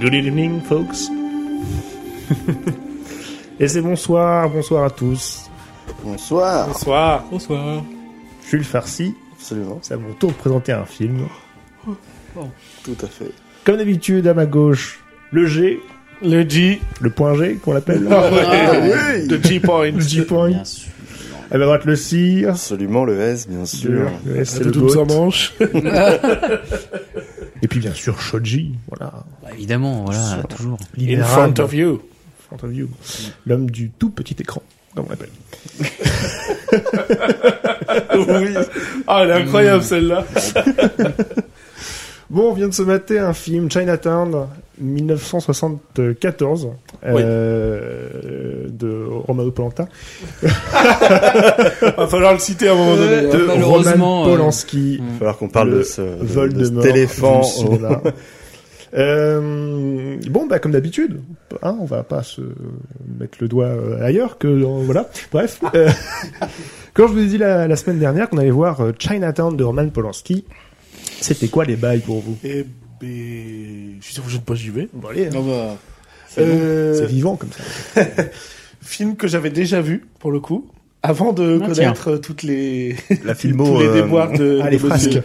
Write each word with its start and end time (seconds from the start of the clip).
Good 0.00 0.14
evening, 0.14 0.60
folks. 0.62 1.08
Et 3.60 3.68
c'est 3.68 3.82
bonsoir, 3.82 4.48
bonsoir 4.48 4.84
à 4.84 4.90
tous. 4.90 5.50
Bonsoir. 6.02 6.68
Bonsoir. 6.68 7.24
Bonsoir. 7.30 7.82
Jules 8.48 8.64
Farcy, 8.64 9.14
Absolument. 9.36 9.78
c'est 9.82 9.94
à 9.94 9.96
mon 9.98 10.12
tour 10.14 10.30
de 10.30 10.36
présenter 10.36 10.72
un 10.72 10.84
film. 10.86 11.26
Tout 12.84 12.96
à 13.02 13.06
fait. 13.06 13.30
Comme 13.64 13.76
d'habitude, 13.76 14.26
à 14.26 14.34
ma 14.34 14.46
gauche, 14.46 15.00
le 15.32 15.46
G, 15.46 15.80
Le 16.22 16.48
G. 16.48 16.80
le 17.00 17.10
point 17.10 17.34
G 17.34 17.56
qu'on 17.62 17.74
l'appelle. 17.74 18.06
Ah, 18.10 18.30
oui. 18.82 19.28
The 19.28 19.44
G-Point. 19.46 19.90
Le 19.92 20.00
G-point. 20.00 20.48
Bien 20.50 20.64
sûr. 20.64 20.88
À 21.52 21.58
ma 21.58 21.64
droite, 21.64 21.84
le 21.84 21.96
C. 21.96 22.44
Absolument 22.48 23.04
le 23.04 23.20
S, 23.20 23.48
bien 23.48 23.66
sûr. 23.66 24.08
Le 24.24 24.36
S, 24.36 24.50
c'est 24.50 24.60
De 24.60 24.64
le 24.66 24.70
double 24.70 24.92
GOAT. 24.94 25.04
manche. 25.06 25.52
Et 27.62 27.68
puis 27.68 27.80
bien 27.80 27.94
sûr, 27.94 28.20
Shoji. 28.20 28.74
Voilà. 28.88 29.24
Bah, 29.42 29.50
évidemment, 29.52 30.04
voilà, 30.04 30.42
toujours. 30.48 30.78
In 30.98 31.22
front 31.24 31.58
of 31.58 31.72
you. 31.74 32.00
Front 32.46 32.66
of 32.66 32.74
you. 32.74 32.88
L'homme 33.46 33.70
du 33.70 33.90
tout 33.90 34.10
petit 34.10 34.36
écran, 34.38 34.62
comme 34.94 35.06
on 35.06 35.10
l'appelle. 35.10 35.30
oui. 38.14 38.54
Ah, 39.06 39.20
elle 39.22 39.30
est 39.30 39.42
incroyable 39.42 39.82
celle-là. 39.82 40.24
Bon, 42.30 42.50
on 42.50 42.54
vient 42.54 42.68
de 42.68 42.74
se 42.74 42.82
mater 42.82 43.18
un 43.18 43.32
film, 43.32 43.68
Chinatown, 43.68 44.46
1974, 44.80 46.68
euh, 47.04 48.66
de 48.68 49.04
Romano 49.26 49.50
Polanta, 49.50 49.88
Va 50.42 52.06
falloir 52.08 52.32
le 52.32 52.38
citer 52.38 52.68
à 52.68 52.72
un 52.72 52.76
moment 52.76 52.96
donné. 52.96 53.26
Ouais. 53.26 53.32
de 53.32 53.44
malheureusement, 53.46 54.20
Roman 54.22 54.32
euh, 54.32 54.36
Polanski, 54.36 54.94
Il 54.94 55.04
va 55.04 55.12
falloir 55.18 55.38
qu'on 55.38 55.48
parle 55.48 55.70
Le 55.70 55.78
de 55.78 55.82
ce 55.82 56.00
vol 56.02 56.52
de 56.52 56.68
de, 56.68 56.80
cet 56.82 56.90
éléphant. 56.90 57.42
Euh, 58.92 60.16
bon, 60.28 60.46
bah 60.46 60.58
comme 60.58 60.72
d'habitude, 60.72 61.20
hein, 61.62 61.76
on 61.80 61.84
va 61.84 62.02
pas 62.02 62.24
se 62.24 62.40
mettre 63.20 63.38
le 63.40 63.46
doigt 63.46 63.66
euh, 63.66 64.02
ailleurs 64.04 64.36
que 64.36 64.48
dans- 64.60 64.78
voilà. 64.80 65.08
Bref, 65.30 65.60
euh, 65.76 65.88
quand 66.94 67.06
je 67.06 67.12
vous 67.12 67.20
ai 67.20 67.26
dit 67.26 67.38
la, 67.38 67.68
la 67.68 67.76
semaine 67.76 68.00
dernière 68.00 68.28
qu'on 68.28 68.38
allait 68.38 68.50
voir 68.50 68.80
euh, 68.80 68.90
Chinatown 68.98 69.56
de 69.56 69.62
Roman 69.62 69.88
Polanski, 69.90 70.44
c'était 71.20 71.46
quoi 71.46 71.64
les 71.64 71.76
bails 71.76 72.00
pour 72.00 72.18
vous? 72.20 72.36
Eh 72.42 72.66
ben, 73.00 73.96
je 74.00 74.04
suis 74.04 74.14
sûr 74.14 74.24
que 74.24 74.30
je 74.30 74.36
ne 74.36 74.42
pas 74.42 74.54
j'y 74.54 74.70
vais. 74.70 74.88
Bon, 74.92 75.08
allez, 75.08 75.26
hein. 75.26 75.30
bah, 75.34 75.76
Euh, 76.38 76.94
c'est 76.96 77.06
vivant 77.06 77.36
comme 77.36 77.50
ça. 77.52 78.02
film 78.82 79.16
que 79.16 79.26
j'avais 79.28 79.50
déjà 79.50 79.80
vu, 79.80 80.06
pour 80.18 80.30
le 80.32 80.40
coup, 80.40 80.68
avant 81.02 81.32
de 81.32 81.58
Ah, 81.62 81.66
connaître 81.66 82.16
toutes 82.18 82.42
les, 82.42 82.94
La 83.24 83.34
filmo. 83.34 83.64
tous 83.66 83.80
les 83.80 83.86
euh, 83.88 84.02
déboires 84.02 84.32
de, 84.32 84.60
Ah, 84.62 84.70
les 84.70 84.78
de 84.78 84.86
monsieur, 84.86 85.22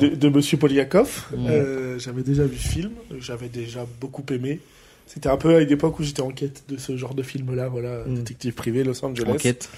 de, 0.00 0.08
de 0.08 0.28
monsieur 0.28 0.56
Poliakov. 0.58 1.26
Mm. 1.36 1.46
Euh, 1.48 1.98
j'avais 1.98 2.22
déjà 2.22 2.44
vu 2.44 2.56
ce 2.56 2.68
film, 2.68 2.90
j'avais 3.18 3.48
déjà 3.48 3.86
beaucoup 4.00 4.24
aimé. 4.32 4.60
C'était 5.06 5.28
un 5.28 5.36
peu 5.36 5.56
à 5.56 5.60
une 5.60 5.70
époque 5.70 5.98
où 5.98 6.04
j'étais 6.04 6.22
en 6.22 6.30
quête 6.30 6.62
de 6.68 6.76
ce 6.76 6.96
genre 6.96 7.14
de 7.14 7.22
film-là, 7.22 7.68
voilà, 7.68 8.04
Mm. 8.06 8.14
détective 8.16 8.54
privé, 8.54 8.82
Los 8.84 9.04
Angeles. 9.04 9.28
enquête. 9.30 9.68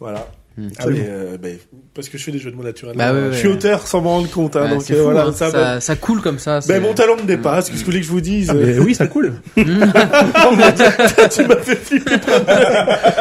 Voilà. 0.00 0.30
Mm. 0.58 0.68
Ah 0.78 0.84
oui. 0.88 0.96
Euh, 1.00 1.36
ben, 1.38 1.56
parce 1.94 2.08
que 2.08 2.18
je 2.18 2.24
fais 2.24 2.32
des 2.32 2.38
jeux 2.38 2.50
de 2.50 2.56
mots 2.56 2.64
naturels. 2.64 2.96
Bah 2.96 3.12
ouais, 3.12 3.28
je 3.32 3.36
suis 3.38 3.48
auteur 3.48 3.86
sans 3.86 4.00
m'en 4.00 4.10
rendre 4.10 4.30
compte. 4.30 4.56
Hein, 4.56 4.64
Ouais, 4.64 4.70
donc 4.70 4.82
c'est 4.82 4.94
euh, 4.94 4.98
fou, 4.98 5.04
voilà, 5.04 5.26
hein, 5.26 5.32
ça, 5.32 5.50
ça, 5.50 5.80
ça 5.80 5.96
coule 5.96 6.20
comme 6.20 6.38
ça. 6.38 6.60
ben, 6.66 6.82
mon 6.82 6.92
talent 6.92 7.16
me 7.16 7.22
dépasse. 7.22 7.70
Qu'est-ce 7.70 7.80
que 7.80 7.84
vous 7.84 7.90
voulez 7.92 8.00
que 8.00 8.06
je 8.06 8.10
vous 8.10 8.20
dise 8.20 8.50
Ah, 8.50 8.54
mais 8.54 8.78
oui, 8.78 8.94
ça 8.94 9.06
coule. 9.06 9.34
Tu 9.56 11.46
m'as 11.46 11.56
fait 11.56 11.76
flipper. 11.76 12.16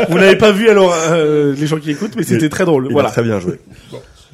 Vous 0.10 0.18
l'avez 0.18 0.36
pas 0.38 0.52
vu 0.52 0.70
alors 0.70 0.94
euh, 1.12 1.54
les 1.56 1.68
gens 1.68 1.78
qui 1.80 1.92
écoutent, 1.92 2.16
mais 2.16 2.24
c'était 2.24 2.50
très 2.50 2.66
drôle. 2.66 2.88
Il 2.90 2.94
Voilà. 2.94 3.10
a 3.10 3.12
très 3.12 3.24
bien 3.24 3.40
joué. 3.40 3.60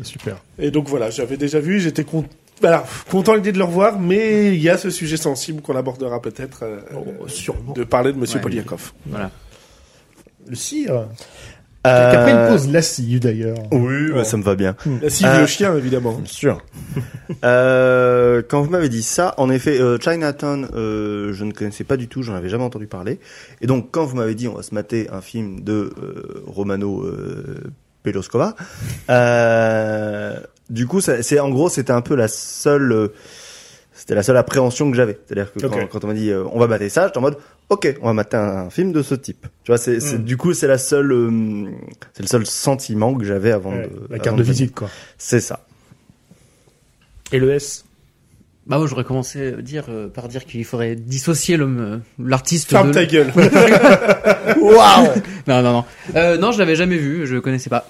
Super. 0.03 0.37
Et 0.59 0.71
donc 0.71 0.87
voilà, 0.89 1.09
j'avais 1.09 1.37
déjà 1.37 1.59
vu, 1.59 1.79
j'étais 1.79 2.03
content. 2.03 2.29
Voilà, 2.61 2.85
content 3.11 3.33
l'idée 3.35 3.51
de 3.51 3.57
le 3.57 3.65
revoir, 3.65 3.99
mais 3.99 4.47
il 4.55 4.61
y 4.61 4.69
a 4.69 4.77
ce 4.77 4.89
sujet 4.89 5.17
sensible 5.17 5.61
qu'on 5.61 5.75
abordera 5.75 6.21
peut-être 6.21 6.59
euh, 6.63 6.79
Oh, 6.95 7.27
sûrement. 7.27 7.73
de 7.73 7.83
parler 7.83 8.13
de 8.13 8.17
Monsieur 8.17 8.37
Ouais. 8.37 8.43
Poliakov. 8.43 8.93
Voilà. 9.07 9.29
Le 10.47 10.55
cire. 10.55 11.07
A 11.87 12.17
pris 12.23 12.31
une 12.31 12.47
pause 12.47 12.67
lascive 12.71 13.19
d'ailleurs. 13.19 13.57
Oui, 13.71 14.11
bah, 14.13 14.23
ça 14.23 14.37
me 14.37 14.43
va 14.43 14.55
bien. 14.55 14.75
La 15.01 15.09
cible 15.09 15.29
Euh, 15.29 15.41
le 15.41 15.47
chien 15.47 15.75
évidemment. 15.75 16.13
Bien 16.13 16.25
sûr. 16.31 16.61
euh, 17.43 18.41
quand 18.47 18.61
vous 18.61 18.69
m'avez 18.69 18.89
dit 18.89 19.03
ça, 19.03 19.33
en 19.37 19.49
effet, 19.49 19.79
euh, 19.79 19.97
Chinatown, 19.99 20.67
euh, 20.75 21.33
je 21.33 21.43
ne 21.45 21.51
connaissais 21.51 21.83
pas 21.83 21.97
du 21.97 22.07
tout, 22.07 22.21
j'en 22.23 22.35
avais 22.35 22.49
jamais 22.49 22.63
entendu 22.63 22.87
parler. 22.87 23.19
Et 23.61 23.67
donc, 23.67 23.89
quand 23.91 24.05
vous 24.05 24.15
m'avez 24.15 24.35
dit, 24.35 24.47
on 24.47 24.55
va 24.55 24.63
se 24.63 24.73
mater 24.73 25.07
un 25.11 25.21
film 25.21 25.61
de 25.61 25.93
euh, 26.01 26.43
Romano 26.47 27.03
euh, 27.03 27.61
Peloskova, 28.03 28.55
euh, 29.09 30.37
du 30.69 30.87
coup, 30.87 31.01
c'est 31.01 31.39
en 31.39 31.49
gros, 31.49 31.69
c'était 31.69 31.91
un 31.93 32.01
peu 32.01 32.15
la 32.15 32.27
seule, 32.27 32.91
euh, 32.91 33.07
c'était 33.93 34.15
la 34.15 34.23
seule 34.23 34.37
appréhension 34.37 34.89
que 34.89 34.97
j'avais. 34.97 35.19
C'est-à-dire 35.25 35.51
que 35.53 35.85
quand, 35.87 36.03
on 36.03 36.07
m'a 36.07 36.13
dit, 36.13 36.31
euh, 36.31 36.43
on 36.51 36.59
va 36.59 36.67
mater 36.67 36.89
ça, 36.89 37.05
j'étais 37.07 37.17
en 37.17 37.21
mode, 37.21 37.37
ok, 37.69 37.95
on 38.01 38.07
va 38.07 38.13
mater 38.13 38.37
un, 38.37 38.69
film 38.69 38.91
de 38.91 39.01
ce 39.01 39.15
type. 39.15 39.47
Tu 39.63 39.71
vois, 39.71 39.77
c'est, 39.77 39.99
c'est- 39.99 40.17
Mm. 40.17 40.23
du 40.23 40.37
coup, 40.37 40.53
c'est 40.53 40.67
la 40.67 40.77
seule, 40.77 41.11
euh, 41.11 41.65
c'est 42.13 42.23
le 42.23 42.27
seul 42.27 42.45
sentiment 42.45 43.13
que 43.15 43.23
j'avais 43.25 43.51
avant 43.51 43.71
Ouais, 43.71 43.87
de 43.87 44.13
la 44.13 44.19
carte 44.19 44.37
de 44.37 44.43
visite 44.43 44.73
quoi. 44.75 44.89
C'est 45.17 45.39
ça. 45.39 45.65
Et 47.31 47.39
le 47.39 47.51
S? 47.51 47.85
Bah, 48.67 48.77
moi, 48.79 48.87
j'aurais 48.87 49.03
commencé 49.03 49.53
à 49.53 49.61
dire, 49.61 49.85
euh, 49.89 50.07
par 50.07 50.27
dire 50.27 50.43
qu'il 50.45 50.65
faudrait 50.65 50.95
dissocier 50.95 51.55
l'homme, 51.55 52.01
l'artiste 52.17 52.69
Ferme 52.69 52.89
de... 52.89 52.93
ta 52.93 53.05
gueule. 53.05 53.31
Waouh 54.59 55.07
Non, 55.47 55.61
non, 55.61 55.71
non. 55.73 55.85
Euh, 56.15 56.37
non, 56.37 56.51
je 56.51 56.57
l'avais 56.59 56.75
jamais 56.75 56.97
vu, 56.97 57.27
je 57.27 57.37
connaissais 57.37 57.69
pas. 57.69 57.87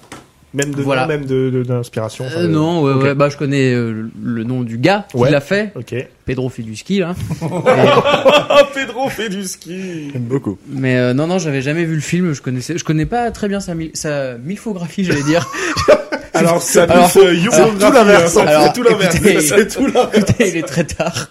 Même 0.56 0.74
de 0.74 0.80
Voilà. 0.82 1.02
nom, 1.02 1.08
même 1.08 1.24
de 1.26 1.50
de- 1.50 1.62
d'inspiration. 1.62 2.24
enfin, 2.26 2.40
Euh, 2.40 2.48
non, 2.48 2.82
ouais, 2.82 2.92
ok. 2.94 3.02
ouais, 3.02 3.14
bah, 3.14 3.28
je 3.28 3.36
connais 3.36 3.74
euh, 3.74 4.08
le 4.22 4.42
nom 4.42 4.62
du 4.62 4.78
gars 4.78 5.06
qui 5.10 5.18
Ouais. 5.18 5.30
l'a 5.30 5.40
fait, 5.40 5.70
Ok. 5.76 5.94
Pedro 6.24 6.48
Fiduski, 6.48 6.98
là. 7.00 7.14
oh, 7.42 8.64
Pedro 8.74 9.08
fait 9.10 9.28
du 9.28 9.44
ski. 9.44 10.10
J'aime 10.12 10.22
beaucoup. 10.22 10.58
Mais 10.68 10.96
euh, 10.96 11.12
non, 11.14 11.26
non, 11.26 11.38
j'avais 11.38 11.60
jamais 11.62 11.84
vu 11.84 11.94
le 11.94 12.00
film, 12.00 12.32
je 12.32 12.40
connaissais, 12.40 12.78
je 12.78 12.84
connais 12.84 13.06
pas 13.06 13.30
très 13.30 13.48
bien 13.48 13.60
sa, 13.60 13.74
mil- 13.74 13.90
sa 13.94 14.38
milfographie, 14.38 15.04
j'allais 15.04 15.22
dire. 15.24 15.46
Alors 16.34 16.60
ça 16.62 16.84
Alors, 16.84 17.10
plus 17.10 17.34
yogographie, 17.38 17.78
tout 17.78 17.92
l'inverse, 17.92 18.36
hein. 18.36 18.44
Alors, 18.46 18.62
C'est 18.66 18.72
tout 18.72 18.82
l'inverse. 18.82 19.14
écoutez, 19.14 19.40
C'est 19.40 19.68
tout 19.68 19.86
l'inverse. 19.86 20.10
Putain, 20.12 20.44
il 20.44 20.56
est 20.56 20.62
très 20.66 20.84
tard. 20.84 21.30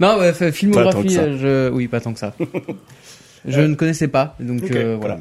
Non, 0.00 0.18
ouais, 0.18 0.32
fait, 0.32 0.46
Pas 0.46 0.50
tant 0.50 0.56
filmographie, 0.56 1.18
euh, 1.18 1.68
je... 1.70 1.72
oui, 1.72 1.86
pas 1.88 2.00
tant 2.00 2.12
que 2.12 2.18
ça. 2.18 2.34
Je 3.46 3.60
ne 3.60 3.74
connaissais 3.74 4.08
pas, 4.08 4.34
donc 4.40 4.62
Ok. 4.64 4.70
euh, 4.72 4.96
voilà. 4.98 5.20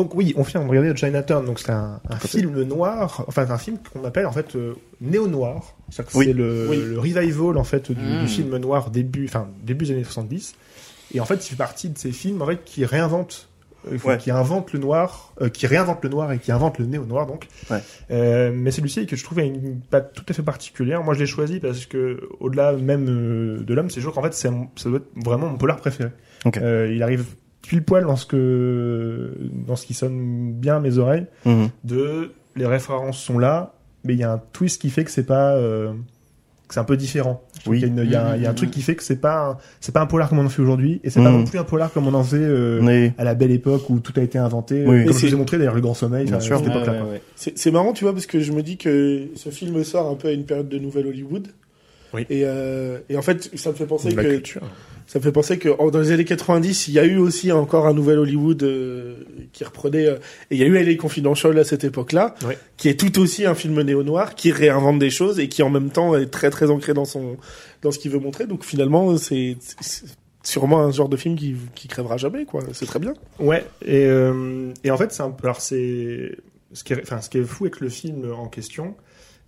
Donc 0.00 0.14
oui, 0.14 0.32
on 0.34 0.42
vient 0.42 0.64
de 0.64 0.68
regarder 0.68 0.96
Chinatown. 0.96 1.44
Donc 1.44 1.58
c'est 1.58 1.72
un, 1.72 2.00
un 2.08 2.16
film 2.16 2.62
noir, 2.62 3.22
enfin 3.28 3.46
un 3.50 3.58
film 3.58 3.76
qu'on 3.92 4.02
appelle 4.04 4.24
en 4.24 4.32
fait 4.32 4.56
euh, 4.56 4.72
néo-noir. 5.02 5.74
C'est-à-dire 5.90 6.12
que 6.12 6.18
Oui. 6.18 6.24
c'est 6.28 6.32
le, 6.32 6.66
Oui. 6.70 6.76
le 6.82 6.98
revival 6.98 7.58
en 7.58 7.64
fait 7.64 7.92
du, 7.92 8.00
Mm. 8.00 8.20
du 8.22 8.26
film 8.26 8.56
noir 8.56 8.90
début, 8.90 9.26
enfin 9.26 9.48
début 9.62 9.84
des 9.84 9.92
années 9.92 10.04
70. 10.04 10.54
Et 11.12 11.20
en 11.20 11.26
fait, 11.26 11.34
il 11.46 11.50
fait 11.50 11.56
partie 11.56 11.90
de 11.90 11.98
ces 11.98 12.12
films 12.12 12.40
en 12.40 12.46
fait 12.46 12.64
qui 12.64 12.86
réinventent, 12.86 13.48
euh, 13.92 13.98
Ouais. 14.06 14.16
qui 14.16 14.30
inventent 14.30 14.72
le 14.72 14.78
noir, 14.78 15.34
euh, 15.42 15.50
qui 15.50 15.66
réinventent 15.66 16.02
le 16.02 16.08
noir 16.08 16.32
et 16.32 16.38
qui 16.38 16.50
inventent 16.50 16.78
le 16.78 16.86
néo-noir 16.86 17.26
donc. 17.26 17.46
Ouais. 17.70 17.80
Euh, 18.10 18.52
mais 18.54 18.70
celui-ci 18.70 19.04
que 19.06 19.16
je 19.16 19.24
trouve 19.24 19.40
a 19.40 19.42
une 19.42 19.80
patte 19.80 20.14
tout 20.14 20.24
à 20.30 20.32
fait 20.32 20.42
particulière. 20.42 21.02
Moi, 21.02 21.12
je 21.12 21.18
l'ai 21.20 21.26
choisi 21.26 21.60
parce 21.60 21.84
que 21.84 22.20
au-delà 22.40 22.72
même 22.72 23.06
euh, 23.10 23.60
de 23.62 23.74
l'homme, 23.74 23.90
c'est 23.90 24.00
sûr 24.00 24.14
qu'en 24.14 24.22
fait, 24.22 24.32
ça 24.32 24.48
doit 24.48 24.96
être 24.98 25.10
vraiment 25.22 25.48
mon 25.48 25.58
polar 25.58 25.76
préféré. 25.76 26.08
Euh, 26.56 26.90
il 26.90 27.02
arrive 27.02 27.26
pile 27.62 27.82
poil 27.82 28.04
dans 28.04 28.16
ce 28.16 28.26
que 28.26 29.32
dans 29.66 29.76
ce 29.76 29.86
qui 29.86 29.94
sonne 29.94 30.52
bien 30.52 30.76
à 30.76 30.80
mes 30.80 30.98
oreilles. 30.98 31.26
Mhm. 31.44 31.68
De 31.84 32.32
les 32.56 32.66
références 32.66 33.18
sont 33.18 33.38
là, 33.38 33.74
mais 34.04 34.14
il 34.14 34.18
y 34.18 34.24
a 34.24 34.32
un 34.32 34.42
twist 34.52 34.80
qui 34.80 34.90
fait 34.90 35.04
que 35.04 35.10
c'est 35.10 35.26
pas 35.26 35.52
euh, 35.54 35.92
que 36.68 36.74
c'est 36.74 36.80
un 36.80 36.84
peu 36.84 36.96
différent. 36.96 37.42
Trouve 37.60 37.72
Oui. 37.74 37.80
y 37.80 37.84
a 37.84 37.86
une- 37.88 37.98
Il 38.04 38.10
y, 38.10 38.14
a 38.14 38.28
un- 38.28 38.36
il 38.36 38.42
y 38.42 38.46
a 38.46 38.50
un 38.50 38.54
truc 38.54 38.70
qui 38.70 38.80
fait 38.80 38.94
que 38.94 39.02
c'est 39.02 39.20
pas 39.20 39.50
un- 39.50 39.56
c'est 39.80 39.92
pas 39.92 40.00
un 40.00 40.06
polar 40.06 40.28
comme 40.28 40.38
on 40.38 40.46
en 40.46 40.48
fait 40.48 40.62
aujourd'hui 40.62 41.00
et 41.04 41.10
c'est 41.10 41.22
pas 41.22 41.30
Mhm. 41.30 41.38
non 41.40 41.44
plus 41.44 41.58
un 41.58 41.64
polar 41.64 41.92
comme 41.92 42.06
on 42.06 42.14
en 42.14 42.22
faisait 42.24 42.42
euh, 42.42 42.80
Oui. 42.82 43.12
à 43.18 43.24
la 43.24 43.34
belle 43.34 43.50
époque 43.50 43.90
où 43.90 43.98
tout 44.00 44.12
a 44.16 44.22
été 44.22 44.38
inventé. 44.38 44.84
Oui. 44.86 44.96
Euh, 45.00 45.00
Comme 45.02 45.10
Et 45.10 45.12
je 45.12 45.12
c'est- 45.18 45.26
vous 45.28 45.34
ai 45.34 45.38
montré 45.38 45.58
d'ailleurs 45.58 45.74
le 45.74 45.80
Grand 45.80 45.94
Sommeil 45.94 46.26
Bien 46.26 46.36
à 46.36 46.40
sûr. 46.40 46.58
cette 46.58 46.68
époque-là. 46.68 47.04
Ouais, 47.04 47.20
c'est 47.36 47.70
marrant, 47.72 47.92
tu 47.92 48.04
vois, 48.04 48.12
parce 48.12 48.26
que 48.26 48.40
je 48.40 48.52
me 48.52 48.62
dis 48.62 48.76
que 48.76 49.28
ce 49.34 49.50
film 49.50 49.82
sort 49.84 50.08
un 50.08 50.14
peu 50.14 50.28
à 50.28 50.32
une 50.32 50.44
période 50.44 50.68
de 50.68 50.78
Nouvelle 50.78 51.06
Hollywood. 51.08 51.48
Oui. 52.14 52.26
Et, 52.30 52.42
euh, 52.44 52.98
et 53.08 53.16
en 53.16 53.22
fait, 53.22 53.50
ça 53.56 53.70
me 53.70 53.74
fait 53.76 53.86
penser 53.86 54.10
la 54.10 54.22
que 54.22 54.28
culture. 54.28 54.62
ça 55.06 55.18
me 55.18 55.22
fait 55.24 55.32
penser 55.32 55.58
que 55.58 55.68
dans 55.90 55.98
les 56.00 56.10
années 56.12 56.24
90, 56.24 56.88
il 56.88 56.94
y 56.94 56.98
a 56.98 57.04
eu 57.04 57.16
aussi 57.18 57.52
encore 57.52 57.86
un 57.86 57.92
Nouvel 57.94 58.18
Hollywood 58.18 58.62
euh, 58.62 59.14
qui 59.52 59.62
reprenait. 59.64 60.06
euh, 60.06 60.16
et 60.50 60.56
il 60.56 60.58
y 60.58 60.62
a 60.62 60.66
eu 60.66 60.74
LA 60.82 60.94
Confidential 60.96 61.56
à 61.58 61.64
cette 61.64 61.84
époque-là, 61.84 62.34
Ouais. 62.46 62.58
qui 62.76 62.88
est 62.88 62.98
tout 62.98 63.18
aussi 63.20 63.46
un 63.46 63.54
film 63.54 63.80
néo-noir 63.82 64.34
qui 64.34 64.50
réinvente 64.52 64.98
des 64.98 65.10
choses 65.10 65.38
et 65.38 65.48
qui 65.48 65.62
en 65.62 65.70
même 65.70 65.90
temps 65.90 66.16
est 66.16 66.26
très 66.30 66.50
très 66.50 66.70
ancré 66.70 66.94
dans 66.94 67.04
son 67.04 67.36
dans 67.82 67.90
ce 67.92 67.98
qu'il 67.98 68.10
veut 68.10 68.18
montrer. 68.18 68.46
Donc 68.46 68.64
finalement, 68.64 69.16
c'est 69.16 69.56
c'est 69.80 70.04
sûrement 70.42 70.80
un 70.80 70.90
genre 70.90 71.08
de 71.08 71.16
film 71.16 71.36
qui 71.36 71.54
qui 71.74 71.86
crèvera 71.86 72.16
jamais, 72.16 72.44
quoi. 72.44 72.62
C'est 72.72 72.86
très 72.86 72.98
bien. 72.98 73.14
Ouais, 73.38 73.64
et, 73.84 74.06
euh, 74.06 74.72
et 74.84 74.90
en 74.90 74.96
fait, 74.96 75.12
c'est 75.12 75.22
un 75.22 75.30
peu. 75.30 75.46
Alors, 75.46 75.60
c'est. 75.60 76.36
Ce 76.72 76.84
qui, 76.84 76.92
est, 76.92 77.02
enfin, 77.02 77.20
ce 77.20 77.28
qui 77.28 77.38
est 77.38 77.42
fou 77.42 77.64
avec 77.64 77.80
le 77.80 77.88
film 77.88 78.32
en 78.32 78.46
question, 78.46 78.94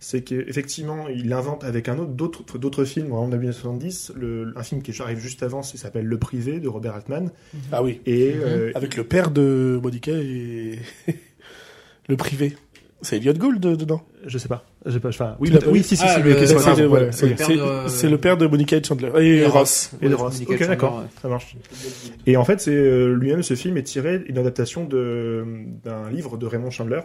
c'est 0.05 0.21
qu'effectivement, 0.21 1.07
il 1.07 1.31
invente 1.31 1.63
avec 1.63 1.87
un 1.87 1.97
autre, 1.97 2.11
d'autres, 2.11 2.57
d'autres 2.57 2.83
films, 2.83 3.09
dans 3.09 3.25
les 3.27 3.33
années 3.35 3.51
70, 3.53 4.11
le, 4.15 4.51
un 4.57 4.63
film 4.63 4.81
qui 4.81 4.93
arrive 5.01 5.19
juste 5.19 5.43
avant, 5.43 5.61
il 5.73 5.79
s'appelle 5.79 6.05
Le 6.05 6.17
Privé 6.17 6.59
de 6.59 6.67
Robert 6.67 6.93
Altman. 6.95 7.31
Ah 7.71 7.81
oui. 7.81 8.01
Et, 8.05 8.33
Mhm. 8.33 8.41
euh, 8.43 8.71
Avec 8.75 8.97
le 8.97 9.05
père 9.05 9.31
de 9.31 9.79
Monica 9.81 10.11
et 10.11 10.79
le 12.09 12.17
privé. 12.17 12.55
C'est 13.01 13.17
Elliot 13.17 13.33
Gould 13.33 13.59
de- 13.59 13.75
dedans? 13.75 14.01
Je 14.25 14.37
sais 14.37 14.47
pas. 14.47 14.65
J'ai 14.85 14.99
pas. 14.99 15.09
Enfin, 15.09 15.35
oui, 15.39 15.51
pas 15.51 15.59
oui, 15.67 15.79
vu 15.79 15.83
si, 15.83 15.97
si, 15.97 16.03
Ah, 16.05 16.15
si. 16.15 16.21
c'est 16.21 16.23
le, 16.23 16.87
voilà, 16.87 18.17
père 18.17 18.37
de- 18.37 18.47
Monica 18.47 18.81
Chandler. 18.81 19.11
Et, 19.19 19.37
Et 19.39 19.45
Ross. 19.45 19.91
Et 20.01 20.07
de 20.09 20.15
Ross. 20.15 20.39
Ok, 20.41 20.47
Chandler, 20.51 20.67
d'accord, 20.67 20.99
ouais. 20.99 21.05
ça 21.21 21.27
marche. 21.27 21.55
Et 22.25 22.37
en 22.37 22.45
fait, 22.45 22.61
c'est 22.61 22.71
euh, 22.73 23.13
lui-même 23.13 23.43
ce 23.43 23.55
film 23.55 23.75
est 23.77 23.83
tiré 23.83 24.19
d'une 24.19 24.37
adaptation 24.37 24.85
de 24.85 25.43
d'un 25.83 26.09
livre 26.09 26.37
de 26.37 26.45
Raymond 26.45 26.69
Chandler. 26.71 27.01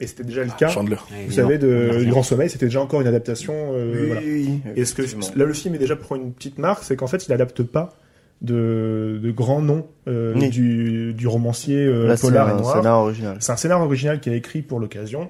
Et 0.00 0.06
c'était 0.06 0.24
déjà 0.24 0.42
le 0.44 0.50
cas. 0.58 0.68
Chandler. 0.68 0.94
Ouais, 0.94 0.98
Vous 1.10 1.16
évidemment. 1.26 1.48
savez, 1.48 1.58
de, 1.58 2.04
du 2.04 2.10
Grand 2.10 2.22
Sommeil, 2.22 2.48
c'était 2.48 2.66
déjà 2.66 2.80
encore 2.80 3.00
une 3.02 3.06
adaptation. 3.06 3.52
euh, 3.74 3.92
Oui, 4.00 4.06
voilà. 4.06 4.20
oui, 4.24 4.60
Et 4.76 4.84
ce 4.86 4.94
que 4.94 5.02
là, 5.38 5.44
le 5.44 5.52
film 5.52 5.74
est 5.74 5.78
déjà 5.78 5.94
pour 5.96 6.16
une 6.16 6.32
petite 6.32 6.58
marque, 6.58 6.84
c'est 6.84 6.96
qu'en 6.96 7.06
fait, 7.06 7.26
il 7.26 7.30
n'adapte 7.30 7.62
pas 7.62 7.90
de, 8.40 9.20
de 9.22 9.30
grands 9.30 9.60
noms 9.60 9.86
euh, 10.08 10.32
Oui. 10.36 10.48
du, 10.48 11.12
du 11.12 11.26
romancier 11.26 11.76
euh, 11.84 12.06
Là, 12.06 12.16
c'est 12.16 12.28
polar 12.28 12.48
et 12.48 12.52
un 12.52 12.56
noir. 12.56 12.76
scénar 12.76 12.98
original. 13.00 13.36
C'est 13.40 13.52
un 13.52 13.56
scénario 13.56 13.84
original 13.84 14.20
qui 14.20 14.30
a 14.30 14.34
écrit 14.34 14.62
pour 14.62 14.80
l'occasion. 14.80 15.28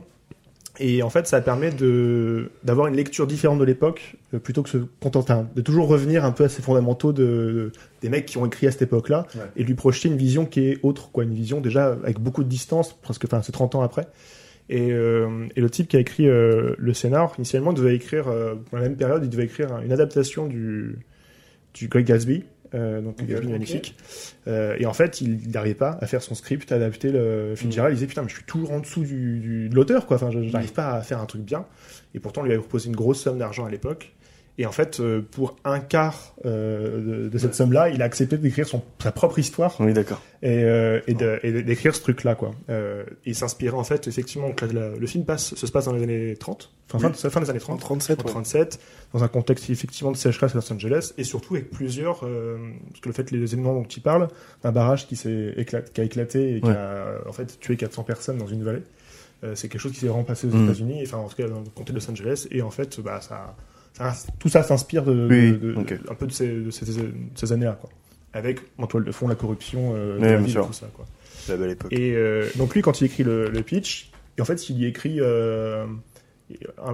Et 0.78 1.02
en 1.02 1.10
fait, 1.10 1.26
ça 1.26 1.40
permet 1.42 1.70
de 1.72 2.52
d'avoir 2.64 2.86
une 2.86 2.94
lecture 2.96 3.26
différente 3.26 3.58
de 3.58 3.64
l'époque, 3.64 4.16
euh, 4.32 4.38
plutôt 4.38 4.62
que 4.62 4.70
se 4.70 4.78
contenter 5.00 5.32
hein, 5.32 5.46
de 5.54 5.60
toujours 5.60 5.88
revenir 5.88 6.24
un 6.24 6.30
peu 6.30 6.44
à 6.44 6.48
ces 6.48 6.62
fondamentaux 6.62 7.12
de, 7.12 7.22
de- 7.22 7.72
des 8.00 8.08
mecs 8.08 8.24
qui 8.24 8.38
ont 8.38 8.46
écrit 8.46 8.66
à 8.66 8.70
cette 8.70 8.82
époque-là, 8.82 9.26
Ouais. 9.34 9.42
et 9.56 9.62
de 9.62 9.66
lui 9.68 9.74
projeter 9.74 10.08
une 10.08 10.16
vision 10.16 10.46
qui 10.46 10.60
est 10.68 10.78
autre, 10.82 11.10
quoi, 11.10 11.24
une 11.24 11.34
vision 11.34 11.60
déjà 11.60 11.88
avec 12.02 12.18
beaucoup 12.20 12.44
de 12.44 12.48
distance, 12.48 12.94
presque, 13.02 13.24
enfin, 13.26 13.42
c'est 13.42 13.52
30 13.52 13.74
ans 13.74 13.82
après. 13.82 14.06
Et, 14.72 14.92
euh, 14.92 15.46
et 15.56 15.60
le 15.60 15.68
type 15.68 15.88
qui 15.88 15.96
a 15.96 16.00
écrit 16.00 16.28
euh, 16.28 16.74
le 16.78 16.94
scénar, 16.94 17.34
initialement, 17.38 17.72
devait 17.72 17.96
écrire, 17.96 18.28
euh, 18.28 18.54
dans 18.70 18.78
la 18.78 18.84
même 18.84 18.96
période, 18.96 19.24
il 19.24 19.28
devait 19.28 19.44
écrire 19.44 19.78
une 19.84 19.90
adaptation 19.90 20.46
du, 20.46 20.96
du 21.74 21.88
Great 21.88 22.06
Gatsby, 22.06 22.44
euh, 22.74 23.00
donc 23.00 23.16
Gatsby 23.24 23.46
ok. 23.46 23.52
magnifique. 23.52 23.96
Et 24.46 24.86
en 24.86 24.92
fait, 24.92 25.20
il 25.20 25.50
n'arrivait 25.50 25.74
pas 25.74 25.98
à 26.00 26.06
faire 26.06 26.22
son 26.22 26.36
script, 26.36 26.70
à 26.70 26.76
adapter 26.76 27.10
le 27.10 27.54
Fitzgerald. 27.56 27.92
Il 27.92 27.96
disait 27.96 28.06
putain, 28.06 28.22
mais 28.22 28.28
je 28.28 28.34
suis 28.36 28.44
toujours 28.44 28.70
en 28.70 28.78
dessous 28.78 29.02
du, 29.02 29.40
du- 29.40 29.68
de 29.68 29.74
l'auteur, 29.74 30.06
quoi. 30.06 30.16
Enfin, 30.16 30.30
je- 30.30 30.42
j'arrive 30.48 30.72
pas 30.72 30.92
à 30.92 31.00
faire 31.02 31.20
un 31.20 31.26
truc 31.26 31.42
bien. 31.42 31.66
Et 32.14 32.20
pourtant, 32.20 32.42
on 32.42 32.44
lui 32.44 32.52
avait 32.52 32.60
proposé 32.60 32.88
une 32.88 32.96
grosse 32.96 33.20
somme 33.20 33.38
d'argent 33.38 33.64
à 33.66 33.70
l'époque. 33.70 34.12
Et 34.58 34.66
en 34.66 34.72
fait, 34.72 35.00
euh, 35.00 35.22
pour 35.30 35.56
un 35.64 35.80
quart 35.80 36.34
euh, 36.44 37.24
de, 37.24 37.28
de 37.30 37.38
cette 37.38 37.54
somme-là, 37.54 37.88
il 37.88 38.02
a 38.02 38.04
accepté 38.04 38.36
d'écrire 38.36 38.66
son 38.68 38.82
sa 39.02 39.10
propre 39.10 39.38
histoire 39.38 39.74
Oui, 39.80 39.94
d'accord. 39.94 40.20
et, 40.42 40.64
euh, 40.64 41.00
et 41.06 41.14
de- 41.14 41.40
et 41.42 41.62
d'écrire 41.62 41.94
ce 41.94 42.02
truc-là, 42.02 42.34
quoi. 42.34 42.50
Euh, 42.68 43.04
il 43.24 43.34
s'inspirait 43.34 43.76
en 43.76 43.84
fait, 43.84 44.06
effectivement, 44.06 44.50
la- 44.72 44.90
le 44.90 45.06
film 45.06 45.24
passe, 45.24 45.54
se 45.54 45.66
passe 45.68 45.86
dans 45.86 45.92
les 45.94 46.02
années 46.02 46.36
30, 46.36 46.72
enfin 46.92 47.10
fin, 47.12 47.30
fin 47.30 47.40
des 47.40 47.48
années 47.48 47.58
En 47.60 47.76
30. 47.76 47.80
37, 47.80 48.20
En 48.20 48.24
ouais. 48.24 48.30
37, 48.30 48.80
dans 49.14 49.24
un 49.24 49.28
contexte 49.28 49.70
effectivement 49.70 50.12
de 50.12 50.16
sécheresse 50.18 50.52
à 50.52 50.56
Los 50.56 50.70
Angeles, 50.72 51.14
et 51.16 51.24
surtout 51.24 51.54
avec 51.54 51.70
plusieurs, 51.70 52.20
parce 52.20 53.00
que 53.00 53.08
le 53.08 53.12
fait 53.14 53.30
les 53.30 53.38
événements 53.54 53.72
dont 53.74 53.84
il 53.84 54.02
parle, 54.02 54.28
un 54.62 54.72
barrage 54.72 55.06
qui 55.06 55.16
s'est 55.16 55.54
éclaté, 55.56 55.90
qui 55.94 56.00
a 56.02 56.04
éclaté 56.04 56.56
et 56.56 56.60
qui 56.60 56.68
a 56.70 57.14
en 57.26 57.32
fait 57.32 57.58
tué 57.60 57.76
400 57.76 58.02
personnes 58.02 58.36
dans 58.36 58.46
une 58.48 58.62
vallée, 58.64 58.82
c'est 59.54 59.68
quelque 59.68 59.80
chose 59.80 59.92
qui 59.92 60.00
s'est 60.00 60.08
vraiment 60.08 60.24
passé 60.24 60.46
aux 60.46 60.50
Mm. 60.54 60.64
États-Unis, 60.64 61.00
enfin 61.06 61.16
en 61.16 61.28
tout 61.28 61.36
cas 61.36 61.48
dans 61.48 61.60
le 61.60 61.70
comté 61.74 61.94
de 61.94 61.98
Los 61.98 62.10
Angeles, 62.10 62.46
et 62.50 62.60
en 62.60 62.70
fait, 62.70 63.00
bah 63.00 63.20
ça, 63.22 63.28
ça- 63.28 63.54
tout 64.38 64.48
ça 64.48 64.62
s'inspire 64.62 65.04
de, 65.04 65.28
Oui, 65.28 65.52
de- 65.52 65.72
de- 65.72 65.74
ok. 65.78 65.94
un 66.10 66.14
peu 66.14 66.26
de 66.26 66.32
ces, 66.32 66.48
de 66.48 66.70
ces, 66.70 66.84
de 66.86 67.12
ces 67.34 67.52
années-là, 67.52 67.76
quoi. 67.80 67.90
Avec 68.32 68.60
en 68.78 68.86
toile 68.86 69.04
de 69.04 69.12
fond 69.12 69.26
la 69.28 69.34
corruption, 69.34 69.92
euh, 69.96 70.16
Oui, 70.18 70.22
la 70.44 70.48
sûr. 70.48 70.66
tout 70.66 70.72
ça, 70.72 70.86
quoi. 70.94 71.04
C'est 71.40 71.52
la 71.52 71.58
belle 71.58 71.70
époque. 71.70 71.92
Et 71.92 72.14
euh, 72.14 72.46
donc 72.56 72.74
lui, 72.74 72.82
quand 72.82 73.00
il 73.00 73.04
écrit 73.06 73.24
le, 73.24 73.48
le 73.50 73.62
pitch, 73.62 74.10
et 74.38 74.42
en 74.42 74.44
fait, 74.44 74.68
il 74.70 74.78
y 74.78 74.86
écrit 74.86 75.16
euh, 75.20 75.84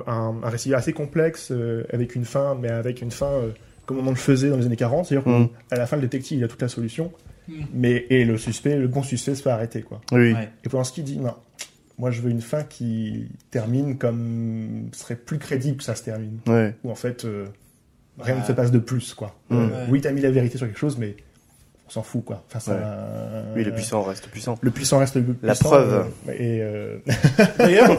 un, 0.07 0.35
récit 0.43 0.75
assez 0.75 0.93
complexe 0.93 1.49
euh, 1.51 1.85
avec 1.93 2.15
une 2.15 2.25
fin, 2.25 2.55
mais 2.61 2.69
avec 2.69 3.03
une 3.03 3.11
fin 3.11 3.31
euh, 3.31 3.51
comme 3.87 3.99
on 3.99 4.07
en 4.07 4.11
le 4.11 4.17
faisait 4.17 4.51
dans 4.51 4.57
les 4.57 4.67
années 4.67 4.77
40, 4.77 5.07
c'est-à-dire 5.07 5.29
Mm. 5.29 5.49
qu'à 5.71 5.77
la 5.77 5.87
fin, 5.87 5.97
le 5.97 6.03
détective 6.03 6.39
il 6.39 6.45
a 6.45 6.49
toute 6.49 6.63
la 6.63 6.69
solution, 6.69 7.13
Mm. 7.49 7.53
mais 7.75 8.07
et 8.11 8.25
le 8.25 8.37
suspect, 8.39 8.77
le 8.77 8.89
bon 8.89 9.03
suspect 9.05 9.35
se 9.37 9.43
fait 9.43 9.51
arrêter 9.51 9.83
quoi. 9.83 10.01
Oui. 10.13 10.33
Ouais. 10.33 10.49
Et 10.65 10.69
Polanski 10.69 11.03
dit 11.03 11.19
non, 11.19 11.35
moi 11.99 12.11
je 12.11 12.21
veux 12.21 12.31
une 12.31 12.41
fin 12.43 12.63
qui 12.63 13.29
termine 13.51 13.97
comme 13.99 14.89
serait 14.93 15.17
plus 15.17 15.39
crédible 15.39 15.79
que 15.79 15.85
ça 15.85 15.95
se 15.95 16.03
termine, 16.05 16.39
Ouais. 16.47 16.75
où 16.85 16.91
en 16.91 16.95
fait 16.95 17.25
euh, 17.25 17.47
rien 18.19 18.35
Ouais. 18.35 18.41
ne 18.43 18.47
se 18.47 18.53
passe 18.53 18.71
de 18.71 18.79
plus 18.79 19.15
quoi. 19.15 19.35
Euh, 19.53 19.67
Ouais. 19.69 19.87
Oui, 19.91 20.01
t'as 20.01 20.13
mis 20.13 20.21
la 20.21 20.31
vérité 20.31 20.59
sur 20.59 20.67
quelque 20.67 20.79
chose, 20.79 20.99
mais 20.99 21.17
on 21.89 21.91
s'en 21.93 22.03
fout 22.03 22.25
quoi. 22.25 22.43
Enfin, 22.49 22.59
ça, 22.61 22.73
Ouais. 22.73 22.79
euh, 22.83 23.43
Oui, 23.57 23.65
le 23.65 23.73
puissant 23.73 24.03
reste 24.03 24.27
puissant. 24.29 24.59
le 24.61 24.71
puissant 24.71 24.99
reste 24.99 25.15
le 25.17 25.23
plus 25.23 25.35
La 25.43 25.53
puissant, 25.55 25.69
preuve. 25.71 26.05
euh, 26.29 26.33
et 26.33 26.61
euh, 26.63 26.97
D'ailleurs, 27.59 27.97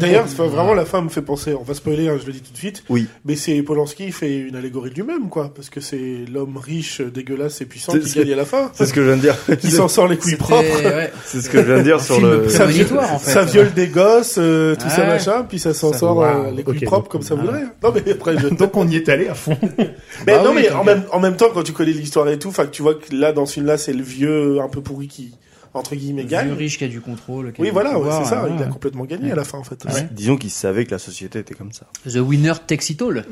d'ailleurs, 0.00 0.24
c'est 0.28 0.36
pas 0.36 0.46
vraiment 0.46 0.74
la 0.74 0.84
fin 0.84 1.02
me 1.02 1.08
fait 1.08 1.22
penser. 1.22 1.54
On 1.54 1.62
va 1.62 1.74
spoiler, 1.74 2.08
hein, 2.08 2.16
je 2.20 2.26
le 2.26 2.32
dis 2.32 2.40
tout 2.40 2.52
de 2.52 2.56
suite. 2.58 2.82
Oui. 2.88 3.08
Mais 3.24 3.36
c'est 3.36 3.60
Polanski 3.62 4.10
fait 4.12 4.38
une 4.38 4.56
allégorie 4.56 4.90
de 4.90 4.94
lui-même, 4.94 5.28
quoi, 5.28 5.52
parce 5.54 5.68
que 5.70 5.80
c'est 5.80 6.24
l'homme 6.32 6.56
riche, 6.56 7.00
dégueulasse 7.00 7.60
et 7.60 7.66
puissant 7.66 7.92
qui 7.92 8.12
gagne 8.18 8.32
à 8.32 8.36
la 8.36 8.44
fin, 8.44 8.70
C'est 8.74 8.86
ce 8.86 8.92
que 8.94 9.02
je 9.02 9.06
viens 9.08 9.16
de 9.16 9.22
dire. 9.22 9.36
qui 9.60 9.70
s'en 9.70 9.88
sort 9.88 10.08
les 10.08 10.16
couilles 10.16 10.36
propres. 10.36 10.82
ouais. 10.84 11.12
C'est 11.24 11.40
ce 11.42 11.50
que 11.50 11.58
je 11.58 11.66
viens 11.66 11.78
de 11.78 11.82
dire 11.82 12.00
sur 12.00 12.20
le. 12.20 12.48
Ça 12.48 12.64
en 12.64 13.18
fait. 13.18 13.30
Ça 13.30 13.44
viole 13.44 13.72
des 13.74 13.88
gosses, 13.88 14.36
euh, 14.38 14.74
tout 14.76 14.88
ça 14.88 15.02
Ouais. 15.02 15.08
machin, 15.08 15.44
puis 15.48 15.58
ça 15.58 15.74
s'en 15.74 15.92
sort 15.92 16.22
euh, 16.24 16.50
les 16.50 16.62
couilles 16.64 16.80
propres 16.80 17.02
donc, 17.04 17.12
comme 17.12 17.22
ça 17.22 17.34
ah. 17.36 17.40
voudrait. 17.40 17.64
Non 17.82 17.92
mais 17.94 18.12
après, 18.12 18.38
je... 18.38 18.48
donc 18.48 18.76
on 18.76 18.88
y 18.88 18.96
est 18.96 19.08
allé 19.08 19.28
à 19.28 19.34
fond. 19.34 19.56
mais 19.78 19.94
Bah 20.26 20.42
non 20.42 20.52
mais 20.54 20.70
en 20.70 20.84
même 20.84 21.02
en 21.12 21.20
même 21.20 21.36
temps 21.36 21.48
quand 21.52 21.62
tu 21.62 21.72
connais 21.72 21.92
l'histoire 21.92 22.28
et 22.28 22.38
tout, 22.38 22.48
enfin 22.48 22.64
que 22.64 22.70
tu 22.70 22.82
vois 22.82 22.94
que 22.94 23.14
là 23.14 23.25
dans 23.32 23.46
ce 23.46 23.54
film-là 23.54 23.78
c'est 23.78 23.92
le 23.92 24.02
vieux 24.02 24.60
un 24.60 24.68
peu 24.68 24.80
pourri 24.80 25.08
qui 25.08 25.34
entre 25.74 25.94
guillemets 25.94 26.22
Le 26.22 26.28
gagne. 26.28 26.46
vieux 26.46 26.54
riche 26.56 26.78
qui 26.78 26.84
a 26.84 26.88
du 26.88 27.00
contrôle. 27.02 27.52
qui 27.52 27.60
Oui 27.60 27.70
voilà, 27.70 27.98
ouais, 27.98 28.08
c'est 28.22 28.30
ça. 28.30 28.44
ouais, 28.44 28.50
Il 28.56 28.62
a 28.62 28.66
complètement 28.66 29.04
gagné 29.04 29.26
Ouais. 29.26 29.32
à 29.32 29.36
la 29.36 29.44
fin 29.44 29.58
en 29.58 29.64
fait. 29.64 29.84
Ouais. 29.84 30.08
Disons 30.10 30.36
qu'il 30.38 30.50
savait 30.50 30.86
que 30.86 30.90
la 30.92 30.98
société 30.98 31.38
était 31.40 31.54
comme 31.54 31.72
ça. 31.72 31.86
The 32.08 32.16
winner 32.16 32.54
takes 32.66 32.88
it 32.90 33.02
all, 33.02 33.24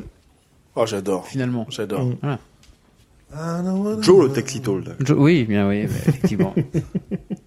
Oh 0.77 0.85
j'adore, 0.87 1.27
finalement. 1.27 1.67
j'adore. 1.71 2.05
Mm. 2.05 2.17
Voilà. 2.21 2.39
Ah, 3.37 3.63
Joe 4.01 4.27
le 4.29 4.33
Texitol. 4.33 4.85
Oui, 5.17 5.45
bien 5.45 5.69
oui, 5.69 5.79
effectivement. 5.79 6.55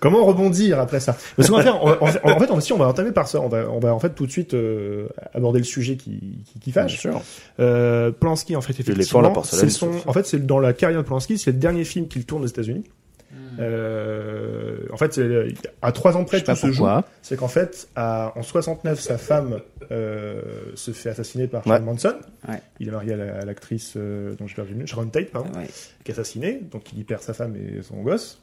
Comment 0.00 0.24
rebondir 0.24 0.80
après 0.80 0.98
ça? 1.00 1.16
Parce 1.36 1.48
qu'on 1.50 1.56
va 1.56 1.62
faire, 1.62 1.82
on 1.82 1.86
va- 1.90 1.98
en 2.02 2.38
fait, 2.40 2.50
on 2.50 2.60
si 2.60 2.72
on 2.72 2.78
va 2.78 2.86
entamer 2.88 3.12
par 3.12 3.28
ça, 3.28 3.40
on 3.40 3.48
va, 3.48 3.68
on 3.70 3.78
va 3.80 3.94
en 3.94 3.98
fait 4.00 4.10
tout 4.14 4.26
de 4.26 4.30
suite 4.32 4.54
euh, 4.54 5.08
aborder 5.34 5.58
le 5.58 5.64
sujet 5.64 5.96
qui, 5.96 6.42
qui, 6.46 6.58
qui 6.58 6.72
fâche. 6.72 6.98
sûr. 6.98 7.20
Euh, 7.60 8.10
Polanski, 8.10 8.56
en 8.56 8.60
fait, 8.62 8.72
effectivement, 8.80 9.20
la 9.20 9.32
c'est 9.44 9.68
son, 9.70 9.90
en 10.06 10.12
fait, 10.12 10.26
c'est 10.26 10.44
dans 10.46 10.58
la 10.58 10.72
carrière 10.72 11.00
de 11.02 11.06
Polanski, 11.06 11.36
c'est 11.38 11.52
le 11.52 11.58
dernier 11.58 11.84
film 11.84 12.08
qu'il 12.08 12.24
tourne 12.24 12.44
aux 12.44 12.48
États-Unis. 12.48 12.84
Hmm. 13.32 13.56
Euh, 13.60 14.76
en 14.92 14.96
fait, 14.96 15.12
c'est- 15.14 15.54
à 15.82 15.92
trois 15.92 16.16
ans 16.16 16.24
près, 16.24 16.40
tout 16.40 16.54
se 16.56 16.72
joue. 16.72 16.86
C'est 17.22 17.36
qu'en 17.36 17.48
fait, 17.48 17.88
à- 17.94 18.32
en 18.36 18.42
69, 18.42 18.98
sa 19.00 19.18
femme 19.18 19.60
euh, 19.92 20.40
se 20.74 20.92
fait 20.92 21.10
assassiner 21.10 21.46
par 21.48 21.66
Ouais. 21.66 21.72
Charles 21.72 21.84
Manson. 21.84 22.14
Ouais. 22.48 22.60
Il 22.78 22.88
est 22.88 22.92
marié 22.92 23.12
à 23.12 23.16
la- 23.16 23.44
l'actrice 23.44 23.94
euh, 23.96 24.34
dont 24.38 24.46
je 24.46 24.54
perdu 24.54 24.72
le 24.72 24.80
nom, 24.80 24.86
Sharon 24.86 25.06
Tate, 25.06 25.30
pardon 25.30 25.50
Ouais. 25.58 25.66
qui 26.04 26.10
est 26.10 26.14
assassiné, 26.14 26.60
donc 26.70 26.92
il 26.92 27.00
y 27.00 27.04
perd 27.04 27.22
sa 27.22 27.34
femme 27.34 27.54
et 27.56 27.82
son 27.82 27.96
gosse. 28.02 28.40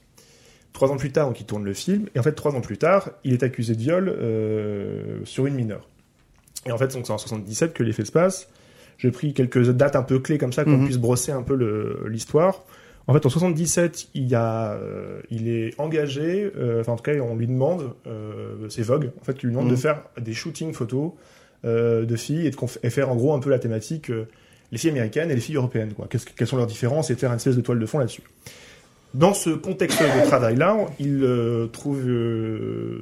Trois 0.78 0.92
ans 0.92 0.98
plus 0.98 1.12
tard, 1.12 1.26
donc 1.26 1.40
il 1.42 1.46
tourne 1.48 1.64
le 1.66 1.74
film, 1.74 2.06
et 2.14 2.20
en 2.20 2.22
fait 2.22 2.34
trois 2.34 2.54
ans 2.54 2.62
plus 2.62 2.78
tard, 2.78 3.10
il 3.24 3.34
est 3.34 3.42
accusé 3.42 3.74
de 3.74 3.80
viol 3.80 4.10
euh, 4.10 5.18
sur 5.24 5.48
une 5.48 5.56
mineure. 5.56 5.88
Et 6.68 6.72
en 6.72 6.78
fait, 6.78 6.92
c'est 6.92 7.10
en 7.10 7.18
77 7.18 7.74
que 7.74 7.82
les 7.82 7.94
faits 7.94 8.06
se 8.06 8.12
passent. 8.12 8.48
J'ai 9.00 9.10
pris 9.10 9.34
quelques 9.34 9.68
dates 9.72 9.96
un 9.96 10.04
peu 10.04 10.20
clés 10.20 10.38
comme 10.38 10.54
ça, 10.54 10.66
qu'on 10.66 10.78
Mhm. 10.78 10.86
puisse 10.86 11.00
brosser 11.00 11.32
un 11.32 11.42
peu 11.42 11.56
l'histoire. 12.08 12.64
En 13.08 13.14
fait, 13.14 13.26
en 13.26 13.30
77, 13.30 14.10
il, 14.14 14.36
a, 14.36 14.74
euh, 14.74 15.20
il 15.32 15.48
est 15.50 15.74
engagé, 15.80 16.52
euh, 16.56 16.82
enfin 16.82 16.92
en 16.92 16.96
tout 16.98 17.02
cas, 17.04 17.14
on 17.22 17.36
lui 17.36 17.48
demande, 17.48 17.94
euh, 18.06 18.70
c'est 18.70 18.84
Vogue, 18.84 19.10
en 19.20 19.24
fait, 19.24 19.34
qui 19.36 19.48
lui 19.48 19.54
demande 19.54 19.66
Mhm. 19.70 19.72
de 19.72 19.78
faire 19.78 20.04
des 20.22 20.34
shootings 20.34 20.74
photos 20.74 21.12
de 21.64 22.16
filles 22.16 22.46
et 22.46 22.52
de 22.52 22.56
et 22.84 22.90
faire 22.92 23.10
en 23.10 23.16
gros 23.16 23.34
un 23.34 23.40
peu 23.40 23.50
la 23.50 23.58
thématique 23.58 24.12
les 24.72 24.78
filles 24.78 24.92
américaines 24.92 25.32
et 25.32 25.36
les 25.36 25.42
filles 25.42 25.56
européennes. 25.56 25.94
Quoi. 25.96 26.06
Qu'est-ce 26.08 26.26
que- 26.28 26.34
quelles 26.38 26.48
sont 26.48 26.56
leurs 26.58 26.68
différences 26.68 27.10
et 27.10 27.16
de 27.16 27.20
faire 27.20 27.32
une 27.32 27.38
espèce 27.38 27.56
de 27.56 27.62
toile 27.62 27.80
de 27.80 27.86
fond 27.88 27.98
là-dessus. 27.98 28.22
Dans 29.14 29.34
ce 29.34 29.50
contexte 29.52 30.02
de 30.02 30.26
travail-là, 30.26 30.78
il 31.00 31.24
euh, 31.24 31.68
trouve 31.68 32.08
euh, 32.08 33.00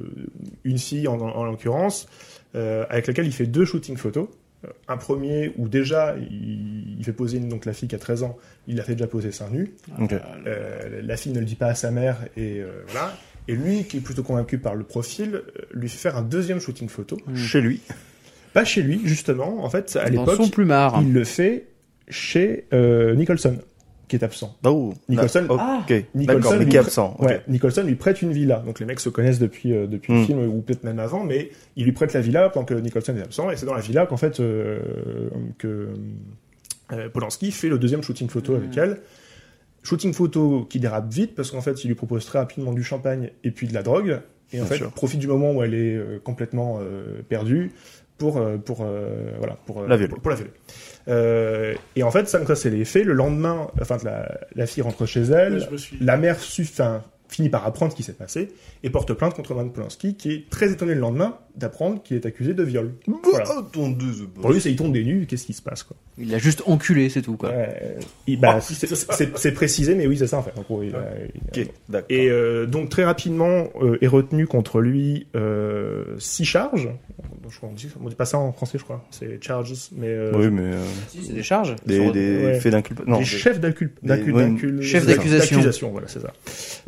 une 0.64 0.78
fille, 0.78 1.08
en, 1.08 1.20
en 1.20 1.44
l'occurrence, 1.44 2.06
euh, 2.54 2.86
avec 2.88 3.06
laquelle 3.06 3.26
il 3.26 3.32
fait 3.32 3.46
deux 3.46 3.64
shootings 3.64 3.96
photos. 3.96 4.28
Un 4.88 4.96
premier 4.96 5.52
où 5.58 5.68
déjà 5.68 6.16
il, 6.18 6.96
il 6.98 7.04
fait 7.04 7.12
poser 7.12 7.38
une, 7.38 7.48
donc 7.48 7.66
la 7.66 7.72
fille 7.72 7.88
qui 7.88 7.94
a 7.94 7.98
13 7.98 8.22
ans, 8.22 8.36
il 8.66 8.76
l'a 8.76 8.82
fait 8.82 8.94
déjà 8.94 9.06
poser 9.06 9.30
seins 9.30 9.50
nus. 9.50 9.74
Euh, 10.46 11.02
la 11.02 11.16
fille 11.16 11.32
ne 11.32 11.38
le 11.38 11.44
dit 11.44 11.54
pas 11.54 11.66
à 11.66 11.74
sa 11.74 11.90
mère 11.90 12.16
et 12.36 12.62
voilà. 12.88 13.12
Et 13.48 13.54
lui, 13.54 13.84
qui 13.84 13.98
est 13.98 14.00
plutôt 14.00 14.24
convaincu 14.24 14.58
par 14.58 14.74
le 14.74 14.82
profil, 14.82 15.42
lui 15.72 15.88
fait 15.88 15.98
faire 15.98 16.16
un 16.16 16.22
deuxième 16.22 16.58
shooting 16.58 16.88
photo. 16.88 17.16
Chez 17.34 17.60
lui. 17.60 17.80
Pas 18.54 18.64
chez 18.64 18.82
lui, 18.82 19.02
justement. 19.04 19.62
En 19.62 19.70
fait, 19.70 19.94
à 19.96 20.08
l'époque, 20.08 20.40
il 21.00 21.12
le 21.12 21.24
fait 21.24 21.66
chez 22.08 22.64
Nicholson, 22.72 23.58
qui 24.08 24.16
est 24.16 24.22
absent. 24.22 24.56
Oh. 24.64 24.94
Nicholson-. 25.08 25.46
Ah. 25.58 25.84
Nicholson 26.14 26.56
lui 26.58 26.66
qui 26.66 26.76
est 26.76 26.78
prête- 26.78 26.86
absent. 26.86 27.16
ok. 27.18 27.26
Ouais, 27.26 27.42
Nicholson 27.48 27.82
lui 27.84 27.94
prête 27.96 28.22
une 28.22 28.32
villa. 28.32 28.62
Donc 28.64 28.78
les 28.80 28.86
mecs 28.86 29.00
se 29.00 29.08
connaissent 29.08 29.38
depuis 29.38 29.72
euh, 29.74 29.86
depuis 29.86 30.12
le 30.12 30.20
Mm. 30.20 30.24
film 30.26 30.38
ou 30.48 30.60
peut-être 30.60 30.84
même 30.84 30.98
avant, 30.98 31.24
mais 31.24 31.50
il 31.76 31.84
lui 31.84 31.92
prête 31.92 32.12
la 32.12 32.20
villa 32.20 32.48
tant 32.50 32.64
que 32.64 32.74
Nicholson 32.74 33.16
est 33.16 33.22
absent. 33.22 33.50
Et 33.50 33.56
c'est 33.56 33.66
dans 33.66 33.74
la 33.74 33.80
villa 33.80 34.06
qu'en 34.06 34.16
fait 34.16 34.38
euh, 34.40 34.78
que 35.58 35.88
euh, 36.92 37.08
Polanski 37.08 37.50
fait 37.50 37.68
le 37.68 37.78
deuxième 37.78 38.02
shooting 38.02 38.28
photo 38.28 38.52
Mm. 38.52 38.56
avec 38.56 38.76
elle. 38.76 39.00
Shooting 39.82 40.12
photo 40.14 40.66
qui 40.68 40.80
dérape 40.80 41.12
vite 41.12 41.34
parce 41.34 41.50
qu'en 41.50 41.60
fait 41.60 41.84
il 41.84 41.88
lui 41.88 41.94
propose 41.94 42.24
très 42.26 42.38
rapidement 42.40 42.72
du 42.72 42.82
champagne 42.82 43.30
et 43.44 43.50
puis 43.50 43.66
de 43.68 43.74
la 43.74 43.82
drogue. 43.82 44.20
Et 44.52 44.58
en 44.60 44.62
Bien 44.62 44.66
fait 44.66 44.76
sûr. 44.76 44.92
profite 44.92 45.18
du 45.20 45.26
moment 45.26 45.52
où 45.52 45.62
elle 45.64 45.74
est 45.74 45.96
euh, 45.96 46.20
complètement 46.22 46.78
euh, 46.80 47.22
perdue 47.28 47.72
pour 48.18 48.38
euh, 48.38 48.56
pour 48.56 48.80
euh, 48.82 49.32
voilà 49.38 49.56
pour 49.66 49.82
euh, 49.82 49.88
La 49.88 49.96
violer. 49.96 50.10
pour, 50.12 50.20
pour 50.20 50.30
la 50.30 50.36
violer. 50.36 50.50
Euh, 51.08 51.74
et 51.94 52.02
en 52.02 52.10
fait 52.10 52.28
ça, 52.28 52.44
ça 52.46 52.56
c'est 52.56 52.70
les 52.70 52.84
faits. 52.84 53.04
Le 53.04 53.12
lendemain, 53.12 53.68
enfin 53.80 53.96
la, 54.04 54.38
la 54.54 54.66
fille 54.66 54.82
rentre 54.82 55.06
chez 55.06 55.22
elle. 55.22 55.66
Suis. 55.76 55.98
La 56.00 56.16
mère 56.16 56.38
su- 56.40 56.62
enfin, 56.62 57.02
finit 57.28 57.48
par 57.48 57.66
apprendre 57.66 57.90
ce 57.92 57.96
qui 57.96 58.02
s'est 58.04 58.12
passé 58.12 58.48
et 58.84 58.90
porte 58.90 59.12
plainte 59.12 59.34
contre 59.34 59.52
Roman 59.52 59.68
Polanski, 59.68 60.14
qui 60.14 60.30
est 60.32 60.48
très 60.48 60.70
étonné 60.70 60.94
le 60.94 61.00
lendemain 61.00 61.38
d'apprendre 61.56 62.00
qu'il 62.02 62.16
est 62.16 62.24
accusé 62.24 62.54
de 62.54 62.62
viol. 62.62 62.94
Voilà. 63.24 63.44
Oh, 63.58 63.62
Pour 64.40 64.52
lui, 64.52 64.60
c'est 64.60 64.70
il 64.70 64.76
tombe 64.76 64.92
des 64.92 65.02
nues, 65.04 65.26
qu'est-ce 65.26 65.44
qui 65.46 65.52
se 65.52 65.62
passe 65.62 65.82
quoi? 65.82 65.96
Il 66.18 66.30
l'a 66.30 66.38
juste 66.38 66.62
enculé, 66.66 67.08
c'est 67.08 67.22
tout, 67.22 67.36
quoi. 67.36 67.50
Bah, 68.36 68.58
Oh, 68.58 68.60
c'est- 69.36 69.52
précisé, 69.52 69.94
mais 69.96 70.06
oui, 70.06 70.16
c'est 70.18 70.26
ça 70.28 70.38
en 70.38 70.42
fait. 70.42 70.52
En 70.56 70.62
gros, 70.62 70.82
il 70.84 70.94
a- 70.94 71.04
il 71.54 71.60
a- 71.60 71.64
Ok, 71.64 71.70
d'accord. 71.88 72.06
Et 72.10 72.28
euh, 72.30 72.66
donc 72.66 72.90
très 72.90 73.04
rapidement 73.04 73.68
euh, 73.82 73.98
est 74.02 74.06
retenu 74.06 74.46
contre 74.46 74.80
lui 74.80 75.26
euh, 75.34 76.04
six 76.18 76.44
charges. 76.44 76.88
Je 77.48 77.56
crois, 77.56 77.68
on 77.68 77.72
dit, 77.72 77.88
on 78.02 78.08
dit 78.08 78.14
pas 78.14 78.24
ça 78.26 78.38
en 78.38 78.52
français, 78.52 78.78
je 78.78 78.84
crois. 78.84 79.04
C'est 79.10 79.42
charges, 79.42 79.72
mais 79.92 80.08
euh, 80.08 80.32
oui, 80.34 80.48
mais 80.50 80.74
euh, 80.74 80.84
Si, 81.08 81.24
c'est 81.24 81.32
des 81.32 81.42
charges. 81.42 81.76
des, 81.86 81.96
Sur- 82.02 82.12
des 82.12 82.44
ouais. 82.44 82.60
faits 82.60 82.72
d'inculpation. 82.72 83.10
Non, 83.12 83.18
des 83.18 83.24
chefs 83.24 83.60
d'incul- 83.60 83.92
des- 84.02 84.08
d'incul- 84.08 84.34
ouais, 84.34 84.46
d'incul- 84.48 84.82
chefs 84.82 85.06
d'accusation. 85.06 85.56
d'accusation, 85.56 85.90
voilà, 85.90 86.08
c'est 86.08 86.20
ça. 86.20 86.32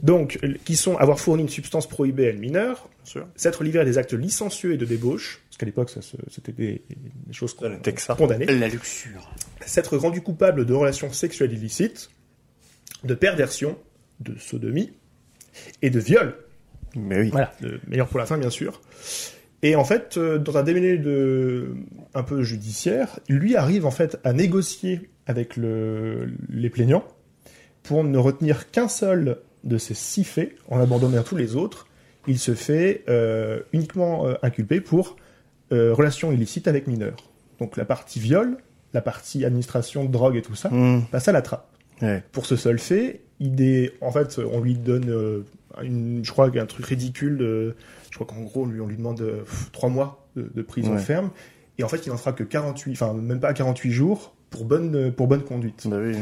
Donc, 0.03 0.39
euh, 0.45 0.55
qui 0.65 0.77
sont 0.77 0.97
avoir 0.97 1.21
fourni 1.21 1.43
une 1.43 1.49
substance 1.49 1.89
prohibée 1.89 2.27
à 2.27 2.31
une 2.31 2.39
mineure, 2.41 2.89
sûr. 3.05 3.27
s'être 3.37 3.63
livré 3.65 3.81
à 3.81 3.85
des 3.85 3.99
actes 3.99 4.13
licencieux 4.15 4.73
et 4.73 4.77
de 4.77 4.85
débauche, 4.85 5.41
parce 5.49 5.59
qu'à 5.59 5.67
l'époque, 5.67 5.91
c'était 6.31 6.53
des, 6.53 6.83
des 6.89 7.33
choses 7.33 7.55
condamnées, 7.55 8.47
La 8.47 8.69
luxure. 8.69 9.31
s'être 9.65 9.97
rendu 9.97 10.21
coupable 10.23 10.67
de 10.67 10.75
relations 10.75 11.13
sexuelles 11.13 11.53
illicites, 11.53 12.11
de 13.05 13.15
perversion, 13.15 13.79
de 14.21 14.37
sodomie 14.39 14.93
et 15.83 15.91
de 15.91 16.01
viol. 16.01 16.35
Mais 16.97 17.21
oui. 17.21 17.29
Voilà, 17.31 17.53
le 17.61 17.81
meilleur 17.87 18.09
pour 18.09 18.19
la 18.19 18.27
fin, 18.27 18.39
bien 18.39 18.51
sûr. 18.51 18.81
Et 19.63 19.75
en 19.75 19.85
fait, 19.85 20.17
euh, 20.17 20.39
dans 20.39 20.57
un 20.57 20.63
démêlé 20.63 20.99
de 20.99 21.75
un 22.15 22.23
peu 22.23 22.43
judiciaire, 22.43 23.19
lui 23.29 23.57
arrive 23.57 23.87
en 23.87 23.91
fait 23.91 24.19
à 24.25 24.33
négocier 24.33 25.11
avec 25.27 25.57
le, 25.57 26.31
les 26.49 26.71
plaignants 26.71 27.05
pour 27.83 28.05
ne 28.05 28.19
retenir 28.19 28.71
qu'un 28.71 28.89
seul 28.89 29.39
de 29.65 29.77
ces 29.79 29.95
six 29.95 30.25
faits, 30.25 30.55
en 30.69 30.79
abandonnant 30.81 31.23
tous 31.23 31.37
les 31.37 31.57
autres. 31.57 31.87
Il 32.27 32.39
se 32.39 32.55
fait 32.55 33.03
euh, 33.09 33.61
uniquement 33.73 34.27
euh, 34.27 34.35
inculpé 34.43 34.81
pour 34.81 35.17
euh, 35.73 35.93
relation 35.95 36.31
illicite 36.33 36.69
avec 36.69 36.87
mineurs. 36.87 37.17
Donc 37.59 37.77
la 37.77 37.85
partie 37.85 38.21
viol, 38.21 38.59
la 38.95 39.01
partie 39.01 39.45
administration 39.45 40.05
drogue 40.05 40.37
et 40.37 40.43
tout 40.43 40.55
ça, 40.55 40.69
Mmh. 40.71 41.07
passe 41.11 41.29
à 41.29 41.33
la 41.33 41.43
trappe 41.43 41.69
Ouais. 42.01 42.23
pour 42.31 42.47
ce 42.47 42.55
seul 42.55 42.79
fait, 42.79 43.23
il 43.41 43.61
est, 43.61 43.93
en 44.01 44.13
fait, 44.13 44.39
on 44.39 44.61
lui 44.61 44.75
donne, 44.75 45.11
euh, 45.11 45.41
une, 45.83 46.21
je 46.25 46.31
crois, 46.31 46.47
un 46.57 46.67
truc 46.67 46.87
ridicule. 46.87 47.39
De, 47.39 47.75
je 48.11 48.15
crois 48.17 48.27
qu'en 48.27 48.41
gros, 48.43 48.67
lui, 48.67 48.81
on 48.81 48.87
lui 48.87 48.97
demande 48.97 49.21
euh, 49.21 49.43
pff, 49.43 49.71
trois 49.73 49.89
mois 49.89 50.27
de, 50.37 50.51
de 50.55 50.63
prison 50.63 50.93
Ouais. 50.93 50.99
ferme. 50.99 51.31
Et 51.79 51.85
en 51.85 51.89
fait, 51.89 52.07
il 52.07 52.11
en 52.13 52.17
fera 52.17 52.33
que 52.33 52.43
48, 52.45 52.93
enfin, 52.93 53.13
même 53.15 53.41
pas 53.41 53.53
48 53.53 53.91
jours 53.93 54.35
pour 54.51 54.65
bonne, 54.65 54.95
euh, 54.97 55.11
pour 55.11 55.27
bonne 55.29 55.43
conduite. 55.43 55.87
Bah 55.89 55.99
oui. 56.03 56.17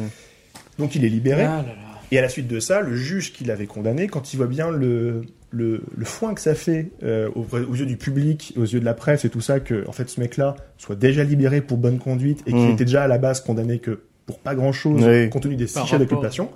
Donc, 0.78 0.94
il 0.94 1.04
est 1.04 1.08
libéré. 1.08 1.44
Ah 1.44 1.62
là 1.62 1.68
là. 1.68 1.74
Et 2.12 2.18
à 2.18 2.22
la 2.22 2.28
suite 2.28 2.46
de 2.46 2.60
ça, 2.60 2.82
le 2.82 2.94
juge 2.94 3.32
qui 3.32 3.44
l'avait 3.44 3.66
condamné, 3.66 4.06
quand 4.06 4.32
il 4.32 4.36
voit 4.36 4.46
bien 4.46 4.70
le, 4.70 5.22
le, 5.50 5.82
le 5.96 6.04
foin 6.04 6.34
que 6.34 6.40
ça 6.40 6.54
fait 6.54 6.90
euh, 7.02 7.28
aux, 7.34 7.44
aux 7.56 7.74
yeux 7.74 7.86
du 7.86 7.96
public, 7.96 8.52
aux 8.56 8.64
yeux 8.64 8.78
de 8.78 8.84
la 8.84 8.94
presse 8.94 9.24
et 9.24 9.28
tout 9.30 9.40
ça, 9.40 9.58
que 9.58 9.84
en 9.88 9.92
fait 9.92 10.08
ce 10.08 10.20
mec-là 10.20 10.54
soit 10.78 10.94
déjà 10.94 11.24
libéré 11.24 11.60
pour 11.62 11.78
bonne 11.78 11.98
conduite 11.98 12.42
et 12.46 12.52
qu'il 12.52 12.60
Mm. 12.68 12.70
était 12.74 12.84
déjà 12.84 13.02
à 13.02 13.08
la 13.08 13.18
base 13.18 13.40
condamné 13.40 13.80
que 13.80 14.02
pour 14.24 14.38
pas 14.38 14.54
grand-chose, 14.54 15.02
Oui. 15.04 15.28
compte 15.30 15.42
tenu 15.44 15.56
des 15.56 15.66
six 15.66 15.74
chefs 15.80 15.84
rapport- 15.90 15.98
d'inculpation, 15.98 16.50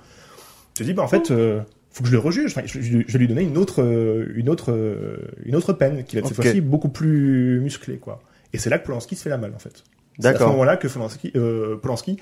se 0.77 0.83
dit 0.83 0.93
bah 0.93 1.03
en 1.03 1.07
fait 1.09 1.31
euh, 1.31 1.59
faut 1.91 2.03
que 2.03 2.07
je 2.09 2.13
le 2.13 2.19
rejuge. 2.19 2.51
Enfin, 2.51 2.61
je, 2.65 2.79
vais 2.79 3.19
lui 3.19 3.27
donner 3.27 3.43
une 3.43 3.57
autre 3.57 3.81
euh, 3.83 4.31
une 4.35 4.49
autre 4.49 4.71
euh, 4.71 5.17
une 5.45 5.55
autre 5.55 5.73
peine 5.73 6.03
qui 6.03 6.15
va 6.15 6.19
être 6.21 6.27
cette 6.27 6.35
fois-ci 6.35 6.61
beaucoup 6.61 6.89
plus 6.89 7.59
musclée 7.59 7.97
quoi. 7.97 8.21
Et 8.53 8.57
c'est 8.57 8.69
là 8.69 8.79
que 8.79 8.85
Polanski 8.85 9.15
se 9.15 9.23
fait 9.23 9.29
la 9.29 9.37
malle 9.37 9.53
en 9.55 9.59
fait. 9.59 9.83
C'est 10.19 10.27
à 10.27 10.29
ce 10.29 10.33
D'accord. 10.33 10.51
moment-là 10.51 10.77
que 10.77 10.87
Polanski, 10.87 11.31
euh, 11.35 11.77
Polanski 11.77 12.17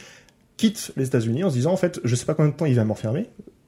quitte 0.57 0.91
les 0.97 1.07
États-Unis 1.07 1.43
en 1.43 1.49
se 1.49 1.55
disant 1.55 1.71
en 1.71 1.77
fait, 1.77 1.99
je 2.03 2.15
sais 2.15 2.25
pas 2.25 2.33
combien 2.33 2.51
de 2.51 2.55
temps 2.55 2.65
il 2.65 2.75
va 2.75 2.83
m'enfermer, 2.83 3.27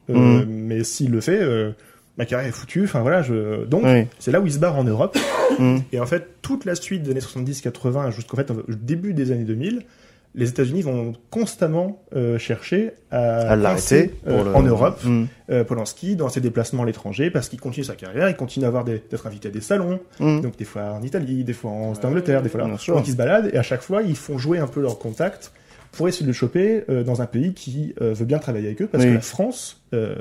euh, 0.10 0.13
Mhm. 0.13 0.46
mais 0.50 0.84
s'il 0.84 1.12
le 1.12 1.22
fait, 1.22 1.41
euh, 1.41 1.72
ma 2.17 2.25
carrière 2.25 2.48
est 2.48 2.51
foutue. 2.51 2.84
Enfin 2.84 3.01
voilà, 3.01 3.22
je... 3.22 3.65
donc 3.65 3.84
Oui. 3.86 4.05
c'est 4.20 4.31
là 4.31 4.39
où 4.41 4.46
il 4.46 4.51
se 4.53 4.60
barre 4.60 4.77
en 4.77 4.84
Europe. 4.84 5.17
Mmh. 5.60 5.77
Et 5.91 6.00
en 6.00 6.05
fait, 6.05 6.27
toute 6.41 6.65
la 6.65 6.75
suite 6.75 7.03
des 7.03 7.12
années 7.12 7.20
70-80 7.20 8.12
jusqu'au 8.12 8.38
fait, 8.38 8.51
début 8.70 9.13
des 9.13 9.31
années 9.31 9.43
2000, 9.43 9.84
les 10.33 10.47
États-Unis 10.50 10.81
vont 10.81 11.13
constamment 11.29 12.01
euh, 12.15 12.38
chercher 12.38 12.91
à, 13.11 13.51
À 13.51 13.55
l'arrêter 13.57 14.13
euh, 14.27 14.53
en 14.53 14.61
Europe 14.63 15.00
Mmh. 15.03 15.25
euh, 15.50 15.63
Polanski 15.65 16.15
dans 16.15 16.29
ses 16.29 16.39
déplacements 16.39 16.83
à 16.83 16.85
l'étranger 16.85 17.29
parce 17.29 17.50
qu'il 17.50 17.59
continue 17.59 17.83
sa 17.83 17.95
carrière, 17.95 18.29
il 18.29 18.35
continue 18.35 18.63
à 18.65 18.69
avoir 18.69 18.83
des- 18.85 19.01
d'être 19.09 19.27
invité 19.27 19.50
à 19.50 19.51
des 19.51 19.59
salons, 19.61 20.00
Mmh. 20.19 20.41
donc 20.41 20.57
des 20.57 20.63
fois 20.65 20.93
en 20.93 21.01
Italie, 21.03 21.43
des 21.43 21.53
fois 21.53 21.71
en 21.71 21.93
Angleterre, 22.03 22.41
des 22.41 22.50
fois 22.50 22.61
là. 22.61 22.67
Donc 22.95 23.07
ils 23.07 23.11
se 23.11 23.17
baladent 23.17 23.50
et 23.53 23.57
à 23.57 23.63
chaque 23.63 23.81
fois 23.81 24.01
ils 24.03 24.15
font 24.15 24.38
jouer 24.38 24.59
un 24.59 24.67
peu 24.67 24.81
leur 24.81 24.97
contact 25.00 25.51
pour 25.91 26.07
essayer 26.07 26.24
de 26.24 26.29
le 26.29 26.33
choper 26.33 26.83
euh, 26.89 27.03
dans 27.03 27.21
un 27.21 27.25
pays 27.25 27.53
qui 27.53 27.93
euh, 28.01 28.13
veut 28.13 28.25
bien 28.25 28.39
travailler 28.39 28.67
avec 28.67 28.81
eux 28.81 28.88
parce 28.88 29.03
Oui. 29.03 29.10
que 29.10 29.15
la 29.15 29.21
France, 29.21 29.81
euh, 29.93 30.15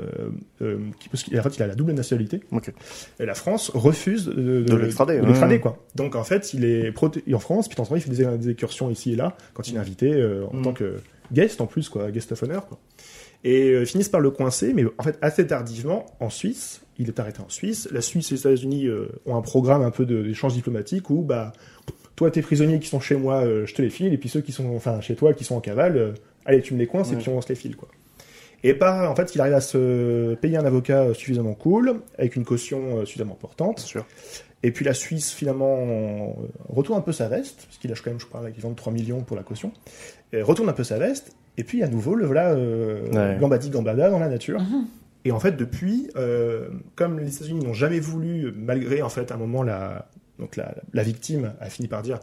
euh, 0.61 0.77
qui, 0.99 1.07
parce 1.09 1.23
qu'il 1.23 1.39
en 1.39 1.43
fait 1.43 1.55
il 1.55 1.63
a 1.63 1.67
la 1.67 1.75
double 1.75 1.93
nationalité, 1.93 2.41
Ok. 2.51 2.73
et 3.19 3.25
la 3.25 3.33
France 3.35 3.71
refuse 3.73 4.25
de, 4.25 4.61
De 4.63 4.75
l'extrader, 4.75 5.19
ouais. 5.21 5.59
quoi. 5.59 5.77
Donc 5.95 6.15
en 6.15 6.23
fait 6.25 6.53
il 6.53 6.65
est 6.65 6.93
en 7.33 7.39
France 7.39 7.67
puis 7.69 7.75
de 7.75 7.77
temps 7.77 7.83
en 7.83 7.85
temps 7.87 7.95
il 7.95 8.01
fait 8.01 8.09
des, 8.11 8.37
des 8.37 8.51
incursions 8.51 8.89
ici 8.89 9.13
et 9.13 9.15
là 9.15 9.35
quand 9.53 9.67
il 9.69 9.75
est 9.75 9.79
invité 9.79 10.11
euh, 10.13 10.45
en 10.51 10.57
Mm. 10.57 10.61
tant 10.63 10.73
que 10.73 10.95
guest 11.31 11.61
en 11.61 11.65
plus 11.67 11.87
quoi, 11.89 12.11
guest 12.11 12.31
of 12.33 12.43
honor 12.43 12.67
quoi. 12.67 12.77
Et 13.43 13.69
euh, 13.71 13.85
finissent 13.85 14.09
par 14.09 14.19
le 14.21 14.29
coincer, 14.29 14.71
mais 14.73 14.83
en 14.99 15.03
fait 15.03 15.17
assez 15.21 15.47
tardivement 15.47 16.05
en 16.19 16.29
Suisse. 16.29 16.81
Il 16.99 17.07
est 17.07 17.19
arrêté 17.19 17.39
en 17.39 17.49
Suisse. 17.49 17.87
La 17.91 18.01
Suisse 18.01 18.31
et 18.31 18.35
les 18.35 18.41
États-Unis 18.41 18.85
euh, 18.85 19.07
ont 19.25 19.35
un 19.35 19.41
programme 19.41 19.81
un 19.81 19.89
peu 19.89 20.05
d'échange 20.05 20.53
diplomatique 20.53 21.09
où 21.09 21.23
bah 21.23 21.51
toi 22.21 22.29
tes 22.29 22.43
prisonniers 22.43 22.79
qui 22.79 22.87
sont 22.87 22.99
chez 22.99 23.15
moi, 23.15 23.43
euh, 23.43 23.65
je 23.65 23.73
te 23.73 23.81
les 23.81 23.89
file, 23.89 24.13
et 24.13 24.17
puis 24.19 24.29
ceux 24.29 24.41
qui 24.41 24.51
sont 24.51 24.75
enfin 24.75 25.01
chez 25.01 25.15
toi 25.15 25.33
qui 25.33 25.43
sont 25.43 25.55
en 25.55 25.59
cavale, 25.59 25.97
euh, 25.97 26.11
allez 26.45 26.61
tu 26.61 26.75
me 26.75 26.79
les 26.79 26.85
coinces 26.85 27.11
et 27.11 27.15
Ouais. 27.15 27.21
puis 27.21 27.29
on 27.29 27.41
se 27.41 27.49
les 27.49 27.55
file 27.55 27.75
quoi. 27.75 27.89
Et 28.63 28.75
par 28.75 29.09
en 29.09 29.15
fait 29.15 29.33
il 29.33 29.41
arrive 29.41 29.55
à 29.55 29.61
se 29.61 30.35
payer 30.35 30.55
un 30.57 30.65
avocat 30.65 31.01
euh, 31.01 31.13
suffisamment 31.15 31.55
cool 31.55 31.95
avec 32.19 32.35
une 32.35 32.45
caution 32.45 32.97
euh, 32.99 33.05
suffisamment 33.05 33.33
importante. 33.33 33.77
Bien 33.77 33.85
sûr. 33.85 34.05
Et 34.61 34.69
puis 34.69 34.85
la 34.85 34.93
Suisse 34.93 35.31
finalement 35.31 36.35
retourne 36.69 36.99
un 36.99 37.01
peu 37.01 37.11
sa 37.11 37.27
veste, 37.27 37.63
parce 37.65 37.79
qu'il 37.79 37.89
lâche 37.89 38.01
quand 38.03 38.11
même, 38.11 38.19
je 38.19 38.27
crois, 38.27 38.45
l'équivalent 38.45 38.69
de 38.73 38.75
3 38.77 38.93
millions 38.93 39.21
pour 39.21 39.35
la 39.35 39.41
caution. 39.41 39.71
Et 40.33 40.43
retourne 40.43 40.69
un 40.69 40.73
peu 40.73 40.83
sa 40.83 40.99
veste, 40.99 41.35
et 41.57 41.63
puis 41.63 41.81
à 41.81 41.87
nouveau, 41.87 42.13
le 42.13 42.27
voilà, 42.27 42.51
euh, 42.51 43.01
Ouais. 43.11 43.37
gambadi 43.39 43.71
gambada 43.71 44.11
dans 44.11 44.19
la 44.19 44.27
nature. 44.29 44.61
Et 45.25 45.31
en 45.31 45.39
fait, 45.39 45.53
depuis, 45.57 46.09
euh, 46.15 46.67
comme 46.95 47.19
les 47.19 47.35
États-Unis 47.35 47.65
n'ont 47.65 47.73
jamais 47.73 47.99
voulu, 47.99 48.53
malgré 48.55 49.01
en 49.01 49.09
fait 49.09 49.31
à 49.31 49.33
un 49.35 49.37
moment 49.37 49.63
la, 49.63 50.09
donc 50.41 50.57
la, 50.57 50.73
la 50.93 51.03
victime 51.03 51.53
a 51.61 51.69
fini 51.69 51.87
par 51.87 52.01
dire 52.01 52.19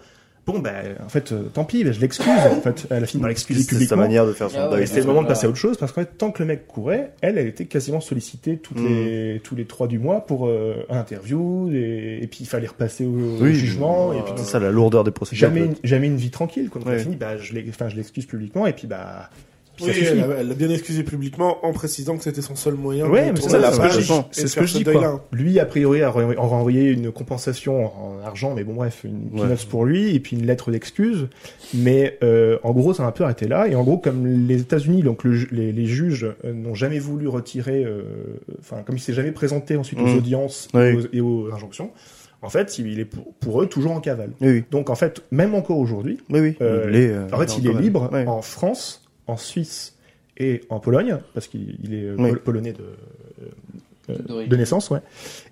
bon 0.47 0.61
ben 0.61 0.97
en 1.05 1.11
fait 1.11 1.33
euh, 1.33 1.43
tant 1.53 1.65
pis, 1.65 1.85
ben, 1.85 1.93
je 1.93 2.01
l'excuse. 2.01 2.27
en 2.27 2.61
fait, 2.63 2.87
elle 2.91 3.03
a 3.03 3.07
fini 3.07 3.21
par 3.21 3.29
l'excuser 3.29 3.61
C'est 3.61 3.67
sa 3.67 3.71
publiquement. 3.77 3.97
manière 3.99 4.27
de 4.27 4.33
faire 4.33 4.51
son 4.51 4.57
Ah 4.59 4.69
deuil. 4.71 4.83
Et 4.83 4.87
c'était 4.87 5.01
le 5.01 5.07
moment 5.07 5.23
de 5.23 5.29
passer 5.29 5.45
à 5.47 5.51
autre 5.51 5.59
chose 5.59 5.77
parce 5.77 5.93
qu'en 5.93 6.01
fait, 6.01 6.17
tant 6.17 6.31
que 6.31 6.43
le 6.43 6.47
mec 6.47 6.67
courait, 6.67 7.13
elle, 7.21 7.37
elle 7.37 7.49
était 7.49 7.67
quasiment 7.67 8.01
sollicitée 8.01 8.57
toutes 8.57 8.79
Mm. 8.81 8.87
les, 8.87 9.41
tous 9.45 9.55
les 9.57 9.67
trois 9.67 9.89
du 9.89 9.99
mois 9.99 10.25
pour 10.25 10.47
euh, 10.47 10.87
un 10.89 10.99
interview 11.01 11.71
et, 11.71 12.21
et 12.23 12.27
puis 12.29 12.39
il 12.41 12.47
fallait 12.47 12.67
repasser 12.67 13.05
au, 13.05 13.45
jugement 13.47 14.15
et 14.15 14.19
euh, 14.19 14.23
puis 14.23 14.33
c'est 14.37 14.45
ça 14.53 14.59
la 14.59 14.71
lourdeur 14.71 15.05
des 15.05 15.11
procédures. 15.11 15.49
jamais 15.49 15.67
une, 15.67 15.75
jamais 15.85 16.07
une 16.07 16.17
vie 16.17 16.31
tranquille. 16.31 16.71
Quand 16.73 16.81
on 16.85 16.89
a 16.89 16.93
Ouais. 16.93 16.99
fini, 17.01 17.17
bah 17.17 17.37
je 17.37 17.53
l'excuse 17.53 18.25
publiquement 18.25 18.67
et 18.67 18.73
puis 18.73 18.87
bah 18.87 19.29
ça 19.29 19.31
Oui, 19.81 19.93
elle 20.01 20.21
a, 20.21 20.27
elle 20.41 20.51
a 20.51 20.55
bien 20.55 20.71
excusé 20.71 21.03
publiquement 21.03 21.65
en 21.65 21.73
précisant 21.73 22.17
que 22.17 22.25
c'était 22.25 22.43
son 22.43 22.57
seul 22.57 22.75
moyen 22.75 23.07
Ouais, 23.09 23.29
de 23.29 23.33
mais 23.33 23.41
c'est 23.41 23.49
ça, 23.51 23.59
la 23.59 23.71
c'est 23.73 23.77
ce 23.77 23.81
que 23.83 23.89
je 23.89 24.07
dis. 24.07 24.13
et 24.13 24.23
C'est 24.33 24.43
de 24.43 24.47
ce 24.49 24.55
faire 24.55 24.63
que 24.63 24.69
je 24.69 24.77
dis, 24.79 24.85
deuil-là. 24.85 25.09
quoi. 25.11 25.29
Lui, 25.33 25.59
a 25.61 25.65
priori, 25.67 26.03
a 26.03 26.11
renvoyé- 26.11 26.91
une 26.91 27.13
compensation 27.13 27.87
en 27.87 28.19
argent, 28.25 28.55
mais 28.55 28.65
bon, 28.65 28.75
bref, 28.75 29.03
une 29.05 29.29
Ouais. 29.39 29.47
peanuts 29.47 29.67
pour 29.69 29.85
lui, 29.85 30.15
et 30.15 30.21
puis 30.21 30.37
une 30.37 30.47
lettre 30.47 30.71
d'excuse. 30.71 31.29
Mais 31.75 32.19
euh, 32.23 32.59
en 32.63 32.73
gros, 32.73 32.95
ça 32.95 33.05
a 33.05 33.07
un 33.07 33.13
peu 33.13 33.25
arrêté 33.25 33.47
là. 33.49 33.69
Et 33.69 33.75
en 33.75 33.83
gros, 33.85 33.99
comme 33.99 34.27
les 34.47 34.61
États-Unis, 34.61 35.03
donc 35.03 35.25
le 35.25 35.39
les, 35.53 35.73
les 35.73 35.87
juges 35.87 36.27
euh, 36.45 36.53
n'ont 36.53 36.75
jamais 36.75 36.99
voulu 36.99 37.29
retirer, 37.29 37.85
euh, 37.85 38.03
enfin, 38.61 38.79
comme 38.85 38.97
il 38.97 39.01
s'est 39.01 39.13
jamais 39.13 39.33
présenté 39.33 39.77
ensuite 39.77 39.99
aux 40.01 40.07
Mm. 40.07 40.17
audiences 40.19 40.69
Oui. 40.75 40.81
et, 40.83 40.95
aux, 40.95 41.01
et 41.13 41.21
aux 41.21 41.53
injonctions, 41.55 41.91
en 42.41 42.49
fait, 42.49 42.79
il 42.79 43.01
est 43.01 43.05
pour, 43.05 43.35
pour 43.41 43.63
eux 43.63 43.67
toujours 43.67 43.93
en 43.93 44.01
cavale. 44.01 44.31
Oui, 44.41 44.49
oui. 44.49 44.65
Donc 44.71 44.91
en 44.91 44.95
fait, 44.95 45.23
même 45.33 45.55
encore 45.55 45.79
aujourd'hui, 45.79 46.19
Oui, 46.31 46.41
oui. 46.41 46.57
Euh, 46.63 46.87
Il 46.89 46.97
est, 46.97 47.09
euh, 47.11 47.27
en 47.33 47.39
fait, 47.39 47.59
il 47.59 47.67
est 47.67 47.75
libre 47.75 48.09
Ouais. 48.13 48.27
en 48.27 48.43
France, 48.43 49.08
en 49.29 49.37
Suisse 49.37 49.95
et 50.37 50.63
en 50.71 50.81
Pologne, 50.81 51.19
parce 51.35 51.47
qu'il 51.49 51.77
il 51.85 51.95
est 51.95 52.05
euh, 52.05 52.17
Oui. 52.19 52.33
polonais 52.45 52.73
de, 52.73 52.85
euh, 54.11 54.17
D'origine. 54.27 54.51
de 54.51 54.57
naissance, 54.57 54.91
ouais. 54.91 55.01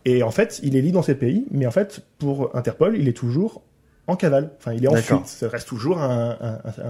Et 0.04 0.22
en 0.22 0.30
fait, 0.30 0.60
il 0.62 0.76
est 0.76 0.80
libre 0.80 0.94
dans 0.94 1.02
ces 1.02 1.14
pays, 1.14 1.44
mais 1.50 1.66
en 1.66 1.70
fait, 1.70 2.00
pour 2.18 2.54
Interpol, 2.56 2.96
il 2.98 3.06
est 3.08 3.12
toujours 3.12 3.62
en 4.06 4.14
cavale. 4.16 4.50
Enfin, 4.58 4.72
il 4.72 4.84
est 4.84 4.88
en 4.88 4.94
fuite. 4.94 5.26
Ça 5.26 5.48
reste 5.48 5.66
toujours 5.66 5.98
un, 5.98 6.36
un, 6.40 6.52
un, 6.64 6.84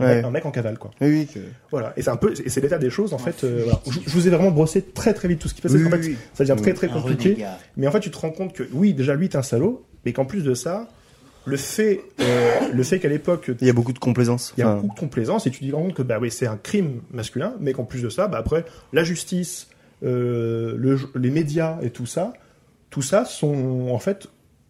un- 0.00 0.04
Ouais. 0.04 0.24
un 0.24 0.30
mec 0.30 0.44
en 0.44 0.50
cavale, 0.50 0.76
quoi. 0.78 0.90
Oui, 1.00 1.28
oui. 1.34 1.42
Voilà. 1.70 1.92
Et 1.96 2.02
c'est 2.02 2.10
un 2.10 2.16
peu, 2.16 2.34
et 2.44 2.48
c'est 2.50 2.60
l'état 2.60 2.78
des 2.78 2.90
choses, 2.90 3.14
en 3.14 3.18
fait. 3.18 3.44
euh, 3.44 3.62
voilà. 3.64 3.80
je, 3.86 4.00
je 4.04 4.10
vous 4.10 4.26
ai 4.26 4.30
vraiment 4.30 4.50
brossé 4.50 4.82
très 4.82 5.14
très 5.14 5.28
vite 5.28 5.38
tout 5.38 5.48
ce 5.48 5.54
qui 5.54 5.62
passait. 5.62 5.76
Oui, 5.76 5.88
fait, 5.88 5.98
oui. 5.98 6.16
ça 6.34 6.44
devient 6.44 6.60
très 6.60 6.72
Oui. 6.72 6.76
très 6.76 6.88
compliqué. 6.88 7.36
Mais 7.76 7.86
en 7.86 7.92
fait, 7.92 8.00
tu 8.00 8.10
te 8.10 8.18
rends 8.18 8.30
compte 8.32 8.52
que, 8.52 8.64
oui, 8.72 8.92
déjà, 8.92 9.14
lui, 9.14 9.28
t'es 9.28 9.36
un 9.38 9.42
salaud, 9.42 9.86
mais 10.04 10.12
qu'en 10.12 10.24
plus 10.24 10.42
de 10.42 10.54
ça, 10.54 10.88
le 11.44 11.56
fait, 11.56 12.00
euh, 12.20 12.50
le 12.72 12.82
fait 12.82 12.98
qu'à 13.00 13.08
l'époque, 13.08 13.50
Il 13.60 13.66
y 13.66 13.70
a 13.70 13.72
beaucoup 13.72 13.92
de 13.92 13.98
complaisance. 13.98 14.54
il 14.56 14.60
y 14.60 14.62
a 14.62 14.68
Enfin, 14.68 14.80
beaucoup 14.82 14.94
de 14.94 15.00
complaisance 15.00 15.46
et 15.46 15.50
tu 15.50 15.66
te 15.68 15.74
rends 15.74 15.82
compte 15.82 15.94
que 15.94 16.02
bah 16.02 16.18
oui 16.20 16.30
c'est 16.30 16.46
un 16.46 16.56
crime 16.56 17.00
masculin, 17.10 17.54
mais 17.60 17.72
qu'en 17.72 17.84
plus 17.84 18.02
de 18.02 18.08
ça, 18.08 18.28
bah 18.28 18.38
après 18.38 18.64
la 18.92 19.02
justice, 19.04 19.68
euh, 20.04 20.74
le, 20.76 20.98
les 21.16 21.30
médias 21.30 21.78
et 21.82 21.90
tout 21.90 22.06
ça, 22.06 22.32
tout 22.90 23.02
ça 23.02 23.24
sont 23.24 23.88
en 23.90 23.98
fait, 23.98 24.28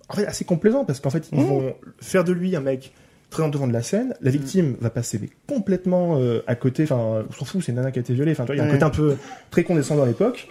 en 0.08 0.14
fait 0.14 0.26
assez 0.26 0.44
complaisants 0.44 0.84
parce 0.84 1.00
qu'en 1.00 1.10
fait 1.10 1.28
ils 1.32 1.38
Mmh. 1.40 1.44
vont 1.44 1.74
faire 2.00 2.24
de 2.24 2.32
lui 2.32 2.54
un 2.56 2.60
mec 2.60 2.92
très 3.30 3.42
en 3.42 3.48
devant 3.48 3.66
de 3.66 3.72
la 3.72 3.82
scène, 3.82 4.14
la 4.20 4.30
victime 4.30 4.76
va 4.80 4.90
passer 4.90 5.18
mais 5.20 5.30
complètement 5.48 6.18
euh, 6.20 6.42
à 6.46 6.54
côté, 6.54 6.82
enfin 6.84 7.24
on 7.28 7.32
s'en 7.32 7.44
fout, 7.46 7.62
c'est 7.62 7.72
une 7.72 7.76
nana 7.76 7.90
qui 7.90 7.98
a 7.98 8.02
été 8.02 8.12
violée, 8.14 8.32
enfin 8.32 8.44
il 8.50 8.56
y 8.56 8.60
a 8.60 8.62
un 8.62 8.66
Ouais. 8.66 8.72
côté 8.72 8.84
un 8.84 8.90
peu 8.90 9.16
très 9.50 9.64
condescendant 9.64 10.02
à 10.02 10.06
l'époque. 10.06 10.48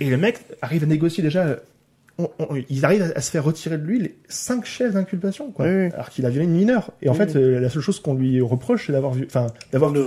Et 0.00 0.10
le 0.10 0.16
mec 0.16 0.38
arrive 0.62 0.82
à 0.84 0.86
négocier 0.86 1.22
déjà. 1.22 1.56
On- 2.18 2.28
on- 2.38 2.56
ils 2.68 2.84
arrivent 2.84 3.02
à, 3.14 3.18
à 3.18 3.20
se 3.20 3.30
faire 3.30 3.44
retirer 3.44 3.78
de 3.78 3.84
lui 3.84 3.98
les 4.00 4.14
cinq 4.28 4.64
chefs 4.64 4.92
d'inculpation, 4.94 5.50
quoi. 5.50 5.66
Oui, 5.66 5.72
oui. 5.86 5.90
Alors 5.94 6.10
qu'il 6.10 6.26
a 6.26 6.30
violé 6.30 6.44
une 6.46 6.52
mineure. 6.54 6.90
Et 7.02 7.08
en 7.08 7.12
Oui. 7.12 7.18
fait, 7.18 7.36
euh, 7.36 7.58
la 7.60 7.68
seule 7.70 7.82
chose 7.82 8.00
qu'on 8.00 8.14
lui 8.14 8.40
reproche, 8.40 8.86
c'est 8.86 8.92
d'avoir 8.92 9.12
vu, 9.12 9.24
enfin, 9.26 9.46
d'avoir. 9.72 9.92
Le- 9.92 10.06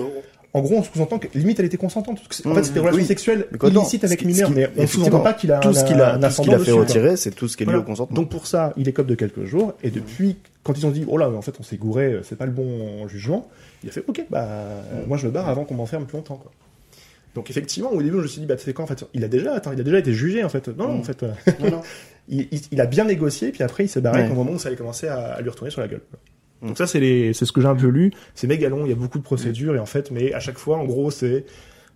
En 0.53 0.61
gros, 0.61 0.75
on 0.77 0.83
sous-entend 0.83 1.19
que 1.19 1.27
limite 1.37 1.59
elle 1.59 1.65
était 1.65 1.75
consentante. 1.75 2.15
Parce 2.15 2.29
que 2.29 2.35
c'est- 2.35 2.47
En 2.47 2.51
Mmh, 2.51 2.55
fait, 2.55 2.63
c'était 2.63 2.73
des 2.75 2.79
relations 2.79 3.01
oui. 3.01 3.05
sexuelles 3.05 3.45
Mais 3.51 3.57
quoi, 3.57 3.69
non, 3.71 3.81
illicites 3.81 4.05
avec 4.05 4.19
qui- 4.19 4.25
mais 4.25 4.69
on 4.77 4.87
sous-entend 4.87 5.19
pas 5.19 5.33
qu'il 5.33 5.51
a 5.51 5.57
tout 5.59 5.73
ce 5.73 5.83
qu'il 5.83 5.99
a, 5.99 6.17
tout 6.17 6.29
ce 6.31 6.41
qu'il 6.43 6.53
a 6.53 6.59
fait 6.59 6.65
dessus, 6.67 6.71
retirer, 6.79 7.17
c'est 7.17 7.31
tout 7.31 7.49
ce 7.49 7.57
qui 7.57 7.63
est 7.63 7.65
lié 7.65 7.73
Voilà. 7.73 7.83
au 7.83 7.85
consentement. 7.85 8.15
Donc 8.15 8.29
pour 8.29 8.47
ça, 8.47 8.71
il 8.77 8.87
écope 8.87 9.07
de 9.07 9.15
quelques 9.15 9.43
jours. 9.43 9.73
Et 9.83 9.89
depuis, 9.91 10.37
quand 10.63 10.77
ils 10.77 10.85
ont 10.87 10.91
dit, 10.91 11.03
oh 11.09 11.17
là, 11.17 11.29
mais 11.29 11.35
en 11.35 11.41
fait, 11.41 11.55
on 11.59 11.63
s'est 11.63 11.75
gouré, 11.75 12.05
euh, 12.05 12.21
c'est 12.23 12.37
pas 12.37 12.45
le 12.45 12.53
bon 12.53 13.05
jugement, 13.09 13.49
il 13.83 13.89
a 13.89 13.91
fait, 13.91 14.05
ok, 14.07 14.23
bah, 14.29 14.47
moi 15.07 15.17
je 15.17 15.27
me 15.27 15.31
barre 15.33 15.49
avant 15.49 15.65
qu'on 15.65 15.75
m'enferme 15.75 16.05
plus 16.05 16.15
longtemps, 16.15 16.37
quoi. 16.37 16.51
Donc 17.35 17.49
effectivement, 17.51 17.91
au 17.91 18.01
début, 18.01 18.17
je 18.17 18.23
me 18.23 18.27
suis 18.27 18.39
dit, 18.41 18.47
bah, 18.47 18.55
c'est 18.57 18.73
quand, 18.73 18.83
en 18.83 18.87
fait, 18.87 19.05
il 19.13 19.23
a 19.23 19.27
déjà, 19.27 19.53
attends, 19.53 19.71
il 19.73 19.79
a 19.79 19.83
déjà 19.83 19.99
été 19.99 20.13
jugé, 20.13 20.43
en 20.43 20.49
fait. 20.49 20.67
Non, 20.69 20.87
non, 20.87 20.95
Mm. 20.95 20.99
en 20.99 21.03
fait, 21.03 21.23
euh, 21.23 21.31
Non, 21.59 21.69
non. 21.71 21.81
il, 22.29 22.47
il- 22.51 22.61
il 22.71 22.81
a 22.81 22.85
bien 22.87 23.03
négocié, 23.05 23.51
puis 23.51 23.61
après, 23.61 23.83
il 23.85 23.87
s'est 23.89 24.01
barré 24.01 24.23
Ouais. 24.23 24.31
au 24.31 24.33
moment 24.35 24.51
où 24.53 24.57
ça 24.59 24.69
allait 24.69 24.77
commencer 24.77 25.07
à, 25.07 25.33
à 25.33 25.41
lui 25.41 25.49
retourner 25.49 25.69
sur 25.69 25.81
la 25.81 25.87
gueule. 25.87 26.01
Mm. 26.61 26.67
Donc 26.69 26.77
ça, 26.77 26.87
c'est 26.87 26.99
les, 26.99 27.33
c'est 27.33 27.45
ce 27.45 27.51
que 27.51 27.61
j'ai 27.61 27.67
un 27.67 27.75
peu 27.75 27.87
lu. 27.87 28.11
C'est 28.33 28.47
méga 28.47 28.69
long, 28.69 28.85
il 28.85 28.89
y 28.89 28.93
a 28.93 28.95
beaucoup 28.95 29.19
de 29.19 29.23
procédures, 29.23 29.75
et 29.75 29.79
en 29.79 29.85
fait, 29.85 30.09
mais 30.11 30.33
à 30.33 30.39
chaque 30.39 30.57
fois, 30.57 30.77
en 30.77 30.85
gros, 30.85 31.11
c'est, 31.11 31.45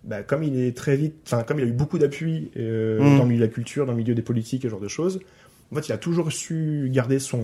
bah, 0.04 0.22
comme 0.22 0.42
il 0.42 0.60
est 0.60 0.76
très 0.76 0.94
vite, 0.96 1.14
enfin, 1.26 1.42
comme 1.42 1.58
il 1.58 1.64
a 1.64 1.68
eu 1.68 1.72
beaucoup 1.72 1.98
d'appui 1.98 2.50
euh, 2.58 2.98
Mm. 3.00 3.16
dans 3.16 3.22
le 3.24 3.28
milieu 3.30 3.40
de 3.40 3.44
la 3.46 3.50
culture, 3.52 3.86
dans 3.86 3.92
le 3.92 3.98
milieu 3.98 4.14
des 4.14 4.22
politiques, 4.22 4.64
et 4.64 4.68
ce 4.68 4.70
genre 4.70 4.80
de 4.80 4.88
choses, 4.88 5.20
en 5.72 5.76
fait, 5.76 5.88
il 5.88 5.92
a 5.92 5.98
toujours 5.98 6.32
su 6.32 6.90
garder 6.92 7.18
son, 7.20 7.40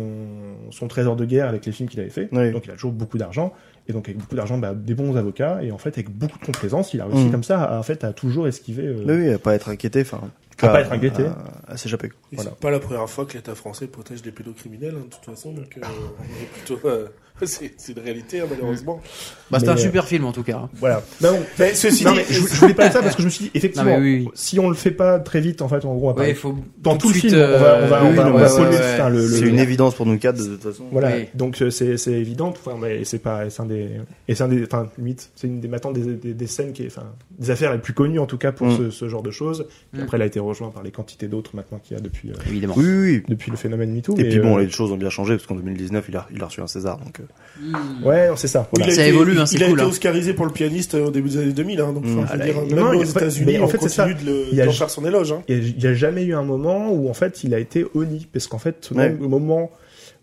son 0.71 0.89
trésor 0.89 1.15
de 1.17 1.25
guerre 1.25 1.49
avec 1.49 1.65
les 1.65 1.73
films 1.73 1.89
qu'il 1.89 2.01
avait 2.01 2.11
fait. 2.11 2.29
Oui. 2.33 2.51
Donc, 2.51 2.65
il 2.67 2.71
a 2.73 2.75
toujours 2.75 2.93
beaucoup 2.93 3.19
d'argent. 3.19 3.55
Et 3.89 3.93
donc, 3.93 4.09
avec 4.09 4.19
beaucoup 4.19 4.35
d'argent, 4.35 4.59
bah, 4.59 4.75
des 4.75 4.95
bons 4.95 5.17
avocats. 5.17 5.63
Et 5.63 5.71
en 5.71 5.79
fait, 5.79 5.91
avec 5.91 6.11
beaucoup 6.11 6.39
de 6.39 6.45
complaisance, 6.45 6.93
il 6.95 7.01
a 7.01 7.07
réussi 7.07 7.27
Mm. 7.27 7.31
comme 7.31 7.45
ça, 7.45 7.63
à, 7.63 7.79
en 7.79 7.83
fait, 7.83 8.03
à 8.05 8.13
toujours 8.13 8.49
esquiver. 8.49 8.87
euh, 8.87 9.05
oui, 9.07 9.31
à 9.33 9.39
pas 9.39 9.55
être 9.55 9.69
inquiété, 9.69 10.01
enfin. 10.03 10.21
À 10.63 10.69
pas 10.69 10.81
être 10.81 10.93
inquiété. 10.93 11.25
À, 11.25 11.73
à 11.73 11.77
s'échapper. 11.77 12.09
quoi. 12.09 12.19
Et 12.33 12.37
Voilà. 12.37 12.51
c'est 12.55 12.61
pas 12.61 12.71
la 12.71 12.79
première 12.79 13.09
fois 13.09 13.27
que 13.27 13.35
l'État 13.35 13.55
français 13.55 13.87
protège 13.87 14.23
des 14.23 14.31
pédocriminels, 14.33 14.95
hein, 14.97 15.05
de 15.09 15.15
toute 15.15 15.25
façon, 15.25 15.53
donc 15.53 15.77
euh, 15.77 15.81
plutôt. 16.55 16.81
euh, 16.89 17.07
c'est 17.45 17.75
c'est 17.77 17.93
une 17.93 18.03
réalité, 18.03 18.41
hein, 18.41 18.47
malheureusement. 18.49 18.99
Bah, 19.51 19.59
c'est 19.61 19.67
Mais, 19.67 19.73
un 19.73 19.75
euh, 19.75 19.79
super 19.79 20.07
film 20.09 20.25
en 20.25 20.33
tout 20.33 20.43
cas. 20.43 20.71
Voilà. 20.75 21.03
Non, 21.21 21.39
Mais 21.59 21.75
ceci 21.75 22.03
non, 22.07 22.13
dit, 22.13 22.19
mais 22.21 22.25
je, 22.31 22.41
je 22.41 22.55
voulais 22.55 22.73
pas 22.73 22.85
dire 22.85 22.93
ça 22.95 23.03
parce 23.03 23.15
que 23.15 23.21
je 23.21 23.27
me 23.27 23.31
suis 23.31 23.45
dit, 23.45 23.51
effectivement, 23.53 23.91
Non, 23.91 23.99
mais 24.01 24.03
oui, 24.07 24.23
oui. 24.25 24.29
si 24.35 24.59
on 24.59 24.71
le 24.71 24.75
fait 24.75 24.91
pas 24.91 25.19
très 25.19 25.43
vite, 25.43 25.61
en 25.61 25.69
fait, 25.69 25.85
en 25.85 25.95
gros, 25.95 26.09
on 26.11 26.15
va 26.15 26.23
Ouais, 26.23 26.31
il 26.31 26.35
faut 26.35 26.57
dans 26.79 26.97
tout, 26.97 27.09
de 27.09 27.13
le 27.13 27.19
suite, 27.19 27.33
film, 27.33 27.43
on 27.45 27.47
va, 27.47 27.57
on 27.57 27.61
va, 27.61 27.67
euh, 27.67 27.85
on 27.85 27.89
va, 27.89 28.03
oui, 28.03 28.09
on 28.09 28.13
non, 28.15 28.33
va 28.39 28.43
ouais, 28.47 28.57
polluer, 28.57 28.79
ouais, 28.79 28.95
enfin, 28.95 29.09
le, 29.11 29.19
le- 29.21 29.29
C'est 29.29 29.47
une 29.47 29.59
évidence 29.59 29.95
pour 29.95 30.07
nous 30.07 30.19
quatre, 30.19 30.39
de 30.39 30.45
toute 30.57 30.63
façon. 30.63 30.85
Voilà. 30.91 31.15
Oui. 31.15 31.27
Donc 31.35 31.61
euh, 31.61 31.69
c'est 31.69 31.99
c'est 31.99 32.13
évident. 32.13 32.49
Enfin, 32.49 32.79
mais 32.81 33.05
c'est 33.05 33.19
pas, 33.19 33.51
c'est 33.51 33.61
un 33.61 33.67
des, 33.67 33.91
et 34.29 34.35
c'est 34.35 34.43
un 34.45 34.49
des, 34.49 34.65
enfin 34.65 34.89
limite, 34.97 35.31
c'est 35.37 35.47
une 35.47 35.61
des 35.61 35.69
maintenant 35.69 35.93
des, 35.93 36.15
des, 36.15 36.33
des 36.33 36.47
scènes 36.47 36.73
qui 36.73 36.85
est, 36.85 36.87
enfin, 36.87 37.05
des 37.39 37.51
affaires 37.51 37.73
les 37.73 37.79
plus 37.81 37.93
connues 37.93 38.19
en 38.19 38.27
tout 38.27 38.39
cas 38.39 38.53
pour 38.53 38.67
Mm. 38.69 38.77
ce, 38.79 38.91
ce 38.91 39.09
genre 39.11 39.23
de 39.23 39.31
choses. 39.31 39.67
Mm. 39.93 40.01
après, 40.05 40.17
elle 40.17 40.23
a 40.23 40.27
été 40.27 40.41
rejointe 40.47 40.73
par 40.73 40.83
les 40.83 40.91
quantités 40.91 41.29
d'autres 41.29 41.55
maintenant 41.55 41.79
qu'il 41.79 41.97
y 41.97 42.01
a 42.01 42.03
depuis, 42.03 42.31
euh, 42.31 42.35
évidemment. 42.49 42.75
Oui, 42.77 42.85
oui, 42.85 43.11
oui. 43.17 43.23
depuis 43.29 43.51
le 43.51 43.57
phénomène 43.57 43.93
MeToo. 43.93 44.15
Et 44.17 44.23
mais, 44.23 44.29
puis 44.29 44.39
bon, 44.41 44.57
euh, 44.59 44.63
les 44.63 44.71
choses 44.71 44.91
ont 44.93 44.97
bien 44.97 45.11
changé 45.11 45.35
parce 45.35 45.47
qu'en 45.47 45.55
2019, 45.57 46.07
il 46.09 46.17
a, 46.17 46.27
il 46.35 46.43
a 46.43 46.47
reçu 46.47 46.61
un 46.61 46.67
César. 46.67 46.99
Donc, 46.99 47.21
euh, 47.21 48.05
ouais, 48.09 48.31
c'est 48.37 48.49
ça. 48.49 48.69
Voilà. 48.73 48.87
il 48.87 48.93
a 48.93 48.95
Ça 48.97 49.03
été, 49.07 49.15
évolue, 49.15 49.39
hein, 49.39 49.45
il 49.53 49.63
a 49.63 49.67
cool, 49.67 49.75
été 49.79 49.83
hein. 49.85 49.89
oscarisé 49.89 50.33
pour 50.35 50.47
le 50.47 50.53
pianiste 50.53 50.95
au 50.95 51.11
début 51.11 51.29
des 51.31 51.39
années 51.39 51.53
2000, 51.53 51.81
hein, 51.81 51.93
donc 51.93 52.05
Mm. 52.07 52.19
enfin, 52.19 52.35
veux 52.37 52.41
Ah, 52.43 52.45
dire, 52.45 52.55
là, 52.55 52.61
même 52.63 52.79
non, 52.79 52.99
aux 52.99 53.05
États-Unis, 53.05 53.59
en 53.59 53.65
on 53.65 53.69
fait, 53.69 53.79
c'est 53.83 53.89
ça. 53.89 54.05
continue 54.09 54.25
de 54.25 54.31
le- 54.31 54.45
Il 54.53 54.57
y 54.59 54.61
a- 54.61 54.71
faire 54.71 54.91
son 54.91 55.05
éloge. 55.05 55.33
Hein. 55.33 55.43
Il 55.49 55.77
n'y 55.77 55.87
a, 55.87 55.95
jamais 55.95 56.25
eu 56.25 56.35
un 56.35 56.43
moment 56.43 56.91
où 56.93 57.09
en 57.09 57.15
fait 57.15 57.43
il 57.45 57.55
a 57.55 57.59
été 57.59 57.85
honni 57.95 58.27
parce 58.33 58.47
qu'en 58.47 58.59
fait 58.59 58.91
même 58.93 59.23
au 59.23 59.29
moment 59.29 59.71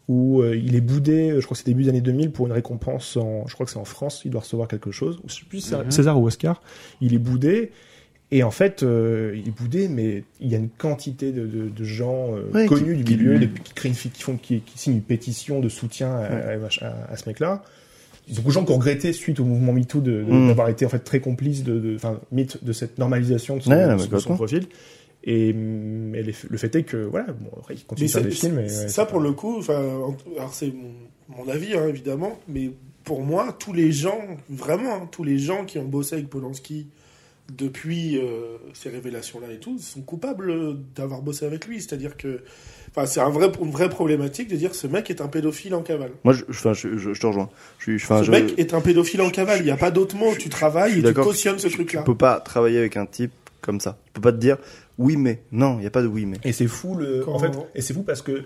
où 0.10 0.42
euh, 0.42 0.56
il 0.56 0.76
est 0.76 0.82
boudé, 0.82 1.34
je 1.40 1.46
crois 1.46 1.56
que 1.56 1.60
c'est 1.60 1.66
début 1.66 1.84
des 1.84 1.90
années 1.90 2.02
2000 2.02 2.32
pour 2.32 2.46
une 2.46 2.52
récompense 2.52 3.16
en, 3.18 3.46
je 3.48 3.54
crois 3.54 3.66
que 3.66 3.72
c'est 3.72 3.80
en 3.80 3.86
France, 3.86 4.22
il 4.26 4.32
doit 4.32 4.42
recevoir 4.42 4.68
quelque 4.68 4.92
chose, 4.92 5.18
ou 5.24 5.30
je 5.30 5.36
sais 5.36 5.46
plus. 5.48 5.74
César 5.90 6.20
ou 6.20 6.28
Oscar, 6.28 6.62
il 7.02 7.14
est 7.14 7.18
boudé 7.20 7.72
et 8.36 8.44
en 8.44 8.52
fait 8.52 8.84
euh, 8.84 9.34
il 9.36 9.48
est 9.48 9.52
boudé 9.52 9.88
mais 9.88 10.24
il 10.40 10.48
y 10.50 10.56
a 10.56 10.58
une 10.58 10.70
quantité 10.70 11.32
de, 11.32 11.46
de, 11.46 11.70
de 11.70 11.84
gens 11.84 12.36
euh, 12.36 12.50
Ouais, 12.54 12.66
connus 12.66 12.98
qui- 12.98 13.04
du 13.04 13.18
milieu 13.18 13.40
de- 13.40 13.46
qui, 13.46 13.74
créent 13.74 13.90
une, 13.90 13.96
fi- 13.96 14.10
qui 14.10 14.24
font 14.24 14.38
qui, 14.38 14.62
qui 14.62 14.78
signent 14.78 14.96
une 14.96 15.02
pétition 15.02 15.60
de 15.60 15.70
soutien 15.70 16.12
à, 16.14 16.26
à- 16.26 16.54
à- 16.82 17.12
à 17.14 17.18
ce 17.18 17.30
mec-là. 17.30 17.64
Il 18.28 18.34
y 18.34 18.38
a 18.38 18.40
beaucoup 18.40 18.50
de 18.50 18.54
gens 18.54 18.64
qui 18.66 18.72
ont 18.72 18.76
regretté 18.78 19.12
suite 19.14 19.40
au 19.42 19.44
mouvement 19.46 19.74
MeToo 19.74 20.00
Mhm. 20.02 20.48
d'avoir 20.48 20.70
été 20.70 20.86
en 20.86 20.90
fait 20.90 21.00
très 21.00 21.20
complices 21.20 21.64
de, 21.64 21.78
de, 21.80 21.96
enfin, 21.96 22.20
mythe 22.32 22.64
de 22.64 22.72
cette 22.72 22.98
normalisation 22.98 23.58
de 23.58 23.62
son, 23.62 23.72
Ouais, 23.72 23.86
de 23.88 23.94
mais 23.94 23.98
son- 23.98 23.98
de 23.98 24.00
son 24.00 24.10
complètement. 24.30 24.36
profil. 24.38 24.68
Et 25.26 25.54
mais 25.54 26.22
les- 26.24 26.34
le 26.50 26.58
fait 26.58 26.74
est 26.76 26.84
que 26.84 26.98
voilà, 26.98 27.28
bon, 27.34 27.50
après, 27.60 27.76
il 27.76 27.84
continue 27.86 28.06
Mais 28.06 28.08
de 28.08 28.12
faire 28.14 28.24
des 28.24 28.32
films. 28.32 28.60
et, 28.60 28.68
ça, 28.70 29.06
pour 29.06 29.20
pas- 29.20 29.24
le 29.26 29.32
coup, 29.34 29.62
alors 29.70 30.54
c'est 30.54 30.68
mon, 30.74 31.38
mon 31.44 31.50
avis, 31.52 31.74
hein, 31.76 31.88
évidemment, 31.88 32.38
mais 32.48 32.72
pour 33.04 33.22
moi, 33.22 33.56
tous 33.60 33.74
les 33.74 33.92
gens, 33.92 34.20
vraiment, 34.50 34.96
hein, 34.96 35.08
tous 35.12 35.24
les 35.24 35.38
gens 35.38 35.66
qui 35.66 35.78
ont 35.78 35.86
bossé 35.86 36.16
avec 36.16 36.30
Polanski 36.30 36.88
depuis 37.58 38.18
euh, 38.18 38.58
ces 38.74 38.90
révélations-là 38.90 39.48
et 39.54 39.58
tout, 39.58 39.78
sont 39.80 40.02
coupables 40.02 40.54
d'avoir 40.96 41.22
bossé 41.22 41.46
avec 41.46 41.68
lui. 41.68 41.82
C'est-à-dire 41.82 42.16
que, 42.18 42.42
enfin, 42.92 43.06
c'est 43.06 43.20
un 43.20 43.30
vrai, 43.30 43.52
une 43.62 43.72
vraie 43.72 43.90
problématique 43.90 44.48
de 44.50 44.56
dire 44.56 44.74
ce 44.76 44.88
mec 44.88 45.10
est 45.10 45.22
un 45.22 45.28
pédophile 45.28 45.76
en 45.76 45.82
cavale. 45.82 46.12
moi, 46.24 46.34
je, 46.34 46.44
je, 46.50 46.60
enfin, 46.60 46.74
je, 46.74 46.98
je, 46.98 47.14
je 47.14 47.20
te 47.20 47.26
rejoins. 47.28 47.50
Je, 47.80 47.96
enfin, 47.96 48.20
ce 48.20 48.24
je, 48.26 48.32
mec 48.32 48.54
est 48.58 48.74
un 48.74 48.82
pédophile 48.82 49.22
en 49.22 49.30
cavale. 49.30 49.60
Il 49.60 49.66
n'y 49.66 49.72
a 49.72 49.78
pas 49.78 49.92
d'autre 49.92 50.16
mot. 50.16 50.34
Tu 50.38 50.50
travailles 50.50 51.00
et 51.00 51.04
tu 51.04 51.14
cautionnes 51.14 51.60
ce 51.60 51.68
tu 51.68 51.74
truc-là. 51.76 52.04
peux 52.04 52.16
pas 52.18 52.40
travailler 52.40 52.78
avec 52.80 52.98
un 52.98 53.06
type 53.06 53.32
comme 53.62 53.80
ça. 53.80 53.98
Tu 54.08 54.14
peux 54.14 54.22
pas 54.22 54.32
te 54.32 54.38
dire 54.38 54.58
oui, 54.98 55.18
mais 55.18 55.42
non, 55.52 55.78
il 55.78 55.82
n'y 55.82 55.88
a 55.88 55.92
pas 55.92 56.02
de 56.04 56.08
oui, 56.08 56.26
mais. 56.26 56.38
Et 56.44 56.52
c'est 56.54 56.68
fou 56.68 56.96
le, 56.96 57.22
Quand- 57.26 57.34
en 57.34 57.40
fait, 57.40 57.52
et 57.76 57.82
c'est 57.82 57.94
fou 57.94 58.04
parce 58.04 58.22
que 58.22 58.32
euh, 58.32 58.44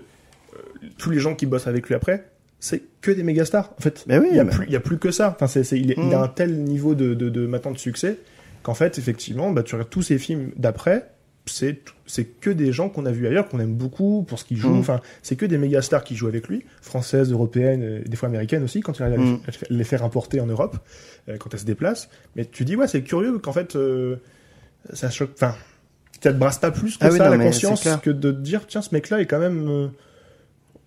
tous 0.96 1.10
les 1.10 1.18
gens 1.18 1.34
qui 1.34 1.44
bossent 1.46 1.66
avec 1.66 1.86
lui 1.88 1.94
après, 1.94 2.24
c'est 2.60 2.82
que 3.02 3.10
des 3.10 3.22
méga 3.22 3.44
stars. 3.44 3.72
En 3.78 3.82
fait, 3.82 4.04
Mais 4.08 4.18
oui, 4.18 4.28
il 4.30 4.36
y 4.36 4.40
a 4.40 4.44
mais- 4.44 4.50
plus, 4.50 4.64
il 4.66 4.72
y 4.72 4.76
a 4.76 4.80
plus 4.80 4.98
que 4.98 5.10
ça. 5.10 5.32
Enfin, 5.36 5.46
c'est, 5.46 5.62
c'est- 5.62 5.78
il, 5.78 5.90
est- 5.92 5.96
il 5.98 6.12
a 6.14 6.22
un 6.22 6.28
tel 6.28 6.56
niveau 6.64 6.94
de, 6.94 7.14
de, 7.14 7.28
de 7.28 7.46
maintenant 7.46 7.70
de 7.72 7.78
succès 7.78 8.16
qu'en 8.68 8.74
fait, 8.74 8.98
effectivement, 8.98 9.50
bah, 9.50 9.62
tu 9.62 9.74
regardes 9.74 9.88
tous 9.88 10.02
ces 10.02 10.18
films 10.18 10.50
d'après. 10.56 11.08
C'est, 11.46 11.78
que 12.40 12.50
des 12.50 12.72
gens 12.72 12.90
qu'on 12.90 13.06
a 13.06 13.10
vus 13.10 13.26
ailleurs, 13.26 13.48
qu'on 13.48 13.58
aime 13.58 13.72
beaucoup 13.72 14.22
pour 14.28 14.38
ce 14.38 14.44
qu'ils 14.44 14.58
jouent. 14.58 14.74
Mhm. 14.74 14.80
Enfin, 14.80 15.00
c'est 15.22 15.34
que 15.36 15.46
des 15.46 15.56
méga 15.56 15.80
stars 15.80 16.04
qui 16.04 16.14
jouent 16.14 16.26
avec 16.26 16.46
lui, 16.46 16.66
françaises, 16.82 17.32
européennes, 17.32 17.82
euh, 17.82 18.02
des 18.04 18.16
fois 18.18 18.28
américaines 18.28 18.62
aussi, 18.62 18.82
quand 18.82 18.98
il 18.98 19.02
arrive 19.04 19.18
à 19.18 19.22
les- 19.22 19.30
à 19.32 19.66
les 19.70 19.84
faire 19.84 20.04
importer 20.04 20.42
en 20.42 20.46
Europe, 20.46 20.76
euh, 21.30 21.38
quand 21.38 21.54
elles 21.54 21.60
se 21.60 21.64
déplacent. 21.64 22.10
Mais 22.36 22.44
tu 22.44 22.66
dis, 22.66 22.76
ouais, 22.76 22.86
c'est 22.86 23.00
curieux 23.00 23.38
qu'en 23.38 23.54
fait, 23.54 23.76
euh, 23.76 24.16
ça 24.92 25.08
choque. 25.08 25.30
Enfin, 25.36 25.54
ça 26.20 26.34
te 26.34 26.38
brasse 26.38 26.58
pas 26.58 26.70
plus 26.70 26.98
que 26.98 27.06
Ah 27.06 27.08
oui, 27.10 27.16
ça 27.16 27.30
non, 27.30 27.38
la 27.38 27.42
conscience 27.46 27.82
que 28.02 28.10
de 28.10 28.30
te 28.30 28.36
dire, 28.36 28.66
tiens, 28.66 28.82
ce 28.82 28.90
mec-là 28.94 29.22
est 29.22 29.26
quand 29.26 29.38
même 29.40 29.66
euh, 29.70 29.88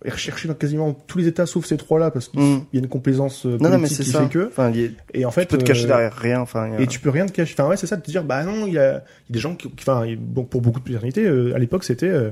est 0.06 0.10
recherché 0.10 0.48
dans 0.48 0.54
quasiment 0.56 0.94
tous 0.94 1.18
les 1.20 1.28
États 1.28 1.46
sauf 1.46 1.66
ces 1.66 1.78
trois-là 1.78 2.12
parce 2.12 2.28
qu'il 2.30 2.40
Mm. 2.40 2.66
y 2.74 2.78
a 2.78 2.80
une 2.80 2.88
complaisance 2.88 3.46
euh, 3.46 3.58
Non, 3.60 3.70
non, 3.70 3.78
mais 3.78 3.88
politique 3.88 4.06
qui 4.06 4.12
ça. 4.12 4.24
fait 4.24 4.30
que. 4.30 4.48
Enfin, 4.48 4.72
Et 5.14 5.26
en 5.26 5.32
fait, 5.32 5.42
tu 5.42 5.48
peux 5.48 5.58
te 5.60 5.64
cacher 5.64 5.84
euh, 5.86 5.88
derrière 5.88 6.14
rien. 6.14 6.40
Enfin, 6.42 6.72
a- 6.74 6.80
et 6.82 6.88
tu 6.88 7.00
peux 7.00 7.10
rien 7.10 7.26
te 7.26 7.32
cacher. 7.32 7.54
Enfin, 7.58 7.70
ouais, 7.70 7.78
c'est 7.78 7.88
ça, 7.88 7.98
de 7.98 8.02
te 8.02 8.10
dire, 8.12 8.24
bah 8.24 8.44
non, 8.44 8.66
il 8.68 8.74
y 8.74 8.78
a, 8.80 8.90
il 8.92 8.94
y 8.94 8.98
a 8.98 9.04
des 9.32 9.40
gens 9.40 9.56
qui, 9.56 9.70
enfin, 9.80 10.06
bon, 10.20 10.44
pour 10.44 10.62
beaucoup 10.62 10.80
de 10.80 10.86
paternité, 10.86 11.24
euh, 11.26 11.56
à 11.56 11.60
l'époque, 11.60 11.84
c'était, 11.84 12.08
euh, 12.10 12.32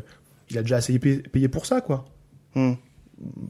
il 0.50 0.58
a 0.58 0.62
déjà 0.62 0.78
assez 0.78 0.98
payé, 1.00 1.48
pour 1.48 1.66
ça, 1.66 1.82
quoi. 1.82 2.06
Hmm. 2.56 2.74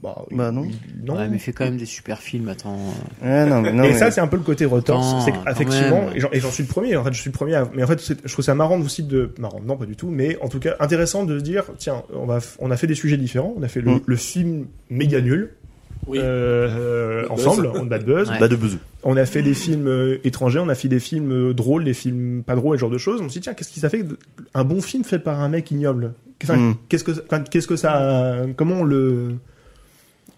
Bah, 0.02 0.24
Bah, 0.32 0.50
non. 0.50 0.66
non. 1.04 1.16
Ouais, 1.16 1.28
mais 1.28 1.36
il 1.36 1.40
fait 1.40 1.52
quand 1.52 1.64
même 1.64 1.76
des 1.76 1.86
super 1.86 2.18
films, 2.18 2.48
attends. 2.48 2.76
Ouais, 3.22 3.46
non, 3.46 3.60
mais 3.62 3.72
non, 3.72 3.84
et 3.84 3.88
mais- 3.92 3.98
ça, 3.98 4.10
c'est 4.10 4.20
un 4.20 4.26
peu 4.26 4.36
le 4.36 4.42
côté 4.42 4.64
retorse. 4.64 5.06
Attends, 5.46 5.54
C'est 5.56 5.64
même. 5.90 6.10
et 6.14 6.18
j'en- 6.20 6.30
et 6.32 6.40
j'en 6.40 6.50
suis 6.50 6.64
le 6.64 6.68
premier, 6.68 6.96
en 6.96 7.04
fait, 7.04 7.12
je 7.12 7.20
suis 7.20 7.30
le 7.30 7.34
premier 7.36 7.54
à- 7.54 7.70
mais 7.74 7.84
en 7.84 7.86
fait, 7.86 8.00
c'est- 8.00 8.18
je 8.26 8.32
trouve 8.32 8.44
ça 8.44 8.54
marrant 8.56 8.80
aussi 8.80 9.04
de, 9.04 9.30
marrant, 9.38 9.60
non, 9.64 9.76
pas 9.76 9.86
du 9.86 9.94
tout, 9.94 10.08
mais 10.10 10.36
en 10.40 10.48
tout 10.48 10.58
cas, 10.58 10.74
intéressant 10.80 11.24
de 11.24 11.38
se 11.38 11.44
dire, 11.44 11.64
tiens, 11.78 12.02
on 12.14 12.26
va, 12.26 12.38
f- 12.38 12.56
on 12.58 12.70
a 12.72 12.76
fait 12.76 12.88
des 12.88 12.94
sujets 12.96 13.16
différents, 13.16 13.54
on 13.56 13.62
a 13.62 13.68
fait 13.68 13.80
le, 13.80 13.92
Mm. 13.92 14.00
le 14.06 14.16
film 14.16 14.66
méga 14.88 15.20
nul, 15.20 15.50
Oui. 16.08 16.18
euh, 16.20 17.22
Bad 17.22 17.30
ensemble, 17.30 17.68
Buzz. 17.70 17.80
on 17.80 17.84
bad 17.86 18.04
buzz. 18.04 18.30
Ouais. 18.30 18.48
De 18.48 18.56
besoin. 18.56 18.80
On 19.04 19.16
a 19.16 19.24
fait 19.26 19.42
des 19.42 19.54
films 19.54 19.86
euh, 19.86 20.18
étrangers, 20.24 20.58
on 20.58 20.68
a 20.68 20.74
fait 20.74 20.88
des 20.88 20.98
films 21.00 21.30
euh, 21.30 21.54
drôles, 21.54 21.84
des 21.84 21.94
films 21.94 22.42
pas 22.44 22.56
drôles, 22.56 22.74
et 22.74 22.78
ce 22.78 22.80
genre 22.80 22.90
de 22.90 22.98
choses. 22.98 23.20
On 23.22 23.28
se 23.28 23.34
dit, 23.34 23.40
tiens, 23.40 23.54
qu'est-ce 23.54 23.70
qui 23.70 23.78
ça 23.80 23.88
fait 23.88 24.04
un 24.54 24.64
bon 24.64 24.80
film 24.80 25.04
fait 25.04 25.18
par 25.20 25.40
un 25.40 25.48
mec 25.48 25.70
ignoble? 25.70 26.14
Enfin, 26.42 26.56
Mm. 26.56 26.74
Qu'est-ce 26.88 27.04
que, 27.04 27.12
enfin, 27.12 27.40
qu'est-ce 27.42 27.68
que 27.68 27.76
ça, 27.76 28.38
comment 28.56 28.76
on 28.76 28.84
le, 28.84 29.34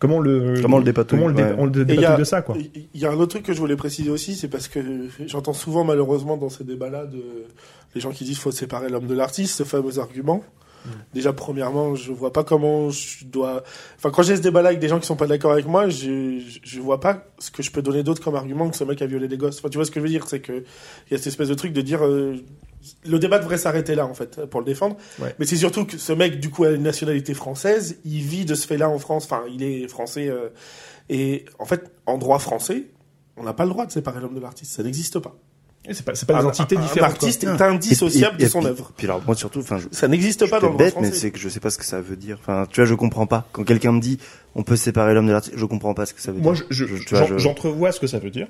comment 0.02 0.16
on 0.16 0.20
le, 0.20 0.54
Comment 0.60 0.78
le 0.78 0.84
dépatouille, 0.84 1.18
comment 1.20 1.26
on 1.58 1.66
le, 1.66 1.74
dé- 1.84 1.92
ouais. 1.94 1.98
on 1.98 2.00
le 2.00 2.06
a- 2.06 2.16
de 2.16 2.24
ça, 2.24 2.42
quoi. 2.42 2.56
Il 2.94 3.00
y 3.00 3.06
a 3.06 3.10
un 3.10 3.14
autre 3.14 3.28
truc 3.30 3.44
que 3.44 3.52
je 3.52 3.58
voulais 3.58 3.76
préciser 3.76 4.10
aussi, 4.10 4.34
c'est 4.34 4.48
parce 4.48 4.66
que 4.68 4.80
j'entends 5.26 5.52
souvent 5.52 5.84
malheureusement 5.84 6.36
dans 6.36 6.48
ces 6.50 6.64
débats-là 6.64 7.06
de 7.06 7.22
les 7.94 8.00
gens 8.00 8.10
qui 8.10 8.24
disent 8.24 8.38
faut 8.38 8.50
séparer 8.50 8.88
l'homme 8.88 9.06
de 9.06 9.14
l'artiste, 9.14 9.56
ce 9.56 9.62
fameux 9.64 9.98
argument. 9.98 10.42
Déjà, 11.14 11.32
premièrement, 11.32 11.94
je 11.94 12.10
vois 12.10 12.32
pas 12.32 12.42
comment 12.42 12.90
je 12.90 13.24
dois. 13.24 13.62
Enfin, 13.96 14.10
quand 14.10 14.22
j'ai 14.24 14.34
ce 14.34 14.40
débat-là 14.42 14.70
avec 14.70 14.80
des 14.80 14.88
gens 14.88 14.98
qui 14.98 15.06
sont 15.06 15.14
pas 15.14 15.28
d'accord 15.28 15.52
avec 15.52 15.66
moi, 15.68 15.88
je, 15.88 16.40
je, 16.40 16.58
je 16.64 16.80
vois 16.80 16.98
pas 16.98 17.24
ce 17.38 17.52
que 17.52 17.62
je 17.62 17.70
peux 17.70 17.82
donner 17.82 18.02
d'autre 18.02 18.20
comme 18.20 18.34
argument 18.34 18.68
que 18.68 18.76
ce 18.76 18.82
mec 18.82 19.00
a 19.00 19.06
violé 19.06 19.28
des 19.28 19.36
gosses. 19.36 19.58
Enfin, 19.60 19.68
tu 19.68 19.78
vois 19.78 19.84
ce 19.84 19.92
que 19.92 20.00
je 20.00 20.02
veux 20.02 20.10
dire, 20.10 20.26
c'est 20.26 20.40
que 20.40 20.52
il 20.52 21.12
y 21.12 21.14
a 21.14 21.18
cette 21.18 21.28
espèce 21.28 21.48
de 21.50 21.54
truc 21.54 21.72
de 21.72 21.82
dire 21.82 22.04
euh, 22.04 22.34
le 23.04 23.18
débat 23.18 23.38
devrait 23.38 23.58
s'arrêter 23.58 23.94
là 23.94 24.06
en 24.06 24.14
fait 24.14 24.44
pour 24.46 24.60
le 24.60 24.66
défendre. 24.66 24.96
Ouais. 25.20 25.34
Mais 25.38 25.46
c'est 25.46 25.56
surtout 25.56 25.84
que 25.84 25.98
ce 25.98 26.12
mec, 26.12 26.40
du 26.40 26.50
coup, 26.50 26.64
a 26.64 26.70
une 26.70 26.82
nationalité 26.82 27.34
française, 27.34 27.96
il 28.04 28.22
vit 28.22 28.44
de 28.44 28.54
ce 28.54 28.66
fait-là 28.66 28.88
en 28.88 28.98
France. 28.98 29.24
Enfin, 29.24 29.42
il 29.52 29.62
est 29.62 29.88
français. 29.88 30.28
euh, 30.28 30.48
et 31.08 31.44
en 31.58 31.64
fait, 31.64 31.90
en 32.06 32.18
droit 32.18 32.38
français, 32.38 32.84
on 33.36 33.42
n'a 33.44 33.52
pas 33.52 33.64
le 33.64 33.70
droit 33.70 33.86
de 33.86 33.92
séparer 33.92 34.20
l'homme 34.20 34.34
de 34.34 34.40
l'artiste. 34.40 34.72
Ça 34.72 34.82
n'existe 34.82 35.18
pas. 35.18 35.34
Et 35.88 35.94
C'est 35.94 36.04
pas, 36.04 36.12
pas 36.12 36.38
des 36.40 36.46
Un- 36.46 36.48
entités 36.50 36.76
un- 36.76 36.80
différentes. 36.80 37.10
Un 37.10 37.12
artiste 37.14 37.44
quoi. 37.44 37.54
est 37.56 37.62
indissociable 37.62 38.36
Et- 38.38 38.42
et- 38.42 38.46
de 38.46 38.50
son 38.50 38.62
et- 38.62 38.66
œuvre. 38.66 38.92
Puis 38.96 39.08
alors, 39.08 39.20
moi 39.26 39.34
surtout, 39.34 39.58
enfin, 39.58 39.78
Ça 39.90 40.06
n'existe 40.06 40.48
pas 40.48 40.60
dans 40.60 40.70
le 40.70 40.76
bête, 40.76 40.94
mais 41.00 41.10
c'est 41.10 41.32
que 41.32 41.40
je 41.40 41.48
sais 41.48 41.58
pas 41.58 41.70
ce 41.70 41.78
que 41.78 41.84
ça 41.84 42.00
veut 42.00 42.14
dire. 42.14 42.38
Enfin, 42.40 42.66
tu 42.70 42.80
vois, 42.80 42.84
je 42.88 42.94
comprends 42.94 43.26
pas. 43.26 43.48
Quand 43.50 43.64
quelqu'un 43.64 43.90
me 43.90 44.00
dit, 44.00 44.18
on 44.54 44.62
peut 44.62 44.76
séparer 44.76 45.12
l'homme 45.12 45.26
de 45.26 45.32
l'artiste, 45.32 45.56
je 45.56 45.64
comprends 45.64 45.92
pas 45.92 46.06
ce 46.06 46.14
que 46.14 46.20
ça 46.20 46.30
veut 46.30 46.38
Moi, 46.40 46.52
dire. 46.54 46.66
je- 46.70 46.86
j'entrevois 47.38 47.90
ce 47.90 47.98
que 47.98 48.06
ça 48.06 48.20
veut 48.20 48.30
dire. 48.30 48.46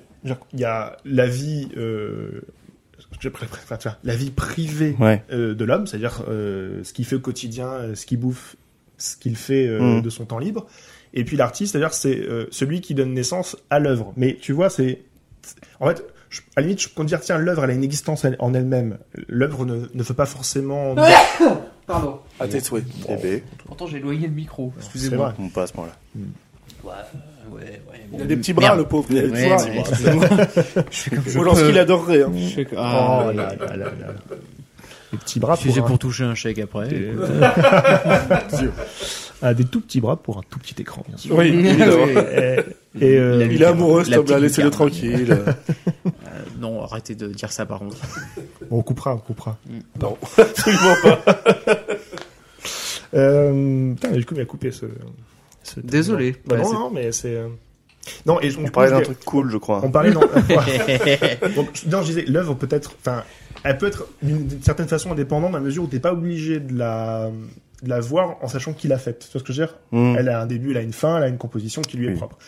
Qu'il 0.51 0.61
y 0.61 0.64
a 0.64 0.99
la 1.07 1.27
vie, 1.27 1.71
ce 3.12 3.18
que 3.18 3.22
j'appelle- 3.22 3.48
enfin, 3.53 3.77
tu 3.77 3.88
vois, 3.88 3.98
la 4.05 4.16
vie 4.16 4.31
privée 4.31 4.96
Ouais. 4.98 5.22
euh, 5.33 5.55
de 5.55 5.64
l'homme, 5.64 5.87
c'est-à-dire 5.87 6.22
euh, 6.29 6.83
ce 6.85 6.92
qu'il 6.92 7.05
fait 7.05 7.16
au 7.16 7.20
quotidien, 7.20 7.68
euh, 7.68 7.94
ce 7.94 8.07
qu'il 8.07 8.18
bouffe, 8.18 8.57
ce 8.98 9.16
qu'il 9.16 9.37
fait 9.37 9.66
euh, 9.66 9.98
Mm. 9.98 10.03
de 10.03 10.11
son 10.11 10.25
temps 10.25 10.38
libre. 10.38 10.66
Et 11.14 11.25
puis 11.25 11.37
l'artiste, 11.37 11.72
c'est-à-dire 11.72 11.92
c'est 11.94 12.16
euh, 12.18 12.46
celui 12.51 12.81
qui 12.81 12.94
donne 12.94 13.12
naissance 13.12 13.57
à 13.70 13.79
l'œuvre. 13.79 14.12
Mais 14.16 14.37
tu 14.40 14.53
vois, 14.53 14.70
c'est 14.70 15.03
en 15.81 15.88
fait, 15.88 16.03
je- 16.31 16.40
à 16.57 16.61
la 16.61 16.62
limite, 16.62 16.81
je 16.81 16.88
peux 16.88 17.05
dire 17.05 17.20
tiens, 17.20 17.37
l'œuvre 17.38 17.64
elle 17.64 17.70
a 17.70 17.75
une 17.75 17.85
existence 17.85 18.25
elle- 18.25 18.37
en 18.38 18.55
elle-même. 18.55 18.98
L'œuvre 19.29 19.66
ne, 19.66 19.87
ne 19.92 20.03
fait 20.03 20.14
pas 20.14 20.27
forcément. 20.27 20.94
Pardon. 21.87 22.20
À 22.40 22.46
tes 22.48 22.61
souhaits. 22.61 22.85
Eh 23.09 23.16
ben, 23.16 23.40
Pourtant, 23.66 23.87
j'ai 23.88 23.98
éloigné 23.98 24.27
le 24.29 24.33
micro. 24.33 24.72
C'est 24.79 24.85
Excusez-moi. 24.85 25.31
vrai. 25.31 25.44
on 25.44 25.48
passe 25.48 25.72
par 25.72 25.87
là. 25.87 25.92
Ouais, 26.85 26.92
ouais, 27.54 27.80
ouais. 27.90 28.00
Il 28.14 28.22
a 28.22 28.26
des 28.26 28.36
petits 28.36 28.52
bras, 28.52 28.66
Merde. 28.68 28.78
le 28.78 28.84
pauvre. 28.84 29.06
Il 29.10 29.18
a 29.18 29.22
des 29.22 29.28
petits 29.28 29.42
Ouais, 29.42 29.48
bras. 29.48 29.64
ouais, 29.64 29.78
excusez-moi. 29.78 30.26
Je 30.90 30.96
fais 30.98 31.10
comme 31.16 31.24
je 31.56 31.70
l'adorerait. 31.70 32.22
Hein. 32.22 32.32
Je 32.36 32.48
fais 32.54 32.66
Oh 32.72 32.76
là 32.76 33.32
là 33.32 33.54
là 33.58 33.76
là. 33.76 33.90
Des 35.12 35.18
petits 35.18 35.40
bras 35.40 35.56
pour, 35.58 35.78
un- 35.78 35.82
pour 35.82 35.98
toucher 35.98 36.24
un 36.24 36.34
chèque 36.34 36.58
après. 36.58 36.88
ah, 39.42 39.54
des 39.54 39.64
tout 39.64 39.80
petits 39.80 40.00
bras 40.00 40.16
pour 40.16 40.38
un 40.38 40.42
tout 40.48 40.58
petit 40.58 40.80
écran, 40.80 41.04
bien 41.06 41.16
sûr. 41.18 41.36
Oui, 41.36 41.48
évidemment. 41.48 42.06
Et, 42.06 42.58
et, 43.00 43.18
euh, 43.18 43.46
Il 43.50 43.62
est 43.62 43.66
amoureux, 43.66 44.04
cet 44.04 44.14
homme-là, 44.14 44.36
petite 44.36 44.42
laissez-le 44.42 44.70
tranquille. 44.70 45.36
Euh, 46.06 46.60
non, 46.60 46.82
arrêtez 46.82 47.14
de 47.14 47.26
dire 47.28 47.50
ça 47.52 47.66
par 47.66 47.80
contre. 47.80 47.96
on 48.70 48.82
coupera, 48.82 49.14
on 49.14 49.18
coupera. 49.18 49.56
non, 50.00 50.16
absolument 50.38 50.94
pas. 51.02 51.20
Euh, 53.14 53.94
putain, 53.94 54.10
du 54.12 54.24
coup, 54.24 54.34
il 54.36 54.40
a 54.40 54.44
coupé 54.44 54.70
ce. 54.70 54.86
Désolé. 55.83 56.37
Bah 56.46 56.57
Ouais, 56.57 56.62
non, 56.62 56.72
non, 56.72 56.90
mais 56.90 57.12
c'est. 57.12 57.37
euh, 57.37 57.48
Non, 58.27 58.40
et 58.40 58.51
on 58.59 58.64
On 58.64 58.68
parlait 58.68 58.90
d'un 58.90 59.01
truc 59.01 59.25
cool, 59.25 59.51
je 59.51 59.57
crois. 59.59 59.81
On 59.85 59.90
parlait 59.90 60.11
non. 60.11 60.20
Donc, 61.57 61.68
je- 61.75 61.88
non, 61.88 62.03
je 62.03 62.07
disais, 62.07 62.25
l'œuvre 62.27 62.55
peut 62.55 62.68
être, 62.70 62.92
enfin, 63.01 63.22
elle 63.64 63.79
peut 63.79 63.87
être 63.87 64.07
d'une 64.22 64.62
certaine 64.62 64.88
façon 64.88 65.12
indépendante 65.12 65.53
dans 65.53 65.59
la 65.59 65.64
mesure 65.64 65.85
où 65.85 65.87
t'es 65.87 66.01
pas 66.01 66.12
obligé 66.12 66.59
de 66.61 66.77
la, 66.77 67.31
de 67.83 67.88
la 67.88 68.01
voir 68.01 68.37
en 68.42 68.48
sachant 68.48 68.72
qui 68.72 68.88
l'a 68.88 68.98
faite. 68.98 69.20
Tu 69.20 69.33
vois 69.33 69.40
ce 69.40 69.44
que 69.44 69.53
je 69.53 69.61
veux 69.62 69.66
dire 69.66 69.77
Mm. 69.92 70.16
Elle 70.18 70.29
a 70.29 70.40
un 70.40 70.46
début, 70.46 70.70
elle 70.72 70.79
a 70.79 70.83
une 70.83 70.92
fin, 70.92 71.16
elle 71.18 71.22
a 71.25 71.29
une 71.29 71.38
composition 71.38 71.83
qui 71.83 71.96
lui 71.96 72.07
est 72.07 72.11
Oui. 72.11 72.16
propre. 72.16 72.38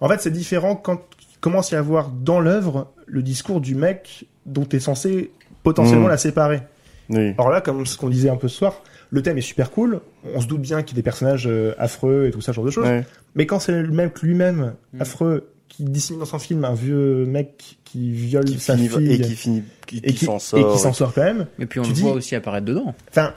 En 0.00 0.08
fait, 0.08 0.20
c'est 0.20 0.30
différent 0.32 0.74
quand 0.76 1.00
il 1.32 1.38
commence 1.40 1.72
à 1.72 1.76
y 1.76 1.78
avoir 1.78 2.08
dans 2.08 2.40
l'œuvre 2.40 2.88
le 3.06 3.22
discours 3.22 3.60
du 3.60 3.74
mec 3.74 4.24
dont 4.46 4.64
t'es 4.64 4.80
censé 4.80 5.30
potentiellement 5.62 6.06
Mm. 6.06 6.10
la 6.10 6.18
séparer. 6.18 6.62
Oui. 7.10 7.34
Alors 7.38 7.50
là, 7.50 7.60
comme 7.60 7.84
ce 7.86 7.96
qu'on 7.96 8.08
disait 8.08 8.30
un 8.30 8.36
peu 8.36 8.48
ce 8.48 8.56
soir, 8.56 8.82
le 9.10 9.22
thème 9.22 9.38
est 9.38 9.42
super 9.42 9.70
cool. 9.70 10.00
On 10.34 10.40
se 10.40 10.46
doute 10.46 10.62
bien 10.62 10.82
qu'il 10.82 10.96
y 10.96 10.98
a 10.98 11.00
des 11.00 11.02
personnages 11.02 11.46
euh, 11.46 11.74
affreux 11.78 12.26
et 12.26 12.30
tout 12.30 12.40
ça, 12.40 12.52
ce 12.52 12.56
genre 12.56 12.64
de 12.64 12.70
choses. 12.70 12.86
Ouais. 12.86 13.04
Mais 13.34 13.46
quand 13.46 13.58
c'est 13.58 13.72
le 13.72 13.88
mec 13.90 14.20
lui-même, 14.22 14.74
Mm. 14.94 15.02
affreux, 15.02 15.48
qui 15.68 15.82
dissimule 15.84 16.20
dans 16.20 16.26
son 16.26 16.38
film 16.38 16.64
un 16.64 16.72
vieux 16.74 17.24
mec 17.26 17.78
qui 17.84 18.12
viole 18.12 18.44
Qui 18.44 18.58
sa 18.60 18.76
finit, 18.76 18.88
fille 18.88 19.12
et 19.12 19.20
qui 19.20 19.34
finit, 19.34 19.62
qui, 19.86 19.96
et 19.98 20.12
qui 20.12 20.14
qui 20.14 20.24
s'en 20.24 20.36
et 20.36 20.40
sort. 20.40 20.72
qui 20.72 20.78
s'en 20.78 20.92
sort 20.92 21.12
quand 21.12 21.24
même. 21.24 21.46
Et 21.58 21.66
puis 21.66 21.80
on 21.80 21.82
Tu 21.82 21.88
le 21.90 21.94
dis- 21.94 22.02
voit 22.02 22.12
aussi 22.12 22.34
apparaître 22.36 22.64
dedans. 22.66 22.94
Enfin, 23.10 23.34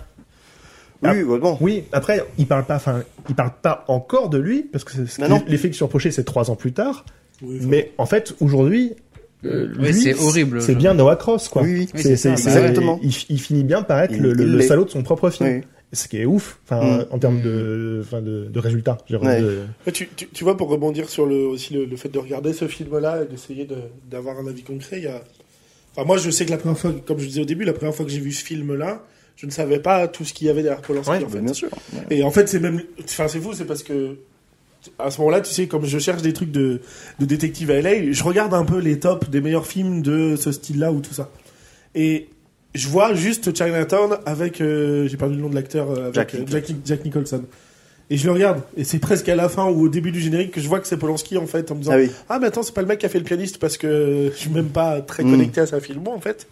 Oui, 1.03 1.09
oui, 1.15 1.23
ouais, 1.23 1.39
bon. 1.39 1.57
oui. 1.61 1.83
Après, 1.91 2.23
il 2.37 2.47
parle 2.47 2.65
pas. 2.65 2.75
Enfin, 2.75 3.03
il 3.29 3.35
parle 3.35 3.51
pas 3.61 3.85
encore 3.87 4.29
de 4.29 4.37
lui 4.37 4.63
parce 4.63 4.83
que 4.83 4.93
l'effet 5.47 5.69
que 5.69 5.75
surproché, 5.75 6.11
c'est 6.11 6.23
trois 6.23 6.49
ans 6.51 6.55
plus 6.55 6.73
tard. 6.73 7.05
Oui, 7.43 7.59
Mais 7.63 7.91
en 7.99 8.05
fait, 8.07 8.33
aujourd'hui, 8.39 8.93
euh, 9.45 9.71
Oui, 9.79 9.93
c'est 9.93 10.15
horrible, 10.15 10.59
C'est 10.61 10.73
bien 10.75 10.93
Noah 10.95 11.15
Cross, 11.15 11.49
quoi. 11.49 11.61
Oui, 11.63 11.73
oui. 11.73 11.89
Oui, 11.93 12.01
C'est- 12.01 12.15
c'est 12.15 12.15
c'est- 12.15 12.37
ça. 12.37 12.51
c'est- 12.51 12.57
Exactement. 12.59 12.99
Il, 13.03 13.11
il 13.29 13.39
finit 13.39 13.63
bien 13.63 13.83
par 13.83 13.99
être 14.01 14.13
Il- 14.13 14.21
le, 14.23 14.33
le- 14.33 14.61
salaud 14.61 14.85
de 14.85 14.89
son 14.89 15.03
propre 15.03 15.29
film. 15.29 15.61
Ce 15.93 16.07
qui 16.09 16.17
est 16.17 16.25
ouf, 16.25 16.59
enfin, 16.65 16.97
Mm. 16.99 17.05
en 17.11 17.19
termes 17.19 17.41
de, 17.41 18.01
enfin, 18.03 18.21
de, 18.21 18.45
de 18.45 18.59
résultats. 18.59 18.97
Ouais. 19.09 19.41
de- 19.41 19.63
tu, 19.93 20.09
tu, 20.15 20.27
tu 20.27 20.43
vois, 20.43 20.57
pour 20.57 20.67
rebondir 20.69 21.07
sur 21.09 21.25
le, 21.25 21.45
aussi 21.47 21.73
le, 21.73 21.85
le 21.85 21.95
fait 21.95 22.09
de 22.09 22.19
regarder 22.19 22.51
ce 22.51 22.67
film-là 22.67 23.23
et 23.23 23.25
d'essayer 23.25 23.63
de- 23.65 23.75
d'avoir 24.09 24.37
un 24.37 24.47
avis 24.47 24.63
concret, 24.63 24.97
il 24.97 25.03
y 25.03 25.07
a... 25.07 25.21
Enfin, 25.95 26.05
moi, 26.05 26.17
je 26.17 26.29
sais 26.29 26.45
que 26.45 26.51
la 26.51 26.57
première 26.57 26.77
fois, 26.77 26.93
comme 27.05 27.19
je 27.19 27.25
disais 27.27 27.41
au 27.41 27.45
début, 27.45 27.63
la 27.63 27.73
première 27.73 27.95
fois 27.95 28.05
que 28.05 28.11
j'ai 28.11 28.19
vu 28.19 28.31
ce 28.33 28.43
film-là, 28.43 29.03
je 29.37 29.45
ne 29.45 29.51
savais 29.51 29.79
pas 29.79 30.07
tout 30.09 30.25
ce 30.25 30.33
qu'il 30.33 30.47
y 30.47 30.49
avait 30.49 30.61
derrière 30.61 30.81
Polanski, 30.81 31.09
Ouais, 31.09 31.23
en 31.23 31.29
fait. 31.29 31.39
Bien 31.39 31.53
sûr. 31.53 31.69
Ouais. 31.93 32.17
Et 32.17 32.23
en 32.23 32.31
fait, 32.31 32.47
c'est 32.49 32.59
même, 32.59 32.81
enfin, 33.03 33.27
c'est 33.29 33.39
fou, 33.39 33.53
c'est 33.53 33.65
parce 33.65 33.81
que 33.83 34.17
à 34.99 35.09
ce 35.09 35.19
moment-là, 35.21 35.41
tu 35.41 35.51
sais, 35.53 35.67
comme 35.67 35.85
je 35.85 35.97
cherche 35.99 36.21
des 36.21 36.33
trucs 36.33 36.51
de, 36.51 36.81
de 37.19 37.25
détective 37.25 37.71
à 37.71 37.81
LA, 37.81 38.11
je 38.11 38.23
regarde 38.23 38.53
un 38.53 38.63
peu 38.65 38.77
les 38.79 38.99
tops 38.99 39.29
des 39.29 39.41
meilleurs 39.41 39.65
films 39.67 40.01
de 40.01 40.35
ce 40.35 40.51
style-là 40.51 40.91
ou 40.91 40.99
tout 41.01 41.13
ça. 41.13 41.29
Et 41.95 42.29
je 42.77 42.87
vois 42.87 43.13
juste 43.13 43.55
Chinatown 43.55 44.17
avec, 44.25 44.61
euh, 44.61 45.07
j'ai 45.07 45.17
perdu 45.17 45.35
le 45.35 45.41
nom 45.41 45.49
de 45.49 45.55
l'acteur, 45.55 45.89
euh, 45.91 46.03
avec 46.03 46.13
Jack 46.15 46.35
euh, 46.35 46.43
Jack, 46.47 46.65
Jack 46.85 47.03
Nicholson. 47.05 47.43
Et 48.09 48.15
je 48.15 48.25
le 48.25 48.31
regarde, 48.31 48.61
et 48.77 48.85
c'est 48.85 48.99
presque 48.99 49.27
à 49.27 49.35
la 49.35 49.49
fin 49.49 49.65
ou 49.65 49.81
au 49.85 49.89
début 49.89 50.11
du 50.11 50.21
générique 50.21 50.51
que 50.51 50.61
je 50.61 50.67
vois 50.69 50.79
que 50.79 50.87
c'est 50.87 50.95
Polanski 50.95 51.37
en 51.37 51.45
fait, 51.45 51.69
en 51.71 51.75
me 51.75 51.81
disant 51.81 51.91
Ah 51.93 51.97
oui. 51.97 52.09
ah 52.29 52.39
mais 52.39 52.47
attends 52.47 52.63
c'est 52.63 52.73
pas 52.73 52.81
le 52.81 52.87
mec 52.87 52.99
qui 52.99 53.05
a 53.05 53.09
fait 53.09 53.19
le 53.19 53.25
pianiste 53.25 53.57
parce 53.57 53.77
que 53.77 54.29
je 54.31 54.37
suis 54.37 54.49
même 54.49 54.69
pas 54.69 55.01
très 55.01 55.23
Mm. 55.25 55.31
connecté 55.31 55.59
à 55.61 55.65
sa 55.65 55.81
filmo 55.81 56.11
en 56.11 56.21
fait. 56.21 56.47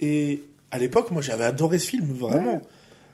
Et 0.00 0.42
à 0.72 0.78
l'époque 0.78 1.12
moi 1.12 1.22
j'avais 1.22 1.44
adoré 1.44 1.78
ce 1.78 1.86
film 1.88 2.06
vraiment. 2.12 2.60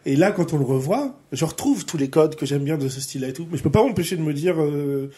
Et 0.06 0.16
là 0.16 0.32
quand 0.32 0.54
on 0.54 0.58
le 0.58 0.64
revoit, 0.64 1.14
je 1.32 1.44
retrouve 1.44 1.84
tous 1.84 1.98
les 1.98 2.08
codes 2.08 2.34
que 2.34 2.46
j'aime 2.46 2.64
bien 2.64 2.78
de 2.78 2.88
ce 2.88 3.00
style-là 3.00 3.28
et 3.28 3.32
tout, 3.34 3.46
mais 3.50 3.58
je 3.58 3.62
peux 3.62 3.70
pas 3.70 3.82
m'empêcher 3.82 4.16
de 4.16 4.22
me 4.22 4.32
dire 4.32 4.54
euh, 4.60 5.10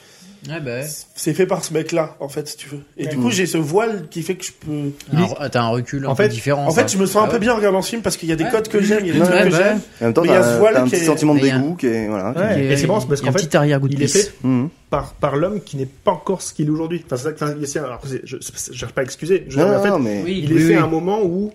Ouais, 0.49 0.59
bah 0.59 0.81
c'est 1.15 1.35
fait 1.35 1.47
par 1.47 1.65
ce 1.65 1.73
mec-là 1.73 2.17
en 2.19 2.29
fait 2.29 2.49
si 2.49 2.57
tu 2.57 2.69
veux. 2.69 2.81
Et 2.97 3.07
du 3.07 3.17
coup 3.17 3.31
j'ai 3.31 3.47
ce 3.47 3.59
voile 3.59 4.09
qui 4.11 4.23
fait 4.23 4.35
que 4.35 4.45
je 4.45 4.51
peux. 4.51 4.91
Un- 5.17 5.49
T'as 5.49 5.63
un 5.63 5.69
recul 5.69 6.05
un 6.05 6.09
En 6.09 6.15
peu 6.17 6.25
fait- 6.25 6.29
différent. 6.31 6.67
En 6.67 6.71
ça. 6.71 6.83
fait 6.83 6.93
je 6.93 6.99
me 6.99 7.07
sens 7.07 7.23
un 7.23 7.27
Ah 7.27 7.29
peu 7.29 7.35
ouais. 7.35 7.39
bien 7.39 7.53
en 7.53 7.57
regardant 7.57 7.81
ce 7.81 7.91
film 7.91 8.03
parce 8.03 8.17
qu'il 8.17 8.29
y 8.29 8.33
a 8.33 8.37
des 8.37 8.43
Ouais. 8.43 8.51
codes 8.51 8.67
que 8.67 8.83
j'aime, 8.83 9.05
il 9.05 9.07
y 9.07 9.11
a 9.11 9.13
des 9.15 9.21
Ouais, 9.21 9.27
trucs 9.27 9.51
que 9.53 9.57
j'aime. 9.57 9.81
En 10.01 10.05
même 10.07 10.15
temps, 10.15 10.23
Mais 10.23 10.29
il 10.29 10.33
y 10.33 10.35
a 10.35 10.43
ce 10.43 10.61
t'as 10.61 10.81
un 10.81 10.85
qui 10.85 10.91
petit 10.91 11.03
est- 11.03 11.07
sentiment 11.07 11.35
de 11.35 11.41
Mais 11.41 11.47
il 11.47 11.49
y 11.49 11.53
a- 11.53 11.59
dégoût 11.59 11.75
qui 11.77 11.87
est, 11.87 12.09
voilà. 12.09 12.31
Et 12.59 12.77
c'est 12.77 12.77
c'est 12.79 12.87
parce 12.89 13.05
il 13.05 13.09
y 13.09 13.13
a 13.13 13.21
qu'en 13.23 13.29
un 13.29 13.33
fait, 13.39 13.87
il 13.93 14.03
est 14.03 14.09
fait 14.09 14.33
Mhm. 14.43 14.69
par, 14.91 15.13
par 15.15 15.37
l'homme 15.37 15.61
qui 15.61 15.77
n'est 15.77 15.87
pas 15.87 16.11
encore 16.11 16.43
ce 16.43 16.53
qu'il 16.53 16.67
est 16.67 16.71
aujourd'hui. 16.71 17.03
Enfin, 17.07 17.17
c'est 17.17 17.23
ça 17.39 17.55
que, 17.55 17.79
alors, 17.79 18.01
je, 18.05 18.17
je 18.25 18.73
cherche 18.75 18.93
pas 18.93 19.03
à 19.03 19.05
excuser. 19.05 19.45
Je 19.49 19.61
en 19.61 19.81
fait, 19.81 19.91
il 20.27 20.53
est 20.53 20.59
fait 20.59 20.75
à 20.75 20.83
un 20.83 20.89
moment 20.89 21.21
où 21.23 21.53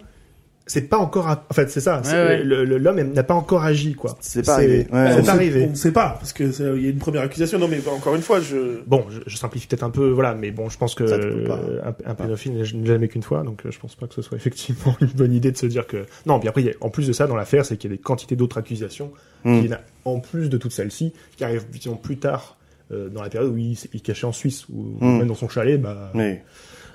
c'est 0.67 0.84
pas 0.89 0.97
encore, 0.97 1.27
en 1.27 1.53
fait, 1.53 1.69
c'est 1.69 1.80
ça. 1.82 2.01
ouais. 2.06 2.43
L'homme 2.43 3.01
n'a 3.13 3.23
pas 3.23 3.34
encore 3.34 3.63
agi, 3.63 3.93
quoi. 3.95 4.15
C'est 4.19 4.45
pas 4.45 4.56
arrivé. 4.56 4.88
Ouais. 4.91 5.21
c'est 5.23 5.30
arrivé. 5.30 5.65
On 5.67 5.71
ne 5.71 5.75
sait 5.75 5.91
pas 5.91 6.15
parce 6.19 6.34
que 6.34 6.43
il 6.75 6.84
y 6.84 6.88
a 6.88 6.89
une 6.89 6.97
première 6.99 7.21
accusation. 7.23 7.58
Non 7.60 7.67
mais 7.67 7.80
encore 7.88 8.15
une 8.15 8.21
fois 8.21 8.39
je. 8.39 8.82
Bon, 8.86 9.06
je, 9.10 9.19
je 9.25 9.38
simplifie 9.38 9.67
peut-être 9.67 9.84
un 9.84 9.89
peu, 9.89 10.10
voilà, 10.10 10.34
mais 10.36 10.51
bon, 10.51 10.69
je 10.69 10.77
pense 10.77 10.93
que 10.95 11.08
Ça, 11.08 11.15
un, 11.15 11.95
un 12.12 12.15
pédophile 12.15 12.53
n'est 12.53 12.65
jamais 12.86 13.08
qu'une 13.08 13.23
fois, 13.23 13.43
donc 13.43 13.65
euh, 13.65 13.71
je 13.71 13.80
pense 13.80 13.95
pas 13.95 14.08
que 14.08 14.13
ce 14.13 14.21
soit 14.21 14.38
effectivement 14.38 14.95
une 15.01 15.08
bonne 15.08 15.34
idée 15.34 15.51
de 15.51 15.58
se 15.58 15.65
dire 15.65 15.88
que 15.88 16.06
non. 16.25 16.39
Puis 16.39 16.49
après, 16.49 16.62
il 16.62 16.67
y 16.67 16.69
a- 16.71 16.73
en 16.82 16.89
plus 16.89 17.08
de 17.08 17.13
ça, 17.13 17.27
dans 17.27 17.36
l'affaire, 17.36 17.65
c'est 17.65 17.77
qu'il 17.77 17.89
y 17.89 17.93
a 17.93 17.97
des 17.97 18.01
quantités 18.01 18.36
d'autres 18.36 18.58
accusations, 18.58 19.12
Mm. 19.45 19.62
qui, 19.62 19.69
en 20.03 20.19
plus 20.19 20.49
de 20.49 20.58
toutes 20.58 20.71
celles-ci, 20.71 21.13
qui 21.38 21.43
arrivent 21.43 21.67
disons, 21.71 21.95
plus 21.95 22.17
tard 22.17 22.58
euh, 22.91 23.08
dans 23.10 23.21
la 23.21 23.30
période 23.30 23.51
où 23.53 23.58
il, 23.58 23.77
il 23.93 24.01
cachait 24.01 24.25
en 24.25 24.32
Suisse 24.32 24.65
ou 24.69 24.97
Mm. 24.99 25.17
même 25.19 25.27
dans 25.27 25.36
son 25.36 25.47
chalet, 25.47 25.80
bah 25.80 26.12
Oui. 26.15 26.36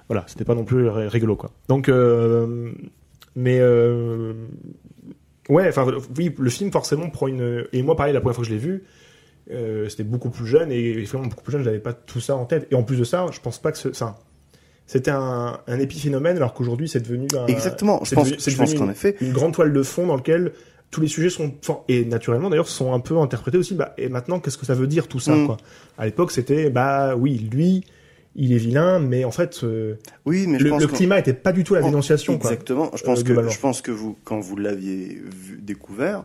voilà, 0.09 0.25
c'était 0.27 0.45
pas 0.45 0.55
non 0.57 0.65
plus 0.65 0.89
rigolo, 0.89 1.37
quoi. 1.37 1.51
Donc, 1.69 1.89
euh, 1.89 2.73
mais 3.37 3.59
euh, 3.61 4.33
ouais, 5.49 5.69
enfin, 5.69 5.87
oui, 6.17 6.35
le 6.39 6.51
film 6.51 6.71
forcément 6.73 7.09
prend 7.11 7.29
une. 7.29 7.65
Et 7.73 7.83
moi, 7.83 7.97
pareil, 7.97 8.13
la 8.13 8.21
première 8.21 8.35
fois 8.37 8.45
que 8.45 8.49
je 8.51 8.55
l'ai 8.55 8.61
vu, 8.61 8.85
euh, 9.51 9.89
c'était 9.89 10.05
beaucoup 10.05 10.31
plus 10.31 10.47
jeune 10.47 10.71
et 10.71 11.03
vraiment 11.05 11.27
beaucoup 11.27 11.43
plus 11.43 11.53
jeune, 11.53 11.63
j'avais 11.65 11.79
pas 11.81 11.93
tout 11.93 12.21
ça 12.21 12.37
en 12.37 12.45
tête. 12.45 12.69
Et 12.71 12.75
en 12.75 12.83
plus 12.83 12.97
de 12.97 13.05
ça, 13.05 13.27
je 13.33 13.41
pense 13.41 13.59
pas 13.61 13.73
que 13.73 13.79
ce- 13.79 13.93
ça. 13.93 14.19
C'était 14.87 15.11
un, 15.13 15.61
un 15.67 15.79
épiphénomène, 15.79 16.37
alors 16.37 16.55
qu'aujourd'hui, 16.55 16.89
c'est 16.89 17.01
devenu 17.01 17.27
un, 17.39 17.47
Exactement. 17.47 18.01
Je 18.05 18.15
pense, 18.15 18.29
devenu- 18.31 18.51
je 18.51 18.57
pense 18.57 18.75
qu'en 18.75 18.91
effet, 18.91 19.17
une 19.21 19.33
grande 19.33 19.55
toile 19.55 19.73
de 19.73 19.83
fond 19.83 20.07
dans 20.07 20.17
lequel 20.17 20.53
tous 20.91 21.01
les 21.01 21.07
sujets 21.07 21.31
sont 21.31 21.55
et 21.89 22.05
naturellement 22.05 22.51
d'ailleurs 22.51 22.69
sont 22.69 22.93
un 22.93 23.01
peu 23.01 23.17
interprétés 23.17 23.57
aussi. 23.57 23.75
Bah, 23.75 23.95
et 23.97 24.09
maintenant, 24.11 24.41
qu'est-ce 24.41 24.59
que 24.59 24.67
ça 24.67 24.75
veut 24.75 24.87
dire 24.87 25.09
tout 25.09 25.21
ça 25.21 25.35
Mm. 25.37 25.47
quoi? 25.47 25.57
À 25.97 26.05
l'époque, 26.05 26.33
c'était 26.33 26.69
bah 26.69 27.17
oui, 27.17 27.49
lui, 27.51 27.85
il 28.35 28.53
est 28.53 28.59
vilain, 28.59 28.99
mais 28.99 29.25
en 29.25 29.31
fait, 29.31 29.61
euh, 29.63 29.97
oui, 30.25 30.47
mais 30.47 30.59
je 30.59 30.65
le, 30.65 30.71
pense 30.71 30.83
le 30.83 30.89
climat 30.89 31.19
était 31.19 31.35
pas 31.35 31.53
du 31.53 31.65
tout 31.65 31.75
la 31.75 31.81
Oh, 31.83 31.85
dénonciation. 31.87 32.39
Quoi. 32.39 32.51
Exactement. 32.51 32.91
Je 32.95 33.03
pense 33.03 33.19
Euh, 33.19 33.23
que 33.23 33.27
globalement. 33.29 33.51
je 33.51 33.59
pense 33.61 33.83
que 33.83 33.91
vous, 33.91 34.17
quand 34.25 34.41
vous 34.41 34.57
l'aviez 34.57 35.21
découvert, 35.59 36.25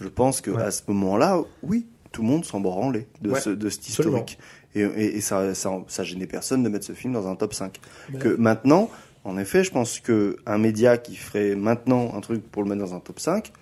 je 0.00 0.06
pense 0.08 0.40
que 0.40 0.50
Ouais. 0.50 0.62
à 0.62 0.70
ce 0.70 0.82
moment-là, 0.88 1.40
oui, 1.62 1.86
tout 2.12 2.22
le 2.22 2.28
monde 2.28 2.44
s'en 2.44 2.60
branlait 2.60 3.06
de 3.22 3.30
Ouais, 3.30 3.40
ce 3.40 3.50
de 3.50 3.68
cet 3.70 3.80
absolument. 3.88 4.18
historique. 4.18 4.38
Et, 4.74 4.80
et, 4.82 5.16
et 5.16 5.20
ça, 5.22 5.54
ça, 5.54 5.72
ça 5.88 6.04
gênait 6.04 6.26
personne 6.26 6.62
de 6.62 6.68
mettre 6.68 6.84
ce 6.84 6.92
film 6.92 7.12
dans 7.14 7.26
un 7.26 7.34
top 7.36 7.54
5. 7.54 7.78
Ben, 8.10 8.18
Que 8.18 8.28
maintenant, 8.28 8.90
en 9.24 9.38
effet, 9.38 9.64
je 9.64 9.70
pense 9.70 10.00
que 10.00 10.36
un 10.46 10.58
média 10.58 10.98
qui 10.98 11.16
ferait 11.16 11.54
maintenant 11.54 12.14
un 12.14 12.20
truc 12.20 12.42
pour 12.50 12.62
le 12.62 12.68
mettre 12.68 12.82
dans 12.82 12.94
un 12.94 13.00
top 13.00 13.18
5, 13.20 13.52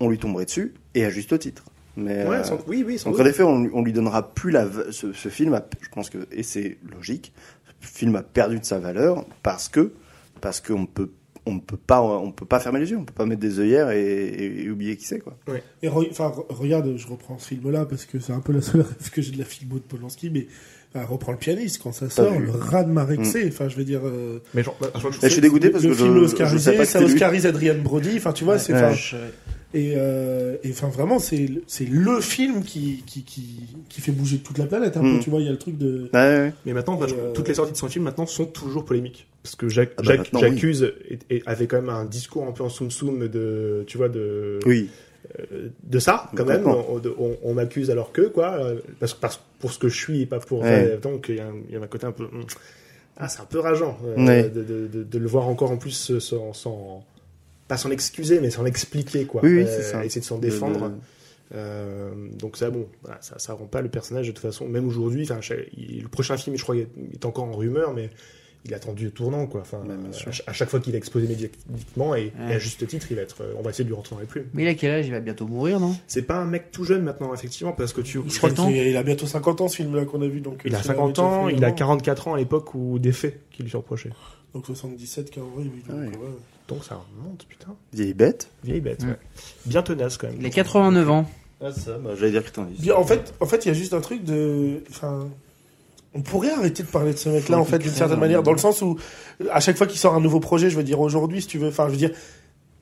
on 0.00 0.08
lui 0.08 0.18
tomberait 0.18 0.44
dessus 0.46 0.74
et 0.94 1.04
à 1.04 1.10
juste 1.10 1.38
titre. 1.38 1.64
Mais 1.96 2.26
Ouais, 2.26 2.36
euh, 2.36 2.44
sans- 2.44 2.58
oui, 2.66 2.82
oui, 2.86 2.98
sans 2.98 3.10
donc 3.10 3.18
doute. 3.18 3.26
en 3.26 3.30
effet, 3.30 3.42
on, 3.42 3.68
on 3.74 3.82
lui 3.82 3.92
donnera 3.92 4.34
plus 4.34 4.50
la 4.50 4.66
ce, 4.90 5.12
ce 5.12 5.28
film. 5.28 5.52
A, 5.54 5.64
je 5.80 5.88
pense 5.90 6.08
que 6.10 6.26
et 6.32 6.42
c'est 6.42 6.78
logique. 6.94 7.32
Ce 7.80 7.88
film 7.88 8.14
a 8.16 8.22
perdu 8.22 8.58
de 8.60 8.64
sa 8.64 8.78
valeur 8.78 9.24
parce 9.42 9.68
que 9.68 9.92
parce 10.40 10.60
qu'on 10.60 10.86
peut 10.86 11.10
on 11.44 11.54
ne 11.54 11.60
peut 11.60 11.76
pas 11.76 12.00
on 12.00 12.30
peut 12.30 12.46
pas 12.46 12.60
fermer 12.60 12.78
les 12.80 12.90
yeux, 12.92 12.96
on 12.98 13.04
peut 13.04 13.12
pas 13.12 13.26
mettre 13.26 13.40
des 13.40 13.58
œillères 13.58 13.90
et, 13.90 14.00
et- 14.00 14.62
et 14.64 14.70
oublier 14.70 14.96
qui 14.96 15.04
c'est 15.06 15.18
quoi. 15.18 15.36
Et 15.82 15.88
re- 15.88 16.08
enfin, 16.10 16.28
re- 16.28 16.46
regarde, 16.54 16.96
je 16.96 17.06
reprends 17.08 17.38
ce 17.38 17.48
film-là 17.48 17.84
parce 17.84 18.04
que 18.06 18.20
c'est 18.20 18.32
un 18.32 18.40
peu 18.40 18.52
la 18.52 18.62
seule 18.62 18.80
rêve 18.82 19.10
que 19.10 19.20
j'ai 19.20 19.32
de 19.32 19.38
la 19.38 19.44
filmo 19.44 19.74
de 19.74 19.80
Polanski, 19.80 20.30
mais 20.30 20.46
enfin, 20.94 21.06
reprends 21.06 21.32
le 21.32 21.38
pianiste 21.38 21.80
quand 21.82 21.92
ça 21.92 22.08
sort, 22.10 22.38
le 22.38 22.50
ras 22.50 22.84
de 22.84 22.90
marée 22.92 23.16
que 23.16 23.24
c'est. 23.24 23.46
Enfin, 23.48 23.68
je 23.68 23.76
veux 23.76 23.84
dire. 23.84 24.00
euh, 24.04 24.38
Mais 24.54 24.62
genre, 24.62 24.76
bah, 24.80 24.90
je- 24.96 25.06
Mais 25.06 25.28
je 25.28 25.32
suis 25.32 25.40
dégoûté 25.40 25.70
parce 25.70 25.84
le 25.84 25.90
que 25.90 25.96
film 25.96 26.14
je, 26.14 26.18
je 26.20 26.24
oscarisé, 26.24 26.70
sais 26.72 26.76
pas 26.76 26.84
que 26.84 26.90
ça 26.90 27.02
oscarise 27.02 27.46
Adrian 27.46 27.78
Brody. 27.78 28.16
Enfin, 28.16 28.32
tu 28.32 28.44
vois, 28.44 28.58
c'est. 28.58 28.72
Ouais. 28.74 28.94
Je- 28.94 29.16
Et, 29.74 29.94
euh, 29.96 30.56
et 30.64 30.70
enfin 30.70 30.88
vraiment, 30.88 31.18
c'est 31.18 31.46
le- 31.46 31.62
c'est 31.66 31.86
le 31.88 32.20
film 32.20 32.62
qui, 32.62 33.02
qui, 33.06 33.22
qui, 33.24 33.60
qui 33.88 34.00
fait 34.02 34.12
bouger 34.12 34.36
toute 34.36 34.58
la 34.58 34.66
planète. 34.66 34.98
Un 34.98 35.00
peu, 35.00 35.06
Mm. 35.14 35.20
tu 35.20 35.30
vois, 35.30 35.40
il 35.40 35.46
y 35.46 35.48
a 35.48 35.52
le 35.52 35.56
truc 35.56 35.78
de. 35.78 36.10
Ouais, 36.12 36.18
ouais. 36.20 36.52
Mais 36.66 36.74
maintenant, 36.74 36.96
bah, 36.96 37.06
je- 37.08 37.14
Euh, 37.14 37.32
toutes 37.32 37.48
les 37.48 37.54
sorties 37.54 37.72
de 37.72 37.78
son 37.78 37.88
film 37.88 38.04
maintenant 38.04 38.26
sont 38.26 38.44
toujours 38.44 38.84
polémiques. 38.84 39.26
Parce 39.42 39.56
que 39.56 39.70
Jacques, 39.70 39.92
Ah 39.96 40.02
bah 40.02 40.16
Jacques- 40.16 40.28
j'accuse 40.38 40.92
et, 41.08 41.18
et 41.36 41.42
avait 41.46 41.66
quand 41.66 41.80
même 41.80 41.88
un 41.88 42.04
discours 42.04 42.46
un 42.46 42.52
peu 42.52 42.62
en 42.64 42.68
soum 42.68 42.90
soum 42.90 43.26
de, 43.28 43.84
tu 43.86 43.96
vois, 43.96 44.10
de, 44.10 44.58
Oui. 44.66 44.90
De 45.84 45.98
ça 45.98 46.30
quand 46.36 46.44
même. 46.44 46.66
On, 46.66 46.98
de- 46.98 47.14
on- 47.18 47.36
on 47.42 47.54
m'accuse 47.54 47.90
alors 47.90 48.12
que 48.12 48.22
quoi, 48.22 48.58
parce, 49.00 49.14
parce 49.14 49.40
pour 49.60 49.72
ce 49.72 49.78
que 49.78 49.88
je 49.88 49.96
suis 49.96 50.22
et 50.22 50.26
pas 50.26 50.40
pour. 50.40 50.60
Ouais. 50.62 50.98
donc 51.00 51.26
il 51.28 51.36
y, 51.36 51.40
a 51.40 51.46
un- 51.46 51.54
il 51.68 51.74
y 51.74 51.76
a 51.76 51.80
un 51.80 51.86
côté 51.86 52.06
un 52.06 52.12
peu. 52.12 52.24
hum, 52.24 52.44
Ah, 53.16 53.28
c'est 53.28 53.40
un 53.40 53.44
peu 53.46 53.58
rageant 53.60 53.98
euh, 54.06 54.26
Ouais. 54.26 54.48
de, 54.48 54.62
de, 54.62 54.86
de, 54.88 55.02
de 55.04 55.18
le 55.18 55.26
voir 55.28 55.46
encore 55.48 55.70
en 55.70 55.76
plus 55.76 56.10
euh, 56.10 56.18
sans, 56.20 56.52
sans 56.52 57.04
pas 57.68 57.76
s'en 57.76 57.90
excuser, 57.90 58.40
mais 58.40 58.50
s'en 58.50 58.64
expliquer 58.66 59.24
quoi. 59.26 59.40
Oui, 59.44 59.54
oui, 59.58 59.64
Euh, 59.66 59.82
ça. 59.82 60.04
Essayer 60.04 60.20
de 60.22 60.26
s'en 60.26 60.38
défendre. 60.38 60.92
Euh, 61.54 62.10
donc 62.38 62.56
ça, 62.56 62.70
bon, 62.70 62.88
voilà, 63.02 63.18
ça, 63.20 63.38
ça 63.38 63.52
rend 63.52 63.66
pas 63.66 63.82
le 63.82 63.88
personnage 63.90 64.26
de 64.26 64.32
toute 64.32 64.40
façon. 64.42 64.66
Même 64.66 64.88
aujourd'hui, 64.88 65.26
le 65.28 66.08
prochain 66.08 66.36
film, 66.38 66.56
je 66.56 66.62
crois, 66.62 66.76
est 66.76 67.24
encore 67.26 67.44
en 67.44 67.52
rumeur, 67.52 67.92
mais 67.92 68.10
il 68.64 68.72
a 68.74 68.76
attendu 68.76 69.06
le 69.06 69.10
tournant, 69.10 69.46
quoi. 69.46 69.62
Enfin, 69.62 69.82
à, 70.10 70.12
ch- 70.12 70.42
à 70.46 70.52
chaque 70.52 70.68
fois 70.68 70.78
qu'il 70.80 70.94
est 70.94 70.98
exposé 70.98 71.26
médiatiquement 71.26 72.14
et, 72.14 72.32
Ouais. 72.38 72.50
et 72.50 72.52
à 72.54 72.58
juste 72.58 72.86
titre, 72.86 73.06
il 73.10 73.16
va 73.16 73.22
être. 73.22 73.42
euh, 73.42 73.54
On 73.58 73.62
va 73.62 73.70
essayer 73.70 73.84
de 73.84 73.88
lui 73.88 73.96
rentrer 73.96 74.14
dans 74.14 74.20
les 74.20 74.26
plumes. 74.26 74.46
Mais 74.54 74.62
il 74.62 74.68
a 74.68 74.74
quel 74.74 74.90
âge? 74.92 75.06
Il 75.06 75.12
va 75.12 75.20
bientôt 75.20 75.46
mourir, 75.46 75.80
non? 75.80 75.96
C'est 76.06 76.22
pas 76.22 76.36
un 76.36 76.44
mec 76.44 76.70
tout 76.70 76.84
jeune 76.84 77.02
maintenant, 77.02 77.34
effectivement, 77.34 77.72
parce 77.72 77.92
que 77.92 78.00
tu. 78.00 78.18
Il 78.24 78.32
crois. 78.38 78.50
Il 78.70 78.96
a 78.96 79.02
bientôt 79.02 79.26
50 79.26 79.60
ans 79.62 79.68
ce 79.68 79.76
film-là 79.76 80.04
qu'on 80.04 80.22
a 80.22 80.28
vu. 80.28 80.40
Donc, 80.40 80.62
il 80.64 80.74
a 80.74 80.78
c'est 80.78 80.88
50 80.88 81.18
la 81.18 81.24
ans, 81.24 81.48
il 81.48 81.54
a 81.54 81.56
finalement. 81.56 81.74
44 81.76 82.28
ans 82.28 82.34
à 82.34 82.38
l'époque 82.38 82.74
où 82.74 82.98
des 82.98 83.12
faits 83.12 83.40
qui 83.50 83.62
lui 83.62 83.70
sont 83.70 83.78
reprochés. 83.78 84.10
Donc 84.54 84.66
77, 84.66 85.30
40, 85.30 85.50
oui. 85.56 85.64
donc, 85.64 85.72
Ah 85.90 85.94
ouais. 85.96 86.10
Donc 86.68 86.84
ça 86.84 86.94
remonte, 87.16 87.44
putain. 87.48 87.74
Vieille 87.92 88.14
bête. 88.14 88.48
Vieille 88.62 88.80
bête, 88.80 89.02
Mm. 89.02 89.08
ouais. 89.08 89.16
Bien 89.66 89.82
tenace 89.82 90.16
quand 90.18 90.28
même. 90.28 90.36
Il 90.40 90.46
a 90.46 90.50
89 90.50 91.10
ans. 91.10 91.28
Ah, 91.64 91.72
ça, 91.72 91.96
bah, 91.98 92.10
j'allais 92.18 92.32
dire 92.32 92.44
que 92.44 92.50
t'en 92.50 92.64
dis. 92.64 92.90
En 92.92 93.04
fait, 93.04 93.32
en 93.40 93.46
fait, 93.46 93.64
il 93.64 93.68
y 93.68 93.70
a 93.70 93.74
juste 93.74 93.94
un 93.94 94.00
truc 94.00 94.24
de, 94.24 94.82
enfin, 94.90 95.28
on 96.14 96.20
pourrait 96.22 96.50
arrêter 96.50 96.82
de 96.82 96.88
parler 96.88 97.12
de 97.12 97.18
ce 97.18 97.28
mec-là, 97.28 97.58
en 97.58 97.64
fait, 97.64 97.78
d'une 97.78 97.90
certaine 97.90 98.18
manière, 98.20 98.42
dans 98.42 98.52
le 98.52 98.58
sens 98.58 98.82
où, 98.82 98.98
à 99.50 99.60
chaque 99.60 99.76
fois 99.78 99.86
qu'il 99.86 99.98
sort 99.98 100.14
un 100.14 100.20
nouveau 100.20 100.40
projet, 100.40 100.68
je 100.70 100.76
veux 100.76 100.82
dire 100.84 101.00
aujourd'hui, 101.00 101.40
si 101.40 101.48
tu 101.48 101.58
veux, 101.58 101.68
enfin, 101.68 101.86
je 101.86 101.92
veux 101.92 101.96
dire, 101.98 102.10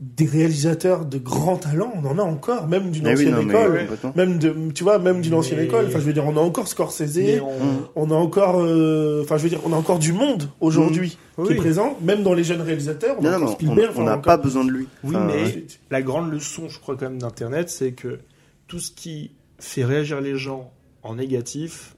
des 0.01 0.25
réalisateurs 0.25 1.05
de 1.05 1.19
grand 1.19 1.59
talent, 1.59 1.93
on 1.95 2.07
en 2.07 2.19
a 2.19 2.23
encore, 2.23 2.67
même 2.67 2.91
d'une 2.91 3.07
oui, 3.07 3.13
ancienne 3.13 3.35
non, 3.35 3.41
école, 3.43 3.87
même 4.17 4.39
de, 4.39 4.55
tu 4.75 4.83
vois, 4.83 4.99
même 4.99 5.21
d'une 5.21 5.35
ancienne 5.35 5.59
Mais- 5.59 5.67
école. 5.67 5.85
Enfin, 5.89 5.99
je 5.99 6.05
veux 6.05 6.15
dire, 6.15 6.25
on 6.27 6.39
a 6.39 6.41
encore 6.41 6.69
Scorsese, 6.69 7.19
on- 7.43 7.83
on 8.07 8.11
a 8.11 8.15
encore, 8.15 8.63
euh, 8.63 9.21
enfin, 9.23 9.37
je 9.37 9.43
veux 9.43 9.51
dire, 9.51 9.61
on 9.67 9.75
a 9.75 9.77
encore 9.77 9.99
du 9.99 10.15
monde 10.15 10.49
aujourd'hui 10.61 11.11
qui 11.11 11.19
Oui. 11.37 11.53
est 11.53 11.57
présent, 11.57 11.99
même 12.01 12.23
dans 12.23 12.33
les 12.33 12.45
jeunes 12.45 12.63
réalisateurs. 12.63 13.17
On 13.19 13.23
n'a 13.23 13.39
encore- 13.39 14.23
pas 14.23 14.37
besoin 14.39 14.65
de 14.65 14.71
lui. 14.71 14.89
Oui, 15.05 15.15
Enfin, 15.15 15.27
mais 15.27 15.43
ouais. 15.45 15.67
la 15.91 16.01
grande 16.01 16.33
leçon, 16.33 16.71
je 16.71 16.79
crois, 16.81 16.97
quand 16.97 17.05
même, 17.11 17.19
d'Internet, 17.19 17.69
c'est 17.69 17.93
que 17.93 18.21
tout 18.69 18.79
ce 18.79 18.91
qui 18.93 19.33
fait 19.59 19.85
réagir 19.85 20.23
les 20.23 20.37
gens 20.39 20.73
en 21.03 21.17
négatif, 21.17 21.95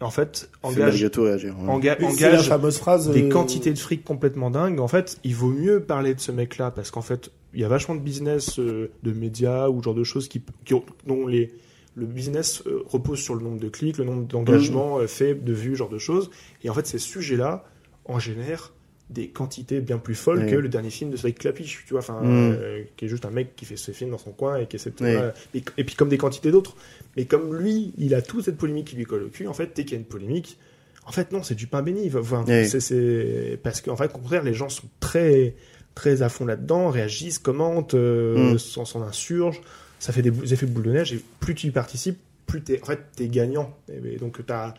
en 0.00 0.10
fait, 0.10 0.48
engage, 0.62 0.78
malgré 0.78 1.10
tout 1.10 1.22
réagir. 1.22 1.56
ouais. 1.58 1.66
enga- 1.68 1.96
Mais 2.00 2.10
c'est 2.12 2.20
la 2.22 2.28
engage 2.30 2.48
fameuse 2.48 2.78
phrase. 2.78 3.10
des 3.10 3.24
euh, 3.24 3.28
quantités 3.28 3.72
de 3.72 3.78
fric 3.78 4.04
complètement 4.04 4.50
dingues. 4.50 4.78
En 4.80 4.88
fait, 4.88 5.18
il 5.24 5.34
vaut 5.34 5.50
mieux 5.50 5.80
parler 5.80 6.14
de 6.14 6.20
ce 6.20 6.30
mec-là 6.32 6.70
parce 6.70 6.90
qu'en 6.90 7.02
fait, 7.02 7.30
il 7.54 7.60
y 7.60 7.64
a 7.64 7.68
vachement 7.68 7.94
de 7.94 8.00
business, 8.00 8.58
euh, 8.58 8.90
de 9.02 9.12
médias 9.12 9.68
ou 9.68 9.82
genre 9.82 9.94
de 9.94 10.04
choses 10.04 10.28
qui, 10.28 10.42
qui 10.64 10.74
ont- 10.74 10.84
dont 11.06 11.26
les, 11.26 11.52
le 11.96 12.06
business 12.06 12.62
euh, 12.66 12.82
repose 12.86 13.18
sur 13.18 13.34
le 13.34 13.42
nombre 13.42 13.58
de 13.58 13.68
clics, 13.68 13.98
le 13.98 14.04
nombre 14.04 14.24
d'engagements 14.26 14.98
euh, 14.98 15.06
faits, 15.08 15.42
de 15.42 15.52
vues, 15.52 15.72
ce 15.72 15.78
genre 15.78 15.88
de 15.88 15.98
choses. 15.98 16.30
Et 16.62 16.70
en 16.70 16.74
fait, 16.74 16.86
ces 16.86 16.98
sujets-là 16.98 17.64
en 18.04 18.18
génèrent 18.20 18.72
des 19.10 19.28
quantités 19.28 19.80
bien 19.80 19.96
plus 19.98 20.14
folles 20.14 20.44
Oui. 20.44 20.50
que 20.50 20.56
le 20.56 20.68
dernier 20.68 20.90
film 20.90 21.10
de 21.10 21.16
Cédric 21.16 21.38
Clapiche, 21.38 21.84
tu 21.86 21.92
vois, 21.94 22.00
enfin, 22.00 22.20
Mm. 22.22 22.26
euh, 22.58 22.82
qui 22.96 23.06
est 23.06 23.08
juste 23.08 23.24
un 23.24 23.30
mec 23.30 23.56
qui 23.56 23.64
fait 23.64 23.76
ses 23.78 23.92
films 23.94 24.10
dans 24.10 24.18
son 24.18 24.32
coin 24.32 24.58
et 24.58 24.66
qui 24.66 24.76
essaie 24.76 24.90
de... 24.90 24.96
Oui. 25.00 25.32
et, 25.54 25.62
et 25.78 25.84
puis 25.84 25.94
comme 25.94 26.10
des 26.10 26.18
quantités 26.18 26.50
d'autres. 26.50 26.76
Mais 27.16 27.24
comme 27.24 27.54
lui, 27.56 27.94
il 27.96 28.14
a 28.14 28.20
toute 28.22 28.44
cette 28.44 28.58
polémique 28.58 28.88
qui 28.88 28.96
lui 28.96 29.04
colle 29.04 29.22
au 29.24 29.28
cul, 29.28 29.46
en 29.46 29.54
fait, 29.54 29.70
dès 29.74 29.84
qu'il 29.84 29.92
y 29.92 29.96
a 29.96 29.98
une 30.00 30.04
polémique, 30.06 30.58
en 31.06 31.12
fait, 31.12 31.32
non, 31.32 31.42
c'est 31.42 31.54
du 31.54 31.66
pain 31.66 31.80
béni. 31.82 32.10
Enfin, 32.14 32.44
Oui. 32.46 33.56
parce 33.62 33.80
qu'en 33.80 33.96
fait, 33.96 34.06
au 34.14 34.18
contraire, 34.18 34.42
les 34.42 34.52
gens 34.54 34.68
sont 34.68 34.88
très, 35.00 35.54
très 35.94 36.20
à 36.20 36.28
fond 36.28 36.44
là-dedans, 36.44 36.90
réagissent, 36.90 37.38
commentent, 37.38 37.94
euh, 37.94 38.54
Mm. 38.54 38.58
s'en 38.58 39.02
insurgent. 39.02 39.60
Ça 40.00 40.12
fait 40.12 40.22
des, 40.22 40.52
effets 40.52 40.66
boule 40.66 40.84
de 40.84 40.92
neige 40.92 41.12
et 41.14 41.20
plus 41.40 41.54
tu 41.54 41.66
y 41.68 41.70
participes, 41.70 42.18
plus 42.46 42.62
t'es, 42.62 42.80
en 42.82 42.84
fait, 42.86 43.00
t'es 43.16 43.28
gagnant. 43.28 43.74
Et, 43.90 44.14
et 44.14 44.16
donc 44.18 44.44
t'as, 44.46 44.74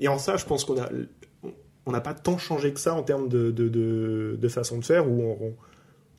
et 0.00 0.08
en 0.08 0.18
ça, 0.18 0.36
je 0.38 0.44
pense 0.46 0.64
qu'on 0.64 0.80
a, 0.80 0.88
on 1.86 1.92
n'a 1.92 2.00
pas 2.00 2.14
tant 2.14 2.38
changé 2.38 2.72
que 2.72 2.80
ça 2.80 2.94
en 2.94 3.02
termes 3.02 3.28
de, 3.28 3.50
de, 3.50 3.68
de, 3.68 4.38
de 4.40 4.48
façon 4.48 4.78
de 4.78 4.84
faire 4.84 5.08
où 5.10 5.22
on, 5.22 5.46
on- 5.48 5.54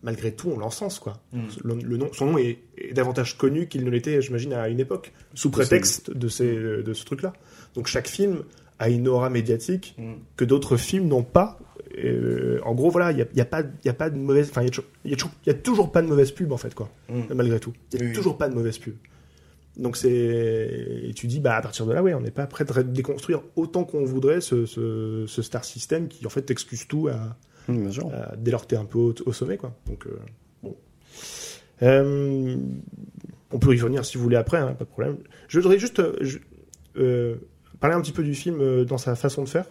malgré 0.03 0.31
tout, 0.31 0.49
on 0.49 0.59
l'encense, 0.59 0.99
quoi. 0.99 1.19
Mm. 1.33 1.39
Le, 1.63 1.75
le 1.75 1.97
nom, 1.97 2.09
son 2.13 2.27
nom 2.27 2.37
est, 2.37 2.59
est 2.77 2.93
davantage 2.93 3.37
connu 3.37 3.67
qu'il 3.67 3.83
ne 3.83 3.89
l'était, 3.89 4.21
j'imagine, 4.21 4.53
à 4.53 4.69
une 4.69 4.79
époque, 4.79 5.11
sous 5.33 5.49
prétexte 5.49 6.11
de, 6.11 6.27
ces, 6.27 6.53
de 6.55 6.93
ce 6.93 7.05
truc-là. 7.05 7.33
Donc 7.73 7.87
chaque 7.87 8.07
film 8.07 8.43
a 8.77 8.89
une 8.89 9.07
aura 9.07 9.29
médiatique 9.31 9.95
Mm. 9.97 10.13
que 10.35 10.45
d'autres 10.45 10.77
films 10.77 11.07
n'ont 11.07 11.23
pas. 11.23 11.57
Euh, 11.97 12.59
en 12.65 12.75
gros, 12.75 12.89
voilà, 12.91 13.11
il 13.11 13.15
n'y 13.15 13.21
a, 13.23 13.25
y 13.35 13.41
a, 13.41 13.45
pas- 13.45 13.61
il 13.61 13.85
y 13.87 13.89
a 13.89 13.93
pas 13.93 14.09
de 14.11 14.17
mauvaise. 14.17 14.49
Enfin, 14.51 14.61
il 14.61 14.65
y 14.65 14.67
a 14.67 15.53
toujours- 15.55 15.85
a 15.87 15.91
pas 15.91 16.01
de 16.03 16.07
mauvaise 16.07 16.31
pub, 16.31 16.51
en 16.51 16.57
fait, 16.57 16.75
quoi. 16.75 16.89
Mm. 17.09 17.33
Malgré 17.33 17.59
tout. 17.59 17.73
Il 17.93 17.99
n'y 17.99 18.05
a 18.05 18.09
Oui. 18.09 18.13
toujours 18.15 18.37
pas 18.37 18.47
de 18.49 18.53
mauvaise 18.53 18.77
pub. 18.77 18.93
Donc 19.77 19.97
c'est. 19.97 20.09
Et 21.03 21.13
tu 21.15 21.27
dis, 21.27 21.39
bah, 21.39 21.55
à 21.57 21.61
partir 21.61 21.85
de 21.85 21.93
là, 21.93 22.01
ouais, 22.01 22.13
on 22.13 22.21
n'est 22.21 22.31
pas 22.31 22.47
prêt 22.47 22.63
de 22.65 22.81
déconstruire 22.83 23.41
autant 23.55 23.83
qu'on 23.83 24.05
voudrait 24.05 24.39
ce, 24.41 24.65
ce, 24.65 25.25
ce 25.27 25.41
star 25.41 25.65
system 25.65 26.07
qui, 26.07 26.25
en 26.25 26.29
fait, 26.29 26.43
t'excuse 26.43 26.87
tout 26.87 27.07
à, 27.09 27.35
euh, 28.13 28.25
dès 28.37 28.51
lors 28.51 28.61
que 28.61 28.67
t'es 28.67 28.75
un 28.77 28.85
peu 28.85 28.97
au, 28.99 29.13
au 29.25 29.33
sommet, 29.33 29.57
quoi. 29.57 29.75
Donc, 29.87 30.07
euh, 30.07 30.17
bon. 30.63 30.75
Euh, 31.81 32.55
on 33.51 33.59
peut 33.59 33.75
y 33.75 33.79
revenir 33.81 34.05
si 34.05 34.17
vous 34.17 34.23
voulez 34.23 34.37
après, 34.37 34.57
hein, 34.59 34.73
pas 34.77 34.85
de 34.85 34.89
problème. 34.89 35.17
Je 35.49 35.59
voudrais 35.59 35.77
juste 35.79 35.99
euh, 35.99 36.15
je- 36.21 36.37
euh, 36.97 37.35
parler 37.81 37.95
un 37.97 38.01
petit 38.01 38.11
peu 38.13 38.23
du 38.23 38.33
film 38.33 38.85
dans 38.85 38.97
sa 38.97 39.15
façon 39.15 39.43
de 39.43 39.49
faire. 39.49 39.65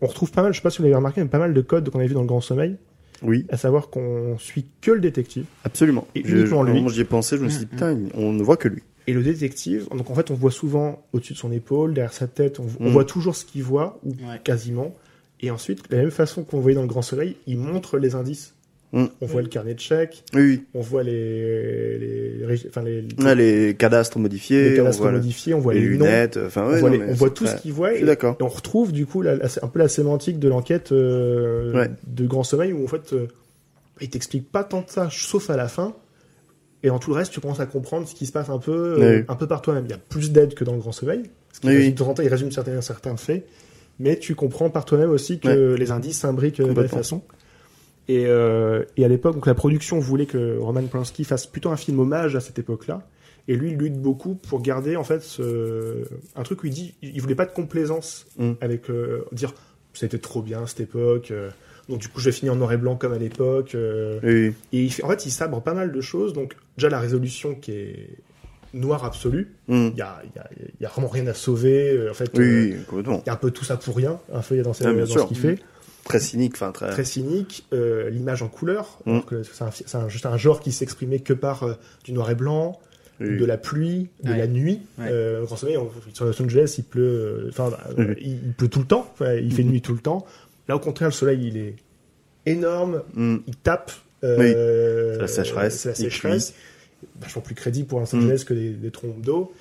On 0.00 0.06
retrouve 0.06 0.30
pas 0.30 0.42
mal, 0.42 0.52
je 0.52 0.58
sais 0.58 0.62
pas 0.62 0.70
si 0.70 0.78
vous 0.78 0.84
l'avez 0.84 0.94
remarqué, 0.94 1.22
mais 1.22 1.28
pas 1.28 1.38
mal 1.38 1.54
de 1.54 1.60
codes 1.62 1.88
qu'on 1.90 1.98
avait 1.98 2.08
vu 2.08 2.14
dans 2.14 2.20
le 2.20 2.26
Grand 2.26 2.40
Sommeil, 2.40 2.76
Oui, 3.22 3.46
à 3.48 3.56
savoir 3.56 3.88
qu'on 3.90 4.36
suit 4.38 4.66
que 4.80 4.90
le 4.90 5.00
détective. 5.00 5.44
absolument. 5.64 6.06
Et 6.14 6.22
Je- 6.24 6.36
uniquement 6.36 6.64
je- 6.66 6.72
lui. 6.72 6.80
Moi, 6.82 6.92
j'y 6.92 7.00
ai 7.00 7.04
pensé, 7.04 7.36
je 7.38 7.42
me 7.42 7.48
suis 7.48 7.60
dit, 7.60 7.66
Mm, 7.66 7.68
putain, 7.70 7.98
on 8.14 8.32
ne 8.32 8.42
voit 8.42 8.56
que 8.56 8.68
lui. 8.68 8.82
Et 9.06 9.12
le 9.12 9.22
détective, 9.22 9.86
donc 9.96 10.10
en 10.10 10.14
fait, 10.14 10.30
on 10.30 10.34
voit 10.34 10.50
souvent 10.50 11.02
au-dessus 11.12 11.34
de 11.34 11.38
son 11.38 11.52
épaule, 11.52 11.94
derrière 11.94 12.12
sa 12.12 12.26
tête, 12.26 12.58
on, 12.58 12.66
on 12.80 12.88
Mm. 12.88 12.92
voit 12.92 13.04
toujours 13.04 13.36
ce 13.36 13.44
qu'il 13.44 13.62
voit, 13.62 14.00
ou 14.04 14.10
Ouais. 14.10 14.40
quasiment. 14.42 14.94
Et 15.40 15.50
ensuite, 15.50 15.88
de 15.90 15.96
la 15.96 16.02
même 16.02 16.10
façon 16.10 16.42
qu'on 16.42 16.58
voyait 16.60 16.74
dans 16.74 16.82
le 16.82 16.88
Grand 16.88 17.02
Soleil, 17.02 17.36
il 17.46 17.58
montre 17.58 17.98
les 17.98 18.14
indices. 18.16 18.54
Mm. 18.98 19.06
On 19.20 19.26
voit 19.26 19.42
le 19.42 19.48
carnet 19.48 19.74
de 19.74 19.80
chèques, 19.80 20.24
Oui, 20.32 20.64
on 20.72 20.80
voit 20.80 21.02
les, 21.02 21.98
les, 21.98 22.46
rég- 22.46 22.66
enfin 22.68 22.82
les, 22.82 23.04
Ouais, 23.22 23.34
les 23.34 23.74
cadastres 23.74 24.18
modifiés, 24.18 24.70
les 24.70 24.76
cadastres 24.76 25.00
on 25.00 25.04
voit 25.04 25.12
le- 25.12 25.18
modifiés, 25.18 25.54
on 25.54 25.60
voit 25.60 25.74
les 25.74 25.80
lunettes, 25.80 26.38
enfin, 26.46 26.62
on 26.64 26.68
voit, 26.70 26.80
non, 26.80 26.88
les- 26.88 26.98
mais 26.98 27.10
on 27.10 27.12
voit 27.14 27.28
c'est 27.28 27.34
tout 27.34 27.46
ce 27.46 27.56
qu'il 27.56 27.72
voit. 27.74 27.90
Je 27.90 27.94
Et, 27.94 27.96
suis 27.98 28.06
d'accord. 28.06 28.36
et 28.40 28.42
on 28.42 28.48
retrouve 28.48 28.92
du 28.92 29.04
coup 29.04 29.20
la- 29.20 29.36
la- 29.36 29.48
un 29.62 29.68
peu 29.68 29.78
la 29.78 29.88
sémantique 29.88 30.38
de 30.38 30.48
l'enquête 30.48 30.92
euh, 30.92 31.72
Ouais. 31.74 31.90
de 32.06 32.26
Grand 32.26 32.42
Sommeil 32.42 32.72
où 32.72 32.84
en 32.84 32.88
fait 32.88 33.12
euh, 33.12 33.26
il 34.00 34.08
t'explique 34.08 34.50
pas 34.50 34.64
tant 34.64 34.80
de 34.80 34.88
ça, 34.88 35.08
sauf 35.10 35.50
à 35.50 35.56
la 35.56 35.68
fin. 35.68 35.94
Et 36.82 36.88
dans 36.88 36.98
tout 36.98 37.10
le 37.10 37.16
reste, 37.16 37.32
tu 37.32 37.40
commences 37.40 37.60
à 37.60 37.66
comprendre 37.66 38.06
ce 38.08 38.14
qui 38.14 38.26
se 38.26 38.32
passe 38.32 38.48
un 38.48 38.58
peu, 38.58 38.72
euh, 39.02 39.18
Oui. 39.18 39.24
un 39.28 39.34
peu 39.34 39.46
par 39.46 39.60
toi-même. 39.60 39.84
Il 39.86 39.90
y 39.90 39.94
a 39.94 39.98
plus 39.98 40.30
d'aide 40.32 40.54
que 40.54 40.62
dans 40.64 40.72
le 40.72 40.78
Grand 40.78 40.92
Sommeil. 40.92 41.22
Parce 41.48 41.60
qu'il 41.60 41.70
Oui, 41.70 41.76
résume- 41.76 42.14
il 42.22 42.28
résume 42.28 42.50
certains, 42.52 42.80
certains 42.80 43.16
faits. 43.16 43.46
Mais 43.98 44.18
tu 44.18 44.34
comprends 44.34 44.68
par 44.70 44.84
toi-même 44.84 45.10
aussi 45.10 45.38
que 45.38 45.74
les 45.74 45.90
indices 45.90 46.18
s'imbriquent 46.18 46.60
euh, 46.60 46.72
de 46.74 46.80
la 46.82 46.88
façon. 46.88 47.22
Et, 48.08 48.26
euh, 48.26 48.84
et 48.96 49.04
à 49.04 49.08
l'époque, 49.08 49.34
donc 49.34 49.46
la 49.46 49.54
production 49.54 49.98
voulait 49.98 50.26
que 50.26 50.58
Roman 50.58 50.82
Polanski 50.86 51.24
fasse 51.24 51.46
plutôt 51.46 51.70
un 51.70 51.76
film 51.76 51.98
hommage 52.00 52.36
à 52.36 52.40
cette 52.40 52.58
époque-là. 52.58 53.02
Et 53.48 53.54
lui, 53.56 53.70
il 53.70 53.76
lutte 53.78 54.00
beaucoup 54.00 54.34
pour 54.34 54.60
garder 54.62 54.96
en 54.96 55.04
fait 55.04 55.22
ce- 55.22 56.04
un 56.34 56.42
truc 56.42 56.62
où 56.62 56.66
il 56.66 56.72
dit, 56.72 56.94
il 57.02 57.20
voulait 57.20 57.34
pas 57.36 57.46
de 57.46 57.52
complaisance 57.52 58.26
Mm. 58.38 58.52
avec 58.60 58.90
euh, 58.90 59.24
dire 59.32 59.52
c'était 59.92 60.18
trop 60.18 60.42
bien 60.42 60.66
cette 60.66 60.80
époque. 60.80 61.30
euh, 61.30 61.50
donc 61.88 62.00
du 62.00 62.08
coup, 62.08 62.18
je 62.20 62.26
vais 62.26 62.32
finir 62.32 62.52
en 62.52 62.56
noir 62.56 62.72
et 62.72 62.76
blanc 62.76 62.96
comme 62.96 63.12
à 63.12 63.18
l'époque. 63.18 63.74
euh, 63.76 64.18
Oui, 64.22 64.52
et 64.72 64.82
il 64.84 64.92
fait- 64.92 65.02
en 65.04 65.08
fait, 65.08 65.24
il 65.26 65.30
sabre 65.30 65.60
pas 65.62 65.74
mal 65.74 65.92
de 65.92 66.00
choses. 66.00 66.32
Donc 66.32 66.56
déjà 66.76 66.88
la 66.88 66.98
résolution 67.00 67.54
qui 67.54 67.70
est 67.72 68.08
noire 68.74 69.04
absolue. 69.04 69.52
Hum. 69.68 69.90
Il 69.94 69.98
y 69.98 70.02
a, 70.02 70.20
il 70.24 70.30
y 70.36 70.38
a- 70.40 70.50
il 70.58 70.82
y 70.82 70.84
a 70.86 70.88
vraiment 70.88 71.08
rien 71.08 71.26
à 71.28 71.34
sauver. 71.34 71.90
euh, 71.92 72.10
En 72.10 72.14
fait, 72.14 72.30
Oui, 72.36 72.44
euh, 72.44 72.76
oui, 72.92 73.02
il 73.06 73.26
y 73.26 73.30
a 73.30 73.32
un 73.32 73.36
peu 73.36 73.50
tout 73.52 73.64
ça 73.64 73.76
pour 73.76 73.96
rien. 73.96 74.18
Un 74.32 74.42
feuillet 74.42 74.62
dans, 74.62 74.72
ses- 74.74 74.86
Ah, 74.86 74.92
dans 74.92 75.06
ce 75.06 75.26
qu'il 75.28 75.36
fait 75.36 75.58
Très 76.06 76.20
cynique, 76.20 76.52
enfin, 76.54 76.72
très. 76.72 76.88
très 76.90 77.04
cynique, 77.04 77.66
euh, 77.72 78.08
l'image 78.10 78.42
en 78.42 78.48
couleur, 78.48 78.98
Mm. 79.06 79.20
que 79.20 79.42
c'est 79.42 79.62
un, 79.94 80.00
un- 80.00 80.08
juste 80.08 80.24
un 80.26 80.36
genre 80.36 80.60
qui 80.60 80.72
s'exprimait 80.72 81.18
que 81.18 81.32
par 81.32 81.64
euh, 81.64 81.74
du 82.04 82.12
noir 82.12 82.30
et 82.30 82.34
blanc, 82.34 82.80
Oui. 83.20 83.38
de 83.38 83.44
la 83.44 83.56
pluie, 83.58 84.08
de 84.22 84.30
Ouais. 84.30 84.38
la 84.38 84.46
nuit. 84.46 84.80
Ouais. 84.98 85.06
Euh, 85.10 85.44
Grand 85.44 85.56
Sommeil, 85.56 85.76
on- 85.78 85.90
sur 86.12 86.24
Los 86.26 86.40
Angeles, 86.42 86.74
il 86.78 86.84
pleut, 86.84 87.02
euh, 87.02 87.48
enfin, 87.50 87.70
bah, 87.70 88.04
il, 88.20 88.28
il 88.46 88.52
pleut 88.52 88.68
tout 88.68 88.80
le 88.80 88.86
temps, 88.86 89.12
il 89.20 89.52
fait 89.52 89.62
Mhm. 89.64 89.70
nuit 89.70 89.80
tout 89.82 89.94
le 89.94 90.00
temps. 90.00 90.24
Là, 90.68 90.76
au 90.76 90.80
contraire, 90.80 91.08
le 91.08 91.12
soleil, 91.12 91.46
il 91.48 91.56
est 91.56 91.76
énorme, 92.46 93.02
Hum. 93.16 93.42
il 93.46 93.56
tape. 93.56 93.90
euh, 94.24 95.14
C'est 95.14 95.20
la 95.20 95.26
sécheresse, 95.28 95.76
C'est 95.80 95.88
la 95.90 95.94
il 95.94 95.98
sécheresse. 96.10 96.54
Vachement 97.20 97.42
plus 97.42 97.54
crédible 97.54 97.86
pour 97.86 98.00
Los 98.00 98.14
Angeles 98.14 98.44
que 98.46 98.54
des, 98.54 98.70
des 98.70 98.90
trompes 98.90 99.20
d'eau. 99.20 99.52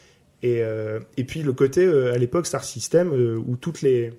Et, 0.43 0.61
euh, 0.63 0.99
et 1.17 1.23
puis 1.23 1.41
le 1.43 1.53
côté, 1.53 1.85
euh, 1.85 2.13
à 2.13 2.17
l'époque, 2.17 2.45
Star 2.47 2.63
System, 2.63 3.11
euh, 3.13 3.35
où 3.35 3.57
toutes 3.57 3.81
les, 3.81 4.13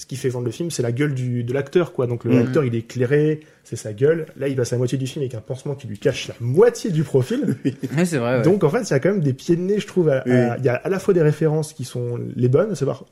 ce 0.00 0.06
qui 0.06 0.14
fait 0.14 0.28
vendre 0.28 0.46
le 0.46 0.52
film, 0.52 0.70
c'est 0.70 0.82
la 0.84 0.92
gueule 0.92 1.12
du, 1.12 1.42
de 1.42 1.52
l'acteur, 1.52 1.92
quoi. 1.92 2.06
Donc, 2.06 2.22
le- 2.24 2.30
Mm. 2.30 2.38
l'acteur, 2.38 2.64
il 2.64 2.74
est 2.76 2.78
éclairé, 2.78 3.40
c'est 3.64 3.74
sa 3.74 3.92
gueule. 3.92 4.26
Là, 4.36 4.46
il 4.46 4.54
passe 4.54 4.70
la 4.70 4.78
moitié 4.78 4.96
du 4.96 5.08
film 5.08 5.22
avec 5.24 5.34
un 5.34 5.40
pansement 5.40 5.74
qui 5.74 5.88
lui 5.88 5.98
cache 5.98 6.28
la 6.28 6.34
moitié 6.40 6.90
du 6.92 7.02
profil. 7.02 7.56
C'est 8.06 8.18
vrai. 8.18 8.36
ouais. 8.38 8.42
Donc, 8.42 8.62
en 8.62 8.70
fait, 8.70 8.82
il 8.82 8.90
y 8.90 8.94
a 8.94 9.00
quand 9.00 9.10
même 9.10 9.20
des 9.22 9.32
pieds 9.32 9.56
de 9.56 9.60
nez, 9.62 9.80
je 9.80 9.86
trouve. 9.88 10.08
à- 10.08 10.18
à- 10.20 10.22
Il 10.26 10.32
Oui. 10.60 10.64
y 10.66 10.68
a 10.68 10.74
à 10.76 10.88
la 10.88 10.98
fois 11.00 11.12
des 11.14 11.22
références 11.22 11.72
qui 11.72 11.84
sont 11.84 12.18
les 12.36 12.48
bonnes, 12.48 12.70
à 12.70 12.74
savoir, 12.76 13.04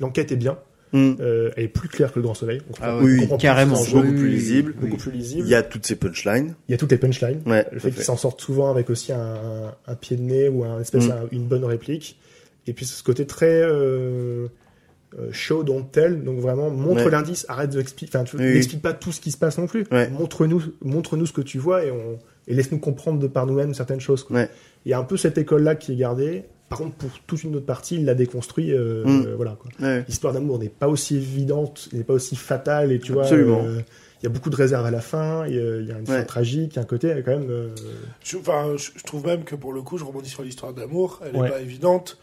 l'enquête 0.00 0.30
est 0.30 0.36
bien, 0.36 0.58
Hmm. 0.92 1.14
euh, 1.20 1.50
elle 1.56 1.64
est 1.64 1.68
plus 1.68 1.88
claire 1.88 2.12
que 2.12 2.18
le 2.18 2.22
Grand 2.24 2.34
Soleil. 2.34 2.60
On 2.70 2.74
Ah 2.82 2.98
oui, 2.98 3.18
comprend 3.20 3.36
plus 3.36 3.42
carrément. 3.42 3.82
Beaucoup 3.92 4.12
plus 4.12 4.52
oui, 4.52 4.62
beaucoup 4.80 4.96
plus 4.98 5.12
lisible. 5.12 5.42
Il 5.46 5.48
y 5.50 5.54
a 5.54 5.62
toutes 5.62 5.86
ces 5.86 5.96
punchlines. 5.96 6.54
Il 6.68 6.72
y 6.72 6.74
a 6.74 6.78
toutes 6.78 6.92
les 6.92 6.98
punchlines. 6.98 7.40
Ouais, 7.46 7.66
Le 7.72 7.78
fait 7.78 7.90
qu'ils 7.90 8.02
s'en 8.04 8.16
sortent 8.18 8.40
souvent 8.42 8.70
avec 8.70 8.88
aussi 8.90 9.12
un, 9.12 9.74
un 9.86 9.94
pied 9.94 10.16
de 10.16 10.22
nez 10.22 10.48
ou 10.48 10.64
un 10.64 10.80
espèce 10.80 11.06
Mm. 11.08 11.10
un- 11.12 11.28
une 11.32 11.46
bonne 11.46 11.64
réplique. 11.64 12.18
Et 12.66 12.72
puis 12.74 12.84
ce 12.84 13.02
côté 13.02 13.26
très 13.26 13.62
euh, 13.62 14.48
euh, 15.18 15.28
show 15.32 15.62
don't 15.62 15.86
tell, 15.90 16.22
donc 16.24 16.38
vraiment 16.40 16.70
montre 16.70 17.04
Ouais. 17.04 17.10
l'indice, 17.10 17.46
arrête 17.48 17.70
de 17.70 17.80
expliquer, 17.80 18.10
enfin 18.16 18.24
tu 18.24 18.36
Oui, 18.36 18.44
oui. 18.46 18.54
n'expliques 18.54 18.82
pas 18.82 18.92
tout 18.92 19.12
ce 19.12 19.20
qui 19.20 19.30
se 19.30 19.38
passe 19.38 19.56
non 19.58 19.66
plus. 19.66 19.84
Ouais. 19.90 20.08
Montre-nous, 20.10 20.62
montre-nous 20.82 21.26
ce 21.26 21.32
que 21.32 21.40
tu 21.40 21.58
vois 21.58 21.84
et 21.84 21.90
on 21.90 22.18
et 22.46 22.54
laisse-nous 22.54 22.78
comprendre 22.78 23.18
de 23.18 23.26
par 23.26 23.44
nous-mêmes 23.46 23.74
certaines 23.74 24.00
choses. 24.00 24.24
quoi. 24.24 24.36
Ouais. 24.36 24.48
Il 24.86 24.90
y 24.90 24.94
a 24.94 24.98
un 24.98 25.04
peu 25.04 25.16
cette 25.18 25.36
école-là 25.36 25.74
qui 25.74 25.92
est 25.92 25.96
gardée. 25.96 26.44
Par 26.70 26.78
contre, 26.78 26.94
pour 26.96 27.10
toute 27.26 27.42
une 27.44 27.56
autre 27.56 27.66
partie, 27.66 27.96
il 27.96 28.04
l'a 28.06 28.14
déconstruit. 28.14 28.72
euh, 28.72 29.04
Mm. 29.04 29.24
euh, 29.26 29.36
voilà. 29.36 29.58
Quoi. 29.60 29.70
Ouais. 29.86 30.04
L'histoire 30.08 30.32
d'amour 30.32 30.58
n'est 30.58 30.68
pas 30.70 30.88
aussi 30.88 31.16
évidente, 31.16 31.88
n'est 31.92 32.04
pas 32.04 32.14
aussi 32.14 32.36
fatale, 32.36 32.90
et 32.92 32.98
tu 32.98 33.12
vois. 33.12 33.22
Absolument. 33.24 33.62
euh, 33.66 33.80
il 34.20 34.24
y 34.24 34.26
a 34.26 34.30
beaucoup 34.30 34.50
de 34.50 34.56
réserves 34.56 34.84
à 34.86 34.90
la 34.90 35.00
fin. 35.00 35.46
Il 35.46 35.54
y 35.54 35.58
a, 35.92 35.98
une 35.98 36.06
fin 36.06 36.14
Ouais. 36.14 36.24
tragique, 36.24 36.72
il 36.72 36.76
y 36.76 36.78
a 36.78 36.82
un 36.82 36.86
côté 36.86 37.14
quand 37.24 37.38
même. 37.38 37.50
euh, 37.50 37.68
Je, 38.24 38.36
enfin, 38.38 38.74
je, 38.76 38.90
je 38.96 39.04
trouve 39.04 39.24
même 39.26 39.44
que 39.44 39.54
pour 39.54 39.72
le 39.72 39.82
coup, 39.82 39.96
je 39.98 40.04
rebondis 40.04 40.28
sur 40.30 40.42
l'histoire 40.42 40.72
d'amour, 40.72 41.20
elle 41.24 41.36
est 41.36 41.38
Ouais. 41.38 41.48
pas 41.50 41.60
évidente. 41.60 42.18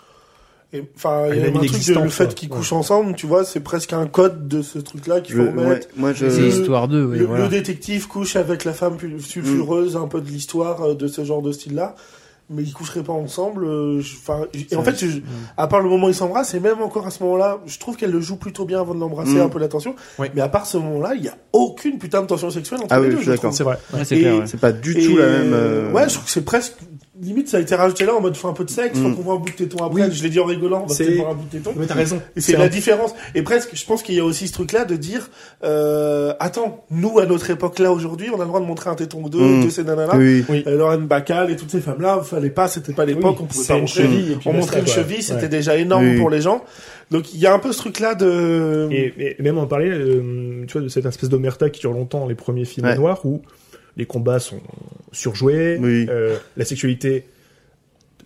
Enfin, 0.95 1.27
il 1.31 1.37
y 1.39 1.43
a 1.43 1.47
un 1.47 1.51
truc 1.53 1.87
le 2.03 2.09
fait 2.09 2.35
qu'ils 2.35 2.49
Ouais. 2.51 2.57
couchent 2.57 2.73
ensemble, 2.73 3.15
tu 3.15 3.27
vois, 3.27 3.45
c'est 3.45 3.61
presque 3.61 3.93
un 3.93 4.07
code 4.07 4.47
de 4.49 4.61
ce 4.61 4.77
truc-là 4.79 5.21
qu'il 5.21 5.35
faut 5.35 5.43
Je- 5.43 5.47
remettre. 5.47 5.87
ouais, 5.87 5.93
moi, 5.95 6.11
je. 6.13 6.27
C'est 6.29 6.41
Euh, 6.41 6.47
histoire 6.47 6.87
d'eux, 6.89 7.05
oui, 7.05 7.19
le, 7.19 7.25
voilà. 7.25 7.43
le 7.45 7.49
détective 7.49 8.07
couche 8.07 8.35
avec 8.35 8.65
la 8.65 8.73
femme 8.73 8.97
sulfureuse, 9.19 9.95
un 9.95 10.07
peu 10.07 10.19
de 10.21 10.27
l'histoire 10.29 10.81
euh, 10.83 10.93
de 10.95 11.07
ce 11.07 11.23
genre 11.23 11.41
de 11.41 11.51
style-là, 11.53 11.95
mais 12.49 12.61
ils 12.63 12.73
coucheraient 12.73 13.03
pas 13.03 13.13
ensemble. 13.13 13.63
euh, 13.65 14.01
Enfin, 14.01 14.41
et 14.53 14.75
en 14.75 14.83
fait, 14.83 14.97
je- 15.05 15.19
à 15.55 15.67
part 15.67 15.79
le 15.81 15.89
moment 15.89 16.07
où 16.07 16.09
ils 16.09 16.15
s'embrassent, 16.15 16.53
et 16.53 16.59
même 16.59 16.81
encore 16.81 17.07
à 17.07 17.11
ce 17.11 17.23
moment-là, 17.23 17.59
je 17.65 17.79
trouve 17.79 17.95
qu'elle 17.95 18.11
le 18.11 18.19
joue 18.19 18.35
plutôt 18.35 18.65
bien 18.65 18.81
avant 18.81 18.93
de 18.93 18.99
l'embrasser, 18.99 19.35
Mm. 19.35 19.41
un 19.41 19.49
peu 19.49 19.59
la 19.59 19.67
tension. 19.69 19.95
Ouais. 20.19 20.29
Mais 20.35 20.41
à 20.41 20.49
part 20.49 20.65
ce 20.65 20.77
moment-là, 20.77 21.13
il 21.15 21.23
y 21.23 21.29
a 21.29 21.37
aucune 21.53 21.99
putain 21.99 22.21
de 22.21 22.27
tension 22.27 22.49
sexuelle 22.49 22.81
entre 22.83 22.93
Ah 22.93 22.99
les 22.99 23.03
oui, 23.07 23.11
deux. 23.11 23.21
je 23.21 23.31
suis 23.31 23.31
je. 23.31 23.51
C'est 23.51 23.63
vrai. 23.63 23.77
Ouais, 23.93 24.03
c'est 24.03 24.59
pas 24.59 24.71
du 24.73 24.97
Et, 24.99 25.05
tout 25.05 25.15
la 25.17 25.25
même. 25.25 25.53
euh, 25.53 25.91
Ouais, 25.93 26.09
je 26.09 26.15
trouve 26.15 26.25
que 26.25 26.31
c'est 26.31 26.43
presque. 26.45 26.73
Limite, 27.21 27.47
ça 27.47 27.57
a 27.57 27.59
été 27.61 27.75
rajouté 27.75 28.05
là 28.05 28.13
en 28.13 28.19
mode 28.19 28.35
faut 28.35 28.49
un 28.49 28.53
peu 28.53 28.65
de 28.65 28.69
sexe, 28.69 28.99
faut 28.99 29.07
Mm. 29.07 29.15
qu'on 29.15 29.21
voit 29.21 29.35
un 29.35 29.37
bout 29.37 29.49
de 29.49 29.55
téton 29.55 29.77
après. 29.85 30.01
Oui. 30.03 30.11
Je 30.11 30.21
l'ai 30.21 30.29
dit 30.29 30.39
en 30.39 30.43
rigolant, 30.45 30.83
on 30.83 30.85
va 30.87 30.95
peut-être 30.95 31.15
voir 31.15 31.29
un 31.31 31.35
bout 31.35 31.45
de 31.45 31.49
téton. 31.49 31.71
Mais 31.77 31.85
t'as 31.85 31.93
raison. 31.93 32.21
C'est 32.35 32.57
la 32.57 32.65
un- 32.65 32.67
différence. 32.67 33.15
Et 33.35 33.41
presque, 33.41 33.69
je 33.73 33.85
pense 33.85 34.03
qu'il 34.03 34.15
y 34.15 34.19
a 34.19 34.25
aussi 34.25 34.47
ce 34.49 34.53
truc-là 34.53 34.83
de 34.83 34.95
dire, 34.97 35.29
euh, 35.63 36.33
attends, 36.41 36.83
nous 36.91 37.17
à 37.19 37.25
notre 37.25 37.49
époque 37.49 37.79
là 37.79 37.91
aujourd'hui, 37.93 38.27
on 38.31 38.35
a 38.35 38.39
le 38.43 38.47
droit 38.47 38.59
de 38.59 38.65
montrer 38.65 38.89
un 38.89 38.95
téton 38.95 39.21
ou 39.23 39.29
deux, 39.29 39.39
Mm. 39.39 39.65
de 39.65 39.69
ces 39.69 39.83
nanas-là. 39.85 40.17
Oui. 40.17 40.43
Euh, 40.67 40.77
Lorraine 40.77 41.07
Bacall 41.07 41.51
et 41.51 41.55
toutes 41.55 41.71
ces 41.71 41.79
femmes-là, 41.79 42.21
fallait 42.23 42.49
pas, 42.49 42.67
c'était 42.67 42.91
pas 42.93 43.05
l'époque, 43.05 43.37
on 43.39 43.45
pouvait 43.45 43.65
pas 43.65 43.73
une 43.75 43.81
montrer. 43.81 44.01
cheville. 44.03 44.37
On 44.45 44.53
montrait 44.53 44.79
une 44.81 44.87
cheville, 44.87 45.23
c'était 45.23 45.43
Ouais. 45.43 45.47
déjà 45.47 45.77
énorme 45.77 46.05
Oui. 46.07 46.17
pour 46.19 46.29
les 46.29 46.41
gens. 46.41 46.63
Donc 47.11 47.33
il 47.33 47.39
y 47.39 47.45
a 47.47 47.53
un 47.53 47.59
peu 47.59 47.71
ce 47.71 47.77
truc-là 47.77 48.15
de. 48.15 48.87
Et, 48.91 49.13
et 49.39 49.41
même 49.41 49.57
en 49.57 49.67
parler, 49.67 49.89
euh, 49.89 50.65
tu 50.67 50.73
vois, 50.73 50.81
de 50.81 50.87
cette 50.89 51.05
espèce 51.05 51.29
d'omerta 51.29 51.69
qui 51.69 51.79
dure 51.81 51.93
longtemps, 51.93 52.27
les 52.27 52.35
premiers 52.35 52.65
films 52.65 52.87
Ouais. 52.87 52.95
noirs, 52.97 53.25
où 53.25 53.41
les 53.97 54.05
combats 54.05 54.39
sont 54.39 54.61
surjoués, 55.11 55.77
Oui. 55.81 56.05
euh, 56.09 56.37
la 56.57 56.65
sexualité, 56.65 57.25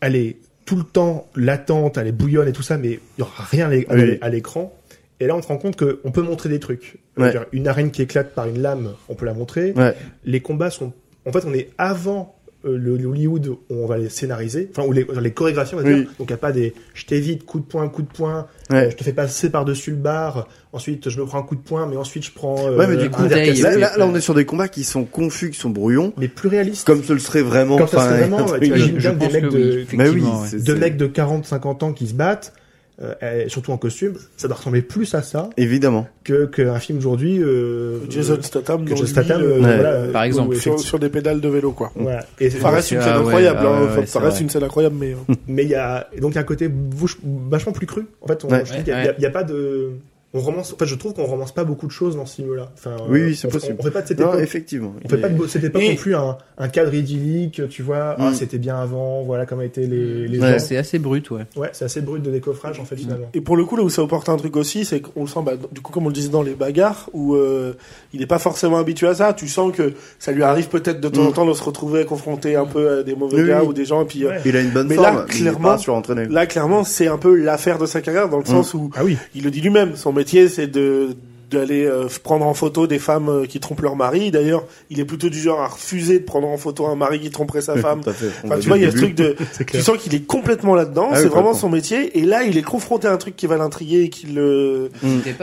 elle 0.02 0.16
est 0.16 0.38
tout 0.66 0.76
le 0.76 0.84
temps 0.84 1.28
latente, 1.36 1.98
elle 1.98 2.08
est 2.08 2.12
bouillonne 2.12 2.48
et 2.48 2.54
tout 2.54 2.62
ça, 2.64 2.78
mais 2.78 3.00
il 3.18 3.20
y 3.20 3.22
aura 3.22 3.44
rien 3.44 3.68
à 3.72 3.96
Oui. 3.96 4.20
l'écran. 4.32 4.76
Et 5.20 5.28
là, 5.28 5.36
on 5.36 5.42
se 5.42 5.48
rend 5.48 5.58
compte 5.58 5.76
qu'on 5.76 6.12
peut 6.12 6.22
montrer 6.22 6.48
des 6.50 6.60
trucs. 6.60 6.98
Ouais. 7.18 7.32
dire, 7.32 7.46
Une 7.52 7.68
arène 7.68 7.92
qui 7.92 8.02
éclate 8.02 8.34
par 8.34 8.48
une 8.48 8.62
lame, 8.62 8.94
on 9.10 9.16
peut 9.16 9.26
la 9.26 9.34
montrer. 9.34 9.74
Ouais. 9.74 9.94
Les 10.24 10.40
combats 10.40 10.70
sont... 10.70 10.94
En 11.26 11.32
fait, 11.34 11.44
on 11.46 11.54
est 11.54 11.70
avant 11.78 12.39
euh, 12.66 12.78
le, 12.78 12.98
le 12.98 13.06
Hollywood 13.08 13.48
où 13.48 13.58
on 13.70 13.86
va 13.88 13.98
les 13.98 14.10
scénariser, 14.10 14.70
enfin, 14.72 14.86
où 14.88 14.92
les, 14.92 15.06
les 15.22 15.32
chorégraphies, 15.32 15.76
on 15.76 15.78
va 15.78 15.84
Oui. 15.84 15.96
dire. 15.96 16.04
Donc, 16.20 16.28
il 16.28 16.28
n'y 16.28 16.34
a 16.34 16.38
pas 16.38 16.52
des 16.52 16.74
je 16.94 17.06
t'évite, 17.06 17.46
coup 17.46 17.60
de 17.60 17.66
poing, 17.66 17.88
coup 17.90 18.02
de 18.02 18.08
poing, 18.08 18.48
Ouais. 18.70 18.88
euh, 18.88 18.90
je 18.92 18.96
te 18.98 19.04
fais 19.04 19.14
passer 19.14 19.50
par-dessus 19.50 19.92
le 19.92 19.98
bar, 19.98 20.48
ensuite 20.74 21.10
je 21.10 21.20
me 21.20 21.26
prends 21.26 21.40
un 21.40 21.44
coup 21.44 21.56
de 21.56 21.62
poing, 21.62 21.88
mais 21.88 21.96
ensuite 21.96 22.26
je 22.26 22.32
prends. 22.32 22.68
euh, 22.68 22.78
Ouais, 22.78 22.88
mais 22.88 22.98
du 22.98 23.06
un 23.06 23.10
coup. 23.10 23.24
Là, 23.28 23.78
là, 23.78 23.98
là, 23.98 24.06
on 24.08 24.14
est 24.16 24.22
sur 24.22 24.34
des 24.34 24.46
combats 24.46 24.68
qui 24.68 24.84
sont 24.84 25.06
confus, 25.06 25.52
qui 25.52 25.60
sont 25.60 25.70
brouillons, 25.70 26.14
mais 26.18 26.28
plus 26.28 26.50
réaliste. 26.50 26.86
comme 26.86 27.04
ce 27.04 27.14
le 27.14 27.20
serait 27.20 27.42
vraiment. 27.44 27.78
Comme 27.78 27.88
ça 27.88 28.00
serait 28.02 28.20
vraiment, 28.28 28.46
t'imagines 28.60 28.94
de- 28.96 29.00
bien 29.00 29.14
des 29.14 29.28
mecs 29.30 29.44
que 29.50 29.56
de, 29.56 30.10
oui, 30.10 30.24
c'est- 30.48 30.70
mecs 30.76 30.98
de 30.98 31.08
40-50 31.08 31.84
ans 31.84 31.94
qui 31.94 32.08
se 32.08 32.14
battent, 32.14 32.54
euh, 33.02 33.44
et 33.46 33.50
surtout 33.50 33.72
en 33.72 33.78
costume, 33.78 34.16
ça 34.36 34.48
doit 34.48 34.58
ressembler 34.58 34.82
plus 34.82 35.14
à 35.16 35.22
ça 35.22 35.50
Évidemment. 35.58 36.08
que 36.24 36.46
qu'un 36.46 36.80
film 36.80 36.98
aujourd'hui. 36.98 37.42
Euh, 37.42 38.00
Jason 38.10 38.34
euh, 38.34 38.42
Statham, 38.42 38.84
que 38.84 38.90
Jason 38.92 39.06
Statham, 39.06 39.42
euh, 39.42 39.46
euh, 39.46 39.62
Ouais. 39.62 39.76
voilà, 39.76 40.08
Par 40.12 40.24
exemple, 40.24 40.56
sur, 40.58 40.80
sur 40.80 41.00
des 41.00 41.10
pédales 41.10 41.40
de 41.42 41.48
vélo, 41.50 41.72
quoi. 41.72 41.92
Voilà. 41.96 42.26
Et 42.40 42.50
Ça 42.50 42.70
reste 42.70 42.92
une 42.92 42.98
Ah 42.98 43.04
scène 43.04 43.14
ouais, 43.14 43.20
incroyable, 43.22 43.60
ah 43.62 43.66
hein. 43.68 43.80
ouais, 43.82 43.88
Enfin, 43.90 44.00
ouais, 44.02 44.06
ça 44.06 44.20
reste 44.20 44.34
vrai. 44.36 44.44
une 44.44 44.50
scène 44.50 44.64
incroyable, 44.64 44.96
mais. 45.00 45.14
euh, 45.14 45.34
mais 45.48 45.64
il 45.64 45.70
y 45.70 45.76
a 45.76 46.08
et 46.14 46.20
donc 46.20 46.32
il 46.32 46.36
y 46.36 46.38
a 46.38 46.42
un 46.42 46.46
côté 46.46 46.70
vachement 47.50 47.72
plus 47.72 47.88
cru. 47.88 48.06
En 48.22 48.28
fait, 48.28 48.44
on, 48.44 48.50
Ouais. 48.50 48.64
je 48.66 48.72
trouve 48.72 48.84
qu'il 48.84 48.94
y 48.94 48.96
a- 48.96 49.02
il 49.04 49.06
y 49.06 49.10
a, 49.10 49.20
y 49.20 49.26
a 49.26 49.30
pas 49.32 49.44
de 49.44 49.92
on 50.34 50.40
romance. 50.40 50.74
En 50.74 50.78
fait, 50.78 50.86
je 50.86 50.96
trouve 50.96 51.14
qu'on 51.14 51.26
romance 51.26 51.52
pas 51.52 51.64
beaucoup 51.64 51.88
de 51.88 51.92
choses 51.92 52.16
dans 52.16 52.26
ce 52.26 52.36
film-là. 52.36 52.70
Enfin, 52.76 52.96
Oui, 53.10 53.20
euh, 53.22 53.26
oui, 53.28 53.36
c'est 53.36 53.48
possible. 53.48 53.76
On, 53.80 53.84
fait 53.84 53.90
pas 53.92 54.02
de 54.04 54.08
cette 54.08 54.20
Non, 54.20 54.28
époque. 54.30 54.42
effectivement. 54.42 54.94
On 55.04 55.10
fait 55.10 55.18
pas 55.18 55.30
de 55.30 55.48
cette 55.48 55.64
époque 55.64 55.82
Et- 55.82 55.90
non 55.90 55.96
plus 55.96 56.16
un, 56.16 56.38
un 56.60 56.68
cadre 56.68 56.94
idyllique, 56.94 57.62
tu 57.70 57.82
vois. 57.82 58.16
Ah, 58.20 58.30
Mm. 58.30 58.36
c'était 58.36 58.58
bien 58.60 58.76
avant. 58.78 59.24
Voilà 59.24 59.46
comment 59.46 59.64
étaient 59.64 59.88
les, 59.88 60.28
les 60.28 60.40
Ouais. 60.40 60.52
gens. 60.54 60.60
C'est 60.60 60.78
assez 60.78 61.00
brut, 61.00 61.32
ouais. 61.32 61.46
Ouais, 61.56 61.70
c'est 61.74 61.86
assez 61.86 62.02
brut 62.02 62.22
de 62.22 62.30
décoffrage 62.30 62.80
en 62.80 62.86
fait 62.86 62.96
finalement. 62.96 63.28
Et 63.34 63.42
pour 63.42 63.58
le 63.58 63.66
coup, 63.66 63.76
là 63.76 63.84
où 63.84 63.90
ça 63.90 64.02
apporte 64.04 64.30
un 64.30 64.38
truc 64.38 64.56
aussi, 64.56 64.86
c'est 64.86 65.00
qu'on 65.02 65.22
le 65.22 65.28
sent, 65.28 65.40
bah, 65.44 65.54
du 65.72 65.82
coup, 65.82 65.92
comme 65.92 66.06
on 66.06 66.10
le 66.10 66.14
disait 66.14 66.30
dans 66.30 66.44
les 66.44 66.54
bagarres, 66.54 67.10
où 67.14 67.34
euh, 67.36 67.74
il 68.14 68.20
n'est 68.20 68.26
pas 68.28 68.40
forcément 68.40 68.78
habitué 68.78 69.08
à 69.08 69.16
ça. 69.16 69.34
Tu 69.34 69.48
sens 69.48 69.76
que 69.76 69.94
ça 70.20 70.32
lui 70.32 70.44
arrive 70.44 70.68
peut-être 70.70 71.02
de 71.02 71.10
temps 71.10 71.22
en 71.26 71.30
Mm. 71.30 71.34
temps 71.34 71.46
de 71.48 71.54
se 71.54 71.64
retrouver 71.64 72.06
confronté 72.06 72.56
un 72.56 72.66
peu 72.66 73.00
à 73.00 73.04
des 73.04 73.16
mauvais 73.16 73.42
Oui, 73.42 73.48
gars 73.48 73.62
oui. 73.64 73.70
ou 73.70 73.74
des 73.74 73.86
gens. 73.86 74.04
Et 74.04 74.06
puis 74.06 74.26
euh, 74.26 74.30
Ouais. 74.30 74.42
Il 74.46 74.56
a 74.56 74.62
une 74.62 74.70
bonne 74.70 74.88
Mais 74.88 74.96
forme, 74.96 75.06
là, 75.08 75.26
mais 75.28 75.34
il 75.34 75.38
est 75.40 75.42
clairement- 75.50 75.70
pas 75.70 75.78
surentraîné. 75.80 76.26
là, 76.28 76.46
clairement, 76.46 76.84
c'est 76.84 77.08
un 77.08 77.18
peu 77.18 77.36
l'affaire 77.36 77.80
de 77.80 77.86
sa 77.88 78.02
carrière 78.02 78.30
dans 78.30 78.38
le 78.38 78.44
Mm. 78.44 78.48
sens 78.48 78.74
où 78.76 78.92
Ah 78.96 79.04
oui. 79.04 79.18
il 79.34 79.44
le 79.44 79.50
dit 79.52 79.62
lui-même. 79.62 79.96
Son 79.96 80.12
métier, 80.20 80.50
c'est 80.50 80.68
de 80.68 81.16
d'aller 81.50 81.84
euh, 81.86 82.08
prendre 82.24 82.46
en 82.46 82.54
photo 82.54 82.86
des 82.86 83.00
femmes 83.00 83.28
euh, 83.28 83.46
qui 83.48 83.60
trompent 83.60 83.82
leur 83.82 83.96
mari. 83.96 84.30
D'ailleurs, 84.30 84.66
il 84.92 85.00
est 85.00 85.06
plutôt 85.06 85.30
du 85.30 85.40
genre 85.40 85.60
à 85.62 85.68
refuser 85.68 86.20
de 86.20 86.24
prendre 86.24 86.48
en 86.48 86.58
photo 86.58 86.86
un 86.86 86.96
mari 86.96 87.20
qui 87.20 87.32
tromperait 87.32 87.62
sa 87.62 87.76
femme. 87.76 88.02
Enfin, 88.46 88.60
tu 88.60 88.68
vois, 88.68 88.78
il 88.78 88.84
y 88.84 88.86
a 88.86 88.92
ce 88.92 88.98
truc 88.98 89.16
de, 89.16 89.36
C'est 89.54 89.66
tu 89.66 89.82
sens 89.82 89.98
qu'il 89.98 90.14
est 90.14 90.28
complètement 90.28 90.76
là-dedans. 90.76 91.08
Ah 91.12 91.16
c'est 91.16 91.24
oui, 91.24 91.30
vraiment 91.30 91.56
son 91.56 91.70
métier. 91.70 92.20
Et 92.20 92.22
là, 92.22 92.44
il 92.44 92.56
est 92.60 92.62
confronté 92.62 93.08
à 93.08 93.12
un 93.14 93.18
truc 93.18 93.36
qui 93.36 93.48
va 93.48 93.58
l'intriguer 93.58 94.02
et 94.04 94.10
qui 94.10 94.28
le, 94.28 94.92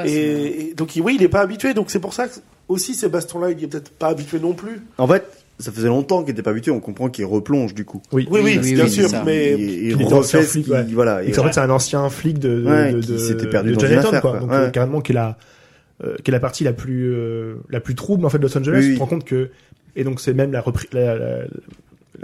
et, 0.05 0.69
et 0.71 0.75
donc, 0.75 0.95
il- 0.95 1.03
oui, 1.03 1.17
il 1.19 1.25
est 1.25 1.29
pas 1.29 1.41
habitué. 1.41 1.75
Donc, 1.75 1.91
c'est 1.91 1.99
pour 1.99 2.15
ça 2.15 2.29
que 2.29 2.35
aussi, 2.69 2.95
ces 2.95 3.09
bastons-là, 3.09 3.51
il 3.51 3.65
est 3.65 3.67
peut-être 3.67 3.91
pas 3.91 4.07
habitué 4.07 4.39
non 4.39 4.53
plus. 4.53 4.83
En 4.99 5.09
fait, 5.09 5.25
ça 5.59 5.73
faisait 5.73 5.89
longtemps 5.89 6.23
qu'il 6.23 6.33
était 6.33 6.43
pas 6.43 6.51
habitué. 6.51 6.71
On 6.71 6.81
comprend 6.81 7.09
qu'il 7.09 7.25
replonge 7.25 7.75
du 7.75 7.85
coup. 7.85 8.03
Oui. 8.13 8.27
Oui, 8.31 8.41
oui, 8.43 8.59
oui, 8.63 8.75
bien 8.75 8.85
oui, 8.85 8.91
sûr. 8.91 9.09
Mais, 9.25 9.53
il, 9.55 9.71
il 9.91 9.97
Qu'il 9.97 10.07
ancien 10.07 10.17
refait 10.19 10.43
ce 10.43 10.51
flic, 10.53 10.65
qu'il- 10.65 10.73
ouais. 10.75 10.85
voilà. 10.93 11.23
Et 11.25 11.31
qu'en 11.33 11.45
fait, 11.45 11.53
c'est 11.53 11.61
un 11.61 11.71
ancien 11.71 12.09
flic 12.11 12.39
de, 12.39 12.61
de, 12.61 12.67
Ouais, 12.67 12.93
de, 12.93 13.01
qui 13.01 13.13
de- 13.13 13.19
s'était 13.19 13.49
perdu 13.49 13.71
de 13.71 13.75
dans 13.77 13.81
une 13.83 13.87
Chinatown, 13.89 14.09
affaire, 14.09 14.21
quoi. 14.21 14.31
quoi. 14.33 14.41
Donc, 14.41 14.51
Ouais. 14.51 14.57
euh, 14.57 14.71
carrément, 14.71 15.01
qui 15.01 15.13
est 15.13 15.15
la, 15.15 15.39
euh, 16.05 16.17
qui 16.23 16.31
est 16.31 16.33
la 16.33 16.41
partie 16.41 16.65
la 16.65 16.73
plus, 16.75 17.11
euh, 17.15 17.55
la 17.71 17.81
plus 17.81 17.95
trouble, 17.95 18.27
en 18.27 18.29
fait, 18.29 18.39
de 18.39 18.43
Los 18.43 18.57
Angeles. 18.59 18.77
Oui, 18.79 18.85
oui. 18.85 18.89
Tu 18.91 18.95
te 18.97 19.01
rends 19.01 19.07
compte 19.07 19.25
que, 19.25 19.51
et 19.97 20.05
donc, 20.05 20.21
c'est 20.21 20.35
même 20.35 20.53
la 20.53 20.61
reprise, 20.61 20.89
la, 20.93 21.17
la- 21.17 21.39
la- 21.39 21.47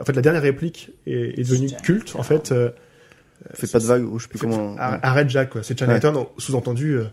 en 0.00 0.04
fait, 0.04 0.12
la 0.12 0.22
dernière 0.22 0.42
réplique 0.42 0.90
est, 1.06 1.38
est 1.40 1.48
devenue 1.48 1.68
culte, 1.82 2.14
en 2.16 2.22
fait. 2.22 2.52
euh, 2.52 2.70
Fais 3.54 3.66
pas 3.66 3.80
de 3.80 3.84
vague, 3.84 4.04
ou 4.04 4.18
je 4.18 4.24
sais 4.24 4.28
plus 4.28 4.38
comment. 4.38 4.76
Ar- 4.78 5.00
Arrête 5.02 5.28
Jack, 5.28 5.50
quoi. 5.50 5.62
C'est 5.64 5.76
Chinatown, 5.78 6.26
sous-entendu, 6.38 6.92
euh, 6.92 7.04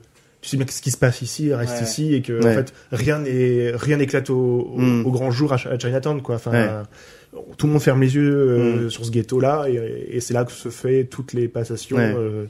tu 0.41 0.49
sais 0.49 0.58
bien 0.58 0.65
ce 0.69 0.82
qui 0.82 0.91
se 0.91 0.97
passe 0.97 1.21
ici, 1.21 1.54
reste 1.54 1.78
Ouais. 1.78 1.84
ici, 1.84 2.13
et 2.15 2.21
que, 2.21 2.34
Ouais. 2.34 2.49
en 2.52 2.54
fait, 2.54 2.73
rien 2.91 3.19
n'est, 3.19 3.71
rien 3.75 3.97
n'éclate 3.97 4.30
au, 4.30 4.71
au, 4.73 4.78
Mm. 4.80 5.06
au 5.06 5.12
grand 5.12 5.32
jour 5.32 5.52
à, 5.54 5.58
Ch- 5.58 5.73
à 5.73 5.78
Chinatown, 5.78 6.21
quoi. 6.21 6.36
Enfin, 6.36 6.52
Ouais. 6.52 7.39
tout 7.58 7.67
le 7.67 7.73
monde 7.73 7.82
ferme 7.82 8.02
les 8.02 8.15
yeux 8.15 8.32
euh, 8.34 8.86
Mm. 8.86 8.89
sur 8.89 9.06
ce 9.06 9.12
ghetto-là, 9.12 9.65
et, 9.69 10.08
et 10.12 10.19
c'est 10.21 10.34
là 10.34 10.45
que 10.45 10.52
se 10.52 10.69
fait 10.69 11.04
toutes 11.06 11.34
les 11.34 11.47
passations 11.47 11.97
Ouais. 11.97 12.13
euh, 12.17 12.45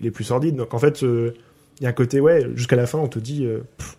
les 0.00 0.10
plus 0.10 0.24
sordides. 0.24 0.56
Donc, 0.56 0.72
en 0.74 0.78
fait, 0.78 1.02
euh, 1.02 1.32
il 1.80 1.84
y 1.84 1.86
a 1.86 1.90
un 1.90 1.92
côté, 1.92 2.20
ouais, 2.20 2.46
jusqu'à 2.54 2.76
la 2.76 2.86
fin, 2.86 2.98
on 2.98 3.08
te 3.08 3.18
dit, 3.18 3.44
euh, 3.44 3.58
pff, 3.76 3.96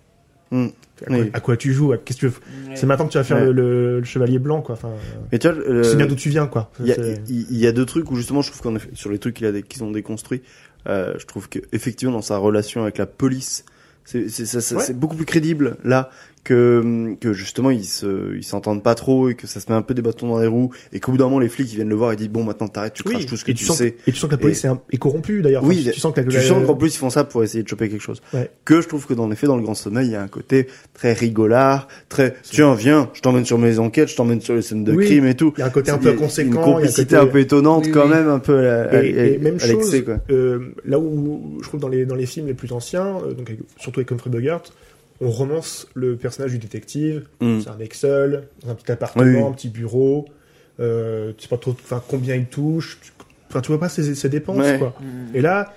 Mm. 0.49 0.67
à, 1.01 1.05
quoi, 1.05 1.17
Oui. 1.17 1.29
à 1.33 1.39
quoi 1.41 1.57
tu 1.57 1.73
joues, 1.73 1.93
qu'est-ce 2.05 2.21
que 2.25 2.31
C'est 2.73 2.85
maintenant 2.85 3.05
que 3.07 3.11
tu 3.11 3.17
vas 3.17 3.23
faire 3.25 3.37
Ouais. 3.37 3.45
le, 3.47 3.51
le- 3.51 3.99
le 3.99 4.05
chevalier 4.05 4.39
blanc, 4.39 4.61
quoi. 4.61 4.73
Enfin, 4.75 4.91
Mais 5.31 5.39
tu 5.39 5.47
vois, 5.49 5.57
euh, 5.57 5.83
sais 5.83 5.95
bien 5.97 6.05
d'où 6.07 6.15
tu 6.15 6.29
viens, 6.29 6.47
quoi. 6.47 6.71
Il 6.79 6.87
y, 6.87 6.91
a, 6.93 6.95
C'est- 6.95 7.21
y 7.29 7.73
deux 7.73 7.85
trucs 7.85 8.09
où 8.09 8.15
justement 8.15 8.41
je 8.41 8.49
trouve 8.51 8.61
qu'en 8.61 8.75
effet, 8.77 8.89
sur 8.93 9.11
les 9.11 9.19
trucs 9.19 9.35
qu'ils 9.35 9.83
ont 9.83 9.91
déconstruits, 9.91 10.41
euh, 10.87 11.13
je 11.17 11.25
trouve 11.25 11.49
que 11.49 11.59
effectivement 11.71 12.13
dans 12.13 12.21
sa 12.21 12.37
relation 12.37 12.83
avec 12.83 12.97
la 12.97 13.05
police, 13.05 13.65
c'est 14.05 14.19
Ouais. 14.75 14.93
beaucoup 14.93 15.15
plus 15.15 15.25
crédible 15.25 15.77
là 15.83 16.09
que 16.47 17.15
que 17.19 17.33
justement 17.33 17.69
ils 17.71 17.83
se 17.85 18.35
ils 18.37 18.43
s'entendent 18.43 18.81
pas 18.83 18.95
trop 18.95 19.29
et 19.29 19.35
que 19.35 19.47
ça 19.47 19.59
se 19.59 19.69
met 19.69 19.75
un 19.77 19.81
peu 19.81 19.93
des 19.93 20.01
bâtons 20.01 20.27
dans 20.29 20.39
les 20.39 20.47
roues 20.47 20.71
et 20.93 20.99
qu'au 20.99 21.11
bout 21.11 21.17
d'un 21.17 21.25
moment 21.25 21.39
les 21.39 21.49
flics 21.49 21.71
ils 21.71 21.75
viennent 21.75 21.89
le 21.89 21.95
voir 21.95 22.13
et 22.13 22.15
disent 22.15 22.29
bon 22.29 22.43
maintenant 22.43 22.67
t'arrêtes 22.67 22.93
tu 22.93 23.03
craches 23.03 23.25
tout 23.25 23.35
ce 23.37 23.43
que 23.45 23.51
et 23.51 23.53
tu, 23.53 23.65
sens, 23.65 23.77
sais 23.77 23.95
et 24.07 24.11
tu 24.11 24.17
sens 24.17 24.29
que 24.29 24.35
la 24.35 24.39
police 24.41 24.63
est, 24.63 24.67
un- 24.69 24.81
est 24.91 24.97
corrompue 24.97 25.41
d'ailleurs. 25.41 25.63
Oui, 25.63 25.79
Enfin, 25.81 25.91
tu 25.91 25.99
sens 25.99 26.13
que 26.13 26.21
la, 26.21 26.27
tu 26.27 26.39
sens 26.41 26.65
qu'en 26.65 26.75
plus 26.75 26.95
ils 26.95 26.97
font 26.97 27.09
ça 27.09 27.23
pour 27.25 27.43
essayer 27.43 27.63
de 27.63 27.67
choper 27.67 27.89
quelque 27.89 28.01
chose 28.01 28.21
Ouais. 28.33 28.49
que 28.65 28.81
je 28.81 28.87
trouve 28.87 29.05
que 29.05 29.13
dans 29.13 29.29
effet 29.31 29.47
dans 29.47 29.57
le 29.57 29.61
grand 29.63 29.73
sommeil 29.75 30.07
il 30.07 30.11
y 30.13 30.15
a 30.15 30.21
un 30.21 30.27
côté 30.27 30.67
très 30.93 31.13
rigolard 31.13 31.87
très 32.09 32.35
tiens 32.43 32.73
viens 32.75 33.09
je 33.13 33.21
t'emmène 33.21 33.45
sur 33.45 33.57
mes 33.57 33.79
enquêtes 33.79 34.07
je 34.09 34.15
t'emmène 34.15 34.41
sur 34.41 34.55
les 34.55 34.61
scènes 34.61 34.83
de 34.83 34.93
Oui. 34.93 35.05
crime 35.05 35.25
et 35.27 35.35
tout 35.35 35.53
il 35.57 35.59
y 35.59 35.63
a 35.63 35.67
un 35.67 35.69
côté 35.69 35.91
un 35.91 35.97
peu 35.97 36.13
conséquent. 36.13 36.51
une 36.51 36.57
un 36.57 36.63
complicité 36.63 37.03
côté- 37.03 37.15
un 37.17 37.25
peu 37.27 37.39
étonnante 37.39 37.85
Oui, 37.85 37.91
quand 37.91 38.07
même 38.07 38.27
un 38.29 38.39
peu 38.39 38.67
à, 38.69 38.83
à- 38.89 39.03
Et, 39.03 39.33
et 39.33 39.37
même 39.37 39.55
à 39.55 39.59
chose, 39.67 40.03
quoi. 40.03 40.17
euh, 40.29 40.73
là 40.85 40.97
où 40.99 41.57
je 41.61 41.67
trouve 41.67 41.79
dans 41.81 41.89
les 41.89 42.05
dans 42.05 42.15
les 42.15 42.25
films 42.25 42.47
les 42.47 42.53
plus 42.53 42.71
anciens, 42.71 43.17
euh, 43.25 43.33
donc 43.33 43.49
avec- 43.49 43.59
surtout 43.79 43.99
avec 43.99 44.11
Humphrey 44.11 44.29
Bogart, 44.29 44.61
on 45.21 45.29
romance 45.29 45.87
le 45.93 46.15
personnage 46.15 46.51
du 46.51 46.57
détective. 46.59 47.23
Mm. 47.41 47.59
C'est 47.61 47.69
un 47.69 47.75
mec 47.77 47.93
seul, 47.93 48.47
dans 48.63 48.71
un 48.71 48.75
petit 48.75 48.91
appartement, 48.91 49.23
Oui, 49.25 49.39
un 49.39 49.51
petit 49.51 49.69
bureau. 49.69 50.25
Euh, 50.79 51.33
tu 51.37 51.43
sais 51.43 51.49
pas 51.49 51.57
trop, 51.57 51.71
enfin 51.71 52.03
combien 52.07 52.35
il 52.35 52.45
touche. 52.45 52.99
tu- 53.01 53.11
Enfin, 53.49 53.61
tu 53.61 53.69
vois 53.69 53.79
pas 53.79 53.87
ses, 53.89 54.13
ses 54.13 54.27
dépenses, 54.29 54.57
Ouais. 54.57 54.77
quoi. 54.77 54.93
Mm. 54.99 55.35
Et 55.35 55.41
là, 55.41 55.73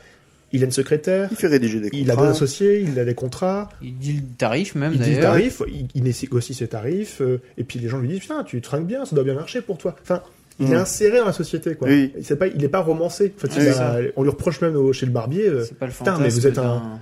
il 0.52 0.62
a 0.62 0.66
une 0.66 0.72
secrétaire, 0.72 1.28
il 1.30 1.36
fait 1.36 1.46
rédiger 1.46 1.78
des 1.80 1.88
il 1.92 2.00
a 2.10 2.14
des 2.14 2.16
contrats. 2.16 2.30
associés, 2.30 2.80
il 2.80 2.98
a 2.98 3.04
des 3.04 3.14
contrats, 3.14 3.68
Il 3.80 3.96
dit 3.96 4.14
le 4.14 4.22
tarif 4.36 4.74
même 4.74 4.92
il 4.92 4.98
dit 4.98 5.14
le 5.14 5.20
tarif, 5.22 5.62
il, 5.68 5.86
il 5.94 6.02
négocie 6.02 6.52
ses 6.52 6.66
tarifs, 6.66 7.20
euh, 7.22 7.40
et 7.56 7.62
puis 7.62 7.78
les 7.78 7.88
gens 7.88 7.98
lui 8.00 8.08
disent 8.08 8.18
putain, 8.18 8.42
tu 8.42 8.60
trinques 8.60 8.88
bien, 8.88 9.04
ça 9.04 9.14
doit 9.14 9.22
bien 9.24 9.34
marcher 9.34 9.60
pour 9.62 9.78
toi. 9.78 9.94
Enfin, 10.02 10.20
il 10.58 10.66
Mm. 10.66 10.72
est 10.72 10.76
inséré 10.76 11.18
dans 11.20 11.26
la 11.26 11.32
société, 11.32 11.76
quoi. 11.76 11.86
Oui. 11.88 12.12
Pas, 12.38 12.48
il 12.48 12.62
est 12.64 12.68
pas 12.68 12.80
romancé. 12.80 13.32
En 13.36 13.40
fait, 13.40 13.60
Oui, 13.60 13.68
a- 13.68 14.00
on 14.16 14.24
lui 14.24 14.30
reproche 14.30 14.60
même 14.60 14.74
au- 14.74 14.92
chez 14.92 15.06
le 15.06 15.12
barbier. 15.12 15.46
euh, 15.46 15.64
C'est 15.64 15.78
pas 15.78 15.86
le 15.86 15.92
Putain, 15.92 16.04
fantasme. 16.06 16.22
mais 16.24 16.28
vous 16.28 16.46
êtes 16.48 16.58
un- 16.58 17.00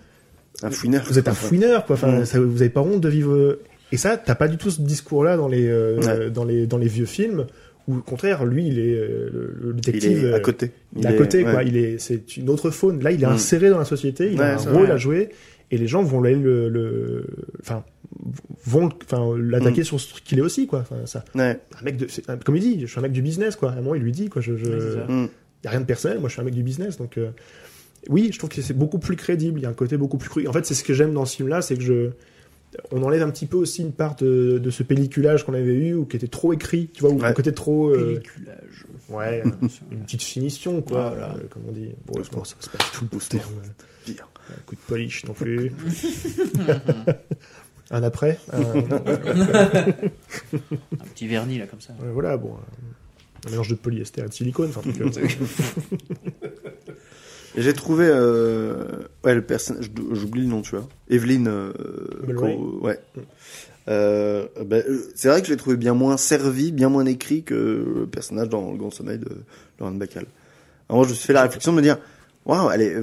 un 0.62 0.70
fouineur 0.70 1.04
vous 1.06 1.18
êtes 1.18 1.28
un 1.28 1.34
fouineur, 1.34 1.84
quoi. 1.86 1.94
Enfin, 1.94 2.20
Mm. 2.20 2.24
ça- 2.24 2.40
vous 2.40 2.60
avez 2.62 2.70
pas 2.70 2.80
honte 2.82 3.00
de 3.00 3.08
vivre. 3.08 3.58
Et 3.92 3.96
ça, 3.96 4.16
t'as 4.16 4.34
pas 4.34 4.48
du 4.48 4.56
tout 4.58 4.70
ce 4.70 4.80
discours-là 4.82 5.36
dans 5.36 5.48
les 5.48 5.66
euh, 5.68 5.98
Ouais. 6.00 6.30
dans 6.30 6.44
les 6.44 6.66
dans 6.66 6.78
les 6.78 6.88
vieux 6.88 7.06
films. 7.06 7.46
Où 7.86 7.96
au 7.96 8.00
contraire, 8.02 8.44
lui, 8.44 8.66
il 8.66 8.78
est 8.78 8.94
euh, 8.98 9.30
le, 9.32 9.56
le 9.60 9.74
il 9.74 9.80
détective. 9.80 10.24
est 10.26 10.32
à 10.32 10.36
euh, 10.36 10.40
côté 10.40 10.72
Il 10.94 11.04
est 11.06 11.08
à 11.08 11.12
côté, 11.14 11.42
ouais. 11.44 11.50
quoi. 11.52 11.62
Il 11.62 11.76
est, 11.78 11.98
c'est 11.98 12.36
une 12.36 12.50
autre 12.50 12.70
faune. 12.70 13.02
Là, 13.02 13.12
il 13.12 13.22
est 13.22 13.26
Mm. 13.26 13.30
inséré 13.30 13.70
dans 13.70 13.78
la 13.78 13.86
société. 13.86 14.30
Il 14.30 14.38
Ouais, 14.38 14.44
a 14.44 14.54
un 14.54 14.56
rôle 14.72 14.82
vrai. 14.84 14.90
à 14.92 14.96
jouer, 14.98 15.30
et 15.70 15.78
les 15.78 15.86
gens 15.86 16.02
vont 16.02 16.22
aller 16.22 16.34
le, 16.34 16.68
le, 16.68 17.24
enfin, 17.60 17.82
vont, 18.66 18.90
enfin, 19.04 19.34
l'attaquer 19.38 19.80
Mm. 19.80 19.84
sur 19.84 20.00
ce 20.00 20.20
qu'il 20.22 20.38
est 20.38 20.42
aussi, 20.42 20.66
quoi. 20.66 20.80
Enfin, 20.80 20.96
ça, 21.06 21.24
Ouais. 21.34 21.58
un 21.80 21.84
mec 21.84 21.96
de, 21.96 22.06
c'est- 22.08 22.26
comme 22.44 22.56
il 22.56 22.60
dit, 22.62 22.80
je 22.82 22.86
suis 22.86 22.98
un 22.98 23.02
mec 23.02 23.12
du 23.12 23.22
business, 23.22 23.56
quoi. 23.56 23.70
À 23.70 23.72
un 23.72 23.76
moment, 23.76 23.94
il 23.94 24.02
lui 24.02 24.12
dit, 24.12 24.28
quoi. 24.28 24.42
Je, 24.42 24.54
je, 24.56 24.66
y 25.64 25.66
a 25.66 25.70
rien 25.70 25.80
de 25.80 25.86
personnel. 25.86 26.18
Moi, 26.20 26.28
je 26.28 26.34
suis 26.34 26.42
un 26.42 26.44
mec 26.44 26.54
du 26.54 26.62
business, 26.62 26.98
donc. 26.98 27.16
euh, 27.16 27.30
oui, 28.08 28.30
je 28.32 28.38
trouve 28.38 28.50
que 28.50 28.60
c'est 28.62 28.74
beaucoup 28.74 28.98
plus 28.98 29.16
crédible. 29.16 29.60
Il 29.60 29.62
y 29.62 29.66
a 29.66 29.68
un 29.68 29.74
côté 29.74 29.96
beaucoup 29.96 30.18
plus 30.18 30.28
cru. 30.30 30.46
En 30.48 30.52
fait, 30.52 30.64
c'est 30.66 30.74
ce 30.74 30.84
que 30.84 30.94
j'aime 30.94 31.12
dans 31.12 31.24
ce 31.24 31.36
film-là, 31.36 31.62
c'est 31.62 31.76
que 31.76 31.82
je, 31.82 32.10
on 32.92 33.02
enlève 33.02 33.22
un 33.22 33.30
petit 33.30 33.46
peu 33.46 33.56
aussi 33.56 33.82
une 33.82 33.92
part 33.92 34.16
de, 34.16 34.58
de 34.58 34.70
ce 34.70 34.82
pelliculage 34.82 35.44
qu'on 35.44 35.54
avait 35.54 35.74
eu 35.74 35.94
ou 35.94 36.04
qui 36.04 36.16
était 36.16 36.28
trop 36.28 36.52
écrit, 36.52 36.88
tu 36.92 37.00
vois, 37.02 37.10
ou 37.10 37.18
Ouais. 37.20 37.26
un 37.26 37.32
côté 37.32 37.52
trop, 37.52 37.90
euh, 37.90 38.14
Pelliculage. 38.14 38.86
ouais, 39.10 39.42
une 39.92 40.00
petite 40.00 40.22
finition, 40.22 40.80
quoi, 40.82 41.10
Voilà. 41.10 41.34
euh, 41.36 41.40
comme 41.50 41.62
on 41.68 41.72
dit. 41.72 41.90
Bon, 42.06 42.14
Ouais, 42.18 42.24
c'est 42.24 42.30
pas, 42.36 42.42
c'est 42.44 42.54
c'est 42.60 42.70
pas 42.72 42.78
du 42.78 42.90
tout 42.92 43.04
le 43.04 43.08
booster. 43.10 43.38
terme, 43.38 43.52
euh, 43.64 43.68
Pire. 44.04 44.28
un 44.50 44.60
coup 44.66 44.74
de 44.74 44.80
polish 44.86 45.24
non 45.26 45.32
plus. 45.34 45.72
un 47.90 48.02
après. 48.02 48.38
un- 48.52 48.58
Un 51.00 51.04
petit 51.14 51.26
vernis 51.26 51.58
là 51.58 51.66
comme 51.66 51.80
ça. 51.80 51.94
euh, 52.02 52.10
voilà, 52.12 52.36
bon, 52.36 52.52
euh, 52.54 53.46
un 53.46 53.50
mélange 53.50 53.68
de 53.68 53.74
polyester 53.76 54.20
et 54.22 54.28
de 54.28 54.32
silicone. 54.32 54.70
Enfin, 54.74 54.80
un 54.88 54.92
truc, 54.92 55.16
euh, 55.18 55.26
Et 57.47 57.47
j'ai 57.58 57.72
trouvé 57.72 58.06
euh, 58.08 58.74
ouais 59.24 59.34
le 59.34 59.42
personnage 59.42 59.90
j'oublie 60.12 60.42
le 60.42 60.48
nom 60.48 60.62
tu 60.62 60.76
vois. 60.76 60.88
Evelyn 61.10 61.46
euh, 61.46 61.72
ouais. 62.80 62.98
Euh, 63.88 64.46
euh, 64.58 64.98
c'est 65.14 65.28
vrai 65.28 65.40
que 65.40 65.46
je 65.46 65.52
l'ai 65.52 65.56
trouvé 65.56 65.76
bien 65.76 65.94
moins 65.94 66.16
servi 66.16 66.72
bien 66.72 66.88
moins 66.88 67.06
écrit 67.06 67.42
que 67.42 67.54
le 67.54 68.06
personnage 68.06 68.48
dans 68.48 68.70
le 68.70 68.76
grand 68.76 68.90
sommeil 68.90 69.18
de 69.18 69.28
Laurent 69.80 69.92
Bacall. 69.92 70.26
Alors 70.88 71.04
je 71.04 71.10
me 71.10 71.14
suis 71.14 71.26
fait 71.26 71.32
la 71.32 71.42
réflexion 71.42 71.72
de 71.72 71.78
me 71.78 71.82
dire 71.82 71.98
waouh 72.46 72.70
elle 72.70 72.82
est 72.82 72.94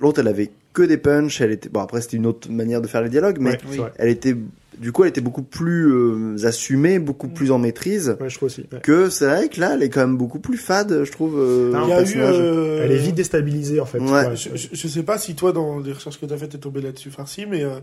l'autre 0.00 0.20
elle 0.20 0.28
avait 0.28 0.50
que 0.72 0.82
des 0.82 0.96
punchs 0.96 1.40
elle 1.40 1.52
était 1.52 1.68
bon 1.68 1.80
après 1.80 2.00
c'était 2.00 2.16
une 2.16 2.26
autre 2.26 2.50
manière 2.50 2.80
de 2.80 2.86
faire 2.86 3.02
les 3.02 3.10
dialogues 3.10 3.38
mais 3.40 3.58
ouais, 3.66 3.90
elle 3.96 4.08
était 4.08 4.36
du 4.80 4.90
coup 4.92 5.04
elle 5.04 5.10
était 5.10 5.20
beaucoup 5.20 5.42
plus 5.42 5.92
euh, 5.92 6.36
assumée 6.46 6.98
beaucoup 6.98 7.28
plus 7.28 7.52
en 7.52 7.58
maîtrise 7.58 8.16
Ouais, 8.20 8.28
je 8.28 8.36
trouve 8.36 8.46
aussi. 8.46 8.62
ouais. 8.72 8.80
que 8.80 9.08
c'est 9.10 9.26
vrai 9.26 9.48
que 9.48 9.60
là 9.60 9.72
elle 9.74 9.82
est 9.82 9.90
quand 9.90 10.00
même 10.00 10.16
beaucoup 10.16 10.40
plus 10.40 10.56
fade 10.56 11.04
je 11.04 11.12
trouve 11.12 11.38
euh, 11.38 11.70
Non, 11.72 11.84
Il 11.84 11.88
y 11.90 11.92
a 11.92 12.02
eu. 12.02 12.14
euh, 12.18 12.80
Elle 12.84 12.92
est 12.92 12.96
vite 12.96 13.14
déstabilisée 13.14 13.78
en 13.80 13.84
fait. 13.86 13.98
Ouais. 14.00 14.34
Je, 14.34 14.48
je, 14.56 14.68
je 14.72 14.88
sais 14.88 15.02
pas 15.02 15.18
si 15.18 15.34
toi, 15.34 15.52
dans 15.52 15.78
les 15.78 15.92
recherches 15.92 16.18
que 16.18 16.26
tu 16.26 16.32
as 16.32 16.36
faites, 16.38 16.50
t'es 16.50 16.58
tombé 16.58 16.80
là-dessus, 16.80 17.10
Farsi, 17.10 17.44
mais 17.46 17.62
euh, 17.62 17.78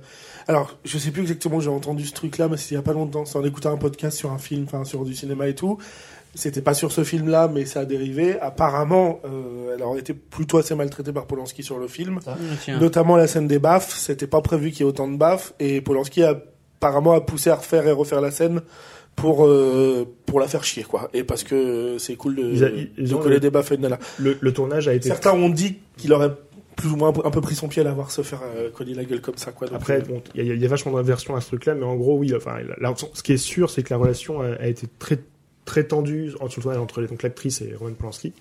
alors, 0.48 0.76
je 0.86 0.98
sais 0.98 1.12
plus 1.12 1.22
exactement, 1.22 1.60
j'ai 1.60 1.70
entendu 1.70 2.04
ce 2.06 2.14
truc-là, 2.14 2.48
mais 2.50 2.58
c'était 2.58 2.74
il 2.74 2.78
y 2.78 2.80
a 2.80 2.82
pas 2.84 2.94
longtemps, 2.94 3.26
c'est 3.26 3.38
en 3.38 3.44
écoutant 3.46 3.72
un 3.72 3.78
podcast 3.78 4.18
sur 4.18 4.32
un 4.32 4.38
film, 4.40 4.64
enfin, 4.66 4.84
sur 4.84 5.06
du 5.06 5.14
cinéma 5.14 5.48
et 5.48 5.56
tout. 5.56 5.78
C'était 6.36 6.62
pas 6.62 6.74
sur 6.74 6.92
ce 6.92 7.04
film-là, 7.04 7.50
mais 7.52 7.66
ça 7.66 7.82
a 7.82 7.86
dérivé. 7.86 8.40
Apparemment, 8.40 9.20
euh, 9.26 9.76
elle 9.76 9.84
aurait 9.84 10.00
été 10.00 10.14
plutôt 10.14 10.58
assez 10.58 10.76
maltraitée 10.76 11.12
par 11.14 11.26
Polanski 11.26 11.64
sur 11.64 11.78
le 11.80 11.88
film. 11.88 12.20
Ah, 12.28 12.36
tiens. 12.64 12.80
Notamment 12.80 13.16
la 13.18 13.28
scène 13.28 13.48
des 13.48 13.60
baffes, 13.60 13.96
c'était 13.98 14.28
pas 14.28 14.42
prévu 14.42 14.72
qu'il 14.72 14.82
y 14.82 14.84
ait 14.84 14.90
autant 14.90 15.08
de 15.08 15.18
baffes, 15.18 15.54
et 15.60 15.82
Polanski 15.82 16.24
a 16.24 16.40
apparemment 16.80 17.14
a 17.14 17.22
poussé 17.22 17.50
à 17.50 17.56
refaire 17.56 17.88
et 17.88 17.92
refaire 17.92 18.22
la 18.22 18.32
scène 18.32 18.62
pour 19.16 19.46
euh, 19.48 20.06
pour 20.26 20.40
la 20.40 20.48
faire 20.48 20.64
chier 20.64 20.84
quoi 20.84 21.10
et 21.14 21.24
parce 21.24 21.44
que 21.44 21.98
c'est 21.98 22.16
cool 22.16 22.36
de, 22.36 22.44
Ils 22.44 22.64
a- 22.64 22.70
ils- 22.98 23.10
de 23.10 23.16
ont 23.16 23.20
coller 23.20 23.36
le- 23.36 23.40
des 23.42 23.50
baffes 23.50 23.72
nana. 23.72 23.98
Le, 24.20 24.38
le 24.40 24.54
tournage 24.54 24.88
a 24.88 24.94
été 24.94 25.10
Certains 25.10 25.34
ont 25.34 25.50
dit 25.50 25.78
qu'il 25.98 26.14
aurait 26.14 26.32
plus 26.76 26.90
ou 26.92 26.96
moins 26.96 27.10
un 27.10 27.32
peu- 27.32 27.42
pris 27.42 27.56
son 27.56 27.68
pied 27.68 27.82
à 27.82 27.86
la 27.86 27.94
voir 27.94 28.12
se 28.12 28.22
faire 28.22 28.42
euh, 28.56 28.70
coller 28.70 28.94
la 28.94 29.04
gueule 29.06 29.22
comme 29.22 29.38
ça 29.38 29.52
quoi. 29.52 29.66
Donc, 29.68 29.78
Après, 29.78 29.98
euh, 29.98 30.02
bon, 30.08 30.22
il 30.36 30.46
y, 30.46 30.52
a- 30.52 30.54
il 30.54 30.62
y 30.62 30.66
a 30.66 30.68
vachement 30.68 30.92
d'inversions 30.92 31.36
à 31.36 31.42
ce 31.42 31.48
truc-là, 31.48 31.74
mais 31.74 31.84
en 31.86 31.96
gros, 31.96 32.16
oui. 32.20 32.32
Enfin, 32.36 32.58
là, 32.80 32.94
ce 33.14 33.24
qui 33.24 33.34
est 33.34 33.38
sûr, 33.38 33.72
c'est 33.72 33.82
que 33.82 33.92
la 33.92 33.98
relation 33.98 34.42
a, 34.42 34.50
a 34.54 34.68
été 34.68 34.86
très 35.00 35.18
très 35.66 35.84
tendue 35.86 36.34
entre, 36.40 36.64
entre 36.78 37.02
donc 37.02 37.24
l'actrice 37.24 37.62
et 37.62 37.74
Roman 37.76 37.94
Polanski. 37.96 38.32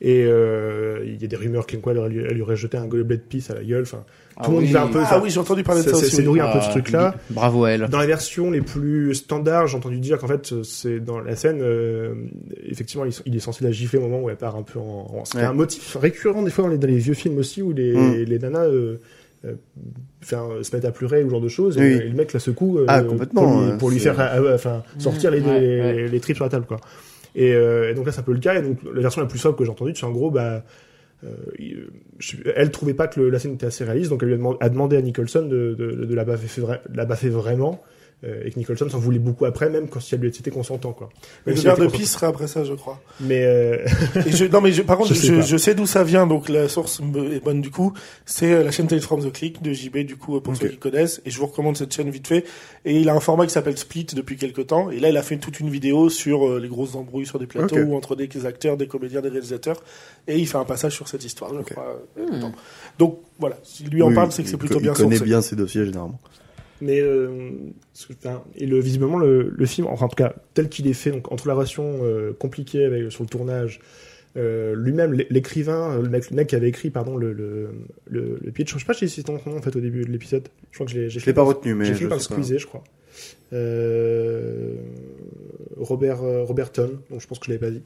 Et 0.00 0.24
euh, 0.26 1.00
il 1.06 1.20
y 1.20 1.24
a 1.24 1.28
des 1.28 1.36
rumeurs 1.36 1.66
comme 1.66 1.80
quoi 1.80 1.92
elle, 1.94 2.04
lui- 2.12 2.24
elle 2.28 2.34
lui 2.34 2.42
aurait 2.42 2.56
jeté 2.56 2.76
un 2.76 2.86
gobelet 2.86 3.16
de 3.16 3.22
pisse 3.22 3.50
à 3.50 3.54
la 3.54 3.62
gueule. 3.64 3.82
Enfin, 3.82 4.04
Ah 4.36 4.44
tout 4.44 4.50
le 4.50 4.56
monde 4.56 4.64
oui. 4.66 4.72
va 4.72 4.82
un 4.82 4.88
peu. 4.88 5.00
ah 5.02 5.20
oui 5.22 5.30
j'ai 5.30 5.40
entendu 5.40 5.62
parler 5.62 5.82
de 5.82 5.88
ça 5.88 5.94
c'est- 5.96 6.06
aussi. 6.06 6.16
c'est 6.16 6.22
nourri 6.22 6.40
un 6.40 6.48
peu 6.48 6.58
de 6.58 6.62
Ah, 6.62 6.66
ce 6.66 6.70
truc-là. 6.70 7.14
Bravo 7.30 7.64
à 7.64 7.70
elle. 7.70 7.86
Dans 7.88 8.00
les 8.00 8.06
versions 8.06 8.50
les 8.50 8.60
plus 8.60 9.14
standards, 9.14 9.68
j'ai 9.68 9.76
entendu 9.76 9.98
dire 9.98 10.18
qu'en 10.18 10.26
fait, 10.28 10.52
c'est 10.64 11.00
dans 11.00 11.20
la 11.20 11.34
scène, 11.36 11.60
euh, 11.62 12.14
effectivement, 12.66 13.04
il, 13.24 13.36
est 13.36 13.40
censé 13.40 13.64
la 13.64 13.70
gifler 13.72 13.98
au 13.98 14.02
moment 14.02 14.20
où 14.20 14.28
elle 14.30 14.36
part 14.36 14.56
un 14.56 14.62
peu 14.62 14.78
en. 14.78 15.06
en 15.20 15.24
c'est 15.24 15.38
Ouais. 15.38 15.44
un 15.44 15.52
motif 15.54 15.96
récurrent 16.00 16.42
des 16.42 16.50
fois 16.50 16.64
dans 16.64 16.70
les, 16.70 16.78
dans 16.78 16.88
les 16.88 16.98
vieux 16.98 17.14
films 17.14 17.38
aussi 17.38 17.62
où 17.62 17.72
les, 17.72 17.94
Mm. 17.94 18.22
les 18.24 18.38
nanas 18.38 18.64
euh, 18.66 18.96
euh, 19.46 19.54
se 20.22 20.74
mettent 20.76 20.84
à 20.84 20.90
pleurer 20.92 21.22
ou 21.22 21.26
ce 21.28 21.30
genre 21.30 21.40
de 21.40 21.48
choses 21.48 21.78
et, 21.78 21.80
Oui. 21.80 21.86
et 22.02 22.08
le 22.08 22.14
mec 22.14 22.32
la 22.32 22.40
secoue 22.40 22.78
euh, 22.78 22.84
Ah, 22.88 23.02
complètement, 23.02 23.42
pour 23.42 23.60
lui, 23.62 23.78
pour 23.78 23.90
lui 23.90 23.98
faire 24.00 24.16
euh, 24.18 24.54
enfin, 24.56 24.82
sortir 24.98 25.30
les, 25.30 25.40
Ouais, 25.40 25.60
les, 25.60 25.80
ouais. 25.80 26.08
les 26.08 26.20
tripes 26.20 26.36
sur 26.36 26.44
la 26.44 26.50
table 26.50 26.66
quoi. 26.66 26.78
Et, 27.36 27.54
euh, 27.54 27.90
et 27.90 27.94
donc 27.94 28.06
là 28.06 28.12
c'est 28.12 28.20
un 28.20 28.24
peu 28.24 28.32
le 28.32 28.40
cas. 28.40 28.58
Et 28.58 28.62
donc 28.62 28.78
la 28.82 29.02
version 29.02 29.20
la 29.20 29.28
plus 29.28 29.38
sobre 29.38 29.56
que 29.56 29.64
j'ai 29.64 29.70
entendue 29.70 29.92
c'est 29.94 30.06
en 30.06 30.10
gros 30.10 30.32
bah 30.32 30.64
euh, 31.24 31.88
elle 32.54 32.70
trouvait 32.70 32.94
pas 32.94 33.08
que 33.08 33.20
la 33.20 33.38
scène 33.38 33.54
était 33.54 33.66
assez 33.66 33.84
réaliste, 33.84 34.10
donc 34.10 34.22
elle 34.22 34.34
lui 34.34 34.46
a, 34.60 34.68
demandé, 34.68 34.96
à 34.96 35.02
Nicholson 35.02 35.46
de, 35.46 36.14
la, 36.14 36.24
la 36.92 37.04
baffer 37.04 37.28
vraiment, 37.30 37.82
euh, 37.82 37.95
et 38.22 38.50
que 38.50 38.58
Nicholson 38.58 38.88
s'en 38.88 38.98
voulait 38.98 39.18
beaucoup 39.18 39.44
après, 39.44 39.68
même 39.70 39.88
quand 39.88 40.00
si 40.00 40.14
elle 40.14 40.20
lui 40.22 40.28
était 40.28 40.50
consentant, 40.50 40.92
quoi. 40.92 41.10
Mais 41.46 41.52
le 41.52 41.58
si 41.58 41.64
verre 41.64 41.76
de 41.76 41.86
pisse 41.86 42.12
serait 42.12 42.26
après 42.26 42.46
ça 42.48 42.64
je 42.64 42.72
crois. 42.72 43.00
Mais 43.20 43.44
euh, 43.44 43.84
Et 44.26 44.32
je, 44.32 44.46
non 44.46 44.60
mais 44.60 44.72
je, 44.72 44.82
par 44.82 44.96
contre 44.98 45.10
Je 45.10 45.14
je, 45.14 45.20
sais 45.20 45.26
je, 45.28 45.34
pas. 45.34 45.40
je 45.42 45.56
sais 45.58 45.74
d'où 45.74 45.86
ça 45.86 46.02
vient 46.02 46.26
donc 46.26 46.48
la 46.48 46.68
source 46.68 47.00
est 47.00 47.44
bonne 47.44 47.60
du 47.60 47.70
coup. 47.70 47.92
C'est 48.24 48.52
euh, 48.52 48.64
la 48.64 48.70
chaîne 48.70 48.86
Tales 48.86 49.00
from 49.02 49.22
the 49.22 49.30
Click 49.32 49.62
de 49.62 49.72
JB 49.72 49.98
du 49.98 50.16
coup 50.16 50.36
euh, 50.36 50.40
pour 50.40 50.56
ceux 50.56 50.68
qui 50.68 50.78
connaissent. 50.78 51.20
Et 51.26 51.30
je 51.30 51.38
vous 51.38 51.46
recommande 51.46 51.76
cette 51.76 51.94
chaîne 51.94 52.08
vite 52.10 52.26
fait. 52.26 52.44
Et 52.84 52.98
il 53.00 53.08
a 53.10 53.14
un 53.14 53.20
format 53.20 53.44
qui 53.46 53.52
s'appelle 53.52 53.76
Split 53.76 54.06
depuis 54.14 54.36
quelques 54.36 54.66
temps. 54.68 54.90
Et 54.90 54.98
là 54.98 55.10
il 55.10 55.16
a 55.18 55.22
fait 55.22 55.36
toute 55.36 55.60
une 55.60 55.68
vidéo 55.70 56.08
sur 56.08 56.48
euh, 56.48 56.58
les 56.58 56.68
grosses 56.68 56.94
embrouilles 56.94 57.26
sur 57.26 57.38
des 57.38 57.46
plateaux 57.46 57.76
ou 57.76 57.94
entre 57.96 58.16
des 58.16 58.28
acteurs 58.46 58.76
des 58.78 58.88
comédiens 58.88 59.20
des 59.20 59.28
réalisateurs. 59.28 59.82
Et 60.26 60.38
il 60.38 60.48
fait 60.48 60.58
un 60.58 60.64
passage 60.64 60.94
sur 60.94 61.06
cette 61.06 61.24
histoire 61.24 61.52
je 61.54 61.60
crois 61.74 62.00
euh, 62.18 62.26
Hmm. 62.26 62.50
donc 62.98 63.18
voilà. 63.38 63.56
S'il 63.62 63.88
lui 63.90 64.02
en 64.02 64.08
Oui, 64.08 64.14
parle 64.14 64.32
c'est 64.32 64.42
que 64.42 64.48
c'est 64.48 64.56
plutôt 64.56 64.80
bien 64.80 64.92
il 64.92 64.96
connaît 64.96 65.16
sourcé. 65.16 65.28
bien 65.28 65.42
ses 65.42 65.54
dossiers 65.54 65.84
généralement 65.84 66.18
Mais 66.80 67.00
euh, 67.00 67.50
et 68.56 68.66
le 68.66 68.78
visiblement 68.80 69.18
le, 69.18 69.48
le 69.56 69.66
film, 69.66 69.86
enfin 69.86 70.04
en 70.06 70.08
tout 70.08 70.16
cas 70.16 70.34
tel 70.54 70.68
qu'il 70.68 70.86
est 70.86 70.92
fait, 70.92 71.10
donc 71.10 71.32
entre 71.32 71.48
la 71.48 71.54
relation 71.54 72.00
euh, 72.02 72.32
compliquée 72.32 72.84
avec, 72.84 73.10
sur 73.10 73.22
le 73.24 73.28
tournage, 73.30 73.80
euh, 74.36 74.74
lui-même 74.76 75.14
l'é- 75.14 75.26
l'écrivain, 75.30 75.98
le 75.98 76.08
mec, 76.10 76.28
le 76.30 76.36
mec 76.36 76.48
qui 76.48 76.54
avait 76.56 76.68
écrit 76.68 76.90
pardon 76.90 77.16
le 77.16 77.32
le, 77.32 77.70
le, 78.10 78.38
le 78.42 78.52
pitch, 78.52 78.74
je 78.74 78.78
sais 78.78 78.84
pas 78.84 78.92
si 78.92 79.08
c'est 79.08 79.22
ton 79.22 79.40
nom 79.46 79.56
en 79.56 79.62
fait 79.62 79.74
au 79.74 79.80
début 79.80 80.04
de 80.04 80.10
l'épisode. 80.10 80.48
Je 80.70 80.76
crois 80.76 80.84
que 80.86 80.92
je 80.92 80.98
l'ai 81.00 81.24
l'ai 81.24 81.32
pas 81.32 81.42
retenu 81.42 81.74
mais 81.74 81.86
j'ai 81.86 81.94
fini 81.94 82.08
par 82.10 82.18
le 82.18 82.24
pas. 82.24 82.34
squeezer, 82.34 82.58
je 82.58 82.66
crois. 82.66 82.84
Euh, 83.54 84.74
Robert 85.78 86.20
Roberton, 86.20 86.90
donc 87.10 87.20
je 87.20 87.26
pense 87.26 87.38
que 87.38 87.46
je 87.46 87.52
l'avais 87.52 87.66
pas 87.66 87.70
dit. 87.70 87.82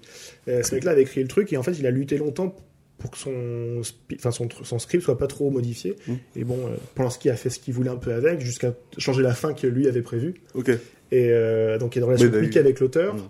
Euh, 0.48 0.62
ce 0.64 0.74
mec-là 0.74 0.92
avait 0.92 1.02
écrit 1.02 1.22
le 1.22 1.28
truc 1.28 1.52
et 1.52 1.56
en 1.56 1.62
fait 1.62 1.72
il 1.78 1.86
a 1.86 1.90
lutté 1.92 2.18
longtemps 2.18 2.56
pour 3.00 3.10
que 3.10 3.18
son, 3.18 3.80
spi- 3.82 4.16
enfin 4.16 4.30
son, 4.30 4.46
tr- 4.46 4.62
son 4.64 4.78
script 4.78 5.02
soit 5.02 5.18
pas 5.18 5.26
trop 5.26 5.50
modifié. 5.50 5.96
Mm. 6.06 6.12
Et 6.36 6.44
bon, 6.44 6.58
euh, 6.66 6.76
Polanski 6.94 7.28
a 7.30 7.34
fait 7.36 7.50
ce 7.50 7.58
qu'il 7.58 7.74
voulait 7.74 7.90
un 7.90 7.96
peu 7.96 8.12
avec, 8.12 8.38
jusqu'à 8.40 8.72
changer 8.98 9.22
la 9.22 9.34
fin 9.34 9.52
que 9.54 9.66
lui 9.66 9.88
avait 9.88 10.02
prévue. 10.02 10.34
ok 10.54 10.68
Et 11.10 11.30
euh, 11.30 11.78
donc 11.78 11.96
il 11.96 11.98
y 11.98 12.02
a 12.02 12.04
une 12.04 12.08
relation 12.08 12.26
Oui, 12.26 12.30
bah 12.30 12.36
oui. 12.38 12.42
compliquée 12.44 12.60
avec 12.60 12.78
l'auteur. 12.78 13.14
Mm. 13.16 13.20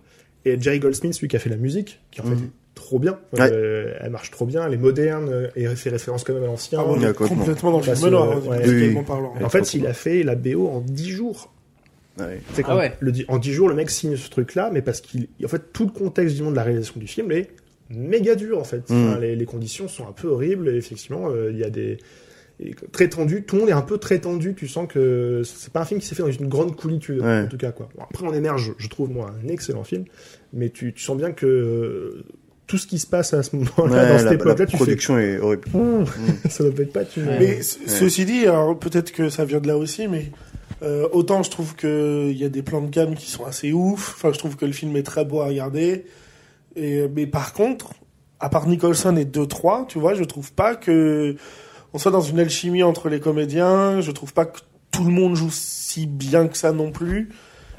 Et 0.44 0.60
Jerry 0.60 0.78
Goldsmith, 0.80 1.18
lui 1.20 1.28
qui 1.28 1.36
a 1.36 1.38
fait 1.38 1.50
la 1.50 1.56
musique, 1.56 2.00
qui 2.10 2.20
en 2.20 2.24
fait 2.24 2.30
Mhm. 2.30 2.44
est 2.44 2.74
trop 2.74 2.98
bien. 2.98 3.18
Ouais. 3.34 3.50
Euh, 3.52 3.94
elle 4.00 4.10
marche 4.10 4.30
trop 4.30 4.46
bien, 4.46 4.66
elle 4.66 4.72
est 4.74 4.78
moderne 4.78 5.28
euh, 5.30 5.48
et 5.54 5.64
elle 5.64 5.76
fait 5.76 5.90
référence 5.90 6.24
quand 6.24 6.32
même 6.34 6.44
à 6.44 6.46
l'ancien. 6.46 6.78
Ah, 6.80 6.82
est 7.08 7.12
complètement. 7.14 7.70
dans 7.72 7.78
le 7.78 7.82
film 7.84 8.14
ouais. 8.14 8.62
Oui. 8.66 8.96
parlant 9.06 9.34
en 9.42 9.48
fait, 9.50 9.74
il 9.74 9.86
a 9.86 9.92
fait 9.92 10.22
la 10.22 10.34
BO 10.34 10.66
en 10.68 10.80
10 10.80 11.10
jours. 11.10 11.52
Ouais. 12.18 12.40
C'est 12.54 12.64
Ah 12.66 12.76
ouais. 12.76 12.92
le, 13.00 13.12
di- 13.12 13.24
en 13.28 13.38
10 13.38 13.52
jours, 13.52 13.68
le 13.68 13.74
mec 13.74 13.88
signe 13.90 14.16
ce 14.16 14.28
truc-là, 14.30 14.70
mais 14.72 14.82
parce 14.82 15.00
qu'il, 15.00 15.28
en 15.44 15.48
fait, 15.48 15.72
tout 15.72 15.84
le 15.84 15.90
contexte 15.90 16.36
du 16.36 16.42
monde 16.42 16.52
de 16.52 16.56
la 16.56 16.64
réalisation 16.64 16.98
du 16.98 17.06
film 17.06 17.30
est 17.32 17.48
méga 17.90 18.34
dur, 18.34 18.58
en 18.58 18.64
fait. 18.64 18.88
Mm. 18.90 19.08
Enfin, 19.08 19.18
les, 19.20 19.36
les 19.36 19.44
conditions 19.44 19.88
sont 19.88 20.06
un 20.08 20.12
peu 20.12 20.28
horribles, 20.28 20.68
et 20.68 20.76
effectivement, 20.76 21.28
euh, 21.30 21.50
il 21.52 21.58
y 21.58 21.64
a 21.64 21.70
des, 21.70 21.98
très 22.92 23.08
tendu, 23.08 23.42
tout 23.44 23.56
le 23.56 23.60
monde 23.62 23.70
est 23.70 23.74
un 23.74 23.80
peu 23.82 23.98
très 23.98 24.18
tendu, 24.18 24.54
tu 24.54 24.68
sens 24.68 24.86
que 24.88 25.42
c'est 25.44 25.72
pas 25.72 25.80
un 25.80 25.84
film 25.84 25.98
qui 26.00 26.06
s'est 26.06 26.14
fait 26.14 26.22
dans 26.22 26.30
une 26.30 26.48
grande 26.48 26.76
coolitude, 26.76 27.20
Ouais. 27.20 27.40
en 27.42 27.46
tout 27.48 27.56
cas, 27.56 27.72
quoi. 27.72 27.88
Bon, 27.96 28.02
après, 28.02 28.26
on 28.26 28.34
émerge, 28.34 28.74
je 28.78 28.88
trouve, 28.88 29.10
moi, 29.10 29.32
un 29.44 29.48
excellent 29.48 29.84
film, 29.84 30.04
mais 30.52 30.68
tu, 30.70 30.92
tu 30.92 31.02
sens 31.02 31.16
bien 31.16 31.32
que 31.32 31.46
euh, 31.46 32.24
tout 32.66 32.76
ce 32.78 32.86
qui 32.86 32.98
se 32.98 33.06
passe 33.06 33.32
à 33.34 33.42
ce 33.42 33.56
moment-là, 33.56 33.82
Ouais, 33.82 33.88
dans 33.88 33.96
la, 33.96 34.18
cette 34.18 34.26
la 34.28 34.34
époque-là, 34.34 34.66
tu 34.66 34.72
fais, 34.72 34.76
production 34.76 35.18
est 35.18 35.38
horrible. 35.38 35.62
Hum, 35.74 36.04
ça 36.50 36.64
doit 36.64 36.72
peut-être 36.74 36.92
pas 36.92 37.02
être 37.02 37.16
une... 37.16 37.26
Ouais. 37.28 37.36
Mais 37.40 37.62
ce- 37.62 37.78
ceci 37.86 38.24
dit, 38.26 38.46
alors 38.46 38.78
peut-être 38.78 39.10
que 39.12 39.28
ça 39.30 39.44
vient 39.44 39.60
de 39.60 39.66
là 39.66 39.76
aussi, 39.78 40.06
mais 40.06 40.26
euh, 40.82 41.08
autant 41.12 41.42
je 41.42 41.50
trouve 41.50 41.74
qu'il 41.76 42.36
y 42.36 42.44
a 42.44 42.48
des 42.48 42.62
plans 42.62 42.80
de 42.82 42.90
cam 42.90 43.14
qui 43.16 43.28
sont 43.30 43.44
assez 43.44 43.72
ouf. 43.72 44.14
Enfin, 44.16 44.32
je 44.32 44.38
trouve 44.38 44.56
que 44.56 44.66
le 44.66 44.72
film 44.72 44.94
est 44.96 45.02
très 45.02 45.24
beau 45.24 45.40
à 45.40 45.46
regarder. 45.46 46.04
Et, 46.76 47.06
mais 47.08 47.26
par 47.26 47.52
contre, 47.52 47.90
à 48.38 48.48
part 48.48 48.66
Nicholson 48.66 49.16
et 49.16 49.24
2-3, 49.24 49.86
tu 49.86 49.98
vois, 49.98 50.14
je 50.14 50.24
trouve 50.24 50.52
pas 50.52 50.74
que 50.76 51.36
on 51.92 51.98
soit 51.98 52.12
dans 52.12 52.20
une 52.20 52.38
alchimie 52.38 52.82
entre 52.82 53.08
les 53.08 53.20
comédiens. 53.20 54.00
Je 54.00 54.10
trouve 54.12 54.32
pas 54.32 54.46
que 54.46 54.60
tout 54.92 55.04
le 55.04 55.10
monde 55.10 55.34
joue 55.34 55.50
si 55.50 56.06
bien 56.06 56.46
que 56.48 56.56
ça 56.56 56.72
non 56.72 56.90
plus. 56.92 57.30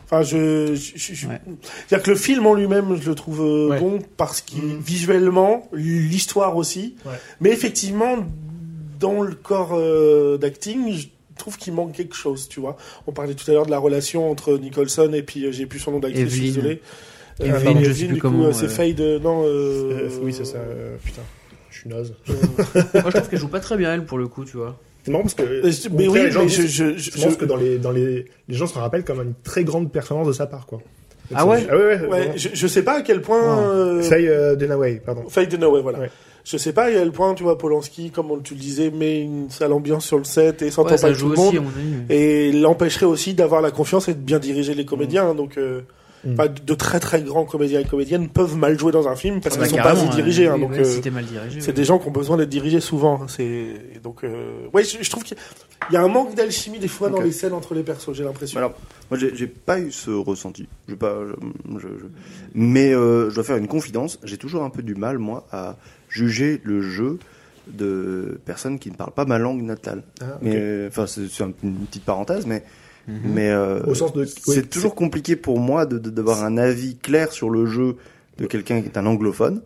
Enfin, 0.04 0.24
je, 0.24 0.76
je, 0.76 1.14
je- 1.14 1.28
Ouais. 1.28 1.40
c'est-à-dire 1.88 2.04
que 2.04 2.12
le 2.12 2.18
film 2.18 2.46
en 2.46 2.54
lui-même, 2.54 2.98
je 3.02 3.08
le 3.10 3.16
trouve 3.16 3.42
euh, 3.42 3.70
Ouais. 3.70 3.80
bon 3.80 4.00
parce 4.18 4.42
qu'il 4.42 4.62
Mhm. 4.64 4.80
visuellement, 4.82 5.70
l'histoire 5.72 6.58
aussi. 6.58 6.96
Ouais. 7.06 7.14
Mais 7.40 7.50
effectivement, 7.52 8.18
dans 9.00 9.22
le 9.22 9.34
corps 9.36 9.72
euh, 9.74 10.38
d'acting, 10.38 10.92
je 10.94 11.08
trouve 11.38 11.58
qu'il 11.58 11.72
manque 11.74 11.94
quelque 11.94 12.16
chose, 12.16 12.50
tu 12.50 12.60
vois. 12.60 12.76
On 13.08 13.14
parlait 13.14 13.34
tout 13.34 13.50
à 13.50 13.54
l'heure 13.54 13.66
de 13.66 13.72
la 13.72 13.80
relation 13.80 14.30
entre 14.30 14.58
Nicholson 14.58 15.12
et 15.14 15.24
puis 15.24 15.46
euh, 15.46 15.52
j'ai 15.54 15.66
plus 15.66 15.80
son 15.80 15.92
nom 15.92 16.00
d'actrice, 16.00 16.30
je 16.56 16.62
Evelyn. 17.40 17.54
désolé. 17.54 17.60
Evelyn, 17.60 17.74
pardon, 17.74 17.80
je 17.84 17.94
sais 17.94 18.06
plus 18.06 18.14
du 18.16 18.22
comment, 18.22 18.38
coup, 18.44 18.50
euh, 18.50 18.54
c'est 18.54 18.66
euh, 18.66 18.70
Fade, 18.70 19.00
euh, 19.02 19.20
non. 19.20 19.44
Euh, 19.46 19.48
Euh, 19.92 20.10
oui, 20.24 20.34
c'est 20.34 20.46
ça, 20.46 20.58
euh, 20.58 20.96
putain, 21.04 21.22
je 21.70 21.80
suis 21.80 21.90
naze. 21.90 22.14
euh, 22.30 22.34
Moi, 22.94 23.04
je 23.06 23.18
trouve 23.18 23.30
qu'elle 23.30 23.40
joue 23.40 23.48
pas 23.48 23.60
très 23.60 23.78
bien, 23.78 23.94
elle, 23.94 24.06
pour 24.06 24.18
le 24.18 24.28
coup, 24.28 24.46
tu 24.46 24.58
vois. 24.58 24.78
C'est 25.04 25.12
marrant 25.12 25.24
parce 25.24 25.34
que... 25.34 25.44
mais 25.92 26.08
oui, 26.08 26.20
les 26.22 26.32
gens 26.32 26.44
mais 26.44 26.50
je, 26.50 26.62
je, 26.62 26.96
je- 26.98 27.12
Je 27.12 27.22
pense 27.24 27.36
que 27.36 27.46
dans 27.46 27.56
les, 27.56 27.80
dans 27.80 27.90
les, 27.92 28.26
les 28.48 28.56
gens 28.56 28.68
se 28.68 28.78
rappellent 28.78 29.04
comme 29.04 29.22
une 29.22 29.34
très 29.44 29.64
grande 29.64 29.92
performance 29.92 30.28
de 30.28 30.34
sa 30.34 30.46
part, 30.46 30.66
quoi. 30.68 30.80
Ah 31.34 31.46
ouais 31.48 31.66
Ah 31.70 31.76
ouais, 31.78 31.84
ouais. 32.02 32.08
ouais, 32.08 32.32
je, 32.36 32.50
je 32.54 32.68
sais 32.68 32.84
pas 32.84 32.98
à 32.98 33.02
quel 33.02 33.22
point. 33.22 33.42
Wow. 33.42 33.60
euh, 33.72 34.02
Faye 34.04 34.28
euh, 34.28 34.56
Dunaway, 34.56 35.02
pardon. 35.04 35.24
Faye 35.30 35.48
Dunaway, 35.48 35.82
voilà. 35.82 36.00
Ouais. 36.00 36.12
Je 36.44 36.58
sais 36.58 36.74
pas 36.74 36.86
à 36.86 36.92
quel 36.92 37.12
point, 37.12 37.34
tu 37.36 37.44
vois, 37.44 37.58
Polanski, 37.58 38.12
comme 38.12 38.42
tu 38.44 38.54
le 38.54 38.60
disais, 38.60 38.92
met 38.92 39.22
une 39.22 39.50
sale 39.50 39.72
ambiance 39.74 40.06
sur 40.06 40.18
le 40.18 40.24
set 40.24 40.62
et 40.62 40.70
s'entend 40.72 40.90
Ouais, 40.96 41.02
pas 41.02 41.08
tout 41.10 41.14
joue 41.16 41.30
le 41.30 41.36
monde. 41.36 41.48
aussi, 41.48 41.58
à 41.58 41.62
mon 41.62 41.68
avis. 41.70 41.88
mais- 42.10 42.16
Et 42.18 42.52
l'empêcherait 42.52 43.06
aussi 43.06 43.34
d'avoir 43.34 43.62
la 43.62 43.72
confiance 43.72 44.08
et 44.10 44.14
de 44.14 44.20
bien 44.20 44.40
diriger 44.40 44.74
les 44.74 44.84
comédiens. 44.86 45.34
Donc, 45.34 45.58
euh, 45.58 45.82
Mm. 46.24 46.34
enfin, 46.34 46.48
de 46.66 46.74
très 46.76 47.00
très 47.00 47.22
grands 47.24 47.46
comédiens 47.46 47.80
et 47.80 47.86
comédiennes 47.86 48.30
peuvent 48.30 48.56
mal 48.56 48.78
jouer 48.78 48.92
dans 48.92 49.08
un 49.08 49.16
film 49.16 49.42
parce 49.42 49.58
Bah, 49.58 49.64
qu'ils 49.66 49.76
sont 49.78 49.82
pas 49.82 49.92
assez 49.94 50.08
dirigés. 50.10 50.48
hein, 50.48 50.54
oui, 50.56 50.62
donc, 50.62 50.72
ouais, 50.72 50.80
euh, 50.80 50.84
si 50.84 51.02
t'es 51.02 51.10
mal 51.10 51.26
dirigé. 51.26 51.62
c'est 51.62 51.68
ouais. 51.68 51.74
des 51.74 51.84
gens 51.84 51.98
qui 52.00 52.08
ont 52.08 52.12
besoin 52.12 52.38
d'être 52.38 52.50
dirigés 52.50 52.80
souvent. 52.80 53.22
hein. 53.24 53.26
C'est 53.28 54.00
donc, 54.04 54.24
euh, 54.24 54.68
ouais, 54.74 54.84
je, 54.84 54.98
je 55.02 55.10
trouve 55.10 55.24
qu'il 55.24 55.36
y 55.92 55.96
a 55.96 56.02
un 56.04 56.08
manque 56.08 56.36
d'alchimie 56.36 56.78
des 56.80 56.88
fois 56.88 57.10
dans 57.10 57.22
les 57.22 57.32
scènes 57.32 57.54
entre 57.54 57.74
les 57.74 57.84
persos. 57.84 58.14
J'ai 58.14 58.24
l'impression. 58.24 58.58
Alors, 58.60 58.74
moi, 59.10 59.20
j'ai 59.20 59.48
pas 59.48 59.80
eu 59.80 59.92
ce 59.92 60.12
ressenti. 60.12 60.68
Je, 60.88 60.94
pas, 60.96 61.16
je, 61.28 61.80
je- 61.80 61.88
je- 61.88 62.06
Mais 62.54 62.94
euh, 62.94 63.30
je 63.30 63.36
dois 63.36 63.44
faire 63.44 63.58
une 63.58 63.68
confidence. 63.68 64.20
J'ai 64.24 64.38
toujours 64.38 64.64
un 64.64 64.70
peu 64.70 64.84
du 64.84 64.94
mal, 64.96 65.18
moi, 65.18 65.48
à 65.52 65.76
juger 66.10 66.62
le 66.64 66.82
jeu 66.82 67.18
de 67.68 68.40
personnes 68.46 68.80
qui 68.80 68.90
ne 68.92 68.96
parlent 68.96 69.14
pas 69.14 69.26
ma 69.26 69.38
langue 69.38 69.62
natale. 69.62 70.04
Ah, 70.22 70.26
ok. 70.36 70.40
Mais 70.42 70.86
enfin, 70.88 71.08
c'est 71.08 71.28
c'est 71.30 71.44
un- 71.44 71.54
une 71.64 71.76
petite 71.86 72.04
parenthèse, 72.06 72.46
mais 72.46 72.64
Mhm. 73.12 73.34
mais 73.34 73.50
euh, 73.50 73.84
Au 73.84 73.94
sens 73.96 74.14
de- 74.14 74.26
c'est 74.26 74.48
oui, 74.62 74.68
toujours 74.68 74.96
compliqué 74.96 75.36
pour 75.36 75.60
moi 75.60 75.86
de 75.86 75.98
d'avoir 75.98 76.44
un 76.44 76.58
avis 76.58 76.96
clair 76.98 77.32
sur 77.32 77.50
le 77.50 77.66
jeu 77.66 77.98
de 78.38 78.46
quelqu'un 78.46 78.82
qui 78.82 78.88
est 78.88 78.98
un 78.98 79.06
anglophone. 79.06 79.62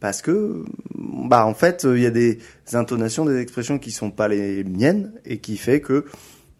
Parce 0.00 0.22
que, 0.22 0.64
bah, 0.96 1.44
en 1.44 1.52
fait, 1.52 1.86
il 1.88 2.00
y 2.00 2.06
a 2.06 2.10
des 2.10 2.38
intonations, 2.72 3.26
des 3.26 3.38
expressions 3.38 3.78
qui 3.78 3.90
sont 3.90 4.10
pas 4.10 4.28
les 4.28 4.64
miennes 4.64 5.12
et 5.26 5.38
qui 5.38 5.58
fait 5.58 5.80
que, 5.82 6.06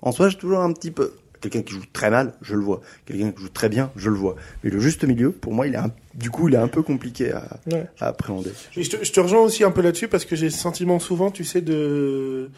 en 0.02 0.12
soi, 0.12 0.28
j'ai 0.28 0.36
toujours 0.36 0.58
un 0.60 0.70
petit 0.74 0.90
peu, 0.90 1.12
quelqu'un 1.40 1.62
qui 1.62 1.72
joue 1.72 1.80
très 1.90 2.10
mal, 2.10 2.34
je 2.42 2.54
le 2.54 2.60
vois. 2.62 2.82
Quelqu'un 3.06 3.30
qui 3.30 3.40
joue 3.40 3.48
très 3.48 3.70
bien, 3.70 3.90
je 3.96 4.10
le 4.10 4.16
vois. 4.16 4.36
Mais 4.62 4.68
le 4.68 4.78
juste 4.78 5.04
milieu, 5.04 5.30
pour 5.30 5.54
moi, 5.54 5.66
il 5.66 5.72
est 5.72 5.78
un, 5.78 5.90
du 6.14 6.28
coup, 6.30 6.48
il 6.48 6.54
est 6.54 6.58
un 6.58 6.68
peu 6.68 6.82
compliqué 6.82 7.32
à, 7.32 7.58
Ouais. 7.72 7.86
à 7.98 8.08
appréhender. 8.08 8.50
Je, 8.72 8.82
te, 8.90 9.02
je 9.02 9.10
te 9.10 9.20
rejoins 9.20 9.40
aussi 9.40 9.64
un 9.64 9.70
peu 9.70 9.80
là-dessus 9.80 10.08
parce 10.08 10.26
que 10.26 10.36
j'ai 10.36 10.46
le 10.46 10.50
sentiment 10.52 10.98
souvent, 10.98 11.30
tu 11.30 11.44
sais, 11.44 11.62
de 11.62 12.50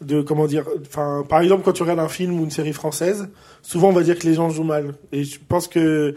de 0.00 0.22
comment 0.22 0.46
dire 0.46 0.64
enfin 0.86 1.24
par 1.28 1.40
exemple 1.40 1.62
quand 1.64 1.72
tu 1.72 1.82
regardes 1.82 2.00
un 2.00 2.08
film 2.08 2.40
ou 2.40 2.44
une 2.44 2.50
série 2.50 2.72
française 2.72 3.28
souvent 3.62 3.88
on 3.88 3.92
va 3.92 4.02
dire 4.02 4.18
que 4.18 4.26
les 4.26 4.34
gens 4.34 4.50
jouent 4.50 4.64
mal 4.64 4.94
et 5.12 5.24
je 5.24 5.38
pense 5.48 5.68
que 5.68 6.14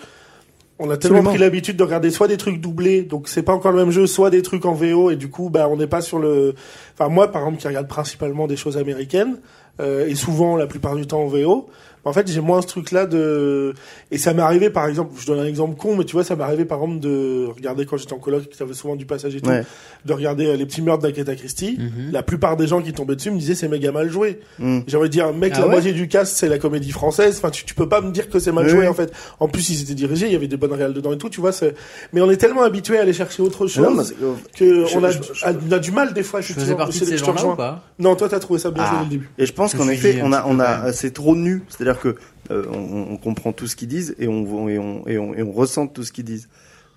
on 0.80 0.90
a 0.92 0.98
tellement 0.98 1.18
Absolument. 1.18 1.30
pris 1.32 1.40
l'habitude 1.40 1.76
de 1.78 1.84
regarder 1.84 2.12
soit 2.12 2.28
des 2.28 2.38
trucs 2.38 2.60
doublés 2.60 3.02
donc 3.04 3.28
c'est 3.28 3.44
pas 3.44 3.54
encore 3.54 3.72
le 3.72 3.80
même 3.80 3.92
jeu 3.92 4.08
soit 4.08 4.30
des 4.30 4.42
trucs 4.42 4.66
en 4.66 4.74
VO 4.74 5.12
et 5.12 5.16
du 5.16 5.30
coup 5.30 5.50
bah 5.50 5.68
on 5.70 5.78
n'est 5.78 5.88
pas 5.88 6.02
sur 6.02 6.20
le 6.20 6.56
enfin 6.94 7.10
moi 7.10 7.32
par 7.32 7.44
exemple 7.44 7.60
qui 7.60 7.68
regarde 7.68 7.88
principalement 7.88 8.48
des 8.48 8.58
choses 8.58 8.78
américaines 8.78 9.40
euh, 9.80 10.08
et 10.08 10.16
souvent 10.16 10.56
la 10.56 10.68
plupart 10.68 10.96
du 10.96 11.06
temps 11.06 11.22
en 11.22 11.28
VO 11.28 11.70
en 12.06 12.14
fait 12.14 12.28
j'ai 12.32 12.40
moins 12.42 12.62
ce 12.62 12.68
truc 12.68 12.92
là 12.92 13.06
de 13.06 13.74
et 14.12 14.18
ça 14.18 14.34
m'est 14.34 14.42
arrivé 14.42 14.70
par 14.70 14.88
exemple 14.88 15.12
je 15.20 15.26
donne 15.26 15.40
un 15.40 15.46
exemple 15.46 15.76
con 15.78 15.96
mais 15.98 16.06
tu 16.06 16.14
vois 16.14 16.24
ça 16.24 16.36
m'est 16.36 16.44
arrivé 16.44 16.66
par 16.66 16.80
exemple 16.82 17.00
de 17.00 17.48
regarder 17.56 17.86
quand 17.86 17.98
j'étais 17.98 18.14
en 18.14 18.20
coloc 18.20 18.50
qui 18.50 18.64
avait 18.64 18.74
souvent 18.74 18.96
du 18.96 19.06
passage 19.06 19.36
et 19.36 19.42
tout 19.42 19.50
Ouais. 19.50 19.64
de 20.06 20.14
regarder 20.14 20.46
euh, 20.48 20.56
les 20.56 20.66
petits 20.66 20.82
meurtres 20.82 21.04
d'Agatha 21.04 21.36
Christie 21.36 21.78
Mhm. 21.80 22.12
la 22.12 22.24
plupart 22.24 22.58
des 22.58 22.68
gens 22.68 22.82
qui 22.82 22.94
tombaient 22.94 23.16
dessus 23.16 23.32
me 23.32 23.38
disaient 23.40 23.56
c'est 23.56 23.68
méga 23.68 23.92
mal 23.92 24.10
joué. 24.10 24.40
Hmm. 24.60 24.80
J'ai 24.88 24.98
envie 24.98 25.08
de 25.10 25.12
dire, 25.14 25.34
mec, 25.34 25.54
Ah 25.56 25.60
la 25.60 25.66
ouais 25.66 25.72
moitié 25.74 25.92
du 25.94 26.08
cast 26.08 26.36
c'est 26.38 26.48
la 26.50 26.58
comédie 26.60 26.92
française. 26.92 27.38
Enfin, 27.38 27.50
tu, 27.50 27.66
tu 27.66 27.74
peux 27.76 27.88
pas 27.90 28.02
me 28.02 28.12
dire 28.12 28.30
que 28.30 28.40
c'est 28.40 28.52
mal 28.52 28.66
Oui, 28.66 28.72
joué 28.72 28.80
oui. 28.82 28.88
en 28.88 28.94
fait. 28.94 29.12
En 29.40 29.48
plus, 29.48 29.70
ils 29.70 29.82
étaient 29.82 29.94
dirigés, 29.94 30.28
il 30.28 30.32
y 30.34 30.36
avait 30.36 30.48
des 30.48 30.58
bonnes 30.58 30.74
réals 30.74 30.94
dedans 30.94 31.12
et 31.14 31.18
tout, 31.18 31.30
tu 31.30 31.42
vois. 31.42 31.52
c'est- 31.52 31.76
Mais 32.14 32.22
on 32.22 32.30
est 32.32 32.38
tellement 32.38 32.64
habitué 32.64 32.98
à 32.98 33.02
aller 33.02 33.14
chercher 33.14 33.42
autre 33.44 33.68
chose 33.68 33.86
Non, 33.96 34.04
c'est- 34.04 34.16
euh, 34.22 34.34
que 34.58 34.86
je- 34.86 34.98
on 34.98 35.04
a, 35.04 35.12
je- 35.12 35.20
on 35.46 35.72
a 35.72 35.80
du 35.80 35.92
mal 35.92 36.14
des 36.14 36.24
fois. 36.24 36.42
Je 36.42 36.54
faisais 36.54 36.76
partie 36.76 37.00
de 37.00 37.06
C'est- 37.06 37.18
ces 37.18 37.24
ou 37.46 37.56
pas? 37.56 37.84
Non, 38.00 38.16
toi 38.16 38.30
t'as 38.30 38.40
trouvé 38.40 38.60
ça 38.60 38.72
bien 38.72 38.84
Ah. 38.86 38.90
joué 38.92 39.00
le 39.06 39.10
début. 39.10 39.30
Et 39.38 39.46
je 39.46 39.54
pense 39.54 39.74
qu'en 39.74 39.88
effet, 39.90 40.20
on 40.24 40.32
a, 40.34 40.46
on 40.48 40.60
a, 40.60 40.92
c'est 40.94 41.12
trop 41.12 41.36
nu. 41.36 41.64
C'est-à-dire 41.70 41.97
que 42.00 42.16
euh, 42.52 42.64
on, 42.72 43.14
on 43.14 43.18
comprend 43.18 43.52
tout 43.54 43.68
ce 43.68 43.76
qu'ils 43.76 43.88
disent 43.88 44.16
et 44.20 44.28
on, 44.28 44.70
et 44.70 44.78
on, 44.80 45.08
et 45.08 45.18
on, 45.18 45.34
et 45.34 45.42
on 45.44 45.52
ressent 45.52 45.88
tout 45.88 46.04
ce 46.04 46.12
qu'ils 46.12 46.26
disent. 46.26 46.48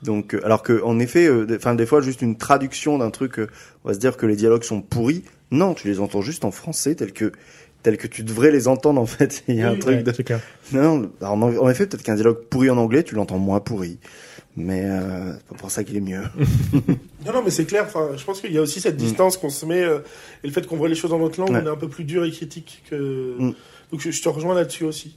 Donc, 0.03 0.35
euh, 0.35 0.41
alors 0.45 0.63
que, 0.63 0.83
en 0.83 0.99
effet, 0.99 1.27
euh, 1.27 1.45
des- 1.45 1.57
enfin, 1.57 1.75
des 1.75 1.85
fois, 1.87 2.01
juste 2.01 2.23
une 2.23 2.37
traduction 2.39 2.97
d'un 2.99 3.11
truc, 3.11 3.39
euh, 3.39 3.49
on 3.85 3.89
va 3.89 3.95
se 3.95 3.99
dire 3.99 4.17
que 4.17 4.25
les 4.27 4.37
dialogues 4.37 4.63
sont 4.65 4.81
pourris. 4.81 5.25
Non, 5.51 5.75
tu 5.75 5.89
les 5.89 6.01
entends 6.01 6.23
juste 6.23 6.45
en 6.45 6.51
français, 6.51 6.95
tel 6.95 7.13
que, 7.13 7.33
tel 7.83 7.97
que 7.99 8.07
tu 8.07 8.23
devrais 8.23 8.51
les 8.51 8.67
entendre 8.69 9.01
en 9.01 9.07
fait. 9.07 9.43
Il 9.49 9.57
y 9.57 9.63
a 9.63 9.69
un 9.69 9.73
Oui, 9.75 9.79
truc 9.79 9.97
Ouais, 9.97 10.03
de. 10.03 10.15
Non, 10.73 11.11
alors, 11.21 11.35
en, 11.35 11.43
en 11.43 11.69
effet, 11.69 11.87
peut-être 11.87 12.03
qu'un 12.03 12.15
dialogue 12.15 12.39
pourri 12.49 12.71
en 12.71 12.79
anglais, 12.79 13.03
tu 13.03 13.15
l'entends 13.15 13.39
moins 13.39 13.61
pourri. 13.61 13.99
Mais 14.57 14.83
euh, 14.85 15.33
c'est 15.37 15.47
pas 15.49 15.55
pour 15.57 15.71
ça 15.71 15.85
qu'il 15.85 15.97
est 15.97 16.01
mieux. 16.01 16.23
Non, 17.27 17.35
non, 17.35 17.43
mais 17.45 17.51
c'est 17.51 17.67
clair. 17.67 17.85
Enfin, 17.87 18.09
je 18.17 18.25
pense 18.25 18.41
qu'il 18.41 18.51
y 18.53 18.57
a 18.57 18.63
aussi 18.63 18.81
cette 18.81 18.95
Mm. 18.95 19.05
distance 19.05 19.37
qu'on 19.37 19.51
se 19.51 19.67
met 19.67 19.83
euh, 19.83 19.99
et 20.43 20.47
le 20.47 20.53
fait 20.55 20.67
qu'on 20.67 20.77
voit 20.77 20.89
les 20.89 20.95
choses 20.95 21.11
dans 21.11 21.19
notre 21.19 21.39
langue, 21.39 21.51
Ouais. 21.51 21.61
on 21.63 21.67
est 21.67 21.71
un 21.71 21.77
peu 21.77 21.89
plus 21.89 22.05
dur 22.05 22.25
et 22.25 22.31
critique 22.31 22.83
que. 22.89 23.35
Mm. 23.39 23.53
Donc 23.93 24.01
je, 24.01 24.11
je 24.11 24.23
te 24.23 24.29
rejoins 24.29 24.55
là-dessus 24.55 24.85
aussi. 24.85 25.17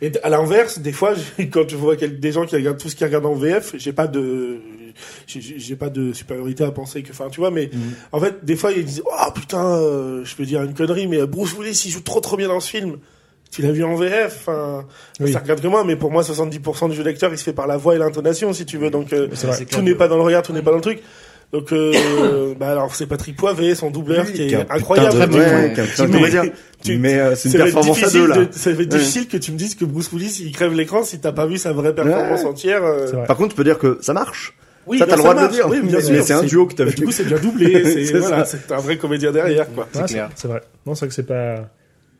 Et 0.00 0.10
à 0.22 0.28
l'inverse, 0.30 0.78
des 0.80 0.92
fois, 0.92 1.14
quand 1.52 1.68
je 1.68 1.76
vois 1.76 1.96
quel- 1.96 2.18
des 2.20 2.32
gens 2.32 2.44
qui 2.46 2.56
regardent 2.56 2.78
tout 2.78 2.88
ce 2.88 2.96
qu'ils 2.96 3.06
regardent 3.06 3.26
en 3.26 3.34
VF, 3.34 3.74
j'ai 3.76 3.92
pas 3.92 4.06
de, 4.08 4.58
j'ai- 5.26 5.40
j'ai 5.40 5.58
j'ai 5.58 5.76
pas 5.76 5.90
de 5.90 6.12
supériorité 6.12 6.64
à 6.64 6.70
penser 6.70 7.02
que, 7.02 7.10
enfin, 7.12 7.28
tu 7.30 7.40
vois, 7.40 7.50
mais 7.50 7.70
Mm. 7.72 7.78
en 8.12 8.20
fait, 8.20 8.44
des 8.44 8.56
fois, 8.56 8.72
ils 8.72 8.84
disent, 8.84 9.02
oh 9.06 9.30
putain, 9.32 9.64
euh, 9.78 10.24
je 10.24 10.34
peux 10.36 10.44
dire 10.44 10.62
une 10.62 10.74
connerie, 10.74 11.06
mais 11.06 11.24
Bruce 11.26 11.54
Willis, 11.58 11.82
il 11.86 11.90
joue 11.90 12.00
trop 12.00 12.20
trop 12.20 12.36
bien 12.36 12.48
dans 12.48 12.60
ce 12.60 12.68
film. 12.70 12.96
Tu 13.50 13.60
l'as 13.60 13.70
vu 13.70 13.84
en 13.84 13.94
VF, 13.96 14.38
enfin, 14.40 14.86
Oui. 15.20 15.30
ça 15.32 15.38
regarde 15.40 15.60
que 15.60 15.66
moi, 15.68 15.84
mais 15.84 15.94
pour 15.94 16.10
moi, 16.10 16.22
70% 16.22 16.88
du 16.88 16.96
jeu 16.96 17.04
d'acteur, 17.04 17.30
il 17.32 17.36
se 17.38 17.44
fait 17.44 17.52
par 17.52 17.66
la 17.66 17.76
voix 17.76 17.94
et 17.94 17.98
l'intonation, 17.98 18.52
si 18.54 18.64
tu 18.64 18.78
veux, 18.78 18.88
donc. 18.90 19.12
euh, 19.12 19.28
vrai. 19.30 19.64
Tout 19.66 19.82
n'est 19.82 19.94
pas 19.94 20.08
dans 20.08 20.16
le 20.16 20.22
regard, 20.22 20.42
tout 20.42 20.52
n'est 20.54 20.62
pas 20.62 20.70
dans 20.70 20.78
le 20.78 20.82
truc. 20.82 21.02
Donc, 21.52 21.70
euh, 21.70 22.54
bah 22.58 22.70
alors 22.70 22.94
c'est 22.94 23.06
Patrick 23.06 23.36
Poivet, 23.36 23.74
son 23.74 23.90
doubleur, 23.90 24.24
Oui, 24.26 24.32
qui 24.32 24.42
est 24.54 24.70
incroyable. 24.70 25.18
de- 25.20 26.06
Du 26.06 26.18
ouais, 26.18 26.52
tu- 26.82 26.98
Mais 26.98 27.18
euh, 27.18 27.34
c'est 27.36 27.48
une 27.50 27.56
performance 27.56 27.96
à 27.96 28.00
difficile 28.00 28.20
deux 28.20 28.26
là. 28.28 28.36
de- 28.44 28.48
ça 28.52 28.72
va 28.72 28.82
être 28.82 28.92
Ouais. 28.92 28.98
difficile 28.98 29.28
que 29.28 29.36
tu 29.36 29.52
me 29.52 29.56
dises 29.56 29.74
que 29.74 29.84
Bruce 29.84 30.10
Willis 30.12 30.38
il 30.40 30.52
crève 30.52 30.72
l'écran 30.74 31.02
si 31.04 31.18
t'as 31.20 31.32
pas 31.32 31.46
vu 31.46 31.58
sa 31.58 31.72
vraie 31.72 31.94
performance 31.94 32.40
Ouais. 32.42 32.46
entière. 32.46 32.84
euh. 32.84 33.06
C'est 33.08 33.16
vrai. 33.16 33.26
Par 33.26 33.36
contre, 33.36 33.50
tu 33.50 33.56
peux 33.56 33.64
dire 33.64 33.78
que 33.78 33.98
ça 34.00 34.12
marche. 34.12 34.54
Oui, 34.86 34.98
Ça, 34.98 35.06
bah, 35.06 35.10
t'as 35.12 35.16
le 35.16 35.22
droit 35.22 35.34
de 35.34 35.40
le 35.42 35.48
dire. 35.48 35.68
Oui, 35.68 35.80
bien 35.80 35.98
Mais 35.98 36.02
sûr, 36.02 36.24
c'est 36.24 36.32
un 36.32 36.42
duo 36.42 36.66
que 36.66 36.74
t'as 36.74 36.84
vu. 36.84 36.94
Du 36.94 37.04
coup, 37.04 37.12
c'est 37.12 37.22
bien 37.24 37.38
doublé. 37.38 37.84
C'est 37.84 38.04
C'est 38.06 38.18
voilà, 38.18 38.44
c'est 38.44 38.72
un 38.72 38.78
vrai 38.78 38.96
comédien 38.98 39.30
derrière, 39.30 39.72
quoi. 39.72 39.88
C'est 39.92 40.48
vrai. 40.48 40.60
Non, 40.86 40.94
c'est 40.96 41.00
vrai 41.04 41.08
que 41.08 41.14
c'est 41.14 41.22
pas. 41.26 41.70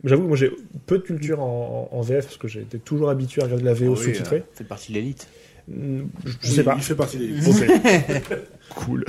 J'avoue, 0.04 0.26
moi 0.26 0.36
j'ai 0.36 0.50
peu 0.86 0.98
de 0.98 1.02
culture 1.04 1.40
en, 1.40 2.00
VF 2.02 2.24
parce 2.26 2.36
que 2.36 2.48
j'ai 2.48 2.60
été 2.60 2.78
toujours 2.78 3.08
habitué 3.10 3.40
à 3.42 3.44
regarder 3.44 3.64
la 3.64 3.72
VO 3.74 3.94
Ah 3.94 3.98
oui, 3.98 4.04
sous-titrée. 4.04 4.36
euh, 4.38 4.54
Faites 4.54 4.66
partie 4.68 4.90
de 4.92 4.96
l'élite. 4.98 5.28
Mm, 5.68 6.00
Je, 6.24 6.30
je 6.30 6.36
Oui, 6.48 6.54
sais 6.56 6.62
pas. 6.64 6.74
Il 6.76 6.82
fait 6.82 6.94
partie 6.96 7.18
des. 7.18 7.30
Ok. 7.48 8.34
cool. 8.74 9.04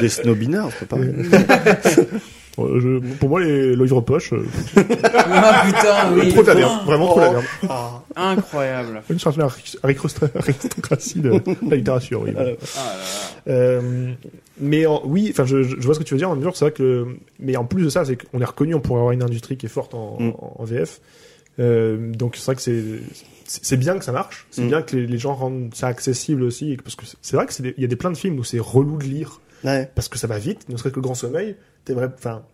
Des 0.00 0.08
snobinards, 0.08 0.70
c'est 0.78 0.88
pas. 0.88 0.96
Euh, 2.58 2.80
je- 2.80 3.14
pour 3.14 3.28
moi, 3.30 3.40
les, 3.40 3.74
le 3.74 3.82
livre 3.84 4.00
poche, 4.02 4.32
euh, 4.34 4.44
Ah 4.76 5.62
putain, 5.64 6.12
oui. 6.14 6.28
trop 6.28 6.42
de 6.42 6.48
la 6.48 6.54
merde. 6.54 6.84
Vraiment 6.84 7.06
trop 7.06 7.20
de 7.20 7.24
la 7.24 7.30
merde. 7.32 7.44
Incroyable. 8.16 9.02
Une 9.08 9.18
certaine 9.18 9.44
aric- 9.44 9.78
aristocra- 9.82 10.30
aristocratie 10.36 11.20
de 11.20 11.40
la 11.68 11.76
littérature, 11.76 12.22
oui. 12.22 12.30
Ah 12.36 12.42
là 12.42 12.50
là. 12.50 12.56
Euh, 13.48 14.12
mais 14.60 14.86
en- 14.86 15.02
oui, 15.04 15.28
enfin, 15.32 15.44
je, 15.46 15.62
je 15.62 15.76
vois 15.80 15.94
ce 15.94 15.98
que 15.98 16.04
tu 16.04 16.14
veux 16.14 16.18
dire. 16.18 16.30
En 16.30 16.36
mesure, 16.36 16.56
c'est 16.56 16.66
vrai 16.66 16.72
que, 16.72 17.06
mais 17.40 17.56
en 17.56 17.64
plus 17.64 17.84
de 17.84 17.88
ça, 17.88 18.04
c'est 18.04 18.16
qu'on 18.16 18.40
est 18.40 18.44
reconnu, 18.44 18.74
on 18.74 18.80
pourrait 18.80 19.00
avoir 19.00 19.12
une 19.12 19.22
industrie 19.22 19.56
qui 19.56 19.66
est 19.66 19.70
forte 19.70 19.94
en, 19.94 20.18
Mm. 20.20 20.28
en- 20.38 20.56
en 20.58 20.64
VF, 20.64 21.00
Euh, 21.60 22.12
donc 22.14 22.36
c'est 22.36 22.46
vrai 22.46 22.54
que 22.54 22.62
c'est 22.62 22.82
c'est 23.44 23.62
c'est 23.62 23.76
bien 23.76 23.98
que 23.98 24.04
ça 24.06 24.12
marche, 24.12 24.46
c'est 24.50 24.62
Mm. 24.62 24.68
bien 24.68 24.80
que 24.80 24.96
les, 24.96 25.06
les 25.06 25.18
gens 25.18 25.34
rendent 25.34 25.68
ça 25.74 25.86
accessible 25.86 26.42
aussi, 26.44 26.72
et 26.72 26.76
que- 26.78 26.82
parce 26.82 26.96
que 26.96 27.04
c'est- 27.04 27.18
c'est 27.20 27.36
vrai 27.36 27.44
que 27.44 27.52
c'est 27.52 27.62
des- 27.62 27.74
il 27.76 27.82
y 27.82 27.84
a 27.84 27.88
des 27.88 27.96
plein 27.96 28.10
de 28.10 28.16
films 28.16 28.38
où 28.38 28.44
c'est 28.44 28.58
relou 28.58 28.96
de 28.96 29.04
lire 29.04 29.38
Ouais. 29.62 29.90
parce 29.94 30.08
que 30.08 30.16
ça 30.16 30.26
va 30.26 30.38
vite, 30.38 30.66
ne 30.70 30.76
serait-ce 30.78 30.94
que 30.94 30.98
le 30.98 31.02
grand 31.02 31.14
sommeil. 31.14 31.54
T'es 31.84 31.94
vrai, 31.94 32.10
enfin 32.14 32.44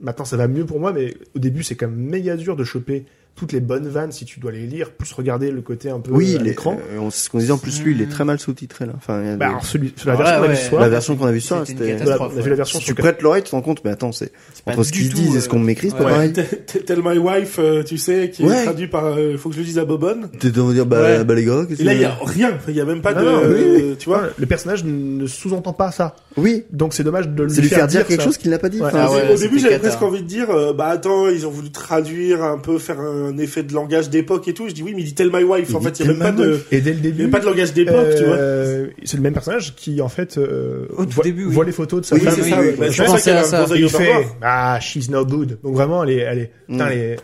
maintenant 0.00 0.24
ça 0.24 0.36
va 0.36 0.48
mieux 0.48 0.66
pour 0.66 0.80
moi, 0.80 0.92
mais 0.92 1.16
au 1.34 1.38
début 1.38 1.62
c'est 1.62 1.76
quand 1.76 1.88
même 1.88 1.96
méga 1.98 2.36
dur 2.36 2.56
de 2.56 2.64
choper 2.64 3.06
toutes 3.36 3.52
les 3.52 3.60
bonnes 3.60 3.88
vannes 3.88 4.12
si 4.12 4.24
tu 4.24 4.38
dois 4.38 4.52
les 4.52 4.66
lire, 4.66 4.92
plus 4.92 5.12
regarder 5.12 5.50
le 5.50 5.60
côté 5.60 5.90
un 5.90 5.98
peu 5.98 6.12
Oui, 6.12 6.36
à 6.38 6.42
l'écran. 6.42 6.78
euh, 6.92 6.98
on- 6.98 7.10
c'est 7.10 7.24
ce 7.24 7.30
qu'on 7.30 7.38
disait 7.38 7.50
en 7.52 7.58
plus, 7.58 7.82
lui, 7.82 7.92
il 7.94 8.00
est 8.02 8.06
très 8.08 8.24
mal 8.24 8.38
sous-titré 8.38 8.86
là. 8.86 8.92
Enfin, 8.96 9.20
Bah, 9.36 9.36
des- 9.36 9.44
alors, 9.50 9.64
celui, 9.64 9.92
la 10.06 10.12
Ah, 10.12 10.16
version 10.16 10.36
qu'on 10.36 10.44
a 10.44 10.48
vue 10.48 10.56
ce 10.56 10.68
soir, 10.68 10.80
la 10.80 10.88
version 10.88 11.16
qu'on 11.16 11.26
a 11.26 11.32
vue 11.32 11.40
ce 11.40 11.48
soir, 11.48 11.62
C'était 11.66 11.96
on 12.00 12.22
a 12.22 12.28
vu 12.42 12.50
la 12.50 12.56
version 12.56 12.78
Si 12.78 12.84
sur 12.84 12.94
tu 12.94 13.00
prêtes 13.02 13.22
l'oreille, 13.22 13.42
tu 13.42 13.50
te 13.50 13.56
rends 13.56 13.62
compte, 13.62 13.80
mais 13.84 13.90
attends, 13.90 14.12
c'est 14.12 14.30
pas 14.64 14.72
entre 14.72 14.84
ce 14.84 14.92
qu'ils 14.92 15.12
disent 15.12 15.34
et 15.34 15.38
euh, 15.38 15.40
ce 15.40 15.48
qu'on 15.48 15.58
m'écrit, 15.58 15.90
c'est 15.90 15.96
ouais. 15.96 16.02
pas 16.04 16.10
pareil. 16.10 16.32
Tell 16.86 17.00
My 17.04 17.18
Wife, 17.18 17.56
euh, 17.58 17.82
tu 17.82 17.98
sais, 17.98 18.30
qui 18.30 18.44
Ouais. 18.44 18.60
est 18.60 18.64
traduit 18.64 18.86
par 18.86 19.04
euh, 19.06 19.36
Faut 19.36 19.48
que 19.48 19.54
je 19.56 19.60
le 19.60 19.66
dise 19.66 19.78
à 19.78 19.84
Bobonne. 19.84 20.28
T'es 20.38 20.50
de 20.50 20.72
dire, 20.72 20.86
bah, 20.86 21.00
Ouais. 21.02 21.24
bah 21.24 21.34
les 21.34 21.44
gars, 21.44 21.64
qu'est-ce 21.68 21.80
Et 21.82 21.84
là, 21.84 21.94
il 21.94 22.00
y 22.00 22.04
a 22.04 22.16
rien. 22.24 22.56
Il 22.68 22.74
y 22.74 22.80
a 22.80 22.84
même 22.84 23.00
pas 23.02 23.14
de, 23.14 23.24
euh, 23.24 23.94
tu 23.98 24.08
vois. 24.08 24.28
Le 24.38 24.46
personnage 24.46 24.84
ne 24.84 25.26
sous-entend 25.26 25.72
pas 25.72 25.90
ça. 25.90 26.14
Oui, 26.36 26.64
Donc 26.72 26.94
c'est 26.94 27.04
dommage 27.04 27.28
de 27.28 27.48
c'est 27.48 27.60
lui 27.62 27.68
faire 27.68 27.86
dire 27.88 28.06
quelque 28.06 28.22
chose 28.22 28.38
qu'il 28.38 28.50
n'a 28.50 28.58
pas 28.58 28.68
dit. 28.68 28.80
Au 28.80 29.36
début, 29.36 29.58
j'avais 29.58 29.78
presque 29.80 30.02
envie 30.02 30.22
de 30.22 30.28
dire, 30.28 30.50
euh, 30.50 30.72
bah 30.72 30.86
attends, 30.86 31.28
ils 31.28 31.46
ont 31.46 31.50
voulu 31.50 31.70
traduire 31.70 32.42
un 32.44 32.58
peu, 32.58 32.78
faire 32.78 33.00
un 33.00 33.23
effet 33.38 33.62
de 33.62 33.72
langage 33.72 34.10
d'époque 34.10 34.46
et 34.48 34.54
tout. 34.54 34.68
Je 34.68 34.74
dis 34.74 34.82
oui, 34.82 34.92
mais 34.94 35.02
il 35.02 35.04
dit 35.06 35.14
Tell 35.14 35.30
My 35.32 35.42
Wife. 35.42 35.66
Il 35.70 35.76
en 35.76 35.80
fait, 35.80 35.98
il 36.00 36.06
y 36.06 36.08
a 36.08 36.12
même 36.12 36.18
pas 36.20 36.32
de. 36.32 36.60
Et 36.70 36.80
dès 36.80 36.90
le 36.92 36.98
il 36.98 37.06
y 37.06 37.12
début, 37.12 37.24
a 37.26 37.28
pas 37.28 37.40
de 37.40 37.46
langage 37.46 37.72
d'époque, 37.72 38.14
tu 38.16 38.24
vois. 38.24 38.36
euh, 38.36 38.86
c'est 39.04 39.16
le 39.16 39.22
même 39.22 39.32
personnage 39.32 39.74
qui 39.74 40.00
en 40.00 40.08
fait 40.08 40.36
euh, 40.38 40.86
Au 40.96 41.04
tout 41.04 41.10
voit, 41.12 41.24
début, 41.24 41.44
oui. 41.46 41.52
voit 41.54 41.64
les 41.64 41.72
photos 41.72 42.00
de 42.02 42.06
sa 42.06 42.14
Oui, 42.16 42.20
femme. 42.22 42.34
c'est 42.36 42.42
oui, 42.42 42.50
ça. 42.50 42.60
oui. 42.60 42.68
Bah, 42.78 42.86
Je 42.90 42.96
ça 42.96 43.04
pensais 43.04 43.22
qu'il 43.22 43.32
y 43.32 43.34
a 43.36 43.38
à 43.38 43.42
un 43.42 43.66
ça. 43.66 43.76
il 43.76 43.88
fait 43.88 44.26
ah 44.42 44.78
she's 44.80 45.08
no 45.10 45.24
good. 45.24 45.58
Donc 45.62 45.74
vraiment 45.74 46.04
elle 46.04 46.10
est 46.10 46.18
elle 46.18 46.38
est 46.38 46.50
putain, 46.68 46.84
Mm. 46.86 46.88
elle 46.92 46.98
est 46.98 47.16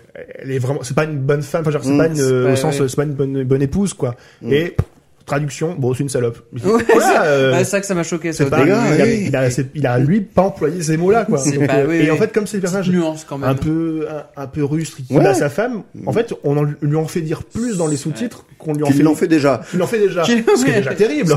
elle 0.42 0.51
est 0.53 0.59
vraiment 0.59 0.80
c'est 0.82 0.94
pas 0.96 1.05
une 1.05 1.18
bonne 1.18 1.42
femme. 1.42 1.62
Enfin 1.62 1.70
genre 1.70 1.84
c'est 1.84 1.90
Mm. 1.92 1.98
pas 1.98 2.07
une 2.09 2.20
euh, 2.20 2.53
au 2.53 2.57
sens 2.57 2.86
c'est 2.86 2.96
pas 2.96 3.05
une 3.05 3.14
bonne 3.14 3.44
bonne 3.44 3.62
épouse 3.62 3.94
quoi. 3.94 4.14
Mm. 4.42 4.53
Et 4.53 4.76
traduction 5.30 5.74
bon 5.78 5.94
c'est 5.94 6.02
une 6.02 6.08
salope. 6.08 6.38
Ouais, 6.52 6.60
Voilà, 6.92 7.24
euh, 7.24 7.52
Ah, 7.54 7.58
c'est 7.58 7.70
ça 7.70 7.80
que 7.80 7.86
ça 7.86 7.94
m'a 7.94 8.02
choqué. 8.02 8.32
c'est 8.32 8.44
ça, 8.44 8.50
pas 8.50 8.64
gars, 8.64 8.82
il, 8.94 9.00
a, 9.00 9.04
oui. 9.04 9.24
il, 9.28 9.36
a, 9.36 9.50
c'est- 9.50 9.70
il 9.74 9.86
a 9.86 9.98
lui 9.98 10.20
pas 10.20 10.42
employé 10.42 10.82
ces 10.82 10.96
mots 10.96 11.10
là 11.10 11.24
quoi. 11.24 11.38
C'est 11.38 11.52
Donc, 11.58 11.66
pas- 11.68 11.84
oui, 11.86 11.96
et 11.96 12.00
oui. 12.02 12.10
en 12.10 12.16
fait 12.16 12.32
comme 12.32 12.46
c'est 12.46 12.58
des 12.58 12.62
Petite 12.62 12.74
personnages 12.76 12.90
nuance 12.90 13.24
quand 13.28 13.38
même. 13.38 13.48
un 13.50 13.54
peu 13.54 14.06
un, 14.36 14.42
un 14.42 14.46
peu 14.46 14.64
rustre 14.64 14.96
qui 15.06 15.14
Ouais. 15.14 15.22
bat 15.22 15.34
sa 15.34 15.48
femme, 15.48 15.82
en 16.06 16.12
fait 16.12 16.34
on 16.44 16.56
en- 16.56 16.66
lui 16.82 16.96
en 16.96 17.06
fait 17.06 17.20
dire 17.22 17.44
plus 17.44 17.76
dans 17.78 17.86
les 17.86 17.96
sous-titres 17.96 18.44
qu'on 18.58 18.72
lui 18.74 18.82
en 18.82 18.86
fait 18.90 19.02
l'en 19.02 19.14
fait 19.14 19.28
déjà. 19.28 19.60
Il 19.72 19.82
en 19.82 19.86
fait 19.86 19.98
déjà. 20.00 20.22
Qu'il- 20.22 20.44
Ce 20.56 20.64
qui 20.64 20.70
est 20.70 20.76
déjà 20.78 20.94
terrible. 20.94 21.34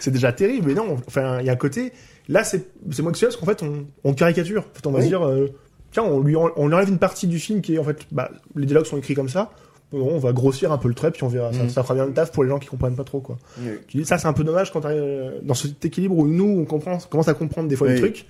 C'est 0.00 0.10
déjà 0.10 0.32
terrible. 0.32 0.68
Mais 0.68 0.74
non, 0.74 0.96
enfin, 1.06 1.38
il 1.40 1.46
y 1.46 1.50
a 1.50 1.52
un 1.52 1.56
côté. 1.56 1.92
Là, 2.28 2.44
c'est 2.44 2.66
c'est 2.90 3.02
moins 3.02 3.12
que 3.12 3.18
ça, 3.18 3.26
parce 3.26 3.36
qu'en 3.36 3.46
fait, 3.46 3.62
on, 3.62 3.86
on 4.04 4.12
caricature. 4.14 4.62
En 4.70 4.74
fait, 4.76 4.86
on 4.86 4.90
va 4.92 4.98
Oui. 4.98 5.04
se 5.04 5.08
dire, 5.08 5.26
euh, 5.26 5.48
tiens, 5.92 6.04
on 6.04 6.20
lui, 6.20 6.36
en- 6.36 6.50
on 6.56 6.68
lui 6.68 6.74
enlève 6.74 6.88
une 6.88 6.98
partie 6.98 7.26
du 7.26 7.38
film 7.38 7.60
qui 7.62 7.74
est, 7.74 7.78
en 7.78 7.84
fait, 7.84 7.98
bah, 8.12 8.30
les 8.54 8.66
dialogues 8.66 8.86
sont 8.86 8.98
écrits 8.98 9.14
comme 9.14 9.28
ça. 9.28 9.50
Bon, 9.90 10.10
on 10.14 10.18
va 10.18 10.32
grossir 10.32 10.70
un 10.70 10.76
peu 10.78 10.88
le 10.88 10.94
trait, 10.94 11.10
puis 11.10 11.24
on 11.24 11.28
verra. 11.28 11.52
Ça, 11.52 11.62
Mhm. 11.62 11.70
ça 11.70 11.82
fera 11.82 11.94
bien 11.94 12.06
le 12.06 12.12
taf 12.12 12.30
pour 12.30 12.44
les 12.44 12.50
gens 12.50 12.58
qui 12.58 12.68
comprennent 12.68 12.94
pas 12.96 13.04
trop, 13.04 13.20
quoi. 13.20 13.38
Oui. 13.60 14.04
Ça, 14.04 14.18
c'est 14.18 14.26
un 14.28 14.32
peu 14.34 14.44
dommage 14.44 14.70
quand 14.72 14.82
t'arrives 14.82 15.00
euh, 15.02 15.38
dans 15.42 15.54
cet 15.54 15.82
équilibre 15.84 16.16
où 16.18 16.26
nous, 16.26 16.44
on 16.60 16.64
comprend, 16.66 16.98
commence 16.98 17.28
à 17.28 17.34
comprendre 17.34 17.68
des 17.68 17.76
fois 17.76 17.86
Oui. 17.88 17.94
les 17.94 18.00
trucs, 18.00 18.26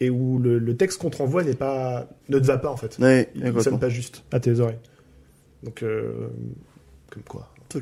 et 0.00 0.10
où 0.10 0.38
le, 0.38 0.58
le 0.58 0.76
texte 0.76 1.00
qu'on 1.00 1.08
te 1.10 1.16
renvoie 1.18 1.44
n'est 1.44 1.54
pas, 1.54 2.08
ne 2.28 2.38
te 2.38 2.44
va 2.44 2.58
pas, 2.58 2.70
en 2.70 2.76
fait. 2.76 2.98
Ouais, 2.98 3.30
Il, 3.34 3.62
sonne 3.62 3.78
pas 3.78 3.88
juste 3.88 4.22
à 4.32 4.40
tes 4.40 4.60
oreilles. 4.60 4.78
Donc, 5.62 5.82
euh, 5.82 6.28
comme 7.10 7.22
quoi. 7.22 7.48
Des 7.74 7.80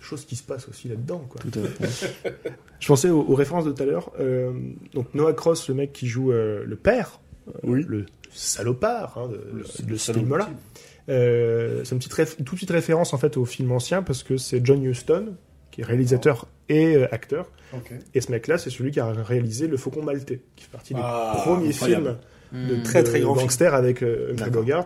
choses 0.00 0.24
qui 0.24 0.36
se 0.36 0.42
passent 0.44 0.68
aussi 0.68 0.86
là-dedans, 0.88 1.24
quoi. 1.28 1.40
Tout 1.40 1.58
à 1.58 1.86
fait. 1.88 2.14
Je 2.78 2.86
pensais 2.86 3.10
aux, 3.10 3.22
aux 3.22 3.34
références 3.34 3.64
de 3.64 3.72
tout 3.72 3.82
à 3.82 3.86
l'heure. 3.86 4.12
Euh, 4.20 4.52
donc 4.94 5.12
Noah 5.14 5.32
Cross, 5.32 5.68
le 5.68 5.74
mec 5.74 5.92
qui 5.92 6.06
joue 6.06 6.30
euh, 6.30 6.62
le 6.64 6.76
père, 6.76 7.20
Oui. 7.64 7.84
le 7.88 8.06
salopard 8.32 9.18
hein, 9.18 9.28
de, 9.28 9.34
Le- 9.52 9.84
de 9.84 9.90
le 9.90 9.98
ce 9.98 10.12
film-là. 10.12 10.48
Euh, 11.08 11.80
c'est 11.84 11.92
une 11.94 11.98
petite 11.98 12.14
réf- 12.14 12.36
toute 12.36 12.54
petite 12.56 12.70
référence 12.70 13.12
en 13.14 13.18
fait 13.18 13.36
au 13.36 13.44
film 13.44 13.72
ancien 13.72 14.02
parce 14.02 14.22
que 14.22 14.36
c'est 14.36 14.64
John 14.64 14.82
Huston 14.84 15.34
qui 15.70 15.80
est 15.80 15.84
réalisateur 15.84 16.46
et 16.68 16.96
euh, 16.96 17.06
acteur. 17.14 17.50
Et 18.14 18.20
ce 18.20 18.30
mec-là, 18.30 18.58
c'est 18.58 18.68
celui 18.68 18.90
qui 18.90 19.00
a 19.00 19.06
réalisé 19.10 19.66
Le 19.66 19.78
Faucon 19.78 20.02
Maltais, 20.02 20.40
qui 20.56 20.64
fait 20.64 20.70
partie 20.70 20.92
des 20.92 21.00
Ah, 21.02 21.32
premiers 21.42 21.68
incroyable. 21.70 22.18
films 22.52 22.66
de 22.68 22.74
Hmm. 22.76 22.82
Très, 22.82 23.02
très 23.02 23.18
de 23.20 23.24
grand 23.24 23.34
film. 23.34 23.46
gangster 23.46 23.74
avec 23.74 24.02
euh, 24.02 24.32
Humphrey. 24.32 24.50
Bogart. 24.50 24.84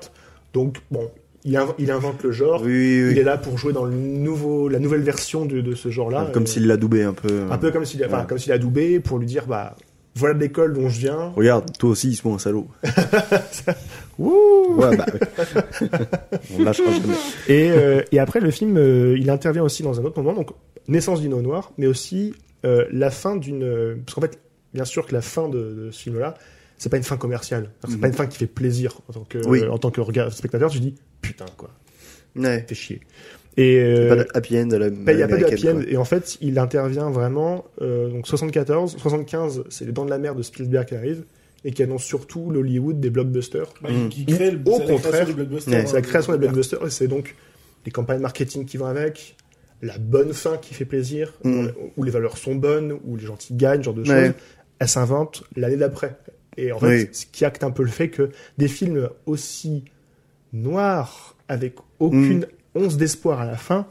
Donc 0.55 0.79
bon, 0.93 1.11
il, 1.45 1.57
inv- 1.57 1.75
il 1.79 1.91
invente 1.91 2.23
le 2.23 2.31
genre. 2.31 2.63
Oui, 2.63 2.69
oui, 3.03 3.09
Il 3.11 3.19
est 3.19 3.25
là 3.25 3.37
pour 3.39 3.59
jouer 3.59 3.73
dans 3.73 3.85
le 3.85 3.93
nouveau, 3.97 4.69
la 4.69 4.79
nouvelle 4.79 5.01
version 5.03 5.45
de, 5.47 5.61
de 5.61 5.75
ce 5.75 5.91
genre-là. 5.91 6.31
Comme 6.33 6.45
Euh, 6.45 6.47
s'il 6.47 6.69
l'a 6.69 6.77
doubé 6.77 7.03
un 7.03 7.13
peu. 7.13 7.43
un 7.51 7.59
peu 7.59 7.73
comme 7.73 7.85
s'il 7.85 8.01
Ouais. 8.01 8.09
comme 8.29 8.39
s'il 8.39 8.53
a 8.53 8.59
doubé 8.59 9.01
pour 9.01 9.19
lui 9.19 9.27
dire, 9.27 9.47
bah, 9.49 9.75
voilà 10.15 10.39
l'école 10.39 10.75
dont 10.75 10.89
je 10.89 11.01
viens. 11.01 11.33
Regarde, 11.35 11.77
toi 11.77 11.91
aussi, 11.91 12.11
il 12.11 12.15
se 12.15 12.27
un 12.29 12.39
salaud. 12.39 12.69
Wouh 14.19 14.77
Ouais, 14.77 14.97
bah, 14.97 15.07
ouais. 15.13 15.89
On 16.59 16.63
lâchera 16.63 16.91
jamais. 16.93 17.15
et, 17.49 17.71
euh, 17.71 18.03
et 18.13 18.19
après, 18.19 18.41
le 18.41 18.51
film, 18.51 18.77
euh, 18.77 19.17
il 19.19 19.31
intervient 19.31 19.63
aussi 19.63 19.83
dans 19.83 20.01
un 20.01 20.05
autre 20.05 20.21
moment, 20.23 20.35
donc 20.35 20.51
naissance 20.89 21.21
du 21.21 21.29
noir, 21.29 21.73
mais 21.79 21.87
aussi 21.87 22.35
euh, 22.65 22.87
la 22.91 23.11
fin 23.11 23.37
d'une. 23.37 23.63
euh, 23.63 23.97
Parce 24.05 24.15
qu'en 24.15 24.21
fait, 24.23 24.39
bien 24.75 24.85
sûr 24.85 25.07
que 25.07 25.15
la 25.15 25.21
fin 25.23 25.49
de, 25.49 25.59
de 25.87 25.91
ce 25.91 26.03
film-là, 26.03 26.35
c'est 26.79 26.89
pas 26.89 26.97
une 26.97 27.03
fin 27.03 27.17
commerciale. 27.17 27.71
C'est 27.87 27.95
Mhm. 27.95 28.01
pas 28.01 28.07
une 28.09 28.13
fin 28.15 28.27
qui 28.27 28.39
fait 28.39 28.47
plaisir 28.47 29.01
en 29.09 29.13
tant 29.13 29.25
que, 29.25 29.39
Oui. 29.47 29.67
en 29.67 29.79
tant 29.79 29.91
que 29.91 30.01
regard- 30.01 30.33
spectateur. 30.33 30.71
Tu 30.71 30.81
dis, 30.81 30.95
putain, 31.23 31.47
quoi, 31.57 31.71
Ouais. 32.37 32.65
fait 32.69 32.75
chier. 32.75 33.01
Et 33.59 33.79
euh, 33.81 34.09
Pas 34.11 34.17
de 34.17 34.27
happy 34.35 34.59
end 34.59 34.71
à 34.73 34.79
la 34.79 34.87
Il 34.89 34.93
n'y 35.17 35.23
a 35.23 35.29
pas 35.29 35.37
de 35.39 35.45
happy 35.47 35.69
end. 35.71 35.81
Et 35.89 35.97
en 35.97 36.05
fait, 36.05 36.37
il 36.43 36.59
intervient 36.59 37.09
vraiment. 37.11 37.65
Euh, 37.81 38.11
donc 38.11 38.27
74, 38.27 38.97
75, 38.99 39.65
c'est 39.71 39.87
les 39.87 39.93
Dents 39.93 40.05
de 40.05 40.11
la 40.11 40.19
Mer 40.19 40.35
de 40.35 40.43
Spielberg 40.43 40.87
qui 40.87 40.95
arrive 40.95 41.25
et 41.69 41.73
qui 41.73 41.83
annonce 41.83 42.05
surtout 42.05 42.49
l'Hollywood 42.51 43.01
des 43.01 43.11
blockbusters. 43.11 43.75
Bah, 43.83 43.89
qui 44.09 44.25
crée 44.25 44.53
le, 44.53 44.61
Au 44.65 44.79
c'est 44.79 44.87
la 44.87 44.99
création 44.99 45.35
contraire, 45.35 45.51
hein, 45.51 45.85
C'est 45.87 45.93
la 45.95 46.01
création 46.03 46.33
des 46.33 46.39
de- 46.39 46.43
blockbusters 46.45 46.87
et 46.87 46.91
c'est 46.91 47.09
donc 47.09 47.35
les 47.85 47.91
campagnes 47.91 48.21
marketing 48.21 48.65
qui 48.65 48.77
vont 48.77 48.87
avec, 48.87 49.37
la 49.83 49.99
bonne 49.99 50.33
fin 50.33 50.57
qui 50.59 50.75
fait 50.75 50.85
plaisir, 50.85 51.35
Mm. 51.45 51.67
où 51.97 52.03
les 52.05 52.11
valeurs 52.13 52.39
sont 52.39 52.55
bonnes, 52.55 52.97
où 53.05 53.17
les 53.17 53.25
gentils 53.27 53.53
gagnent, 53.55 53.81
ce 53.81 53.87
genre 53.87 53.95
de 53.95 54.05
choses. 54.05 54.15
Ouais. 54.15 54.33
Elle 54.79 54.89
s'invente 54.89 55.43
l'année 55.57 55.77
d'après. 55.77 56.17
Et 56.57 56.71
en 56.73 56.79
fait, 56.79 56.87
Oui. 56.87 57.09
ce 57.13 57.27
qui 57.27 57.45
acte 57.45 57.65
un 57.65 57.71
peu 57.73 57.83
le 57.83 57.91
fait 57.91 58.09
que 58.11 58.31
des 58.59 58.69
films 58.69 59.11
aussi 59.27 59.85
noirs, 60.53 61.37
avec 61.49 61.75
aucune 61.99 62.41
Mm. 62.75 62.85
once 62.85 62.97
d'espoir 62.97 63.41
à 63.41 63.45
la 63.47 63.57
fin, 63.57 63.87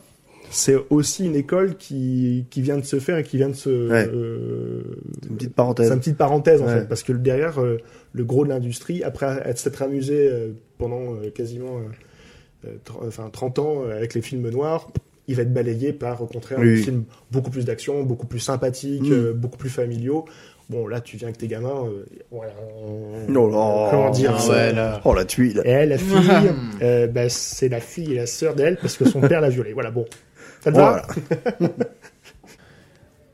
c'est 0.52 0.76
aussi 0.89 1.26
une 1.26 1.36
école 1.36 1.76
qui, 1.76 2.46
qui 2.50 2.62
vient 2.62 2.78
de 2.78 2.86
se 2.86 3.00
faire 3.00 3.18
et 3.18 3.24
qui 3.24 3.38
vient 3.38 3.50
de 3.50 3.56
se... 3.56 3.70
Ouais. 3.89 4.08
euh, 4.08 4.82
C'est 5.22 5.30
une 5.30 5.36
petite 5.36 5.50
c'est 5.50 5.56
parenthèse. 5.56 5.91
une 5.91 6.00
petite 6.00 6.18
parenthèse 6.18 6.62
en 6.62 6.66
Ouais. 6.68 6.74
fait, 6.80 6.88
parce 6.88 7.04
que 7.04 7.14
derrière 7.14 7.60
euh, 7.62 7.78
le 8.14 8.24
gros 8.24 8.43
de 8.46 8.50
l'industrie, 8.50 9.04
après 9.04 9.41
être- 9.46 9.58
s'être 9.60 9.82
amusé 9.82 10.28
euh, 10.30 10.50
pendant 10.78 11.14
euh, 11.16 11.30
quasiment 11.34 11.80
tr- 12.86 13.08
enfin, 13.08 13.30
30 13.32 13.60
ans 13.60 13.84
euh, 13.86 13.96
avec 13.98 14.14
les 14.14 14.22
films 14.22 14.50
noirs, 14.50 14.89
il 15.28 15.36
va 15.36 15.41
être 15.41 15.54
balayé 15.54 15.91
par 15.93 16.22
au 16.22 16.28
contraire 16.28 16.60
Oui. 16.60 16.76
des 16.76 16.78
films 16.78 17.04
beaucoup 17.32 17.50
plus 17.50 17.66
d'action, 17.66 18.04
beaucoup 18.04 18.28
plus 18.28 18.39
sympathiques, 18.39 19.02
Mm. 19.10 19.14
euh, 19.14 19.34
beaucoup 19.34 19.58
plus 19.58 19.70
familiaux. 19.70 20.26
Bon 20.68 20.88
là 20.88 21.00
tu 21.00 21.18
viens 21.18 21.28
avec 21.28 21.38
tes 21.38 21.48
gamins, 21.48 21.86
euh, 21.86 22.06
voilà, 22.32 22.54
on- 22.84 23.36
Oh 23.36 23.50
là. 23.50 23.88
comment 23.91 24.10
dire 24.10 24.36
Ah 24.36 24.50
ouais, 24.50 24.74
là. 24.74 25.02
Oh, 25.06 25.14
la 25.14 25.26
tuile. 25.26 25.62
Et 25.64 25.86
la 25.86 25.98
fille, 26.00 26.16
euh, 26.82 27.06
bah, 27.08 27.30
c'est 27.30 27.70
la 27.70 27.80
fille 27.80 28.14
et 28.14 28.16
la 28.16 28.26
sœur 28.26 28.56
d'elle 28.56 28.78
parce 28.78 28.98
que 28.98 29.06
son 29.06 29.22
père 29.22 29.41
l'a 29.41 29.50
violée. 29.50 29.74
Voilà, 29.74 29.91
bon. 29.91 30.06
Ça 30.66 30.72
te 30.72 30.76
va 30.78 31.01
Voilà. 31.59 31.74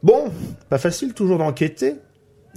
Bon, 0.03 0.32
pas 0.69 0.79
facile 0.79 1.13
toujours 1.13 1.38
d'enquêter, 1.38 1.95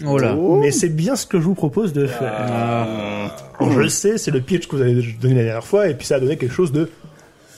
Oh 0.07 0.17
là. 0.19 0.35
mais 0.61 0.71
c'est 0.71 0.89
bien 0.89 1.15
ce 1.15 1.27
que 1.27 1.39
je 1.39 1.45
vous 1.45 1.55
propose 1.55 1.93
de 1.93 2.07
faire. 2.07 2.33
Ah. 2.35 3.37
Je 3.61 3.79
le 3.79 3.89
sais, 3.91 4.17
c'est 4.17 4.31
le 4.31 4.41
pitch 4.41 4.67
que 4.67 4.77
vous 4.77 4.83
avez 4.83 4.95
donné 5.21 5.35
la 5.35 5.43
dernière 5.43 5.65
fois, 5.65 5.89
et 5.89 5.95
puis 5.95 6.07
ça 6.07 6.17
a 6.17 6.21
donné 6.21 6.39
quelque 6.39 6.55
chose 6.55 6.73
de 6.73 6.89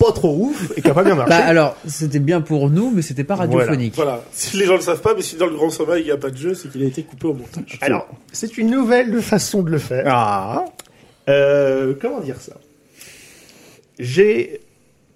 pas 0.00 0.10
trop 0.12 0.36
ouf 0.36 0.72
et 0.76 0.82
qui 0.82 0.90
a 0.90 0.92
pas 0.94 1.04
bien 1.04 1.14
marché. 1.14 1.30
Bah 1.30 1.44
alors, 1.44 1.76
c'était 1.86 2.18
bien 2.18 2.40
pour 2.40 2.68
nous, 2.68 2.90
mais 2.90 3.00
c'était 3.00 3.22
pas 3.24 3.36
radiophonique. 3.36 3.94
Voilà. 3.94 4.22
Si 4.32 4.56
les 4.56 4.66
gens 4.66 4.72
ne 4.72 4.78
le 4.78 4.82
savent 4.82 5.00
pas, 5.00 5.14
mais 5.14 5.22
si 5.22 5.36
dans 5.36 5.46
le 5.46 5.54
grand 5.54 5.70
sommeil 5.70 6.02
il 6.02 6.06
n'y 6.06 6.10
a 6.10 6.16
pas 6.18 6.30
de 6.30 6.36
jeu, 6.36 6.54
c'est 6.54 6.68
qu'il 6.70 6.82
a 6.82 6.86
été 6.86 7.04
coupé 7.04 7.28
au 7.28 7.34
montage. 7.34 7.78
Alors, 7.80 8.08
c'est 8.32 8.58
une 8.58 8.70
nouvelle 8.70 9.22
façon 9.22 9.62
de 9.62 9.70
le 9.70 9.78
faire. 9.78 10.04
Ah. 10.08 10.64
Euh, 11.28 11.94
comment 12.00 12.20
dire 12.20 12.40
ça? 12.40 12.54
J'ai 14.00 14.60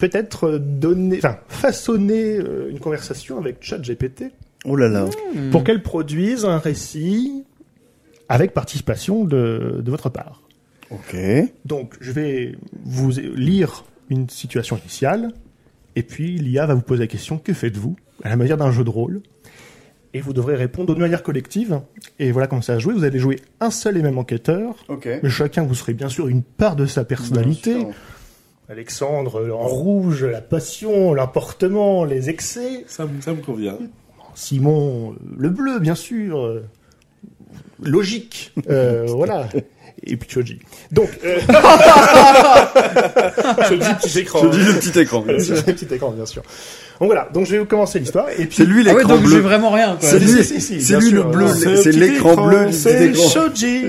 peut-être 0.01 0.59
donné, 0.59 1.19
enfin, 1.19 1.39
façonné 1.49 2.37
euh, 2.39 2.69
une 2.71 2.81
conversation 2.81 3.39
avec 3.39 3.59
ChatGPT 3.61 4.25
Oh 4.65 4.75
là 4.77 4.89
là. 4.89 5.07
Hmm. 5.35 5.51
pour 5.51 5.63
qu'elle 5.65 5.83
produise 5.83 6.45
un 6.45 6.59
récit 6.59 7.45
avec 8.29 8.53
participation 8.53 9.25
de, 9.25 9.81
de 9.83 9.91
votre 9.91 10.09
part. 10.11 10.43
Ok. 10.91 11.17
Donc, 11.65 11.95
je 12.01 12.11
vais 12.13 12.57
vous 12.85 13.11
lire 13.11 13.85
une 14.11 14.29
situation 14.29 14.77
initiale, 14.77 15.33
et 15.97 16.03
puis 16.03 16.37
l'IA 16.37 16.67
va 16.67 16.75
vous 16.75 16.83
poser 16.83 17.03
la 17.03 17.07
question 17.07 17.39
que 17.39 17.53
faites-vous 17.53 17.97
à 18.23 18.29
la 18.29 18.37
manière 18.37 18.57
d'un 18.57 18.71
jeu 18.73 18.85
de 18.85 18.91
rôle? 18.91 19.23
Et 20.13 20.21
vous 20.21 20.33
devrez 20.33 20.57
répondre 20.57 20.93
de 20.93 21.01
manière 21.01 21.23
collective. 21.23 21.81
Et 22.19 22.33
voilà 22.33 22.49
comment 22.49 22.63
ça 22.63 22.73
va 22.73 22.79
jouer. 22.81 22.93
Vous 22.95 23.05
allez 23.05 23.21
jouer 23.21 23.37
un 23.61 23.71
seul 23.71 23.97
et 23.97 24.03
même 24.03 24.19
enquêteur, 24.19 24.75
Ok. 24.89 25.09
mais 25.23 25.31
chacun 25.31 25.63
vous 25.63 25.75
serez 25.77 25.95
bien 25.95 26.09
sûr 26.09 26.27
une 26.27 26.43
part 26.43 26.75
de 26.75 26.85
sa 26.87 27.05
personnalité. 27.05 27.75
Bien 27.75 27.85
sûr. 27.85 27.95
Alexandre 28.71 29.51
en 29.53 29.67
rouge, 29.67 30.25
la 30.25 30.41
passion, 30.41 31.13
l'emportement, 31.13 32.05
les 32.05 32.31
excès. 32.31 32.85
Ça, 32.87 33.05
me- 33.05 33.21
ça 33.21 33.33
me 33.33 33.43
convient. 33.43 33.77
Simon, 34.35 35.15
le 35.37 35.49
bleu, 35.51 35.81
bien 35.81 35.95
sûr. 35.97 36.61
logique. 37.83 38.53
Euh, 38.69 39.07
voilà. 39.09 39.49
Et 40.05 40.17
puis 40.17 40.31
Choji. 40.31 40.59
Donc, 40.93 41.11
euh, 41.25 41.39
Je 43.69 43.75
dis 43.75 43.95
petit 44.01 44.19
écran. 44.21 44.41
Je 44.45 44.49
dis 44.59 44.65
le 44.65 44.73
petit 44.79 44.99
écran. 44.99 45.21
bien 45.21 45.39
sûr. 45.45 45.55
le 45.57 45.63
petit 45.63 45.95
écran, 45.95 46.11
bien 46.11 46.25
sûr. 46.27 46.43
Donc 47.01 47.09
voilà. 47.09 47.29
Donc 47.35 47.47
je 47.47 47.57
vais 47.57 47.67
commencer 47.67 47.99
l'histoire. 47.99 48.29
Et 48.31 48.47
puis, 48.47 48.57
C'est 48.57 48.65
lui 48.65 48.83
Ah 48.89 48.93
ouais, 48.95 49.01
l'écran 49.03 49.17
donc 49.17 49.25
j'ai 49.27 49.35
bleu. 49.35 49.41
vraiment 49.41 49.71
rien. 49.71 49.97
C'est 50.01 50.19
lui, 50.19 50.29
Si, 50.29 50.45
si, 50.45 50.61
si, 50.61 50.81
c'est 50.81 50.99
lui 51.01 51.11
le 51.11 51.23
bleu. 51.25 51.49
Ce 51.49 51.77
C'est 51.77 51.93
l'écran 51.93 52.33
écran, 52.33 52.47
bleu 52.47 52.73
C'est 52.73 53.09
écran. 53.09 53.29
Shoji. 53.29 53.83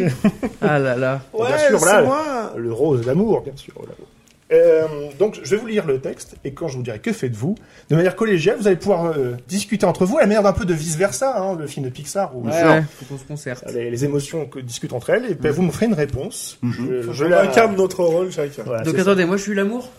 Ah 0.62 0.80
là 0.80 0.96
là. 0.98 1.22
Ouais, 1.34 1.48
Bien 1.48 1.58
sûr, 1.70 1.78
voilà. 1.78 2.02
moi. 2.04 2.54
le 2.58 2.74
rose 2.74 3.06
d'amour, 3.06 3.42
bien 3.44 3.54
sûr. 3.56 3.74
l'amour. 3.80 4.08
Euh, 4.52 4.86
donc, 5.18 5.40
je 5.44 5.50
vais 5.52 5.58
vous 5.58 5.68
lire 5.68 5.86
le 5.88 6.00
texte, 6.00 6.36
et 6.44 6.52
quand 6.54 6.68
je 6.68 6.76
vous 6.78 6.84
dirai 6.84 7.00
que 7.00 7.14
faites-vous, 7.14 7.56
de 7.90 7.96
manière 7.96 8.16
collégiale, 8.16 8.58
vous 8.60 8.68
allez 8.68 8.76
pouvoir 8.76 9.06
euh, 9.18 9.34
discuter 9.48 9.86
entre 9.86 10.06
vous, 10.06 10.18
à 10.18 10.22
la 10.22 10.28
manière 10.28 10.44
d'un 10.44 10.52
peu 10.54 10.66
de 10.66 10.74
vice-versa, 10.74 11.38
hein, 11.42 11.56
le 11.58 11.68
film 11.68 11.86
de 11.86 11.90
Pixar, 11.92 12.36
où 12.36 12.46
Ouais, 12.46 12.52
genre, 12.52 12.76
ouais, 12.76 12.84
faut 13.00 13.06
qu'on 13.06 13.18
se 13.18 13.24
concerte. 13.26 13.64
les, 13.74 13.90
les 13.90 14.06
émotions 14.06 14.46
que- 14.46 14.60
discutent 14.60 14.94
entre 14.94 15.12
elles, 15.12 15.26
et 15.44 15.50
vous 15.50 15.62
me 15.62 15.72
ferez 15.72 15.86
une 15.86 15.94
réponse. 15.94 16.58
Je, 16.64 17.02
je 17.02 17.12
Je 17.12 17.26
la- 17.26 17.42
incarne 17.44 17.76
notre 17.76 18.04
rôle 18.04 18.32
chacun. 18.32 18.64
Voilà, 18.66 18.84
Donc 18.84 18.98
attendez, 19.00 19.26
moi 19.26 19.38
je 19.38 19.44
suis 19.44 19.56
l'amour 19.56 19.90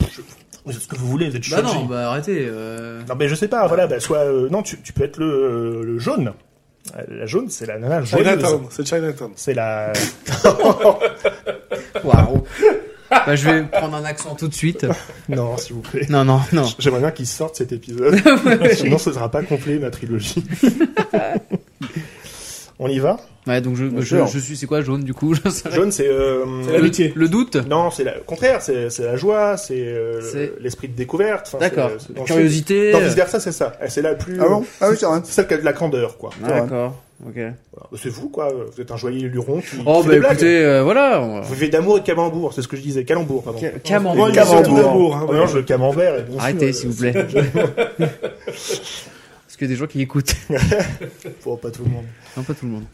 ça. 0.00 0.06
Vous 0.64 0.72
êtes 0.74 0.82
ce 0.82 0.88
que 0.88 0.96
vous 0.96 1.06
voulez, 1.08 1.30
vous 1.30 1.36
êtes 1.36 1.48
Bah 1.50 1.62
non, 1.62 1.84
bah 1.86 2.10
arrêtez. 2.10 2.46
euh. 2.50 3.00
Non, 3.08 3.14
mais 3.18 3.26
je 3.28 3.34
sais 3.34 3.48
pas, 3.48 3.66
voilà, 3.66 3.86
bah, 3.86 4.00
soit... 4.00 4.18
euh, 4.18 4.48
non, 4.50 4.62
tu, 4.62 4.78
tu 4.82 4.92
peux 4.92 5.04
être 5.04 5.16
le, 5.18 5.26
euh, 5.26 5.82
le 5.84 5.98
jaune. 5.98 6.32
La 7.08 7.26
jaune, 7.26 7.48
c'est 7.50 7.66
la 7.66 7.78
nana. 7.78 8.04
Chinatown, 8.04 8.66
c'est 8.70 8.86
Chinatown. 8.86 9.30
C'est 9.36 9.54
la... 9.54 9.92
Waouh. 12.04 12.44
Bah 13.10 13.34
je 13.36 13.48
vais 13.50 13.62
prendre 13.64 13.96
un 13.96 14.04
accent 14.04 14.34
tout 14.34 14.48
de 14.48 14.54
suite. 14.54 14.86
non, 15.28 15.56
s'il 15.56 15.74
vous 15.74 15.80
plaît. 15.82 16.06
Non, 16.08 16.24
non, 16.24 16.40
non. 16.52 16.64
J'aimerais 16.78 17.00
bien 17.00 17.10
qu'il 17.10 17.26
sorte 17.26 17.56
cet 17.56 17.72
épisode. 17.72 18.16
Sinon, 18.74 18.98
ce 18.98 19.12
sera 19.12 19.30
pas 19.30 19.42
complet, 19.42 19.78
ma 19.78 19.90
trilogie. 19.90 20.44
On 22.80 22.88
y 22.88 22.98
va? 23.00 23.16
Ouais, 23.48 23.60
donc 23.60 23.74
je, 23.76 23.86
je, 24.00 24.38
suis, 24.38 24.56
c'est 24.56 24.66
quoi 24.66 24.82
jaune 24.82 25.02
du 25.02 25.12
coup? 25.14 25.34
Jaune, 25.72 25.90
c'est... 25.90 26.06
euh, 26.06 26.44
C'est 26.64 26.72
l'amitié. 26.72 27.12
Le 27.16 27.28
doute? 27.28 27.56
Non, 27.56 27.90
c'est 27.90 28.04
au 28.20 28.24
contraire, 28.24 28.60
c'est 28.62 28.88
c'est 28.90 29.04
la 29.04 29.16
joie, 29.16 29.56
c'est 29.56 29.74
euh, 29.80 30.20
l'esprit 30.60 30.86
de 30.88 30.94
découverte. 30.94 31.46
enfin, 31.48 31.58
D'accord. 31.58 31.90
c'est- 31.98 32.06
c'est 32.08 32.12
dans 32.14 32.22
le 32.22 32.26
Curiosité. 32.26 32.92
Dans 32.92 33.00
vice 33.00 33.14
versa, 33.14 33.40
c'est 33.40 33.52
ça. 33.52 33.72
C'est 33.88 34.02
la 34.02 34.14
plus. 34.14 34.38
Ah 34.40 34.48
bon? 34.48 34.64
Ah 34.80 34.90
oui, 34.90 34.96
c'est 35.00 35.06
vrai. 35.06 35.20
Celle 35.24 35.48
qui 35.48 35.54
a 35.54 35.58
de 35.58 35.64
la 35.64 35.72
candeur, 35.72 36.18
quoi. 36.18 36.30
Ah, 36.44 36.60
D'accord. 36.60 36.94
Ok. 37.26 37.34
Voilà. 37.34 37.52
C'est 38.00 38.08
vous, 38.10 38.28
quoi. 38.28 38.52
Vous 38.52 38.80
êtes 38.80 38.90
un 38.92 38.96
joyeux 38.96 39.28
luron 39.28 39.60
qui, 39.60 39.76
Oh 39.84 40.02
qui 40.02 40.08
fait 40.10 40.20
bah 40.20 40.28
écoutez, 40.32 40.64
euh, 40.64 40.82
voilà. 40.84 41.20
on 41.20 41.40
Vous 41.40 41.54
vivez 41.54 41.68
d'amour 41.68 41.96
et 41.98 42.00
de 42.00 42.06
calembour, 42.06 42.52
c'est 42.54 42.62
ce 42.62 42.68
que 42.68 42.76
je 42.76 42.82
disais. 42.82 43.04
Calembour, 43.04 43.42
pardon. 43.42 43.58
Ca- 43.58 43.70
Camembert. 43.82 44.32
d'amour. 44.62 45.16
hein. 45.16 45.26
Non, 45.32 45.46
je 45.46 45.54
veux 45.58 45.62
camembert. 45.62 46.24
Arrêtez 46.38 46.72
sûr, 46.72 46.80
s'il 46.80 46.90
vous 46.90 46.96
plaît. 47.00 47.12
Parce 48.46 49.56
qu'il 49.56 49.62
y 49.62 49.64
a 49.64 49.74
des 49.74 49.76
gens 49.76 49.86
qui 49.86 50.00
écoutent. 50.00 50.34
euh, 50.50 50.58
Pour 51.42 51.58
pas 51.58 51.70
tout 51.70 51.82
le 51.84 51.90
monde. 51.90 52.04
Non, 52.36 52.42
pas 52.44 52.54
tout 52.54 52.66
le 52.66 52.72
monde. 52.72 52.84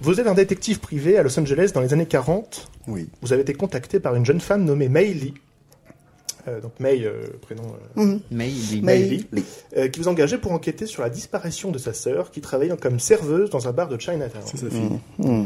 Vous 0.00 0.20
êtes 0.20 0.26
un 0.26 0.34
détective 0.34 0.80
privé 0.80 1.16
à 1.18 1.22
Los 1.22 1.38
Angeles 1.38 1.70
dans 1.74 1.80
les 1.80 1.92
années 1.92 2.06
40. 2.06 2.68
Oui. 2.88 3.08
Vous 3.22 3.32
avez 3.32 3.42
été 3.42 3.54
contacté 3.54 4.00
par 4.00 4.14
une 4.16 4.24
jeune 4.26 4.40
femme 4.40 4.64
nommée 4.64 4.88
May 4.88 5.06
Lee. 5.14 5.34
Euh, 6.48 6.60
donc 6.60 6.72
May, 6.80 7.04
euh, 7.04 7.28
prénom 7.40 7.62
euh, 7.96 8.18
Mais 8.30 8.50
il 8.50 8.84
May 8.84 9.02
Lee, 9.02 9.26
euh, 9.76 9.88
qui 9.88 10.00
vous 10.00 10.08
engageait 10.08 10.38
pour 10.38 10.52
enquêter 10.52 10.86
sur 10.86 11.02
la 11.02 11.10
disparition 11.10 11.70
de 11.70 11.78
sa 11.78 11.92
sœur 11.92 12.30
qui 12.30 12.40
travaillait 12.40 12.76
comme 12.76 12.98
serveuse 12.98 13.50
dans 13.50 13.68
un 13.68 13.72
bar 13.72 13.88
de 13.88 13.98
Chinatown. 14.00 14.42
C'est 14.44 14.58
sa 14.58 14.70
fille. 14.70 14.98
Mmh. 15.18 15.44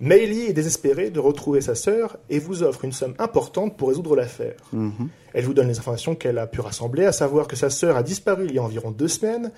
May 0.00 0.26
Lee 0.26 0.46
est 0.46 0.52
désespérée 0.52 1.10
de 1.10 1.20
retrouver 1.20 1.60
sa 1.60 1.76
sœur 1.76 2.16
et 2.28 2.40
vous 2.40 2.64
offre 2.64 2.84
une 2.84 2.90
somme 2.90 3.14
importante 3.20 3.76
pour 3.76 3.88
résoudre 3.88 4.16
l'affaire. 4.16 4.56
Mhm. 4.72 5.08
Elle 5.32 5.44
vous 5.44 5.54
donne 5.54 5.68
les 5.68 5.78
informations 5.78 6.16
qu'elle 6.16 6.38
a 6.38 6.48
pu 6.48 6.60
rassembler, 6.60 7.04
à 7.04 7.12
savoir 7.12 7.46
que 7.46 7.54
sa 7.54 7.70
sœur 7.70 7.96
a 7.96 8.02
disparu 8.02 8.46
il 8.48 8.54
y 8.56 8.58
a 8.58 8.62
environ 8.64 8.90
deux 8.90 9.06
semaines 9.06 9.52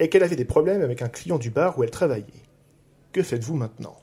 et 0.00 0.08
qu'elle 0.08 0.24
avait 0.24 0.34
des 0.34 0.44
problèmes 0.44 0.82
avec 0.82 1.00
un 1.00 1.08
client 1.08 1.38
du 1.38 1.50
bar 1.50 1.78
où 1.78 1.84
elle 1.84 1.92
travaillait. 1.92 2.26
Que 3.12 3.22
faites-vous 3.22 3.54
maintenant? 3.54 3.96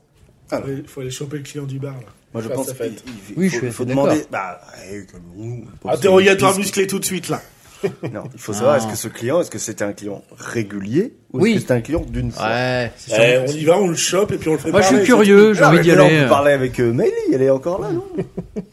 Il 0.65 0.87
faut 0.87 1.01
aller 1.01 1.11
choper 1.11 1.37
le 1.37 1.43
client 1.43 1.65
du 1.65 1.77
bar, 1.77 1.95
là. 1.95 2.13
Moi, 2.33 2.41
je 2.43 2.49
pense 2.49 2.67
qu'il 2.67 2.75
fête. 2.75 3.03
il- 3.05 3.37
Oui, 3.37 3.45
il 3.45 3.49
je 3.49 3.55
faut, 3.55 3.61
suis 3.65 3.71
faut 3.71 3.83
assez 3.83 3.89
demander. 3.91 4.25
Bah, 4.31 4.61
hey, 4.89 5.05
calmons-nous. 5.05 5.65
Interrogatoire 5.91 6.57
musclé 6.57 6.87
tout 6.87 6.99
de 6.99 7.05
suite, 7.05 7.29
là. 7.29 7.41
Non, 8.13 8.23
il 8.33 8.39
faut 8.39 8.53
savoir, 8.53 8.75
Ah. 8.75 8.77
est-ce 8.77 8.87
que 8.87 8.95
ce 8.95 9.07
client, 9.07 9.41
est-ce 9.41 9.49
que 9.49 9.57
c'était 9.57 9.83
un 9.83 9.93
client 9.93 10.23
régulier 10.37 11.15
ou 11.33 11.41
Oui. 11.41 11.49
est-ce 11.49 11.55
que 11.55 11.61
c'était 11.61 11.73
un 11.73 11.81
client 11.81 12.05
d'une 12.07 12.31
fois? 12.31 12.45
Ouais, 12.45 12.91
c'est 12.95 13.11
Eh, 13.17 13.47
sûr. 13.47 13.55
on 13.55 13.57
y 13.59 13.63
va, 13.65 13.77
on 13.79 13.87
le 13.87 13.95
chope 13.95 14.31
et 14.31 14.37
puis 14.37 14.49
on 14.49 14.53
le 14.53 14.59
fait 14.59 14.71
Moi 14.71 14.81
je 14.81 14.87
suis 14.95 15.03
curieux, 15.03 15.53
j'ai 15.55 15.63
envie 15.63 15.77
mais 15.77 15.83
d'y 15.83 15.89
là, 15.89 16.03
aller. 16.05 16.19
on 16.19 16.23
peut 16.23 16.29
parler 16.29 16.51
avec 16.51 16.79
euh, 16.79 16.95
elle 17.33 17.41
est 17.41 17.49
encore 17.49 17.81
là, 17.81 17.91
non? 17.91 18.03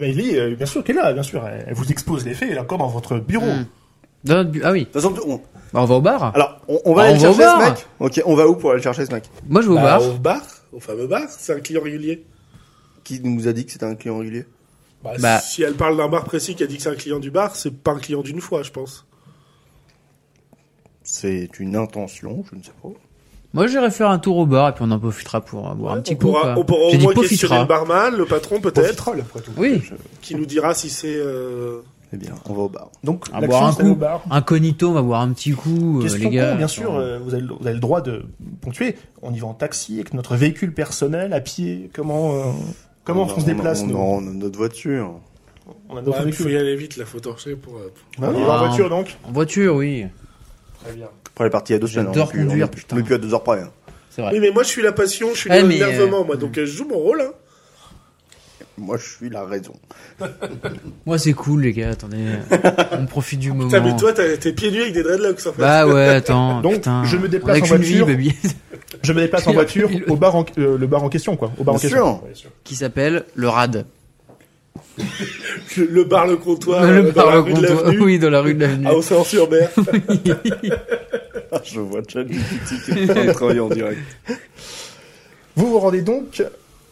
Eh 0.00 0.12
Lee, 0.12 0.36
euh, 0.36 0.54
bien 0.56 0.66
sûr 0.66 0.82
qu'elle 0.82 0.96
est 0.96 1.02
là, 1.02 1.12
bien 1.12 1.22
sûr. 1.22 1.46
Elle 1.46 1.66
elle 1.68 1.74
vous 1.74 1.90
expose 1.90 2.24
les 2.24 2.34
faits, 2.34 2.48
elle 2.50 2.56
est 2.56 2.60
encore 2.60 2.78
dans 2.78 2.88
votre 2.88 3.16
bureau. 3.18 3.46
Hmm. 3.46 3.66
Dans 4.24 4.34
notre 4.36 4.50
bu- 4.50 4.62
Ah 4.64 4.72
oui, 4.72 4.80
De 4.80 4.84
toute 4.86 4.94
façon, 4.94 5.14
on, 5.26 5.36
bah, 5.36 5.40
on 5.74 5.84
va 5.84 5.94
au 5.96 6.00
bar. 6.00 6.32
alors, 6.34 6.60
on, 6.68 6.80
on 6.84 6.94
va 6.94 7.02
Ah, 7.02 7.04
aller 7.06 7.14
on 7.14 7.18
au 7.18 7.20
chercher 7.20 7.34
ce 7.42 7.44
bar. 7.46 7.60
mec? 7.70 7.86
Ok, 8.00 8.22
on 8.26 8.34
va 8.34 8.48
où 8.48 8.56
pour 8.56 8.70
aller 8.70 8.78
le 8.78 8.82
chercher 8.82 9.06
ce 9.06 9.12
mec? 9.12 9.24
Moi 9.48 9.60
je 9.62 9.66
vais 9.68 9.72
au 9.72 9.76
Bah, 9.76 9.82
bar. 9.98 10.02
Au 10.02 10.12
bar, 10.14 10.40
au 10.72 10.80
fameux 10.80 11.06
bar, 11.06 11.22
c'est 11.28 11.52
un 11.54 11.60
client 11.60 11.82
régulier. 11.82 12.24
Qui 13.04 13.20
nous 13.20 13.46
a 13.48 13.52
dit 13.52 13.64
que 13.66 13.72
c'était 13.72 13.86
un 13.86 13.94
client 13.94 14.18
régulier 14.18 14.46
Bah, 15.02 15.12
Bah. 15.20 15.38
Si 15.40 15.62
elle 15.62 15.74
parle 15.74 15.96
d'un 15.96 16.08
bar 16.08 16.24
précis 16.24 16.54
qui 16.54 16.62
a 16.62 16.66
dit 16.66 16.76
que 16.78 16.82
c'est 16.82 16.88
un 16.90 16.94
client 16.94 17.20
du 17.20 17.30
bar, 17.30 17.54
c'est 17.54 17.70
pas 17.74 17.92
un 17.92 17.98
client 17.98 18.22
d'une 18.22 18.40
fois, 18.40 18.62
je 18.62 18.70
pense. 18.70 19.06
C'est 21.02 21.50
une 21.60 21.76
intention, 21.76 22.44
je 22.50 22.56
ne 22.56 22.62
sais 22.62 22.72
pas. 22.82 22.88
Moi 23.52 23.66
j'irai 23.68 23.90
faire 23.90 24.10
un 24.10 24.18
tour 24.18 24.38
au 24.38 24.46
bar 24.46 24.70
et 24.70 24.72
puis 24.72 24.82
on 24.84 24.90
en 24.90 24.98
profitera 24.98 25.40
pour 25.40 25.70
euh, 25.70 25.74
boire 25.74 25.92
un 25.92 25.96
Ouais, 25.98 26.02
petit 26.02 26.14
on 26.14 26.16
coup. 26.16 26.26
pourra, 26.32 26.58
on 26.58 26.64
pourra 26.64 26.80
au 26.80 26.82
moins 26.82 26.90
questionner 26.90 27.14
profitera. 27.14 27.60
le 27.60 27.66
barman, 27.66 28.16
le 28.16 28.24
patron 28.24 28.60
peut-être. 28.60 29.10
Oui. 29.56 29.80
qui 30.22 30.34
nous 30.34 30.46
dira 30.46 30.74
si 30.74 30.88
c'est... 30.90 31.14
euh, 31.14 31.80
Eh 32.12 32.16
bien, 32.16 32.32
on 32.46 32.54
va 32.54 32.62
au 32.62 32.68
bar. 32.68 32.90
Donc, 33.04 33.26
À 33.32 33.40
boire 33.46 33.66
un 33.66 33.70
au 33.70 33.74
coup. 33.90 33.94
bar. 33.94 34.24
Incognito, 34.30 34.88
on 34.88 34.92
va 34.94 35.02
boire 35.02 35.20
un 35.20 35.32
petit 35.32 35.52
coup, 35.52 36.02
euh, 36.02 36.08
les 36.18 36.30
gars. 36.30 36.52
con, 36.52 36.56
bien 36.56 36.66
sûr, 36.68 36.94
euh, 36.94 37.18
vous, 37.20 37.32
avez, 37.34 37.42
le- 37.42 37.54
vous 37.54 37.64
avez 37.66 37.74
le 37.74 37.80
droit 37.80 38.00
de 38.00 38.24
ponctuer. 38.60 38.96
On 39.22 39.32
y 39.32 39.38
va 39.38 39.46
en 39.46 39.54
taxi 39.54 39.94
avec 39.96 40.14
notre 40.14 40.34
véhicule 40.34 40.72
personnel, 40.74 41.32
à 41.32 41.40
pied. 41.40 41.90
Comment, 41.94 42.32
euh, 42.34 42.42
comment 43.04 43.24
on, 43.24 43.40
se 43.40 43.44
déplace 43.46 43.82
on, 43.82 43.86
nous 43.86 43.92
Non, 43.94 44.14
on 44.16 44.18
a 44.18 44.32
notre 44.32 44.56
voiture. 44.58 45.20
On 45.88 45.96
a 45.96 46.02
notre 46.02 46.18
Ouais, 46.20 46.24
il 46.26 46.32
faut 46.32 46.48
y 46.48 46.56
aller 46.56 46.76
vite, 46.76 46.96
là, 46.96 47.04
faut 47.04 47.20
torcher 47.20 47.54
pour... 47.56 47.76
euh, 47.76 47.92
Bah, 48.18 48.30
on 48.34 48.38
y 48.38 48.42
va 48.44 48.48
en 48.48 48.52
Ah. 48.64 48.66
voiture 48.66 48.90
donc. 48.90 49.16
En 49.24 49.32
voiture, 49.32 49.76
oui. 49.76 50.06
Très 50.84 50.92
bien. 50.94 51.06
Après, 51.26 51.44
elle 51.44 51.46
est 51.46 51.50
partie 51.50 51.72
il 51.72 51.76
y 51.76 51.76
a 51.76 51.80
deux 51.80 51.86
semaines. 51.86 52.06
J'adore 52.08 52.26
on 52.26 52.28
est 52.28 52.32
plus- 52.32 52.46
conduire, 52.46 52.70
putain. 52.70 52.96
On 52.96 52.98
est 52.98 53.02
plus 53.02 53.14
à 53.14 53.18
deux 53.18 53.32
heures 53.34 53.42
près. 53.42 53.60
hein. 53.60 53.70
C'est 54.10 54.22
vrai. 54.22 54.32
Oui, 54.34 54.40
mais 54.40 54.50
moi, 54.50 54.62
je 54.62 54.68
suis 54.68 54.82
la 54.82 54.92
passion, 54.92 55.28
je 55.32 55.38
suis 55.40 55.50
mais, 55.50 55.62
l'énervement, 55.62 56.20
euh, 56.20 56.24
moi, 56.24 56.36
donc 56.36 56.56
euh, 56.58 56.66
je 56.66 56.70
joue 56.72 56.86
mon 56.88 56.98
rôle, 56.98 57.20
hein. 57.22 57.32
Moi, 58.76 58.96
je 58.96 59.04
suis 59.08 59.30
la 59.30 59.44
raison. 59.44 59.74
Moi 61.06 61.16
c'est 61.18 61.32
cool 61.32 61.62
les 61.62 61.72
gars, 61.72 61.90
attendez. 61.90 62.24
on 62.92 63.06
profite 63.06 63.38
du 63.38 63.50
moment. 63.52 63.68
Putain, 63.70 63.80
mais 63.80 63.96
toi, 63.96 64.12
t'es 64.12 64.52
pieds 64.52 64.70
nus 64.72 64.80
avec 64.82 64.92
des 64.94 65.02
dreadlocks, 65.04 65.46
en 65.46 65.52
fait. 65.52 65.60
Bah 65.60 65.86
ouais, 65.86 66.08
attends. 66.08 66.60
Donc, 66.60 66.74
putain. 66.74 67.04
je 67.04 67.16
me 67.16 67.28
déplace 67.28 67.58
en 67.62 67.66
qu'une 67.66 67.76
vie, 67.78 67.98
voiture. 68.00 68.06
baby. 68.06 68.34
Je 69.02 69.12
me 69.12 69.20
déplace 69.20 69.46
en 69.46 69.52
voiture 69.52 69.90
au 70.08 70.16
bar 70.16 70.34
en, 70.36 70.44
euh, 70.58 70.76
le 70.78 70.86
bar 70.86 71.02
en 71.04 71.08
question, 71.08 71.36
quoi. 71.36 71.52
Au 71.58 71.64
bar 71.64 71.74
en 71.74 71.78
question. 71.78 72.20
Qui 72.64 72.74
s'appelle 72.76 73.24
le 73.34 73.48
RAD. 73.48 73.84
Le, 75.76 76.04
bar, 76.04 76.26
le 76.26 76.36
comptoir, 76.36 76.84
le 76.84 76.98
euh, 76.98 77.02
dans 77.12 77.12
bar 77.12 77.26
la 77.30 77.34
le 77.36 77.40
rue 77.40 77.52
de 77.54 77.66
comptoir. 77.66 77.94
Oui, 78.00 78.18
dans 78.18 78.30
la 78.30 78.40
rue 78.40 78.54
de 78.54 78.60
l'avenue. 78.60 78.86
à 78.86 78.94
Océan-sur-Mer. 78.94 79.70
Je 81.64 81.80
vois 81.80 82.00
Chad 82.08 82.28
qui 82.28 82.36
est 82.90 83.10
en 83.10 83.14
train 83.14 83.24
de 83.24 83.32
travailler 83.32 83.60
en 83.60 83.68
direct. 83.68 84.00
Vous 85.56 85.66
vous 85.70 85.78
rendez 85.78 86.02
donc 86.02 86.42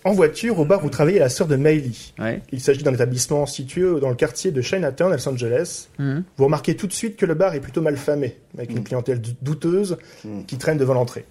en 0.04 0.12
voiture 0.12 0.58
au 0.58 0.64
bar 0.64 0.84
où 0.84 0.88
travaillait 0.90 1.18
la 1.20 1.28
sœur 1.28 1.46
de. 1.46 1.56
Ouais. 1.56 2.42
Il 2.52 2.60
s'agit 2.60 2.82
d'un 2.82 2.94
établissement 2.94 3.46
situé 3.46 3.82
dans 4.00 4.08
le 4.08 4.14
quartier 4.16 4.50
de 4.50 4.60
Chinatown, 4.62 5.12
à 5.12 5.16
Los 5.16 5.28
Angeles. 5.28 5.88
Mhm. 5.98 6.24
Vous 6.36 6.44
remarquez 6.44 6.74
tout 6.76 6.86
de 6.86 6.92
suite 6.92 7.16
que 7.16 7.26
le 7.26 7.34
bar 7.34 7.54
est 7.54 7.60
plutôt 7.60 7.82
mal 7.82 7.96
famé, 7.96 8.36
avec 8.56 8.70
une 8.70 8.82
clientèle 8.84 9.20
dou- 9.20 9.30
douteuse 9.42 9.96
Mm. 10.24 10.44
qui 10.46 10.56
traîne 10.58 10.78
devant 10.78 10.94
l'entrée. 10.94 11.24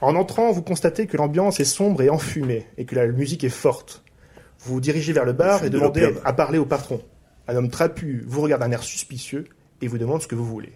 En 0.00 0.14
entrant, 0.16 0.52
vous 0.52 0.62
constatez 0.62 1.06
que 1.06 1.16
l'ambiance 1.16 1.60
est 1.60 1.64
sombre 1.64 2.02
et 2.02 2.10
enfumée, 2.10 2.66
et 2.76 2.84
que 2.84 2.94
la 2.94 3.06
musique 3.06 3.44
est 3.44 3.48
forte. 3.48 4.02
Vous 4.60 4.74
vous 4.74 4.80
dirigez 4.80 5.12
vers 5.12 5.24
le 5.24 5.32
bar 5.32 5.64
et 5.64 5.70
de 5.70 5.78
demandez 5.78 6.14
à 6.24 6.32
parler 6.32 6.58
au 6.58 6.66
patron. 6.66 7.00
Un 7.48 7.56
homme 7.56 7.70
trapu 7.70 8.24
vous 8.26 8.40
regarde 8.42 8.62
d'un 8.62 8.70
air 8.72 8.82
suspicieux 8.82 9.46
et 9.80 9.86
vous 9.88 9.98
demande 9.98 10.20
ce 10.22 10.26
que 10.26 10.34
vous 10.34 10.44
voulez. 10.44 10.72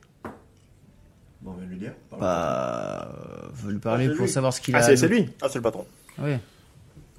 Bon, 1.43 1.53
on 1.53 1.61
va 1.61 1.65
lui 1.65 1.79
dire. 1.79 1.93
Bah, 2.19 3.11
euh, 3.17 3.49
veut 3.55 3.73
lui 3.73 3.79
parler 3.79 4.05
Ah, 4.05 4.09
c'est 4.11 4.17
pour 4.17 4.27
lui. 4.27 4.33
savoir 4.33 4.53
ce 4.53 4.61
qu'il 4.61 4.77
Ah, 4.77 4.79
a. 4.79 4.83
c'est 4.83 4.97
c'est 4.97 5.09
lui 5.09 5.29
Ah, 5.43 5.47
c'est 5.49 5.59
le 5.59 5.63
patron. 5.63 5.87
Ouais. 6.19 6.39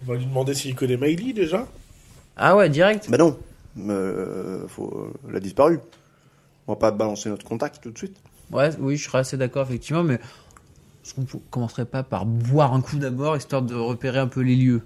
On 0.03 0.11
va 0.11 0.15
lui 0.17 0.25
demander 0.25 0.53
s'il 0.53 0.75
connaît 0.75 0.97
Miley, 0.97 1.33
déjà. 1.33 1.67
Ah 2.37 2.55
ouais, 2.55 2.69
direct. 2.69 3.09
Bah 3.09 3.17
non. 3.17 3.37
Euh, 3.79 4.67
faut, 4.67 4.87
euh, 4.95 5.29
elle 5.29 5.35
a 5.35 5.39
disparu. 5.39 5.79
On 6.67 6.73
va 6.73 6.79
pas 6.79 6.91
balancer 6.91 7.29
notre 7.29 7.45
contact 7.45 7.81
tout 7.81 7.91
de 7.91 7.97
suite. 7.97 8.15
Ouais, 8.51 8.69
oui, 8.79 8.95
je 8.97 9.05
serais 9.05 9.19
assez 9.19 9.37
d'accord 9.37 9.63
effectivement, 9.67 10.03
mais 10.03 10.19
est-ce 11.03 11.13
qu'on 11.15 11.25
commencerait 11.49 11.85
pas 11.85 12.03
par 12.03 12.25
boire 12.25 12.73
un 12.73 12.81
coup 12.81 12.97
d'abord 12.97 13.35
histoire 13.37 13.61
de 13.61 13.75
repérer 13.75 14.19
un 14.19 14.27
peu 14.27 14.41
les 14.41 14.55
lieux? 14.55 14.81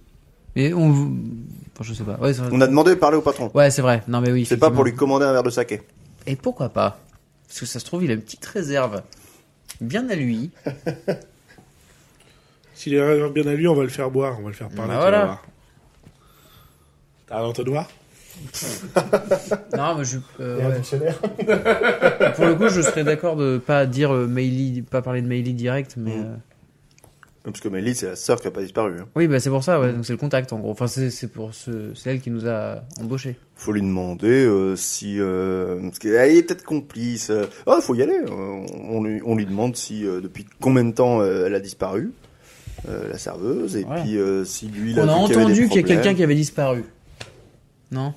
Et 0.56 0.74
on, 0.74 0.90
enfin, 0.90 1.82
je 1.82 1.94
sais 1.94 2.04
pas. 2.04 2.16
Ouais, 2.18 2.34
On 2.52 2.62
a 2.62 2.68
demandé 2.68 2.92
de 2.92 2.96
parler 2.96 3.18
au 3.18 3.22
patron. 3.22 3.52
ouais, 3.54 3.70
c'est 3.72 3.82
vrai. 3.82 4.04
Non 4.08 4.22
mais 4.22 4.32
oui. 4.32 4.46
C'est 4.46 4.58
pas 4.58 4.72
pour 4.72 4.84
lui 4.86 4.96
commander 4.96 5.26
un 5.26 5.34
verre 5.34 5.44
de 5.44 5.50
saké. 5.50 5.82
Et 6.26 6.36
pourquoi 6.36 6.70
pas? 6.70 7.00
Parce 7.48 7.60
que 7.60 7.66
ça 7.66 7.80
se 7.80 7.86
trouve, 7.86 8.04
il 8.04 8.12
a 8.12 8.14
une 8.14 8.22
petite 8.22 8.46
réserve 8.46 9.04
bien 9.82 10.10
à 10.10 10.16
lui. 10.16 10.52
S'il 12.74 12.94
est 12.94 13.30
bien 13.30 13.48
à 13.48 13.54
lui, 13.54 13.68
on 13.68 13.76
va 13.76 13.84
le 13.84 13.90
faire 13.90 14.10
boire, 14.12 14.38
on 14.40 14.44
va 14.44 14.50
le 14.50 14.56
faire 14.56 14.70
parler. 14.70 14.94
Bah 14.94 15.00
voilà. 15.00 15.42
T'as 17.28 17.40
un 17.42 17.46
entonnoir 17.46 17.88
Non, 19.78 19.96
mais 19.98 20.04
je. 20.06 20.18
euh, 20.40 20.70
ouais. 20.70 20.76
dictionnaire. 20.78 21.18
Pour 22.36 22.46
le 22.46 22.56
coup, 22.56 22.70
je 22.70 22.82
serais 22.82 23.04
d'accord 23.04 23.36
de 23.36 23.58
pas 23.58 23.86
dire 23.86 24.14
euh, 24.14 24.28
Meili, 24.28 24.82
pas 24.82 25.02
parler 25.02 25.22
de 25.22 25.28
Meili 25.28 25.54
direct, 25.54 25.96
mais. 25.98 26.12
Mm. 26.18 26.24
euh, 26.26 26.36
Parce 27.44 27.60
que 27.60 27.68
Melly, 27.70 27.94
c'est 27.96 28.08
la 28.08 28.16
sœur 28.16 28.40
qui 28.42 28.48
a 28.48 28.52
pas 28.52 28.62
disparu. 28.62 28.94
Hein. 29.00 29.06
Oui, 29.16 29.28
bah 29.28 29.40
c'est 29.40 29.50
pour 29.50 29.64
ça, 29.64 29.80
ouais. 29.80 29.92
Donc 29.94 30.06
c'est 30.06 30.14
le 30.14 30.18
contact 30.18 30.52
en 30.54 30.60
gros. 30.60 30.72
Enfin, 30.72 30.88
c'est 30.88 31.10
c'est 31.12 31.28
pour 31.28 31.54
ce, 31.54 31.94
c'est 31.94 32.10
elle 32.12 32.20
qui 32.22 32.32
nous 32.32 32.48
a 32.48 32.82
embauchés. 33.02 33.36
Faut 33.56 33.72
lui 33.72 33.82
demander 33.82 34.46
euh, 34.46 34.76
si 34.76 35.18
euh, 35.20 35.80
parce 35.84 36.00
qu'elle 36.00 36.14
est 36.36 36.44
peut-être 36.44 36.64
complice. 36.64 37.30
euh. 37.30 37.46
Ah, 37.68 37.80
faut 37.82 37.96
y 37.96 38.02
aller. 38.02 38.18
euh, 38.28 38.66
On 38.90 39.04
lui, 39.04 39.22
on 39.26 39.36
lui 39.36 39.46
demande 39.46 39.76
si 39.76 40.06
euh, 40.08 40.22
depuis 40.22 40.46
combien 40.60 40.84
de 40.86 40.92
temps 40.94 41.22
euh, 41.22 41.46
elle 41.46 41.56
a 41.56 41.60
disparu, 41.60 42.12
euh, 42.90 43.10
la 43.10 43.18
serveuse, 43.18 43.76
et 43.76 43.86
puis 43.86 44.18
euh, 44.18 44.44
si 44.44 44.68
lui. 44.68 44.92
il 44.94 45.00
On 45.00 45.08
a 45.08 45.14
vu 45.20 45.26
qu'il 45.28 45.36
y 45.36 45.38
avait 45.38 45.46
des 45.46 45.52
entendu 45.52 45.54
qu'il 45.54 45.62
y 45.62 45.66
a 45.66 45.68
problèmes. 45.68 45.86
quelqu'un 46.02 46.14
qui 46.16 46.24
avait 46.24 46.36
disparu. 46.36 46.84
Non 47.92 48.14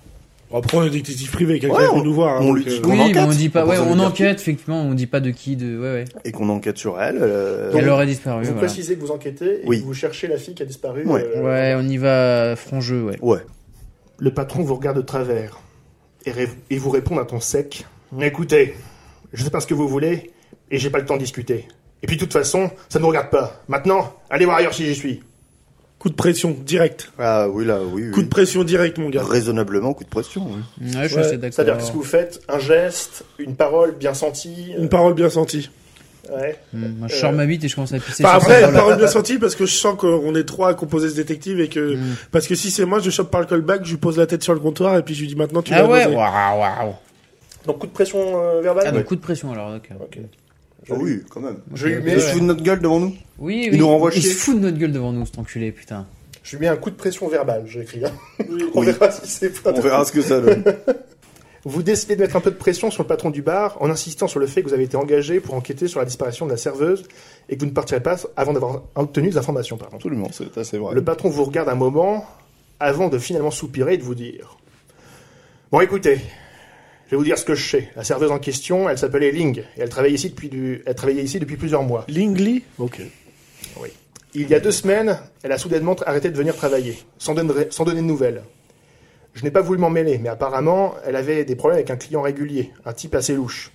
Après, 0.54 0.76
on 0.78 0.84
est 0.84 0.90
détective 0.90 1.30
privé, 1.30 1.58
quelqu'un 1.58 1.76
Ouais, 1.92 2.02
nous 2.02 2.14
voir. 2.14 2.36
hein, 2.36 2.40
on 2.42 2.46
donc, 2.54 2.56
lui 2.58 2.64
dit 2.64 2.76
euh, 2.78 2.80
qu'on 2.80 2.90
Oui, 2.90 2.96
mais 2.96 3.04
enquête. 3.04 3.22
on 3.26 3.30
dit 3.30 3.48
pas. 3.50 3.64
On 3.64 3.68
Ouais, 3.68 3.76
peut 3.76 3.82
on 3.82 3.86
lui 3.90 3.94
dire 3.96 4.04
enquête 4.06 4.40
effectivement. 4.40 4.82
On 4.82 4.94
dit 4.94 5.06
pas 5.06 5.20
de 5.20 5.30
qui, 5.30 5.56
de. 5.56 5.76
Ouais, 5.78 5.92
ouais. 5.92 6.04
et 6.24 6.32
qu'on 6.32 6.48
enquête 6.48 6.78
sur 6.78 7.00
elle. 7.00 7.18
euh, 7.20 7.72
Elle 7.76 7.88
aurait 7.88 8.06
disparu. 8.06 8.44
Vous 8.44 8.52
voilà. 8.52 8.66
précisez 8.66 8.96
que 8.96 9.00
vous 9.00 9.10
enquêtez 9.10 9.60
et 9.62 9.66
Oui. 9.66 9.80
que 9.80 9.84
vous 9.86 9.94
cherchez 9.94 10.26
la 10.26 10.38
fille 10.38 10.54
qui 10.54 10.62
a 10.62 10.66
disparu. 10.66 11.04
Ouais. 11.06 11.24
euh, 11.36 11.42
Ouais, 11.42 11.74
on 11.76 11.88
y 11.88 11.96
va 11.98 12.56
franc 12.56 12.80
jeu, 12.80 13.02
ouais. 13.04 13.18
Ouais. 13.20 13.40
Le 14.18 14.32
patron 14.32 14.62
vous 14.62 14.74
regarde 14.74 14.96
de 14.96 15.02
travers 15.02 15.58
et, 16.24 16.30
ré- 16.32 16.48
et 16.70 16.76
vous 16.78 16.90
répond 16.90 17.16
d'un 17.16 17.24
ton 17.24 17.40
sec. 17.40 17.86
Écoutez, 18.20 18.74
je 19.32 19.44
sais 19.44 19.50
pas 19.50 19.60
ce 19.60 19.66
que 19.66 19.74
vous 19.74 19.86
voulez 19.86 20.30
et 20.70 20.78
j'ai 20.78 20.90
pas 20.90 20.98
le 20.98 21.04
temps 21.04 21.14
de 21.16 21.20
discuter. 21.20 21.68
Et 22.02 22.06
puis 22.06 22.16
de 22.16 22.20
toute 22.22 22.32
façon, 22.32 22.70
ça 22.88 22.98
ne 22.98 23.02
vous 23.04 23.08
regarde 23.10 23.28
pas. 23.30 23.60
Maintenant, 23.68 24.14
allez 24.30 24.44
voir 24.46 24.56
ailleurs 24.56 24.72
si 24.74 24.86
j'y 24.86 24.94
suis. 24.94 25.20
Coup 25.99 26.11
de 26.11 26.14
pression, 26.14 26.57
direct. 26.64 27.11
Ah 27.18 27.49
oui 27.49 27.64
là, 27.64 27.80
oui. 27.82 28.05
oui. 28.05 28.11
Coup 28.12 28.22
de 28.22 28.28
pression 28.28 28.62
direct, 28.62 28.99
mon 28.99 29.09
gars. 29.11 29.22
Raisonnablement, 29.24 29.94
coup 29.94 30.05
de 30.05 30.09
pression. 30.09 30.46
oui. 30.46 30.86
Ouais, 30.94 31.03
je 31.03 31.09
suis 31.09 31.16
Ouais, 31.16 31.20
assez 31.22 31.30
C'est-à-dire 31.30 31.64
d'accord. 31.64 31.76
qu'est-ce 31.78 31.90
que 31.90 31.96
vous 31.96 32.05
faites? 32.05 32.40
Un 32.49 32.59
geste, 32.61 33.24
une 33.38 33.57
parole 33.57 33.96
bien 33.96 34.14
sentie 34.14 34.74
euh, 34.76 34.82
Une 34.82 34.88
parole 34.88 35.14
bien 35.14 35.28
sentie. 35.28 35.70
ouais. 36.32 36.57
Moi, 36.72 37.09
je 37.09 37.16
sors 37.16 37.32
ma 37.32 37.46
bite 37.46 37.64
et 37.64 37.68
je 37.68 37.74
commence 37.74 37.92
à 37.92 37.99
pisser 37.99 38.24
Enfin, 38.24 38.38
sur 38.38 38.49
après, 38.51 38.64
une 38.64 38.72
parole. 38.74 38.96
bien 38.96 39.09
sentie 39.09 39.38
parce 39.38 39.57
que 39.57 39.66
je 39.66 39.72
sens 39.74 39.96
qu'on 39.99 40.34
est 40.36 40.44
trois 40.44 40.68
à 40.68 40.74
composer 40.74 41.09
ce 41.09 41.16
détective 41.16 41.59
et 41.61 41.68
que, 41.68 41.96
Mm. 41.96 42.14
parce 42.30 42.46
que 42.46 42.55
si 42.55 42.70
c'est 42.70 42.84
moi, 42.84 43.01
je 43.01 43.11
chope 43.11 43.30
par 43.32 43.40
le 43.40 43.46
callback, 43.49 43.84
je 43.84 43.90
lui 43.90 43.96
pose 43.99 44.18
la 44.18 44.26
tête 44.26 44.44
sur 44.44 44.55
le 44.55 44.61
comptoir 44.61 44.96
et 44.99 45.03
puis 45.03 45.16
je 45.16 45.22
lui 45.22 45.26
dis 45.28 45.34
maintenant 45.36 45.62
tu 45.62 45.74
Ah 45.74 45.84
ouais, 45.84 46.07
waouh, 46.07 46.14
waouh. 46.61 46.94
Donc 47.66 47.80
coup 47.80 47.86
de 47.88 47.92
pression 47.92 48.18
euh, 48.40 48.61
verbale? 48.61 48.84
Ah, 48.86 48.92
donc 48.92 49.05
coup 49.05 49.16
de 49.16 49.20
pression 49.20 49.51
alors, 49.53 49.74
ok. 49.74 49.88
Ok. 50.01 50.18
Ah 50.91 50.95
oui, 50.99 51.22
quand 51.30 51.41
même. 51.41 51.59
Je 51.74 51.86
lui 51.89 52.03
mets, 52.03 52.12
Il 52.14 52.20
se 52.20 52.26
fout 52.28 52.41
de 52.41 52.47
notre 52.47 52.62
gueule 52.62 52.80
devant 52.80 53.01
nous. 53.01 53.14
Oui, 53.39 53.62
Il 53.66 53.72
oui. 53.72 53.78
nous 53.78 53.89
renvoie 53.89 54.11
Il 54.14 54.20
chier. 54.22 54.30
se 54.32 54.36
fout 54.39 54.57
de 54.57 54.61
notre 54.61 54.78
gueule 54.78 54.93
devant 54.93 55.12
nous, 55.12 55.24
cet 55.26 55.39
enculé, 55.39 55.70
putain. 55.72 56.07
je 56.43 56.57
lui 56.57 56.62
mets 56.62 56.68
un 56.68 56.76
coup 56.76 56.91
de 56.91 56.97
pression 56.97 57.28
verbale, 57.28 57.64
j'ai 57.66 57.80
écrit. 57.82 58.05
hein. 58.05 58.12
On 58.74 58.80
Oui. 58.80 58.86
verra 58.86 59.11
si 59.11 59.26
c'est 59.26 59.62
pas 59.62 59.72
On 59.74 59.80
verra 59.80 60.05
ce 60.05 60.12
que 60.12 60.22
ça 60.22 60.41
donne. 60.41 60.64
Vous 61.64 61.82
décidez 61.82 62.14
de 62.16 62.20
mettre 62.22 62.36
un 62.36 62.41
peu 62.41 62.51
de 62.53 62.57
pression 62.57 62.91
sur 62.91 63.03
le 63.03 63.09
patron 63.09 63.30
du 63.30 63.43
bar 63.43 63.76
en 63.80 63.91
insistant 63.91 64.28
sur 64.28 64.39
le 64.41 64.47
fait 64.47 64.62
que 64.62 64.68
vous 64.68 64.74
avez 64.74 64.84
été 64.84 64.97
engagé 64.97 65.41
pour 65.41 65.55
enquêter 65.55 65.89
sur 65.89 65.99
la 65.99 66.07
disparition 66.07 66.47
de 66.47 66.53
la 66.53 66.57
serveuse 66.57 67.03
et 67.49 67.57
que 67.57 67.61
vous 67.61 67.66
ne 67.66 67.72
partirez 67.72 68.01
pas 68.01 68.16
avant 68.36 68.53
d'avoir 68.53 68.84
obtenu 68.95 69.28
des 69.30 69.36
informations. 69.39 69.76
Pardon. 69.76 69.97
Absolument, 69.97 70.28
c'est 70.32 70.57
assez 70.57 70.78
vrai. 70.78 70.95
Le 70.95 71.03
patron 71.05 71.28
vous 71.28 71.45
regarde 71.45 71.68
un 71.68 71.74
moment 71.74 72.24
avant 72.80 73.09
de 73.09 73.18
finalement 73.18 73.51
soupirer 73.51 73.95
et 73.95 73.99
de 73.99 74.05
vous 74.05 74.14
dire 74.14 74.57
Bon, 75.72 75.80
écoutez, 75.80 76.20
je 77.09 77.12
vais 77.12 77.16
vous 77.16 77.24
dire 77.24 77.38
ce 77.38 77.44
que 77.46 77.54
je 77.54 77.66
sais. 77.66 77.88
La 77.96 78.04
serveuse 78.04 78.30
en 78.30 78.38
question, 78.38 78.86
elle 78.86 78.98
s'appelait 78.98 79.32
Ling 79.32 79.61
et 79.61 79.80
elle 79.80 79.88
travaillait 79.88 80.16
ici 80.16 80.28
depuis, 80.28 80.50
du... 80.50 80.82
elle 80.84 80.94
travaillait 80.94 81.22
ici 81.22 81.40
depuis 81.40 81.56
plusieurs 81.56 81.82
mois. 81.82 82.04
Lingly 82.06 82.62
Ok. 82.78 83.00
Il 84.34 84.50
y 84.50 84.54
a 84.54 84.61
deux 84.61 84.72
semaines, 84.72 85.18
elle 85.42 85.52
a 85.52 85.59
soudainement 85.59 85.96
arrêté 86.04 86.30
de 86.30 86.36
venir 86.36 86.54
travailler, 86.54 86.98
sans 87.16 87.32
donner, 87.32 87.68
sans 87.70 87.84
donner 87.84 88.02
de 88.02 88.06
nouvelles. 88.06 88.42
Je 89.32 89.42
n'ai 89.42 89.50
pas 89.50 89.62
voulu 89.62 89.78
m'en 89.78 89.88
mêler, 89.88 90.18
mais 90.18 90.28
apparemment, 90.28 90.96
elle 91.06 91.16
avait 91.16 91.46
des 91.46 91.56
problèmes 91.56 91.78
avec 91.78 91.90
un 91.90 91.96
client 91.96 92.20
régulier, 92.20 92.72
un 92.84 92.92
type 92.92 93.14
assez 93.14 93.34
louche. 93.34 93.72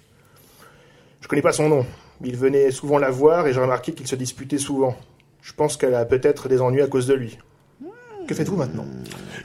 Je 1.21 1.27
connais 1.27 1.41
pas 1.41 1.53
son 1.53 1.69
nom. 1.69 1.87
Il 2.23 2.37
venait 2.37 2.69
souvent 2.69 2.99
la 2.99 3.09
voir 3.09 3.47
et 3.47 3.53
j'ai 3.53 3.61
remarqué 3.61 3.93
qu'il 3.93 4.05
se 4.05 4.15
disputait 4.15 4.59
souvent. 4.59 4.95
Je 5.41 5.53
pense 5.53 5.75
qu'elle 5.75 5.95
a 5.95 6.05
peut-être 6.05 6.49
des 6.49 6.61
ennuis 6.61 6.83
à 6.83 6.87
cause 6.87 7.07
de 7.07 7.15
lui. 7.15 7.39
Que 8.27 8.33
faites-vous 8.35 8.55
maintenant? 8.55 8.85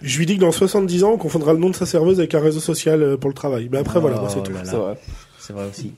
Je 0.03 0.19
lui 0.19 0.27
dis 0.27 0.37
que 0.37 0.41
dans 0.41 0.53
70 0.53 1.05
ans, 1.05 1.13
on 1.15 1.19
confondra 1.19 1.53
le 1.53 1.59
nom 1.59 1.71
de 1.71 1.75
sa 1.75 1.87
serveuse 1.87 2.19
avec 2.21 2.35
un 2.35 2.41
réseau 2.41 2.61
social 2.61 3.03
euh, 3.03 3.17
pour 3.17 3.29
le 3.31 3.35
travail. 3.35 3.69
Mais 3.73 3.79
après, 3.79 3.99
voilà, 4.01 4.19
moi, 4.21 4.29
c'est 4.29 4.39
Oh 4.39 4.43
tout. 4.43 4.53
C'est 4.65 4.77
vrai. 4.77 4.95
C'est 5.41 5.53
vrai 5.53 5.67
aussi. 5.69 5.93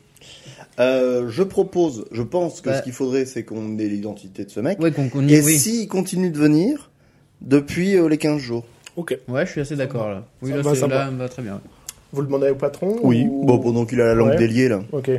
Euh, 0.79 1.29
je 1.29 1.43
propose, 1.43 2.05
je 2.11 2.21
pense 2.23 2.61
que 2.61 2.69
Bah. 2.69 2.77
ce 2.79 2.83
qu'il 2.83 2.93
faudrait, 2.93 3.25
c'est 3.25 3.43
qu'on 3.43 3.77
ait 3.77 3.87
l'identité 3.87 4.45
de 4.45 4.49
ce 4.49 4.59
mec. 4.61 4.79
Ouais, 4.79 4.91
Et 5.29 5.41
oui. 5.41 5.57
s'il 5.57 5.87
continue 5.87 6.31
de 6.31 6.37
venir 6.37 6.89
depuis 7.41 7.95
euh, 7.97 8.07
les 8.07 8.17
15 8.17 8.39
jours. 8.39 8.65
Ok. 8.95 9.17
Ouais, 9.27 9.45
je 9.45 9.51
suis 9.51 9.61
assez 9.61 9.75
d'accord 9.75 10.09
là. 10.09 10.25
Oui, 10.41 10.49
Ça 10.51 10.55
là, 10.57 10.61
va, 10.63 10.73
c'est- 10.73 10.79
ça 10.79 10.87
là, 10.87 10.95
va. 10.97 11.05
ça 11.05 11.11
me 11.11 11.17
va 11.17 11.29
très 11.29 11.41
bien. 11.43 11.61
Vous 12.13 12.21
le 12.21 12.27
demandez 12.27 12.49
au 12.49 12.55
patron 12.55 12.97
Oui. 13.03 13.25
ou- 13.29 13.45
Bon, 13.45 13.59
pendant 13.59 13.85
qu'il 13.85 14.01
a 14.01 14.05
la 14.05 14.15
langue 14.15 14.29
Ouais. 14.29 14.37
déliée, 14.37 14.69
là. 14.69 14.81
Ok. 14.91 15.11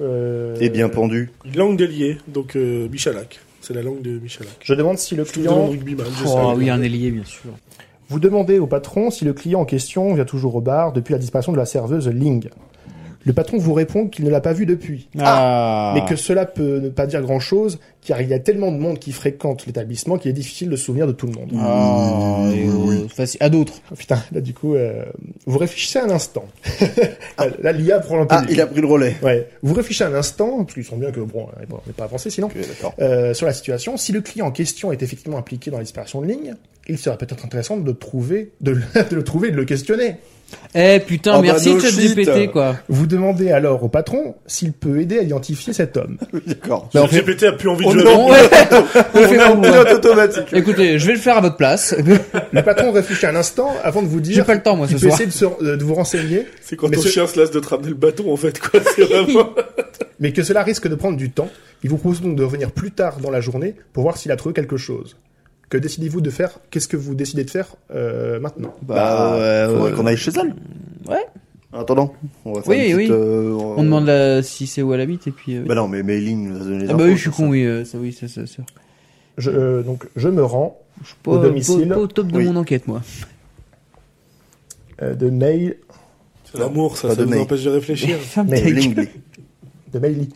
Euh, 0.00 0.56
Et 0.60 0.70
bien 0.70 0.88
pendu. 0.88 1.30
Langue 1.54 1.76
déliée, 1.76 2.18
donc 2.28 2.56
euh, 2.56 2.88
Michalak. 2.88 3.40
C'est 3.62 3.74
la 3.74 3.82
langue 3.82 4.02
de 4.02 4.18
Michalak. 4.18 4.52
Je 4.60 4.74
demande 4.74 4.98
si 4.98 5.14
le 5.14 5.24
client. 5.24 5.70
Oh 6.26 6.52
oui, 6.56 6.68
un 6.68 6.82
ailier, 6.82 7.12
bien 7.12 7.24
sûr. 7.24 7.50
Vous 8.08 8.18
demandez 8.18 8.58
au 8.58 8.66
patron 8.66 9.10
si 9.10 9.24
le 9.24 9.32
client 9.32 9.60
en 9.60 9.64
question 9.64 10.14
vient 10.14 10.24
toujours 10.24 10.56
au 10.56 10.60
bar 10.60 10.92
depuis 10.92 11.12
la 11.12 11.18
disparition 11.18 11.52
de 11.52 11.56
la 11.56 11.64
serveuse 11.64 12.08
Ling. 12.08 12.50
Le 13.24 13.32
patron 13.32 13.58
vous 13.58 13.72
répond 13.72 14.08
qu'il 14.08 14.24
ne 14.24 14.30
l'a 14.30 14.40
pas 14.40 14.52
vue 14.52 14.66
depuis. 14.66 15.08
Ah. 15.18 15.92
Mais 15.94 16.04
que 16.04 16.16
cela 16.16 16.46
peut 16.46 16.80
ne 16.80 16.88
pas 16.88 17.06
dire 17.06 17.22
grand 17.22 17.40
chose, 17.40 17.78
car 18.04 18.20
il 18.20 18.28
y 18.28 18.34
a 18.34 18.38
tellement 18.38 18.72
de 18.72 18.78
monde 18.78 18.98
qui 18.98 19.12
fréquente 19.12 19.66
l'établissement 19.66 20.18
qu'il 20.18 20.30
est 20.30 20.34
difficile 20.34 20.68
de 20.68 20.76
se 20.76 20.84
souvenir 20.84 21.06
de 21.06 21.12
tout 21.12 21.26
le 21.26 21.32
monde. 21.32 21.52
Ah, 21.58 22.50
et, 22.52 22.66
euh, 22.66 23.08
facile. 23.08 23.38
À 23.42 23.48
d'autres. 23.48 23.74
Oh, 23.90 23.94
Putain, 23.94 24.20
là 24.32 24.40
du 24.40 24.54
coup, 24.54 24.74
euh, 24.74 25.04
vous 25.46 25.58
réfléchissez 25.58 26.00
un 26.00 26.10
instant. 26.10 26.46
là, 27.62 27.72
l'IA 27.72 28.00
prend 28.00 28.26
peu. 28.26 28.34
Ah, 28.34 28.44
il 28.48 28.60
a 28.60 28.66
pris 28.66 28.80
le 28.80 28.86
relais. 28.88 29.16
Ouais. 29.22 29.48
Vous 29.62 29.74
réfléchissez 29.74 30.04
un 30.04 30.14
instant, 30.14 30.64
parce 30.64 30.74
qu'ils 30.74 30.84
sont 30.84 30.96
bien 30.96 31.12
que 31.12 31.20
bon, 31.20 31.46
on 31.70 31.76
n'est 31.86 31.92
pas 31.92 32.04
avancé 32.04 32.30
sinon. 32.30 32.48
Ok, 32.48 32.56
d'accord. 32.56 32.94
Euh, 33.00 33.34
sur 33.34 33.46
la 33.46 33.52
situation, 33.52 33.96
si 33.96 34.12
le 34.12 34.20
client 34.20 34.46
en 34.46 34.50
question 34.50 34.90
est 34.90 35.02
effectivement 35.02 35.38
impliqué 35.38 35.70
dans 35.70 35.78
la 35.78 35.84
disparition 35.84 36.20
de 36.20 36.26
ligne, 36.26 36.54
il 36.88 36.98
serait 36.98 37.16
peut-être 37.16 37.44
intéressant 37.44 37.76
de 37.76 37.86
le 37.86 37.94
trouver, 37.94 38.50
de 38.60 38.72
le, 38.72 38.82
de 39.10 39.14
le 39.14 39.22
trouver, 39.22 39.50
de 39.50 39.56
le 39.56 39.64
questionner. 39.64 40.16
Eh 40.74 41.00
putain, 41.00 41.32
Oh, 41.34 41.36
bah, 41.36 41.42
merci 41.52 41.74
no 41.74 41.80
ChatGPT 41.80 42.50
quoi. 42.50 42.76
Vous 42.88 43.06
demandez 43.06 43.50
alors 43.50 43.82
au 43.84 43.88
patron 43.88 44.34
s'il 44.46 44.72
peut 44.72 45.00
aider 45.00 45.18
à 45.18 45.22
identifier 45.22 45.72
cet 45.72 45.96
homme. 45.96 46.16
D'accord. 46.46 46.88
Bah, 46.94 47.02
on 47.04 47.06
fait- 47.06 47.20
GPT 47.22 47.44
a 47.44 47.52
plus 47.52 47.68
envie 47.68 47.84
de 47.84 47.88
On 47.90 47.92
jouer. 47.92 48.32
ouais. 48.32 48.48
On 49.14 49.18
fait 49.18 49.38
On 49.40 49.62
a 49.62 49.70
pilote 49.70 49.92
automatique. 49.92 50.46
Écoutez, 50.52 50.98
je 50.98 51.06
vais 51.06 51.12
le 51.14 51.18
faire 51.18 51.36
à 51.36 51.40
votre 51.40 51.56
place. 51.56 51.94
Le 52.52 52.62
patron 52.62 52.92
réfléchit 52.92 53.26
un 53.26 53.36
instant 53.36 53.72
avant 53.82 54.02
de 54.02 54.08
vous 54.08 54.18
J'ai 54.24 54.32
dire 54.34 54.44
pas 54.46 54.54
le 54.54 54.62
temps 54.62 54.76
moi 54.76 54.86
ce 54.88 54.98
soir. 54.98 55.12
essayer 55.12 55.26
de, 55.26 55.32
se- 55.32 55.44
euh, 55.44 55.76
de 55.76 55.84
vous 55.84 55.94
renseigner, 55.94 56.46
C'est 56.60 56.76
quand 56.76 56.88
Mais 56.88 56.96
ton 56.96 57.02
ce- 57.02 57.08
chien 57.08 57.26
se 57.26 57.38
lasse 57.38 57.50
de 57.50 57.60
te 57.60 57.68
ramener 57.68 57.88
le 57.88 57.94
bâton, 57.94 58.32
en 58.32 58.36
fait, 58.36 58.58
quoi. 58.58 58.80
C'est 58.94 59.02
vraiment... 59.04 59.50
mais 60.20 60.32
que 60.32 60.42
cela 60.42 60.62
risque 60.62 60.88
de 60.88 60.94
prendre 60.94 61.16
du 61.16 61.30
temps. 61.30 61.48
Il 61.84 61.90
vous 61.90 61.96
propose 61.96 62.20
donc 62.22 62.36
de 62.36 62.44
revenir 62.44 62.70
plus 62.70 62.90
tard 62.92 63.18
dans 63.20 63.30
la 63.30 63.40
journée 63.40 63.74
pour 63.92 64.02
voir 64.04 64.16
s'il 64.16 64.30
a 64.32 64.36
trouvé 64.36 64.54
quelque 64.54 64.76
chose. 64.76 65.16
Que 65.72 65.78
décidez-vous 65.78 66.20
de 66.20 66.28
faire? 66.28 66.58
Qu'est-ce 66.70 66.86
que 66.86 66.98
vous 66.98 67.14
décidez 67.14 67.44
de 67.44 67.50
faire 67.50 67.76
euh, 67.94 68.38
maintenant? 68.38 68.74
Bah, 68.82 69.32
ouais, 69.38 69.72
faudrait 69.74 69.90
ouais. 69.90 69.96
qu'on 69.96 70.04
aille 70.04 70.18
chez 70.18 70.30
elle. 70.38 70.54
Ouais. 71.08 71.24
En 71.72 71.80
attendant, 71.80 72.12
on 72.44 72.52
va 72.52 72.60
faire 72.60 72.68
Oui, 72.68 72.90
une 72.90 72.96
oui. 72.96 73.02
petite, 73.06 73.12
euh, 73.12 73.52
On 73.78 73.82
demande 73.82 74.04
la... 74.04 74.42
si 74.42 74.66
c'est 74.66 74.82
où 74.82 74.92
elle 74.92 75.00
habite 75.00 75.28
et 75.28 75.30
puis. 75.30 75.56
euh, 75.56 75.64
Bah 75.66 75.74
non, 75.74 75.88
mais 75.88 76.02
Mailing 76.02 76.50
nous 76.50 76.56
a 76.60 76.64
donné 76.64 76.84
les 76.84 76.90
Ah 76.90 76.92
bah 76.92 77.04
infos, 77.04 77.04
oui, 77.04 77.16
je 77.16 77.20
suis 77.22 77.30
ça. 77.30 77.36
con, 77.38 77.48
oui, 77.48 77.64
euh, 77.64 77.86
ça, 77.86 77.96
oui, 77.96 78.12
ça, 78.12 78.28
ça, 78.28 78.42
je, 79.38 79.50
euh, 79.50 79.82
Donc 79.82 80.06
je 80.14 80.28
me 80.28 80.44
rends 80.44 80.78
Je 81.00 81.06
suis 81.06 81.16
pas, 81.22 81.30
Au 81.30 81.38
domicile. 81.38 81.88
pas- 81.88 81.94
pas 81.94 82.00
au 82.02 82.06
top 82.06 82.26
de 82.26 82.36
Oui. 82.36 82.44
mon 82.44 82.56
enquête, 82.56 82.86
moi. 82.86 83.00
euh, 85.00 85.14
de 85.14 85.30
mail 85.30 85.76
C'est 86.52 86.58
l'amour, 86.58 86.98
ça, 86.98 87.08
Pas 87.08 87.14
ça 87.14 87.24
de 87.24 87.30
nous 87.30 87.38
empêche 87.40 87.64
de 87.64 87.70
réfléchir. 87.70 88.18
Ferme 88.20 88.48
gueule. 88.50 88.74
Lingley. 88.74 89.08
de 89.94 89.98
Maily. 89.98 90.28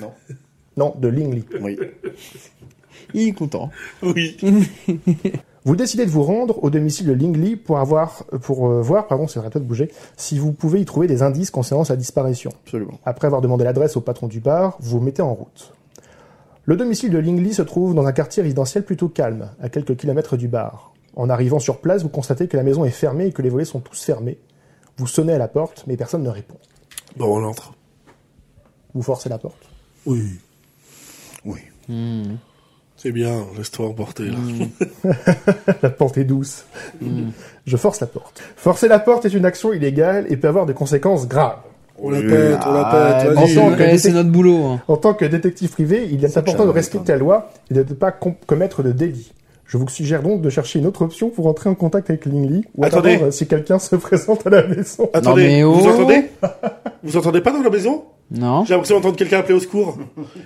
Non. 0.00 0.12
Non, 0.78 0.94
de 0.98 1.08
Lingley. 1.08 1.42
Oui. 1.60 1.76
Il 3.14 3.28
est 3.28 3.32
content. 3.32 3.70
Oui. 4.02 4.36
Vous 5.64 5.76
décidez 5.76 6.04
de 6.04 6.10
vous 6.10 6.24
rendre 6.24 6.62
au 6.64 6.70
domicile 6.70 7.06
de 7.06 7.12
Lingley 7.12 7.54
pour 7.54 7.78
avoir, 7.78 8.24
pour 8.42 8.68
euh, 8.68 8.82
voir, 8.82 9.06
pardon, 9.06 9.28
c'est 9.28 9.40
de 9.40 9.58
bouger, 9.60 9.92
si 10.16 10.36
vous 10.36 10.50
pouvez 10.50 10.80
y 10.80 10.84
trouver 10.84 11.06
des 11.06 11.22
indices 11.22 11.52
concernant 11.52 11.84
sa 11.84 11.94
disparition. 11.94 12.50
Absolument. 12.64 12.98
Après 13.04 13.28
avoir 13.28 13.42
demandé 13.42 13.62
l'adresse 13.62 13.96
au 13.96 14.00
patron 14.00 14.26
du 14.26 14.40
bar, 14.40 14.76
vous 14.80 14.98
vous 14.98 15.04
mettez 15.04 15.22
en 15.22 15.32
route. 15.32 15.72
Le 16.64 16.76
domicile 16.76 17.10
de 17.10 17.18
Lingley 17.18 17.52
se 17.52 17.62
trouve 17.62 17.94
dans 17.94 18.06
un 18.06 18.12
quartier 18.12 18.42
résidentiel 18.42 18.84
plutôt 18.84 19.08
calme, 19.08 19.50
à 19.60 19.68
quelques 19.68 19.96
kilomètres 19.96 20.36
du 20.36 20.48
bar. 20.48 20.94
En 21.14 21.30
arrivant 21.30 21.60
sur 21.60 21.78
place, 21.78 22.02
vous 22.02 22.08
constatez 22.08 22.48
que 22.48 22.56
la 22.56 22.64
maison 22.64 22.84
est 22.84 22.90
fermée 22.90 23.26
et 23.26 23.32
que 23.32 23.42
les 23.42 23.48
volets 23.48 23.64
sont 23.64 23.80
tous 23.80 24.02
fermés. 24.02 24.38
Vous 24.96 25.06
sonnez 25.06 25.32
à 25.32 25.38
la 25.38 25.48
porte, 25.48 25.84
mais 25.86 25.96
personne 25.96 26.24
ne 26.24 26.28
répond. 26.28 26.58
Bon, 27.16 27.38
on 27.38 27.44
entre. 27.44 27.74
Vous 28.94 29.02
forcez 29.02 29.28
la 29.28 29.38
porte? 29.38 29.68
Oui. 30.06 30.40
Oui. 31.44 31.60
Hmm. 31.88 32.34
C'est 33.02 33.10
bien, 33.10 33.44
laisse-toi 33.56 33.86
emporter, 33.86 34.24
là. 34.26 35.12
La 35.82 35.90
porte 35.90 36.18
est 36.18 36.24
douce. 36.24 36.64
Je 37.66 37.76
force 37.76 38.00
la 38.00 38.06
porte. 38.06 38.40
Forcer 38.56 38.86
la 38.86 39.00
porte 39.00 39.24
est 39.24 39.34
une 39.34 39.44
action 39.44 39.72
illégale 39.72 40.26
et 40.28 40.36
peut 40.36 40.46
avoir 40.46 40.66
des 40.66 40.74
conséquences 40.74 41.26
graves. 41.26 41.58
On 41.98 42.10
la 42.10 42.20
pète, 42.20 42.58
on 42.66 42.72
la 42.72 42.82
Ah, 42.86 43.24
pète, 43.24 43.34
que- 43.92 43.96
c'est 43.98 44.12
notre 44.12 44.30
boulot. 44.30 44.64
hein. 44.66 44.80
En 44.88 44.96
tant 44.96 45.14
que 45.14 45.24
détective 45.24 45.70
privé, 45.70 46.08
il 46.12 46.24
est 46.24 46.36
important 46.36 46.64
de 46.64 46.70
respecter 46.70 47.12
la 47.12 47.18
loi 47.18 47.50
et 47.70 47.74
de 47.74 47.80
ne 47.80 47.94
pas 47.94 48.12
com- 48.12 48.34
commettre 48.46 48.82
de 48.84 48.92
délit. 48.92 49.32
Je 49.66 49.78
vous 49.78 49.88
suggère 49.88 50.22
donc 50.22 50.40
de 50.42 50.50
chercher 50.50 50.78
une 50.80 50.86
autre 50.86 51.02
option 51.02 51.28
pour 51.30 51.46
entrer 51.46 51.70
en 51.70 51.74
contact 51.74 52.10
avec 52.10 52.26
Lingley 52.26 52.62
ou 52.76 52.84
Attendez. 52.84 53.14
attendre 53.14 53.30
si 53.32 53.46
quelqu'un 53.46 53.78
se 53.78 53.96
présente 53.96 54.46
à 54.46 54.50
la 54.50 54.66
maison. 54.66 55.08
Attendez, 55.12 55.48
mais 55.48 55.62
vous 55.64 55.80
oh. 55.84 55.88
entendez? 55.88 56.24
Vous 57.02 57.16
entendez 57.16 57.40
pas 57.40 57.50
dans 57.52 57.62
la 57.62 57.70
maison? 57.70 58.04
Non. 58.34 58.64
J'ai 58.64 58.72
l'impression 58.74 58.96
d'entendre 58.96 59.16
quelqu'un 59.16 59.38
appeler 59.40 59.54
au 59.54 59.60
secours. 59.60 59.98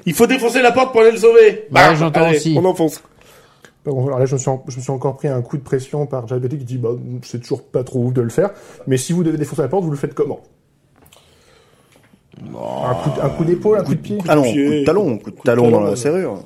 Il 0.06 0.12
faut 0.14 0.26
défoncer 0.26 0.60
la 0.60 0.72
porte 0.72 0.90
pour 0.92 1.02
aller 1.02 1.12
le 1.12 1.18
sauver. 1.18 1.66
Bah, 1.70 1.88
Bam 1.88 1.96
j'entends 1.96 2.22
Allez, 2.24 2.36
aussi. 2.36 2.56
On 2.58 2.64
enfonce. 2.64 3.00
Alors 3.86 4.18
là, 4.18 4.26
je 4.26 4.34
me, 4.34 4.38
suis 4.40 4.48
en- 4.50 4.64
je 4.66 4.76
me 4.76 4.82
suis 4.82 4.90
encore 4.90 5.14
pris 5.16 5.28
un 5.28 5.40
coup 5.42 5.56
de 5.56 5.62
pression 5.62 6.06
par 6.06 6.26
JBT 6.26 6.58
qui 6.58 6.64
dit 6.64 6.78
bah, 6.78 6.88
c'est 7.22 7.40
toujours 7.40 7.62
pas 7.62 7.84
trop 7.84 8.00
ouf 8.00 8.12
de 8.12 8.20
le 8.22 8.30
faire, 8.30 8.50
mais 8.88 8.96
si 8.96 9.12
vous 9.12 9.22
devez 9.22 9.38
défoncer 9.38 9.62
la 9.62 9.68
porte, 9.68 9.84
vous 9.84 9.90
le 9.92 9.96
faites 9.96 10.14
comment? 10.14 10.40
Un, 12.42 12.94
coup 12.94 13.10
de- 13.16 13.20
un 13.24 13.28
coup 13.30 13.44
d'épaule, 13.44 13.78
un 13.78 13.84
coup 13.84 13.94
de 13.94 14.00
pied? 14.00 14.18
Talon, 14.18 14.42
coup 14.42 14.48
de 14.52 14.84
talon, 14.84 15.18
coup 15.18 15.30
de 15.30 15.36
talon 15.42 15.70
dans 15.70 15.80
la 15.80 15.96
serrure. 15.96 16.40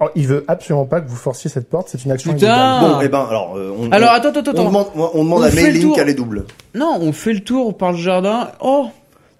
Alors, 0.00 0.12
Il 0.16 0.26
veut 0.26 0.44
absolument 0.48 0.86
pas 0.86 1.00
que 1.00 1.08
vous 1.08 1.16
forciez 1.16 1.50
cette 1.50 1.68
porte, 1.68 1.88
c'est 1.88 2.04
une 2.04 2.10
action 2.12 2.32
Putain 2.32 2.46
illégale. 2.46 2.80
Bon, 2.94 3.00
eh 3.02 3.08
ben, 3.08 3.26
alors, 3.28 3.56
euh, 3.56 3.72
on, 3.78 3.90
Alors 3.92 4.10
on- 4.10 4.14
attends, 4.14 4.28
attends, 4.30 4.40
on, 4.46 4.50
attends. 4.52 4.64
demande, 4.64 4.86
on 4.94 5.24
demande 5.24 5.40
On 5.40 5.44
à 5.44 5.50
fait 5.50 5.56
le 5.60 5.66
Mailing 5.68 5.82
tour. 5.82 5.96
qu'elle 5.96 6.08
est 6.08 6.14
double. 6.14 6.44
Non, 6.74 6.98
on 7.00 7.12
fait 7.12 7.32
le 7.32 7.40
tour 7.40 7.76
par 7.76 7.92
le 7.92 7.98
jardin. 7.98 8.48
Oh, 8.60 8.86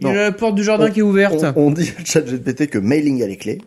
il 0.01 0.07
y 0.07 0.11
a 0.11 0.15
la 0.15 0.33
porte 0.33 0.55
du 0.55 0.65
jardin 0.65 0.89
On- 0.89 0.91
qui 0.93 1.01
est 1.01 1.03
ouverte. 1.03 1.45
On, 1.57 1.67
on 1.67 1.71
dit 1.71 1.93
à 2.01 2.05
ChatGPT 2.05 2.69
que 2.69 2.79
Mailing 2.79 3.23
a 3.23 3.27
les 3.27 3.37
clés. 3.37 3.61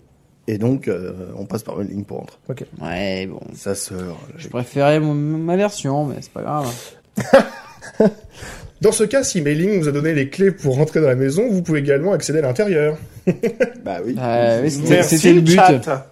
Et 0.49 0.57
donc, 0.57 0.88
euh, 0.88 1.11
on 1.38 1.45
passe 1.45 1.63
par 1.63 1.78
Mailing 1.78 2.05
pour 2.05 2.21
entrer. 2.21 2.38
Ouais, 2.82 3.25
bon. 3.28 3.39
Sa 3.53 3.75
sœur. 3.75 4.17
Je 4.38 4.47
préférais 4.47 4.99
mon- 4.99 5.13
ma 5.13 5.57
version, 5.57 6.05
mais 6.05 6.15
c'est 6.21 6.32
pas 6.32 6.41
grave. 6.41 6.73
Dans 8.80 8.91
ce 8.91 9.03
cas, 9.03 9.23
si 9.23 9.41
Mailing 9.41 9.80
vous 9.82 9.88
a 9.88 9.91
donné 9.91 10.13
les 10.13 10.30
clés 10.30 10.51
pour 10.51 10.75
rentrer 10.75 11.01
dans 11.01 11.07
la 11.07 11.15
maison, 11.15 11.47
vous 11.49 11.63
pouvez 11.63 11.80
également 11.80 12.13
accéder 12.13 12.39
à 12.39 12.41
l'intérieur. 12.43 12.97
Bah 13.84 13.97
oui. 14.05 14.15
Oui, 14.63 14.71
c'était 15.03 15.34
le 15.34 15.41
but. 15.41 15.55
chat. 15.55 16.11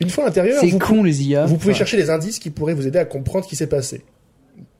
Une 0.00 0.08
fois 0.08 0.24
à 0.24 0.26
l'intérieur, 0.28 0.58
C'est 0.60 0.68
vous, 0.68 0.78
con 0.78 1.02
les 1.02 1.22
IA. 1.24 1.44
vous 1.44 1.56
pouvez 1.56 1.72
Enfin, 1.72 1.78
chercher 1.80 1.96
des 1.98 2.08
indices 2.08 2.38
qui 2.38 2.48
pourraient 2.50 2.72
vous 2.74 2.86
aider 2.86 2.98
à 2.98 3.04
comprendre 3.04 3.44
ce 3.44 3.50
qui 3.50 3.56
s'est 3.56 3.66
passé. 3.66 4.02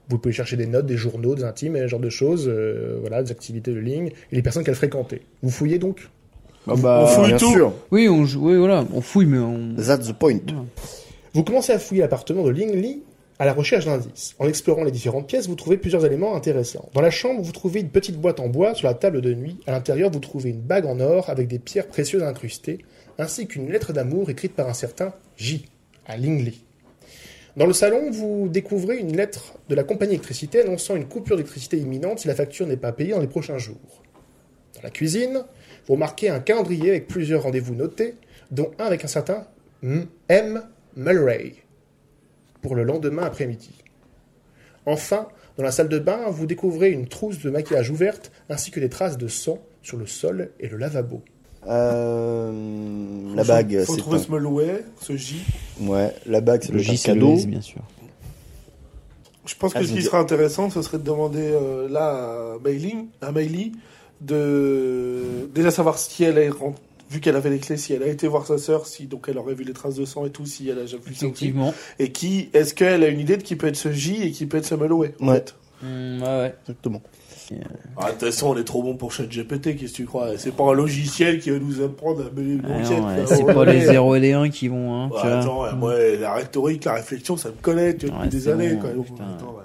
Vous 0.08 0.18
pouvez 0.18 0.32
chercher 0.32 0.56
des 0.56 0.66
notes, 0.66 0.86
des 0.86 0.96
journaux, 0.96 1.34
des 1.34 1.44
intimes, 1.44 1.76
et 1.76 1.80
ce 1.82 1.86
genre 1.88 2.00
de 2.00 2.08
choses, 2.08 2.48
euh, 2.48 2.96
voilà, 3.00 3.22
des 3.22 3.30
activités 3.30 3.72
de 3.72 3.78
ligne, 3.78 4.08
et 4.32 4.36
les 4.36 4.42
personnes 4.42 4.64
qu'elle 4.64 4.74
fréquentait. 4.74 5.22
Vous 5.42 5.50
fouillez 5.50 5.78
donc? 5.78 6.08
Bah, 6.66 6.74
bah, 6.78 7.00
on 7.04 7.06
fouille 7.06 7.26
Bien 7.28 7.36
tout. 7.36 7.52
sûr. 7.52 7.72
Oui, 7.90 8.08
on 8.08 8.24
joue. 8.24 8.48
Oui, 8.50 8.56
voilà, 8.56 8.84
on 8.92 9.00
fouille, 9.00 9.26
mais 9.26 9.38
on. 9.38 9.74
That's 9.76 10.08
the 10.08 10.12
point. 10.12 10.38
Vous 11.34 11.42
commencez 11.44 11.72
à 11.72 11.78
fouiller 11.78 12.02
l'appartement 12.02 12.42
de 12.44 12.50
Ling 12.50 12.74
Li 12.74 13.02
à 13.38 13.44
la 13.44 13.52
recherche 13.52 13.84
d'indices. 13.84 14.34
En 14.38 14.48
explorant 14.48 14.82
les 14.82 14.90
différentes 14.90 15.28
pièces, 15.28 15.46
vous 15.46 15.54
trouvez 15.54 15.76
plusieurs 15.76 16.04
éléments 16.04 16.34
intéressants. 16.34 16.88
Dans 16.94 17.00
la 17.00 17.10
chambre, 17.10 17.40
vous 17.40 17.52
trouvez 17.52 17.80
une 17.80 17.88
petite 17.90 18.16
boîte 18.16 18.40
en 18.40 18.48
bois 18.48 18.74
sur 18.74 18.88
la 18.88 18.94
table 18.94 19.20
de 19.20 19.32
nuit. 19.32 19.56
À 19.66 19.72
l'intérieur, 19.72 20.10
vous 20.10 20.18
trouvez 20.18 20.50
une 20.50 20.60
bague 20.60 20.86
en 20.86 20.98
or 21.00 21.30
avec 21.30 21.46
des 21.48 21.58
pierres 21.58 21.86
précieuses 21.86 22.22
incrustées, 22.22 22.78
ainsi 23.18 23.46
qu'une 23.46 23.70
lettre 23.70 23.92
d'amour 23.92 24.28
écrite 24.30 24.54
par 24.54 24.68
un 24.68 24.74
certain 24.74 25.12
J 25.36 25.66
à 26.06 26.16
Ling 26.16 26.44
Li. 26.44 26.64
Dans 27.56 27.66
le 27.66 27.72
salon, 27.72 28.10
vous 28.10 28.48
découvrez 28.48 28.98
une 28.98 29.16
lettre 29.16 29.54
de 29.68 29.74
la 29.74 29.82
compagnie 29.82 30.10
d'électricité 30.10 30.60
annonçant 30.60 30.96
une 30.96 31.08
coupure 31.08 31.36
d'électricité 31.36 31.78
imminente 31.78 32.20
si 32.20 32.28
la 32.28 32.34
facture 32.34 32.66
n'est 32.66 32.76
pas 32.76 32.92
payée 32.92 33.12
dans 33.12 33.20
les 33.20 33.26
prochains 33.26 33.58
jours. 33.58 34.02
Dans 34.74 34.82
la 34.82 34.90
cuisine, 34.90 35.44
vous 35.86 35.94
remarquez 35.94 36.28
un 36.28 36.40
calendrier 36.40 36.90
avec 36.90 37.08
plusieurs 37.08 37.42
rendez-vous 37.42 37.74
notés, 37.74 38.14
dont 38.50 38.70
un 38.78 38.84
avec 38.84 39.04
un 39.04 39.08
certain 39.08 39.46
M. 39.82 40.06
M. 40.28 40.62
Mulray 40.96 41.54
pour 42.60 42.74
le 42.74 42.84
lendemain 42.84 43.24
après-midi. 43.24 43.72
Enfin, 44.86 45.28
dans 45.56 45.64
la 45.64 45.70
salle 45.70 45.88
de 45.88 45.98
bain, 45.98 46.30
vous 46.30 46.46
découvrez 46.46 46.90
une 46.90 47.08
trousse 47.08 47.40
de 47.40 47.50
maquillage 47.50 47.90
ouverte 47.90 48.30
ainsi 48.48 48.70
que 48.70 48.80
des 48.80 48.88
traces 48.88 49.18
de 49.18 49.28
sang 49.28 49.58
sur 49.82 49.96
le 49.96 50.06
sol 50.06 50.50
et 50.60 50.68
le 50.68 50.76
lavabo. 50.76 51.22
Euh, 51.66 53.34
la 53.34 53.44
bague, 53.44 53.82
Faut 53.84 53.94
c'est 53.94 53.98
trouver 54.00 54.18
un- 54.18 54.22
ce 54.22 54.30
melouet, 54.30 54.84
ce 55.00 55.16
J. 55.16 55.42
Ouais, 55.80 56.14
la 56.26 56.40
bague, 56.40 56.62
c'est 56.62 56.72
Le 56.72 56.78
le 56.78 56.82
J, 56.84 56.98
cadeau. 56.98 57.36
Bien 57.46 57.60
sûr. 57.60 57.82
Je 59.46 59.54
pense 59.54 59.72
que 59.72 59.78
Ah, 59.78 59.82
ce 59.82 59.88
je 59.88 59.94
qui 59.94 60.02
serait 60.02 60.18
intéressant, 60.18 60.70
ce 60.70 60.82
serait 60.82 60.98
de 60.98 61.04
demander 61.04 61.40
euh, 61.42 61.88
là 61.88 62.54
à 62.54 62.58
Mailing, 62.62 63.06
à 63.22 63.32
Mailey, 63.32 63.72
de 64.20 65.48
déjà 65.54 65.70
savoir 65.70 65.98
si 65.98 66.24
elle 66.24 66.38
est 66.38 66.50
rent- 66.50 66.74
vu 67.10 67.20
qu'elle 67.20 67.36
avait 67.36 67.48
les 67.50 67.58
clés, 67.58 67.78
si 67.78 67.94
elle 67.94 68.02
a 68.02 68.08
été 68.08 68.28
voir 68.28 68.46
sa 68.46 68.58
sœur, 68.58 68.86
si 68.86 69.06
donc 69.06 69.26
elle 69.28 69.38
aurait 69.38 69.54
vu 69.54 69.64
les 69.64 69.72
traces 69.72 69.94
de 69.94 70.04
sang 70.04 70.26
et 70.26 70.30
tout, 70.30 70.44
si 70.44 70.68
elle 70.68 70.78
a 70.78 70.82
déjà 70.82 70.98
vu 70.98 71.14
ça 71.14 71.24
aussi. 71.24 71.24
Effectivement. 71.26 71.72
Et 71.98 72.12
qui, 72.12 72.50
est-ce 72.52 72.74
qu'elle 72.74 73.02
a 73.02 73.08
une 73.08 73.20
idée 73.20 73.38
de 73.38 73.42
qui 73.42 73.56
peut 73.56 73.68
être 73.68 73.76
ce 73.76 73.90
J 73.90 74.22
et 74.22 74.30
qui 74.32 74.44
peut 74.46 74.58
être 74.58 74.66
ce 74.66 74.74
Melouet 74.74 75.14
en 75.20 75.28
Ouais. 75.28 75.34
fait? 75.36 75.54
Mm, 75.82 76.22
ouais, 76.22 76.28
ouais. 76.28 76.54
Exactement. 76.64 77.00
Ah, 77.96 78.06
De 78.06 78.10
toute 78.12 78.20
façon, 78.20 78.48
on 78.48 78.56
est 78.58 78.64
trop 78.64 78.82
bon 78.82 78.94
pour 78.96 79.12
ChatGPT, 79.12 79.76
qu'est-ce 79.76 79.92
que 79.92 79.96
tu 79.96 80.04
crois? 80.04 80.36
C'est 80.36 80.54
pas 80.54 80.64
un 80.64 80.72
logiciel 80.74 81.38
qui 81.40 81.50
va 81.50 81.58
nous 81.58 81.82
apprendre 81.82 82.20
à 82.26 82.30
mener 82.38 82.54
une 82.54 82.62
Ah 82.64 82.76
enquête. 82.78 82.98
ouais, 83.00 83.36
c'est 83.36 83.44
pas 83.54 83.64
les 83.64 83.80
0 83.80 84.14
et 84.16 84.20
les 84.20 84.32
1 84.32 84.48
qui 84.50 84.68
vont. 84.68 84.94
Hein, 84.94 85.10
tu 85.14 85.26
vois. 85.26 85.38
attends, 85.38 85.62
ouais, 85.62 85.72
moi, 85.74 85.94
la 86.20 86.34
rhétorique, 86.34 86.84
la 86.84 86.94
réflexion, 86.94 87.36
ça 87.36 87.48
me 87.48 87.54
connaît 87.60 87.94
tu 87.96 88.06
vois, 88.06 88.18
Ouais, 88.18 88.24
depuis 88.26 88.38
des 88.38 88.48
années. 88.48 88.74
bon. 88.74 89.04
Attends, 89.14 89.56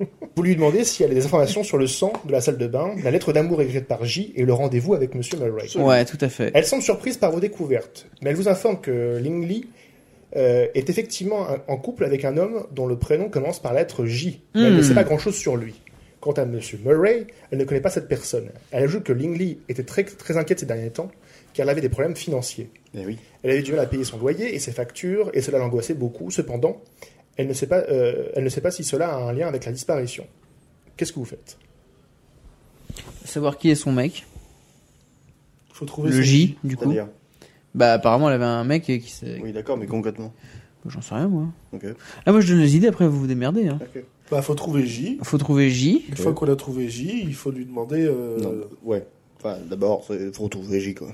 ouais. 0.00 0.06
Vous 0.34 0.42
lui 0.42 0.54
demandez 0.56 0.84
si 0.84 1.02
elle 1.02 1.10
a 1.10 1.14
des 1.14 1.26
informations 1.26 1.62
sur 1.62 1.76
le 1.76 1.86
sang 1.86 2.12
de 2.24 2.32
la 2.32 2.40
salle 2.40 2.56
de 2.56 2.66
bain, 2.66 2.92
la 3.04 3.10
lettre 3.10 3.34
d'amour 3.34 3.60
écrite 3.60 3.86
par 3.86 4.02
J 4.06 4.32
et 4.34 4.46
le 4.46 4.52
rendez-vous 4.54 4.94
avec 4.94 5.14
Monsieur 5.14 5.36
Mulray. 5.38 5.76
Ouais, 5.76 6.06
tout 6.06 6.16
à 6.22 6.30
fait. 6.30 6.50
Elle 6.54 6.64
semble 6.64 6.82
surprise 6.82 7.18
par 7.18 7.30
vos 7.32 7.40
découvertes, 7.40 8.06
mais 8.22 8.30
elle 8.30 8.36
vous 8.36 8.48
informe 8.48 8.80
que 8.80 9.18
Ling 9.18 9.46
Li 9.46 9.66
euh, 10.36 10.68
est 10.74 10.88
effectivement 10.88 11.46
un- 11.50 11.58
en 11.68 11.76
couple 11.76 12.04
avec 12.04 12.24
un 12.24 12.36
homme 12.38 12.64
dont 12.74 12.86
le 12.86 12.96
prénom 12.96 13.28
commence 13.28 13.58
par 13.58 13.74
la 13.74 13.80
lettre 13.80 14.06
J. 14.06 14.40
Mais 14.54 14.62
elle 14.62 14.76
ne 14.76 14.80
Hmm. 14.80 14.84
sait 14.84 14.94
pas 14.94 15.02
grand-chose 15.04 15.34
sur 15.34 15.56
lui. 15.56 15.74
Quant 16.20 16.32
à 16.32 16.44
Monsieur 16.44 16.78
Murray, 16.84 17.26
elle 17.50 17.58
ne 17.58 17.64
connaît 17.64 17.80
pas 17.80 17.88
cette 17.88 18.06
personne. 18.06 18.50
Elle 18.72 18.84
ajoute 18.84 19.04
que 19.04 19.12
Ling 19.12 19.38
Li 19.38 19.58
était 19.70 19.84
très, 19.84 20.04
très 20.04 20.36
inquiète 20.36 20.60
ces 20.60 20.66
derniers 20.66 20.90
temps, 20.90 21.10
car 21.54 21.64
elle 21.64 21.70
avait 21.70 21.80
des 21.80 21.88
problèmes 21.88 22.14
financiers. 22.14 22.70
Eh 22.94 23.06
oui. 23.06 23.18
Elle 23.42 23.52
avait 23.52 23.62
du 23.62 23.70
mal 23.70 23.80
à 23.80 23.86
payer 23.86 24.04
son 24.04 24.18
loyer 24.18 24.54
et 24.54 24.58
ses 24.58 24.72
factures, 24.72 25.30
et 25.32 25.40
cela 25.40 25.58
l'angoissait 25.58 25.94
beaucoup. 25.94 26.30
Cependant, 26.30 26.82
elle 27.36 27.46
ne 27.46 27.54
sait 27.54 27.66
pas, 27.66 27.78
euh, 27.88 28.28
elle 28.34 28.44
ne 28.44 28.50
sait 28.50 28.60
pas 28.60 28.70
si 28.70 28.84
cela 28.84 29.14
a 29.14 29.16
un 29.16 29.32
lien 29.32 29.48
avec 29.48 29.64
la 29.64 29.72
disparition. 29.72 30.26
Qu'est-ce 30.96 31.14
que 31.14 31.18
vous 31.18 31.24
faites? 31.24 31.56
Savoir 33.24 33.56
qui 33.56 33.70
est 33.70 33.74
son 33.74 33.92
mec. 33.92 34.26
Faut 35.72 35.86
trouver 35.86 36.10
Le 36.10 36.20
J, 36.20 36.58
du 36.62 36.76
coup. 36.76 36.94
Bah, 37.74 37.94
apparemment, 37.94 38.28
elle 38.28 38.34
avait 38.34 38.44
un 38.44 38.64
mec 38.64 38.82
qui 38.82 39.00
s'est. 39.10 39.38
Oui, 39.42 39.52
d'accord, 39.52 39.78
mais 39.78 39.86
concrètement. 39.86 40.34
J'en 40.86 41.00
sais 41.00 41.14
rien, 41.14 41.28
moi. 41.28 41.46
Ok. 41.72 41.84
Ah, 42.26 42.32
moi, 42.32 42.40
je 42.40 42.52
donne 42.52 42.62
les 42.62 42.76
idées, 42.76 42.88
après, 42.88 43.06
vous 43.06 43.20
vous 43.20 43.26
démerdez. 43.26 43.68
Hein. 43.68 43.78
Ok. 43.80 44.02
Bah, 44.30 44.42
faut 44.42 44.54
trouver 44.54 44.86
J. 44.86 45.18
Faut 45.22 45.38
trouver 45.38 45.70
J. 45.70 46.04
Une 46.08 46.16
fois 46.16 46.32
qu'on 46.32 46.50
a 46.50 46.56
trouvé 46.56 46.88
J, 46.88 47.22
il 47.26 47.34
faut 47.34 47.50
lui 47.50 47.64
demander. 47.64 48.06
euh, 48.06 48.38
Non, 48.40 48.52
ouais. 48.84 49.04
Enfin, 49.38 49.56
d'abord, 49.68 50.04
il 50.10 50.30
faut 50.32 50.44
retrouver 50.44 50.80
J, 50.80 50.94
quoi. 50.94 51.08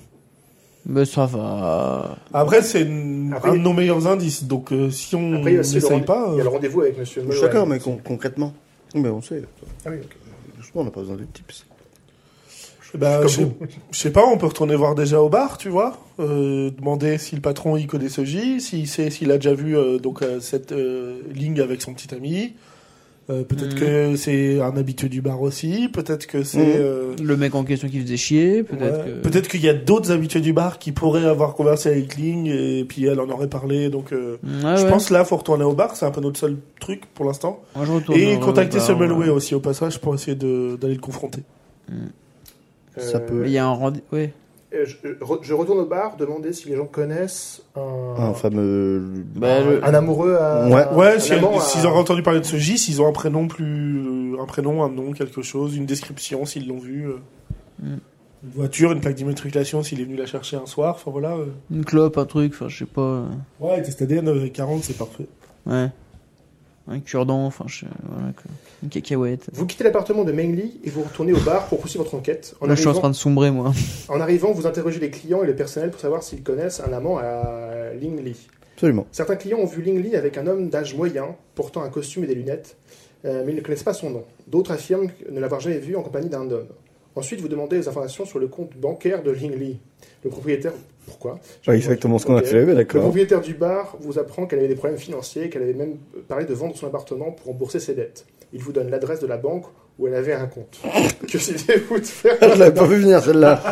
Bah, 0.84 1.04
ça 1.04 1.26
va. 1.26 2.18
Après, 2.32 2.62
c'est 2.62 2.82
une- 2.82 3.32
Après, 3.34 3.50
un 3.50 3.54
de 3.54 3.58
nos 3.58 3.72
meilleurs 3.72 4.06
indices. 4.06 4.44
Donc, 4.44 4.72
euh, 4.72 4.90
si 4.90 5.14
on 5.16 5.34
Après, 5.34 5.52
il 5.52 5.54
y 5.54 5.56
a 5.56 5.60
aussi 5.60 5.74
le, 5.74 5.80
n'essaye 5.80 5.92
rendez- 5.92 6.04
pas. 6.04 6.26
il 6.32 6.36
y 6.36 6.38
a 6.38 6.40
euh, 6.40 6.44
le 6.44 6.48
rendez-vous 6.50 6.80
avec 6.82 6.98
Monsieur 6.98 7.22
Je 7.22 7.26
Murray. 7.26 7.38
suis 7.38 7.46
d'accord, 7.46 7.66
mais 7.66 7.78
con- 7.80 7.98
concrètement. 8.04 8.52
Mais 8.94 9.08
on 9.08 9.20
sait. 9.22 9.42
Ah 9.84 9.90
oui, 9.90 9.96
ok. 10.02 10.16
On 10.74 10.84
n'a 10.84 10.90
pas 10.90 11.00
besoin 11.00 11.16
de 11.16 11.24
tips. 11.24 11.64
bah, 12.94 13.22
je 13.22 13.28
sais- 13.28 13.48
je 13.90 13.98
sais 13.98 14.10
pas, 14.12 14.24
on 14.26 14.38
peut 14.38 14.46
retourner 14.46 14.74
voir 14.76 14.94
déjà 14.94 15.20
au 15.20 15.28
bar, 15.28 15.58
tu 15.58 15.68
vois. 15.68 15.98
euh, 16.18 16.70
demander 16.70 17.18
si 17.18 17.34
le 17.34 17.42
patron 17.42 17.76
il 17.76 17.86
connaît 17.86 18.08
ce 18.08 18.24
J, 18.24 18.58
s'il 18.60 18.88
sait 18.88 19.10
s'il 19.10 19.30
a 19.30 19.36
déjà 19.36 19.52
vu 19.52 19.76
euh, 19.76 19.98
donc 19.98 20.22
euh, 20.22 20.40
cette 20.40 20.72
euh, 20.72 21.20
ligne 21.34 21.60
avec 21.60 21.82
son 21.82 21.92
petit 21.92 22.14
ami. 22.14 22.54
Euh, 23.28 23.42
peut-être 23.42 23.74
Mhm. 23.74 23.80
que 24.12 24.16
c'est 24.16 24.60
un 24.60 24.76
habitué 24.76 25.08
du 25.08 25.20
bar 25.20 25.42
aussi. 25.42 25.88
Peut-être 25.92 26.26
que 26.28 26.44
c'est. 26.44 26.58
Mhm. 26.58 26.64
euh, 26.76 27.14
Le 27.20 27.36
mec 27.36 27.56
en 27.56 27.64
question 27.64 27.88
qui 27.88 28.00
faisait 28.00 28.16
chier, 28.16 28.62
peut-être 28.62 29.04
ouais. 29.04 29.12
que. 29.14 29.28
Peut-être 29.28 29.48
qu'il 29.48 29.62
y 29.62 29.68
a 29.68 29.74
d'autres 29.74 30.12
habitués 30.12 30.40
du 30.40 30.52
bar 30.52 30.78
qui 30.78 30.92
pourraient 30.92 31.24
avoir 31.24 31.54
conversé 31.54 31.88
avec 31.88 32.16
Ling 32.16 32.46
et 32.46 32.84
puis 32.88 33.04
elle 33.06 33.18
en 33.18 33.28
aurait 33.28 33.48
parlé. 33.48 33.88
Donc, 33.88 34.12
euh, 34.12 34.36
Ouais, 34.44 34.76
je 34.76 34.84
ouais. 34.84 34.88
pense 34.90 35.10
là, 35.10 35.24
faut 35.24 35.36
retourner 35.36 35.64
au 35.64 35.72
bar. 35.72 35.96
C'est 35.96 36.06
un 36.06 36.12
peu 36.12 36.20
notre 36.20 36.38
seul 36.38 36.56
truc 36.78 37.02
pour 37.14 37.24
l'instant. 37.24 37.60
Moi, 37.74 37.84
je 37.84 37.92
retourne 37.92 38.16
Et 38.18 38.38
contacter 38.38 38.78
ouais. 38.78 39.28
aussi 39.28 39.56
au 39.56 39.60
passage 39.60 40.00
pour 40.00 40.14
essayer 40.14 40.36
d'aller 40.36 40.94
le 40.94 41.00
confronter. 41.00 41.40
Ça 42.96 43.16
Euh, 43.18 43.20
peut. 43.26 43.42
Il 43.46 43.52
y 43.52 43.58
a 43.58 43.66
un 43.66 43.72
rendez-vous. 43.72 44.16
Ouais. 44.16 44.32
Euh, 44.74 44.84
Je, 44.84 44.96
je- 45.42 45.54
retourne 45.54 45.78
au 45.78 45.86
bar, 45.86 46.16
demander 46.16 46.52
si 46.52 46.68
les 46.68 46.76
gens 46.76 46.86
connaissent 46.86 47.62
un, 47.76 48.14
Un 48.18 48.34
fameux. 48.34 49.00
Bah, 49.36 49.60
le- 49.60 49.84
un 49.84 49.94
amoureux 49.94 50.34
à. 50.34 50.66
Ouais. 50.68 50.82
un 50.90 50.96
Ouais, 50.96 51.20
si- 51.20 51.32
amant 51.34 51.58
à- 51.58 51.60
s'ils 51.60 51.86
ont 51.86 51.94
entendu 51.94 52.22
parler 52.22 52.40
de 52.40 52.44
ce 52.46 52.56
J, 52.56 52.76
s'ils 52.76 53.00
ont 53.00 53.06
un 53.08 53.12
prénom 53.12 53.46
plus, 53.46 54.34
euh, 54.34 54.40
un 54.42 54.46
prénom, 54.46 54.82
un 54.82 54.88
nom, 54.88 55.12
quelque 55.12 55.40
chose, 55.42 55.76
une 55.76 55.86
description, 55.86 56.44
s'ils 56.46 56.66
l'ont 56.66 56.78
vu, 56.80 57.06
euh, 57.08 57.16
Mm. 57.80 57.86
une 58.44 58.50
voiture, 58.50 58.90
une 58.92 59.00
plaque 59.00 59.14
d'immatriculation, 59.14 59.82
s'il 59.84 60.00
est 60.00 60.04
venu 60.04 60.16
la 60.16 60.26
chercher 60.26 60.56
un 60.56 60.66
soir, 60.66 60.94
enfin 60.96 61.10
voilà. 61.12 61.36
euh. 61.36 61.46
Une 61.70 61.84
clope, 61.84 62.18
un 62.18 62.24
truc, 62.26 62.52
enfin, 62.54 62.68
je 62.68 62.78
sais 62.78 62.86
pas. 62.86 63.00
euh, 63.00 63.26
Ouais, 63.60 63.80
test 63.82 64.02
ADN 64.02 64.28
euh, 64.28 64.48
40, 64.48 64.82
c'est 64.82 64.96
parfait. 64.98 65.26
Ouais. 65.64 65.88
Un 66.88 67.00
cure-dent, 67.00 67.44
enfin, 67.46 67.64
je... 67.66 67.84
voilà, 68.08 68.32
quoi. 68.32 68.44
Une 68.82 68.88
cacahuète. 68.88 69.48
Vous 69.52 69.66
quittez 69.66 69.82
l'appartement 69.82 70.22
de 70.22 70.30
Meng 70.32 70.54
Li 70.54 70.80
et 70.84 70.90
vous 70.90 71.02
retournez 71.02 71.32
au 71.32 71.40
bar 71.40 71.66
pour 71.66 71.80
poursuivre 71.80 72.04
votre 72.04 72.16
enquête. 72.16 72.54
En, 72.60 72.66
Là, 72.66 72.74
je 72.74 72.80
suis 72.80 72.86
en 72.86 72.90
arrivant, 72.90 73.00
train 73.00 73.10
de 73.10 73.14
sombrer, 73.16 73.50
moi. 73.50 73.72
en 74.08 74.20
arrivant, 74.20 74.52
vous 74.52 74.66
interrogez 74.66 75.00
les 75.00 75.10
clients 75.10 75.42
et 75.42 75.46
le 75.46 75.56
personnel 75.56 75.90
pour 75.90 76.00
savoir 76.00 76.22
s'ils 76.22 76.42
connaissent 76.42 76.80
un 76.80 76.92
amant 76.92 77.18
à 77.18 77.92
Ling 78.00 78.22
Li. 78.22 78.36
Absolument. 78.76 79.06
Certains 79.10 79.36
clients 79.36 79.58
ont 79.58 79.66
vu 79.66 79.82
Ling 79.82 80.00
Li 80.02 80.14
avec 80.16 80.38
un 80.38 80.46
homme 80.46 80.68
d'âge 80.68 80.94
moyen, 80.94 81.34
portant 81.54 81.82
un 81.82 81.88
costume 81.88 82.24
et 82.24 82.26
des 82.28 82.34
lunettes, 82.34 82.76
euh, 83.24 83.42
mais 83.44 83.52
ils 83.52 83.56
ne 83.56 83.62
connaissent 83.62 83.82
pas 83.82 83.94
son 83.94 84.10
nom. 84.10 84.24
D'autres 84.46 84.70
affirment 84.72 85.08
ne 85.30 85.40
l'avoir 85.40 85.60
jamais 85.60 85.78
vu 85.78 85.96
en 85.96 86.02
compagnie 86.02 86.28
d'un 86.28 86.48
homme. 86.50 86.68
Ensuite, 87.16 87.40
vous 87.40 87.48
demandez 87.48 87.78
des 87.78 87.88
informations 87.88 88.26
sur 88.26 88.38
le 88.38 88.46
compte 88.46 88.76
bancaire 88.76 89.22
de 89.22 89.30
Ling 89.30 89.58
Li. 89.58 89.78
Le 90.22 90.28
propriétaire. 90.28 90.72
Pourquoi? 91.06 91.38
Ouais, 91.66 91.76
exactement 91.76 92.18
ce 92.18 92.26
qu'on 92.26 92.36
a 92.36 92.42
fait, 92.42 92.60
ouais, 92.60 92.66
Le 92.66 92.74
d'accord. 92.74 93.02
propriétaire 93.02 93.40
du 93.40 93.54
bar 93.54 93.96
vous 94.00 94.18
apprend 94.18 94.46
qu'elle 94.46 94.58
avait 94.58 94.68
des 94.68 94.74
problèmes 94.74 94.98
financiers 94.98 95.44
et 95.44 95.48
qu'elle 95.48 95.62
avait 95.62 95.72
même 95.72 95.96
parlé 96.28 96.44
de 96.44 96.52
vendre 96.52 96.76
son 96.76 96.86
appartement 96.86 97.32
pour 97.32 97.46
rembourser 97.46 97.80
ses 97.80 97.94
dettes. 97.94 98.26
Il 98.52 98.60
vous 98.60 98.72
donne 98.72 98.90
l'adresse 98.90 99.20
de 99.20 99.26
la 99.26 99.38
banque 99.38 99.64
où 99.98 100.06
elle 100.06 100.14
avait 100.14 100.34
un 100.34 100.46
compte. 100.46 100.78
que 101.26 101.32
décidez-vous 101.32 102.00
de 102.00 102.04
faire? 102.04 102.36
Je 102.42 102.58
l'avais 102.58 102.74
pas 102.74 102.86
vu 102.86 102.96
venir, 102.96 103.22
celle-là. 103.22 103.62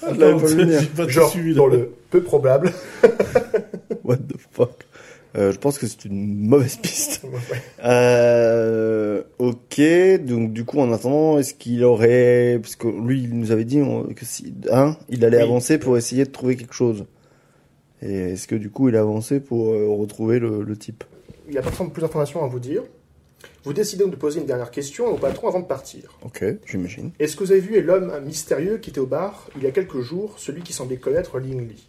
je 0.02 0.20
l'avais 0.20 0.40
pas 0.40 0.46
vu 0.46 0.56
venir. 0.56 1.08
Genre, 1.08 1.34
dans 1.56 1.66
le 1.66 1.90
peu 2.10 2.22
probable. 2.22 2.72
What 4.04 4.18
the 4.18 4.36
fuck 4.52 4.87
Euh, 5.36 5.52
Je 5.52 5.58
pense 5.58 5.78
que 5.78 5.86
c'est 5.86 6.04
une 6.06 6.46
mauvaise 6.48 6.76
piste. 6.82 7.22
Ouais. 7.24 7.60
Euh, 7.84 9.22
ok, 9.38 9.80
donc 10.24 10.52
du 10.52 10.64
coup 10.64 10.78
en 10.80 10.92
attendant, 10.92 11.38
est-ce 11.38 11.54
qu'il 11.54 11.84
aurait, 11.84 12.58
parce 12.62 12.76
que 12.76 12.88
lui 12.88 13.22
il 13.24 13.38
nous 13.38 13.50
avait 13.52 13.64
dit 13.64 13.80
que 14.16 14.24
si, 14.24 14.54
hein, 14.70 14.96
il 15.08 15.24
allait 15.24 15.36
Oui. 15.38 15.42
avancer 15.42 15.78
pour 15.78 15.96
essayer 15.98 16.24
de 16.24 16.30
trouver 16.30 16.56
quelque 16.56 16.74
chose. 16.74 17.04
Et 18.02 18.12
est-ce 18.32 18.46
que 18.46 18.54
du 18.54 18.70
coup 18.70 18.88
il 18.88 18.96
a 18.96 19.00
avancé 19.00 19.40
pour 19.40 19.72
euh, 19.72 19.86
retrouver 19.88 20.38
le, 20.38 20.62
le 20.62 20.76
type? 20.76 21.04
Il 21.48 21.52
n'y 21.52 21.58
a 21.58 21.62
pas 21.62 21.68
forcément 21.70 21.90
plus 21.90 22.02
d'informations 22.02 22.44
à 22.44 22.48
vous 22.48 22.60
dire. 22.60 22.82
Vous 23.64 23.72
décidez 23.72 24.02
donc 24.04 24.12
de 24.12 24.16
poser 24.16 24.40
une 24.40 24.46
dernière 24.46 24.70
question 24.70 25.06
au 25.06 25.16
patron 25.16 25.48
avant 25.48 25.60
de 25.60 25.66
partir. 25.66 26.16
Ok, 26.24 26.44
j'imagine. 26.66 27.10
Est-ce 27.18 27.36
que 27.36 27.44
vous 27.44 27.52
avez 27.52 27.60
vu 27.60 27.80
l'homme 27.82 28.12
mystérieux 28.24 28.78
qui 28.78 28.90
était 28.90 29.00
au 29.00 29.06
bar 29.06 29.48
il 29.56 29.62
y 29.62 29.66
a 29.66 29.70
quelques 29.72 30.00
jours, 30.00 30.34
celui 30.38 30.62
qui 30.62 30.72
semblait 30.72 30.96
connaître 30.96 31.38
Ling 31.38 31.68
Li? 31.68 31.86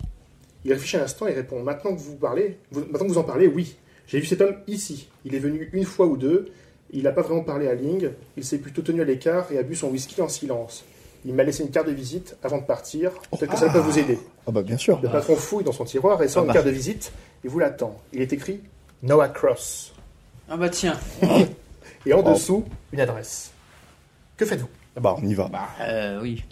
Il 0.66 0.74
réfléchit 0.74 0.97
un 0.97 1.03
instant 1.03 1.28
et 1.28 1.34
répond 1.34 1.62
Maintenant 1.64 1.93
que 1.95 1.99
vous 1.99 2.16
parlez, 2.16 2.57
vous- 2.72 2.82
maintenant 2.82 3.05
que 3.07 3.12
vous 3.12 3.18
en 3.18 3.24
parlez, 3.24 3.47
oui. 3.47 3.76
J'ai 4.07 4.20
vu 4.20 4.26
cet 4.26 4.41
homme 4.41 4.55
ici. 4.68 5.07
Il 5.26 5.36
est 5.36 5.39
venu 5.39 5.70
une 5.74 5.86
fois 5.86 6.05
ou 6.07 6.18
deux. 6.18 6.51
Il 6.91 7.03
n'a 7.03 7.12
pas 7.12 7.22
vraiment 7.22 7.43
parlé 7.43 7.68
à 7.68 7.76
Ling. 7.76 8.10
Il 8.38 8.43
s'est 8.43 8.57
plutôt 8.57 8.82
tenu 8.82 9.01
à 9.01 9.05
l'écart 9.05 9.51
et 9.51 9.57
a 9.60 9.64
bu 9.64 9.76
son 9.76 9.89
whisky 9.89 10.22
en 10.22 10.28
silence. 10.28 10.84
Il 11.26 11.34
m'a 11.34 11.43
laissé 11.43 11.64
une 11.64 11.70
carte 11.70 11.88
de 11.88 11.91
visite 11.91 12.36
avant 12.43 12.57
de 12.57 12.64
partir. 12.64 13.12
Peut-être 13.38 13.51
que 13.51 13.57
ça 13.60 13.70
peut 13.70 13.80
vous 13.80 13.99
aider. 13.99 14.18
Ah 14.47 14.51
bah 14.51 14.64
bien 14.64 14.78
sûr. 14.78 14.99
Le 15.01 15.10
patron 15.10 15.36
fouille 15.36 15.64
dans 15.64 15.72
son 15.74 15.84
tiroir 15.86 16.22
et 16.24 16.28
sort 16.28 16.41
Ah 16.41 16.45
une 16.45 16.47
bah. 16.47 16.53
carte 16.53 16.66
de 16.66 16.72
visite 16.72 17.12
et 17.43 17.47
vous 17.47 17.60
l'attend. 17.60 17.99
Il 18.14 18.22
est 18.22 18.32
écrit 18.34 18.62
Noah 19.03 19.28
Cross. 19.30 19.93
Ah 20.49 20.57
bah 20.57 20.70
tiens. 20.70 20.97
Et 22.05 22.14
en 22.14 22.24
Oh. 22.26 22.34
dessous, 22.34 22.66
une 22.93 23.01
adresse. 23.01 23.51
Que 24.38 24.45
faites-vous? 24.45 24.70
Ah 24.95 24.99
bah 25.01 25.16
on 25.22 25.28
y 25.28 25.34
va. 25.36 25.47
Bah 25.49 25.68
euh, 25.82 26.20
oui. 26.22 26.43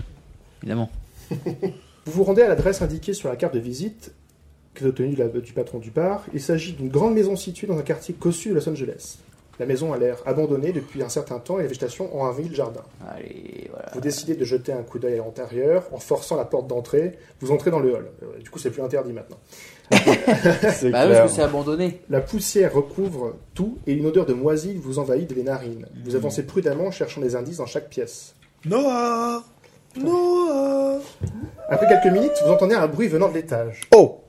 Évidemment. 0.62 0.92
Vous 2.08 2.14
vous 2.14 2.24
rendez 2.24 2.42
à 2.42 2.48
l'adresse 2.48 2.82
indiquée 2.82 3.14
sur 3.14 3.28
la 3.28 3.36
carte 3.36 3.54
de 3.54 3.60
visite 3.60 4.14
que 4.74 4.80
vous 4.86 4.86
avez 4.86 5.12
obtenue 5.26 5.30
de 5.34 5.40
du 5.42 5.52
patron 5.52 5.78
du 5.80 5.92
bar. 5.92 6.24
Il 6.34 6.40
s'agit 6.42 6.72
d'une 6.72 6.88
grande 6.88 7.14
maison 7.14 7.36
située 7.36 7.68
dans 7.68 7.78
un 7.78 7.82
quartier 7.82 8.14
cossu 8.14 8.50
de 8.50 8.54
Los 8.56 8.70
Angeles. 8.70 9.18
La 9.60 9.66
maison 9.66 9.92
a 9.92 9.98
l'air 9.98 10.18
abandonnée 10.26 10.72
depuis 10.72 11.04
un 11.04 11.10
certain 11.10 11.40
temps 11.40 11.58
et 11.60 11.64
la 11.64 11.68
végétation 11.68 12.16
en 12.16 12.28
envahi 12.28 12.48
le 12.48 12.56
jardin. 12.56 12.84
Allez, 13.10 13.68
voilà. 13.72 13.90
Vous 13.94 14.00
décidez 14.00 14.36
de 14.36 14.46
jeter 14.46 14.72
un 14.72 14.84
coup 14.84 15.00
d'œil 15.00 15.16
à 15.20 15.24
l'intérieur 15.26 15.84
en 15.92 15.98
forçant 15.98 16.38
la 16.38 16.46
porte 16.46 16.68
d'entrée. 16.68 17.18
Vous 17.42 17.52
entrez 17.52 17.72
dans 17.72 17.80
le 17.80 17.94
hall. 17.94 18.08
Euh, 18.24 18.40
Du 18.42 18.50
coup, 18.52 18.60
c'est 18.60 18.70
plus 18.70 18.84
interdit 18.84 19.12
maintenant. 19.14 19.38
C'est 19.92 20.92
Bah 20.92 21.02
oui, 21.04 21.08
clair. 21.08 21.08
parce 21.22 21.32
que 21.32 21.36
c'est 21.36 21.42
abandonné. 21.42 22.02
La 22.10 22.22
poussière 22.22 22.74
recouvre 22.74 23.36
tout 23.56 23.80
et 23.88 23.94
une 23.94 24.06
odeur 24.06 24.26
de 24.28 24.34
moisi 24.34 24.76
vous 24.76 25.00
envahit 25.00 25.32
les 25.36 25.44
narines. 25.44 25.88
Vous 26.06 26.16
avancez 26.16 26.44
prudemment, 26.46 26.92
cherchant 26.92 27.20
des 27.22 27.36
indices 27.36 27.58
dans 27.58 27.66
chaque 27.66 27.90
pièce. 27.90 28.36
Noah 28.66 29.44
Noah 30.04 31.00
Après 31.70 31.88
quelques 31.88 32.14
minutes, 32.14 32.34
vous 32.46 32.52
entendez 32.52 32.76
un 32.76 32.88
bruit 32.88 33.08
venant 33.08 33.30
de 33.30 33.34
l'étage. 33.36 33.82
Oh, 33.96 34.22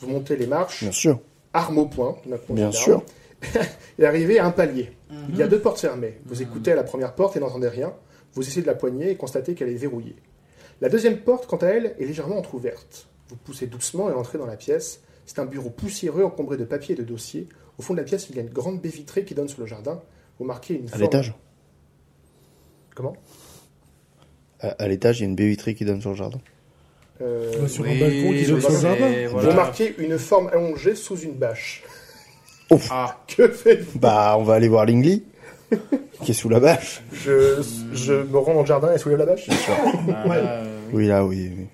Vous 0.00 0.08
montez 0.08 0.36
les 0.36 0.46
marches, 0.46 0.82
bien 0.82 0.92
sûr. 0.92 1.20
arme 1.52 1.78
au 1.78 1.86
poing, 1.86 2.16
Bien 2.50 2.72
sûr. 2.72 3.02
et 3.98 4.04
arrivez 4.06 4.38
à 4.38 4.46
un 4.46 4.50
palier. 4.50 4.92
Il 5.10 5.34
Mhm. 5.34 5.40
y 5.40 5.42
a 5.42 5.48
deux 5.48 5.60
portes 5.60 5.78
fermées. 5.80 6.18
Vous 6.26 6.42
écoutez 6.42 6.72
à 6.72 6.76
la 6.76 6.84
première 6.84 7.14
porte 7.14 7.36
et 7.36 7.40
n'entendez 7.40 7.68
rien. 7.68 7.92
Vous 8.34 8.42
essayez 8.42 8.62
de 8.62 8.66
la 8.66 8.74
poigner 8.74 9.10
et 9.10 9.16
constatez 9.16 9.54
qu'elle 9.54 9.68
est 9.68 9.74
verrouillée. 9.74 10.16
La 10.80 10.88
deuxième 10.88 11.18
porte, 11.18 11.46
quant 11.46 11.56
à 11.58 11.66
elle, 11.66 11.94
est 11.98 12.04
légèrement 12.06 12.38
entr'ouverte. 12.38 13.08
Vous 13.28 13.36
poussez 13.36 13.66
doucement 13.66 14.10
et 14.10 14.12
entrez 14.12 14.38
dans 14.38 14.46
la 14.46 14.56
pièce. 14.56 15.00
C'est 15.26 15.38
un 15.38 15.44
bureau 15.44 15.70
poussiéreux 15.70 16.24
encombré 16.24 16.56
de 16.56 16.64
papiers 16.64 16.94
et 16.94 16.98
de 16.98 17.04
dossiers. 17.04 17.48
Au 17.78 17.82
fond 17.82 17.94
de 17.94 17.98
la 17.98 18.04
pièce, 18.04 18.28
il 18.30 18.36
y 18.36 18.38
a 18.38 18.42
une 18.42 18.50
grande 18.50 18.80
baie 18.80 18.88
vitrée 18.88 19.24
qui 19.24 19.34
donne 19.34 19.48
sur 19.48 19.60
le 19.60 19.66
jardin. 19.66 20.00
Vous 20.38 20.44
marquez 20.44 20.74
une 20.74 20.86
À 20.86 20.90
forme- 20.90 21.02
l'étage? 21.02 21.34
Comment? 22.94 23.14
À, 24.62 24.68
à 24.78 24.88
l'étage, 24.88 25.18
il 25.18 25.22
y 25.22 25.26
a 25.26 25.28
une 25.28 25.34
baie 25.34 25.48
vitrée 25.48 25.74
qui 25.74 25.84
donne 25.84 26.00
sur 26.00 26.10
le 26.10 26.16
jardin. 26.16 26.38
Euh, 27.20 27.66
Sur 27.68 27.84
Oui, 27.84 27.96
un 27.96 28.00
balcon 28.00 28.32
qui 28.32 28.46
donne 28.46 28.60
sur 28.60 28.70
le 28.70 28.78
jardin. 28.80 29.08
Vous 29.26 29.32
voilà. 29.32 29.50
remarquez 29.50 29.94
une 29.98 30.18
forme 30.18 30.48
allongée 30.48 30.94
sous 30.94 31.18
une 31.18 31.32
bâche. 31.32 31.82
Ouf. 32.70 32.88
Ah. 32.90 33.18
Que 33.28 33.48
faites-vous? 33.48 33.98
Bah, 33.98 34.34
on 34.38 34.42
va 34.44 34.54
aller 34.54 34.68
voir 34.68 34.86
Lingly, 34.86 35.24
qui 36.22 36.30
est 36.30 36.34
sous 36.34 36.48
la 36.48 36.58
bâche. 36.60 37.02
je, 37.12 37.62
je 37.92 38.12
me 38.14 38.38
rends 38.38 38.54
dans 38.54 38.60
le 38.62 38.66
jardin 38.66 38.92
et 38.94 38.98
soulève 38.98 39.18
la 39.18 39.26
bâche? 39.26 39.46
Ah, 39.50 40.26
Ouais. 40.28 40.36
euh, 40.38 40.78
Oui, 40.92 41.06
là, 41.06 41.24
oui. 41.24 41.50
oui. 41.56 41.66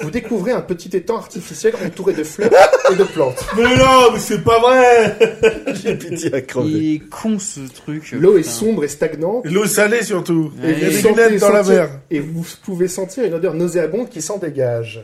Vous 0.00 0.10
découvrez 0.10 0.52
un 0.52 0.60
petit 0.60 0.94
étang 0.96 1.16
artificiel 1.16 1.74
entouré 1.84 2.12
de 2.12 2.24
fleurs 2.24 2.50
et 2.90 2.96
de 2.96 3.04
plantes. 3.04 3.44
Mais 3.56 3.76
non, 3.76 4.12
mais 4.12 4.18
c'est 4.18 4.42
pas 4.42 4.58
vrai 4.60 5.16
J'ai 5.74 5.96
pitié 5.96 6.34
à 6.34 6.40
crever. 6.40 6.68
Il 6.70 6.94
est 6.96 7.08
con 7.08 7.38
ce 7.38 7.60
truc. 7.72 8.12
L'eau 8.12 8.36
est 8.36 8.42
sombre 8.42 8.84
et 8.84 8.88
stagnante. 8.88 9.46
L'eau 9.46 9.66
salée 9.66 10.02
surtout. 10.02 10.52
Ouais, 10.62 10.74
des 10.74 10.88
vous 10.90 11.08
sentez 11.08 11.38
dans 11.38 11.50
la 11.50 11.62
mer. 11.62 11.88
Et 12.10 12.20
vous 12.20 12.44
pouvez 12.64 12.88
sentir 12.88 13.24
une 13.24 13.34
odeur 13.34 13.54
nauséabonde 13.54 14.08
qui 14.08 14.20
s'en 14.20 14.38
dégage. 14.38 15.02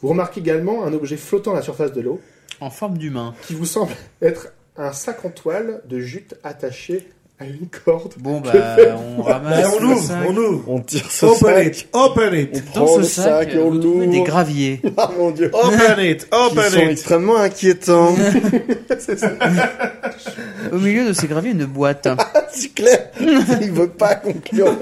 Vous 0.00 0.08
remarquez 0.08 0.40
également 0.40 0.84
un 0.84 0.92
objet 0.92 1.16
flottant 1.16 1.52
à 1.52 1.56
la 1.56 1.62
surface 1.62 1.92
de 1.92 2.00
l'eau 2.00 2.20
En 2.60 2.70
forme 2.70 2.98
d'humain. 2.98 3.34
qui 3.46 3.54
vous 3.54 3.66
semble 3.66 3.92
être 4.22 4.52
un 4.76 4.92
sac 4.92 5.24
en 5.24 5.30
toile 5.30 5.82
de 5.88 5.98
jute 5.98 6.34
attaché 6.44 7.08
à 7.40 7.44
une 7.44 7.68
corde. 7.84 8.14
Bon 8.18 8.40
bah 8.40 8.50
on 9.18 9.22
ramasse 9.22 9.66
on 9.76 9.80
le 9.80 9.86
ouvre, 9.88 10.02
sac. 10.02 10.16
on 10.28 10.36
ouvre. 10.36 10.64
On 10.68 10.80
tire 10.80 11.08
ce 11.10 11.26
Open 11.26 11.66
it, 11.68 11.74
sac. 11.76 11.86
open 11.92 12.34
it, 12.34 12.50
On 12.56 12.60
prend 12.70 12.86
ce 12.94 12.98
le 12.98 13.04
sac, 13.04 13.54
et 13.54 13.58
on 13.58 13.78
trouvez 13.78 14.06
des 14.08 14.16
l'ouvre. 14.18 14.24
graviers. 14.26 14.80
Ah 14.96 15.10
mon 15.16 15.30
dieu. 15.30 15.50
open 15.52 16.04
it, 16.04 16.28
Qui 16.28 16.36
open 16.36 16.70
sont 16.70 16.80
it. 16.80 16.90
extrêmement 16.90 17.36
inquiétants. 17.36 18.16
Au 20.72 20.78
milieu 20.78 21.06
de 21.06 21.12
ces 21.12 21.26
graviers, 21.28 21.52
une 21.52 21.66
boîte. 21.66 22.08
C'est 22.52 22.74
clair. 22.74 23.10
Il 23.20 23.70
veut 23.72 23.88
pas 23.88 24.16
conclure. 24.16 24.74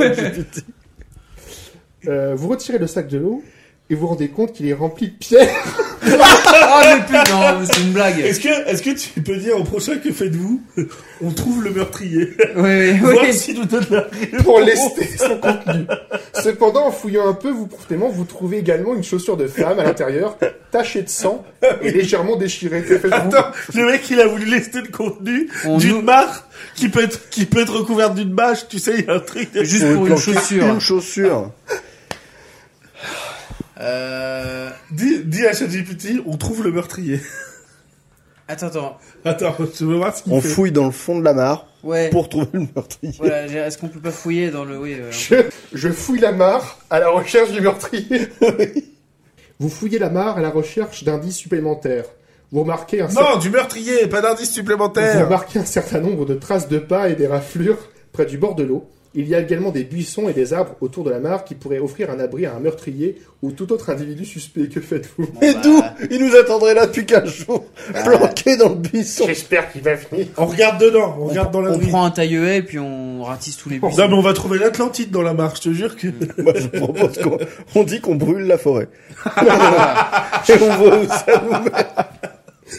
Euh, 2.09 2.35
vous 2.37 2.49
retirez 2.49 2.79
le 2.79 2.87
sac 2.87 3.09
de 3.09 3.19
l'eau 3.19 3.43
et 3.91 3.95
vous 3.95 4.03
vous 4.03 4.07
rendez 4.09 4.29
compte 4.29 4.53
qu'il 4.53 4.67
est 4.69 4.73
rempli 4.73 5.09
de 5.09 5.15
pierres. 5.17 5.49
Oh 6.09 6.81
mais 6.85 7.01
putain, 7.05 7.65
c'est 7.65 7.81
une 7.81 7.93
blague. 7.93 8.21
Est-ce 8.21 8.41
que, 8.41 8.69
est-ce 8.69 8.83
que 8.83 8.91
tu 8.91 9.21
peux 9.21 9.37
dire 9.37 9.59
au 9.59 9.65
prochain 9.65 9.97
que 9.97 10.13
faites-vous 10.13 10.63
On 11.23 11.31
trouve 11.31 11.65
le 11.65 11.71
meurtrier. 11.71 12.31
Oui, 12.57 12.91
oui, 12.93 13.01
oui. 13.03 13.55
nous 13.57 14.43
pour 14.43 14.61
lester 14.61 15.09
son 15.17 15.37
contenu. 15.39 15.87
Cependant, 16.43 16.87
en 16.87 16.93
fouillant 16.93 17.29
un 17.29 17.33
peu, 17.35 17.51
vous, 17.51 17.69
vous 18.13 18.25
trouvez 18.25 18.59
également 18.59 18.95
une 18.95 19.03
chaussure 19.05 19.37
de 19.37 19.47
femme 19.47 19.79
à 19.79 19.85
l'intérieur, 19.85 20.37
tachée 20.71 21.03
de 21.03 21.09
sang 21.09 21.45
et 21.83 21.91
légèrement 21.91 22.37
déchirée. 22.37 22.85
Attends, 23.11 23.47
le 23.75 23.87
mec 23.87 24.03
il 24.11 24.21
a 24.21 24.27
voulu 24.27 24.45
lester 24.47 24.81
le 24.83 24.89
contenu 24.89 25.49
On 25.65 25.79
d'une 25.79 25.91
nous- 25.97 26.03
mare 26.03 26.49
qui 26.75 26.89
peut 26.89 27.03
être 27.03 27.29
qui 27.31 27.47
peut 27.47 27.61
être 27.63 27.75
recouverte 27.75 28.15
d'une 28.15 28.31
bâche, 28.33 28.69
tu 28.69 28.79
sais, 28.79 28.95
il 28.99 29.05
y 29.07 29.09
a 29.09 29.15
un 29.15 29.21
truc. 29.21 29.53
de- 29.53 29.65
Juste 29.65 29.87
Pour 29.95 30.19
chaussure. 30.19 30.67
Une 30.67 30.81
chaussure. 30.81 31.51
Euh... 33.81 34.70
Dis, 34.91 35.24
dis 35.24 35.47
à 35.47 35.53
ChatGPT, 35.53 36.22
on 36.27 36.37
trouve 36.37 36.62
le 36.64 36.72
meurtrier. 36.72 37.20
Attends, 38.49 38.66
attends. 38.68 38.99
Attends, 39.24 39.57
je 39.77 39.85
veux 39.85 39.97
voir 39.97 40.16
ce 40.16 40.22
qu'il 40.22 40.33
On 40.33 40.41
fait. 40.41 40.47
fouille 40.49 40.70
dans 40.70 40.85
le 40.85 40.93
fond 40.93 41.18
de 41.18 41.24
la 41.24 41.35
mare 41.35 41.66
Ouais. 41.83 42.11
pour 42.11 42.29
trouver 42.29 42.47
le 42.53 42.61
meurtrier. 42.77 43.12
Voilà, 43.18 43.45
est-ce 43.66 43.77
qu'on 43.77 43.89
peut 43.89 43.99
pas 43.99 44.12
fouiller 44.12 44.51
dans 44.53 44.64
le... 44.64 44.79
Oui, 44.79 44.95
euh, 44.95 45.11
je, 45.11 45.35
je 45.72 45.89
fouille 45.89 46.20
la 46.20 46.31
mare 46.31 46.79
à 46.89 47.01
la 47.01 47.09
recherche 47.09 47.51
du 47.51 47.61
meurtrier. 47.61 48.29
vous 49.59 49.68
fouillez 49.68 49.99
la 49.99 50.11
mare 50.11 50.39
à 50.39 50.41
la 50.43 50.51
recherche 50.51 51.03
d'indices 51.03 51.37
supplémentaires. 51.39 52.05
Vous 52.53 52.61
remarquez 52.61 53.01
un, 53.01 53.09
cer- 53.09 53.14
Non, 53.20 53.37
du 53.39 53.51
meurtrier, 53.51 54.07
pas 54.07 54.20
d'indice 54.20 54.49
vous 54.51 54.55
supplémentaire. 54.55 55.24
remarquez 55.24 55.59
un 55.59 55.64
certain 55.64 55.99
nombre 55.99 56.24
de 56.24 56.35
traces 56.35 56.68
de 56.68 56.79
pas 56.79 57.09
et 57.09 57.16
des 57.16 57.27
raflures 57.27 57.89
près 58.12 58.27
du 58.27 58.39
bord 58.39 58.55
de 58.55 58.62
l'eau. 58.62 58.89
Il 59.15 59.29
y 59.29 59.35
a 59.35 59.41
également 59.41 59.71
des 59.71 59.85
buissons 59.85 60.29
et 60.29 60.33
des 60.33 60.53
arbres 60.53 60.77
autour 60.81 61.05
de 61.05 61.11
la 61.11 61.19
mare 61.19 61.45
qui 61.45 61.55
pourraient 61.55 61.79
offrir 61.79 62.11
un 62.11 62.19
abri 62.19 62.47
à 62.47 62.55
un 62.55 62.61
meurtrier 62.61 63.17
ou 63.43 63.51
tout 63.51 63.73
autre 63.73 63.91
individu 63.91 64.25
suspect. 64.25 64.69
Que 64.69 64.81
faites-vous 64.81 65.27
bon, 65.27 65.41
Et 65.41 65.55
bah, 65.55 65.61
d'où 65.63 65.83
Il 66.11 66.25
nous 66.25 66.37
attendrait 66.37 66.75
là 66.75 66.87
depuis 66.87 67.07
15 67.07 67.29
jours, 67.29 67.65
planqué 68.05 68.57
dans 68.57 68.69
le 68.69 68.75
buisson. 68.75 69.25
J'espère 69.27 69.73
qu'il 69.73 69.83
va 69.83 69.95
venir. 69.95 70.27
On 70.37 70.47
regarde 70.47 70.81
dedans, 70.81 71.17
on 71.19 71.27
regarde 71.27 71.53
dans 71.53 71.61
la 71.61 71.73
On 71.73 71.79
prend 71.79 72.05
un 72.05 72.11
taille 72.11 72.35
et 72.35 72.63
puis 72.63 72.79
on 72.79 73.23
ratisse 73.23 73.57
tous 73.57 73.71
les 73.71 73.79
buissons. 73.79 73.97
Non 73.97 74.09
mais 74.09 74.15
on 74.15 74.23
va 74.23 74.33
trouver 74.33 74.59
l'Atlantide 74.59 75.11
dans 75.11 75.23
la 75.23 75.35
mare, 75.35 75.57
je 75.57 75.63
te 75.63 75.73
jure 75.73 75.97
que... 75.97 76.09
Moi, 76.39 76.53
je 76.57 76.69
propose 76.69 77.19
qu'on 77.19 77.39
on 77.75 77.85
dit 77.85 78.01
qu'on 78.01 78.15
brûle 78.17 78.47
la 78.47 78.59
forêt. 78.59 78.89
Et 80.49 80.53
on 80.63 80.76
voit 80.76 80.99
où 80.99 81.07
ça 81.07 81.43
nous 81.43 81.64
met. 81.64 81.71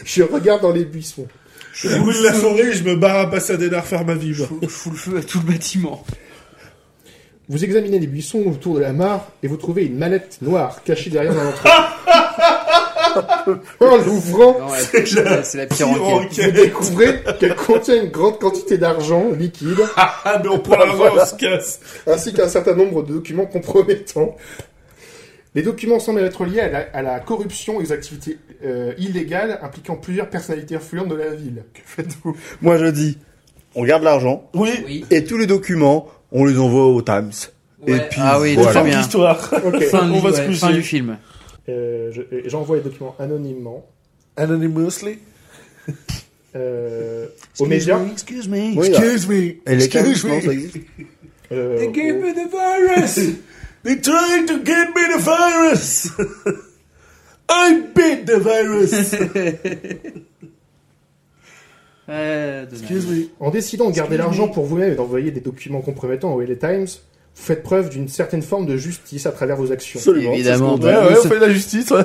Je 0.04 0.22
regarde 0.22 0.62
dans 0.62 0.72
les 0.72 0.84
buissons. 0.84 1.26
Je 1.72 1.96
brûle 1.96 2.22
la 2.22 2.32
forêt, 2.32 2.72
je 2.72 2.82
me 2.82 2.96
barre 2.96 3.18
à 3.18 3.30
Pasadena 3.30 3.82
faire 3.82 4.04
ma 4.04 4.14
vie. 4.14 4.34
Je 4.34 4.44
fous 4.66 4.90
le 4.90 4.96
feu 4.96 5.16
à 5.18 5.22
tout 5.22 5.38
le 5.38 5.52
bâtiment. 5.52 6.04
Vous 7.48 7.64
examinez 7.64 7.98
les 7.98 8.06
buissons 8.06 8.42
autour 8.46 8.74
de 8.74 8.80
la 8.80 8.92
mare 8.92 9.28
et 9.42 9.48
vous 9.48 9.56
trouvez 9.56 9.86
une 9.86 9.96
mallette 9.96 10.38
noire 10.42 10.82
cachée 10.84 11.08
derrière 11.10 11.32
un 11.32 11.48
entrée. 11.48 11.70
en 13.80 13.96
l'ouvrant, 13.96 14.58
Non, 14.60 14.70
ouais, 14.70 14.78
c'est 14.80 15.12
la, 15.14 15.42
c'est 15.42 15.58
la 15.58 15.66
pire 15.66 15.90
enquête. 15.90 16.44
vous 16.44 16.50
découvrez 16.52 17.20
qu'elle 17.40 17.56
contient 17.56 18.02
une 18.02 18.10
grande 18.10 18.38
quantité 18.38 18.78
d'argent 18.78 19.30
liquide 19.30 19.78
Ah 19.96 20.40
mais 20.42 20.48
on 20.50 20.58
prend 20.58 20.76
l'argent, 20.76 21.14
on 21.20 21.24
se 21.24 21.34
casse. 21.36 21.80
ainsi 22.06 22.32
qu'un 22.32 22.48
certain 22.48 22.74
nombre 22.74 23.02
de 23.02 23.14
documents 23.14 23.46
compromettants. 23.46 24.36
Les 25.54 25.62
documents 25.62 25.98
semblent 25.98 26.20
être 26.20 26.44
liés 26.44 26.60
à 26.60 26.68
la, 26.68 26.78
à 26.92 27.02
la 27.02 27.20
corruption 27.20 27.80
et 27.80 27.84
aux 27.84 27.92
activités 27.92 28.38
euh, 28.64 28.92
illégales 28.98 29.58
impliquant 29.62 29.96
plusieurs 29.96 30.28
personnalités 30.28 30.76
influentes 30.76 31.08
de 31.08 31.14
la 31.16 31.30
ville. 31.34 31.64
Que 31.72 31.80
faites-vous? 31.84 32.36
Moi, 32.60 32.76
je 32.76 32.86
dis, 32.86 33.18
on 33.74 33.84
garde 33.84 34.02
l'argent 34.02 34.48
Oui. 34.54 34.70
Oui. 34.84 35.04
et 35.10 35.24
tous 35.24 35.38
les 35.38 35.46
documents, 35.46 36.06
on 36.32 36.44
les 36.44 36.58
envoie 36.58 36.86
au 36.86 37.02
Times. 37.02 37.30
Et 37.86 37.98
puis, 37.98 38.20
ah 38.22 38.40
oui, 38.40 38.54
voilà. 38.54 38.70
très 38.70 38.72
Fin 38.80 38.84
de 38.84 38.88
bien. 38.90 38.98
l'histoire. 38.98 39.50
Ok. 39.64 39.82
Fin, 39.84 40.10
On 40.10 40.16
du, 40.16 40.20
va 40.20 40.32
se 40.32 40.52
fin 40.52 40.72
du 40.72 40.82
film. 40.82 41.16
Euh, 41.68 42.10
je- 42.12 42.48
J'envoie 42.48 42.76
les 42.78 42.82
documents 42.82 43.14
anonymement 43.18 43.86
Anonymously? 44.36 45.18
euh, 46.56 47.26
aux 47.58 47.66
médias. 47.66 48.00
Excuse 48.12 48.48
me. 48.48 48.74
Oui, 48.76 48.88
Excuse 48.88 49.28
me. 49.28 49.54
Excuse 49.66 50.24
me. 50.24 50.70
euh, 51.52 51.78
They 51.78 51.92
gave 51.92 52.16
aux- 52.16 52.20
me 52.26 52.32
the 52.34 52.50
virus. 52.50 53.20
They 53.84 54.00
tried 54.00 54.46
to 54.48 54.58
get 54.64 54.88
me 54.94 55.16
the 55.16 55.20
virus. 55.20 56.08
I 57.50 57.80
beat 57.94 58.26
the 58.26 58.38
virus. 58.40 59.14
Excuse 62.08 63.06
me. 63.06 63.28
En 63.40 63.50
décidant 63.50 63.90
de 63.90 63.94
garder 63.94 64.16
l'argent 64.16 64.48
pour 64.48 64.64
vous-même 64.64 64.92
et 64.92 64.96
d'envoyer 64.96 65.30
des 65.30 65.40
documents 65.40 65.80
compromettants 65.80 66.34
au 66.34 66.40
LA 66.40 66.56
Times, 66.56 66.86
vous 66.86 67.42
faites 67.44 67.62
preuve 67.62 67.90
d'une 67.90 68.08
certaine 68.08 68.42
forme 68.42 68.66
de 68.66 68.76
justice 68.76 69.26
à 69.26 69.32
travers 69.32 69.56
vos 69.56 69.70
actions. 69.72 69.98
Absolument. 70.00 70.32
Évidemment. 70.32 70.76
Ouais, 70.76 70.84
ouais, 70.86 71.10
nous 71.12 71.18
on 71.24 71.28
fait 71.28 71.36
de 71.36 71.44
la 71.44 71.50
justice. 71.50 71.90
ouais. 71.90 72.02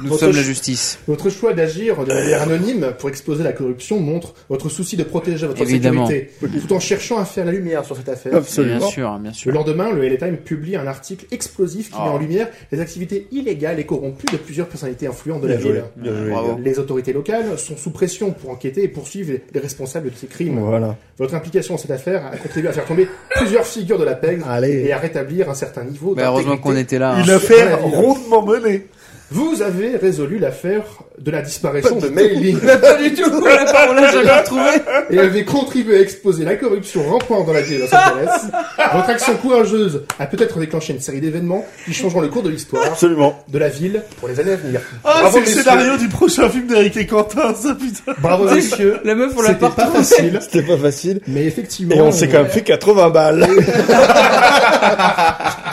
Nous 0.00 0.10
Votre 0.10 0.20
sommes 0.26 0.36
la 0.36 0.42
justice. 0.42 0.98
Votre 1.08 1.28
choix 1.28 1.54
d'agir 1.54 2.04
de 2.04 2.12
manière 2.14 2.42
anonyme 2.42 2.92
pour 3.00 3.08
exposer 3.08 3.42
la 3.42 3.52
corruption 3.52 3.98
montre 3.98 4.32
votre 4.48 4.68
souci 4.68 4.96
de 4.96 5.02
protéger 5.02 5.46
votre 5.48 5.60
Évidemment. 5.60 6.06
sécurité, 6.06 6.60
tout 6.60 6.72
en 6.72 6.78
cherchant 6.78 7.18
à 7.18 7.24
faire 7.24 7.44
la 7.44 7.50
lumière 7.50 7.84
sur 7.84 7.96
cette 7.96 8.08
affaire. 8.08 8.32
Absolument. 8.36 8.78
Bien 8.78 8.88
sûr, 8.88 9.18
bien 9.18 9.30
Le 9.30 9.34
sûr. 9.36 9.52
lendemain, 9.52 9.90
le 9.92 10.06
LA 10.08 10.16
Times 10.16 10.36
publie 10.36 10.76
un 10.76 10.86
article 10.86 11.26
explosif 11.32 11.90
qui 11.90 11.96
Oh. 11.98 12.04
met 12.04 12.10
en 12.10 12.18
lumière 12.18 12.48
les 12.70 12.78
activités 12.80 13.26
illégales 13.32 13.80
et 13.80 13.86
corrompues 13.86 14.26
de 14.32 14.36
plusieurs 14.36 14.68
personnalités 14.68 15.08
influentes 15.08 15.40
de 15.42 15.48
la 15.48 15.58
joué. 15.58 15.72
ville. 15.72 15.84
Bien 15.96 16.16
joué. 16.16 16.30
Bravo. 16.30 16.58
Les 16.62 16.78
autorités 16.78 17.12
locales 17.12 17.58
sont 17.58 17.76
sous 17.76 17.90
pression 17.90 18.30
pour 18.30 18.50
enquêter 18.50 18.84
et 18.84 18.88
poursuivre 18.88 19.32
les- 19.32 19.42
les 19.52 19.60
responsables 19.60 20.10
de 20.10 20.16
ces 20.16 20.28
crimes. 20.28 20.60
Voilà. 20.60 20.94
Votre 21.18 21.34
implication 21.34 21.74
dans 21.74 21.78
cette 21.78 21.90
affaire 21.90 22.24
a 22.24 22.36
contribué 22.36 22.68
à 22.68 22.72
faire 22.72 22.84
tomber 22.86 23.08
plusieurs 23.34 23.66
figures 23.66 23.98
de 23.98 24.04
la 24.04 24.18
Allez. 24.46 24.84
et 24.86 24.92
à 24.92 24.98
rétablir 24.98 25.50
un 25.50 25.54
certain 25.54 25.82
niveau 25.82 26.14
Bah, 26.14 26.22
heureusement 26.26 26.56
qu'on 26.56 26.76
était 26.76 26.98
là. 27.00 27.14
hein. 27.14 27.24
Une 27.24 27.30
affaire 27.30 27.82
rondement 27.82 28.44
menée. 28.44 28.86
Vous 29.30 29.60
avez 29.60 29.96
résolu 29.96 30.38
l'affaire 30.38 30.84
de 31.18 31.30
la 31.30 31.42
disparition 31.42 31.96
de 31.96 32.08
Mei 32.08 32.28
Ling 32.30 32.58
Pas 32.80 32.94
du 32.94 33.12
tout. 33.12 33.30
On 33.30 33.44
l'a 33.44 33.64
pas, 33.70 33.88
on 33.90 33.92
l'a 33.92 34.10
jamais 34.10 34.30
retrouvé. 34.38 34.70
et 35.10 35.18
avez 35.18 35.44
contribué 35.44 35.98
à 35.98 36.00
exposer 36.00 36.44
la 36.46 36.56
corruption 36.56 37.02
rampante 37.02 37.44
dans 37.46 37.52
la 37.52 37.60
ville 37.60 37.78
de 37.80 37.82
Los 37.82 37.94
Angeles. 37.94 38.40
Votre 38.94 39.10
action 39.10 39.34
courageuse 39.36 40.04
a 40.18 40.26
peut-être 40.26 40.58
déclenché 40.58 40.94
une 40.94 41.00
série 41.00 41.20
d'événements 41.20 41.66
qui 41.84 41.92
changeront 41.92 42.22
le 42.22 42.28
cours 42.28 42.42
de 42.42 42.48
l'histoire 42.48 42.84
Absolument. 42.86 43.38
de 43.48 43.58
la 43.58 43.68
ville 43.68 44.02
pour 44.18 44.28
les 44.28 44.40
années 44.40 44.52
à 44.52 44.56
venir. 44.56 44.80
Ah, 45.04 45.18
Bravo, 45.20 45.28
c'est 45.32 45.40
le 45.40 45.44
messieurs. 45.46 45.62
scénario 45.62 45.96
du 45.98 46.08
prochain 46.08 46.48
film 46.48 46.66
d'Eric 46.66 46.96
et 46.96 47.06
Quentin, 47.06 47.54
ça 47.54 47.74
putain. 47.74 48.14
Bravo 48.22 48.44
messieurs. 48.54 48.98
La 49.04 49.14
meuf, 49.14 49.32
on 49.36 49.42
l'a 49.42 49.48
C'était 49.48 49.60
pas 49.60 49.70
pas 49.70 49.84
retrouvé. 49.84 50.04
facile, 50.04 50.38
C'était 50.40 50.62
pas 50.62 50.76
facile. 50.78 51.20
mais 51.26 51.44
effectivement. 51.44 51.94
Et 51.96 52.00
on 52.00 52.12
s'est 52.12 52.28
euh, 52.28 52.32
quand 52.32 52.38
même 52.44 52.50
fait 52.50 52.62
80 52.62 53.10
balles. 53.10 53.46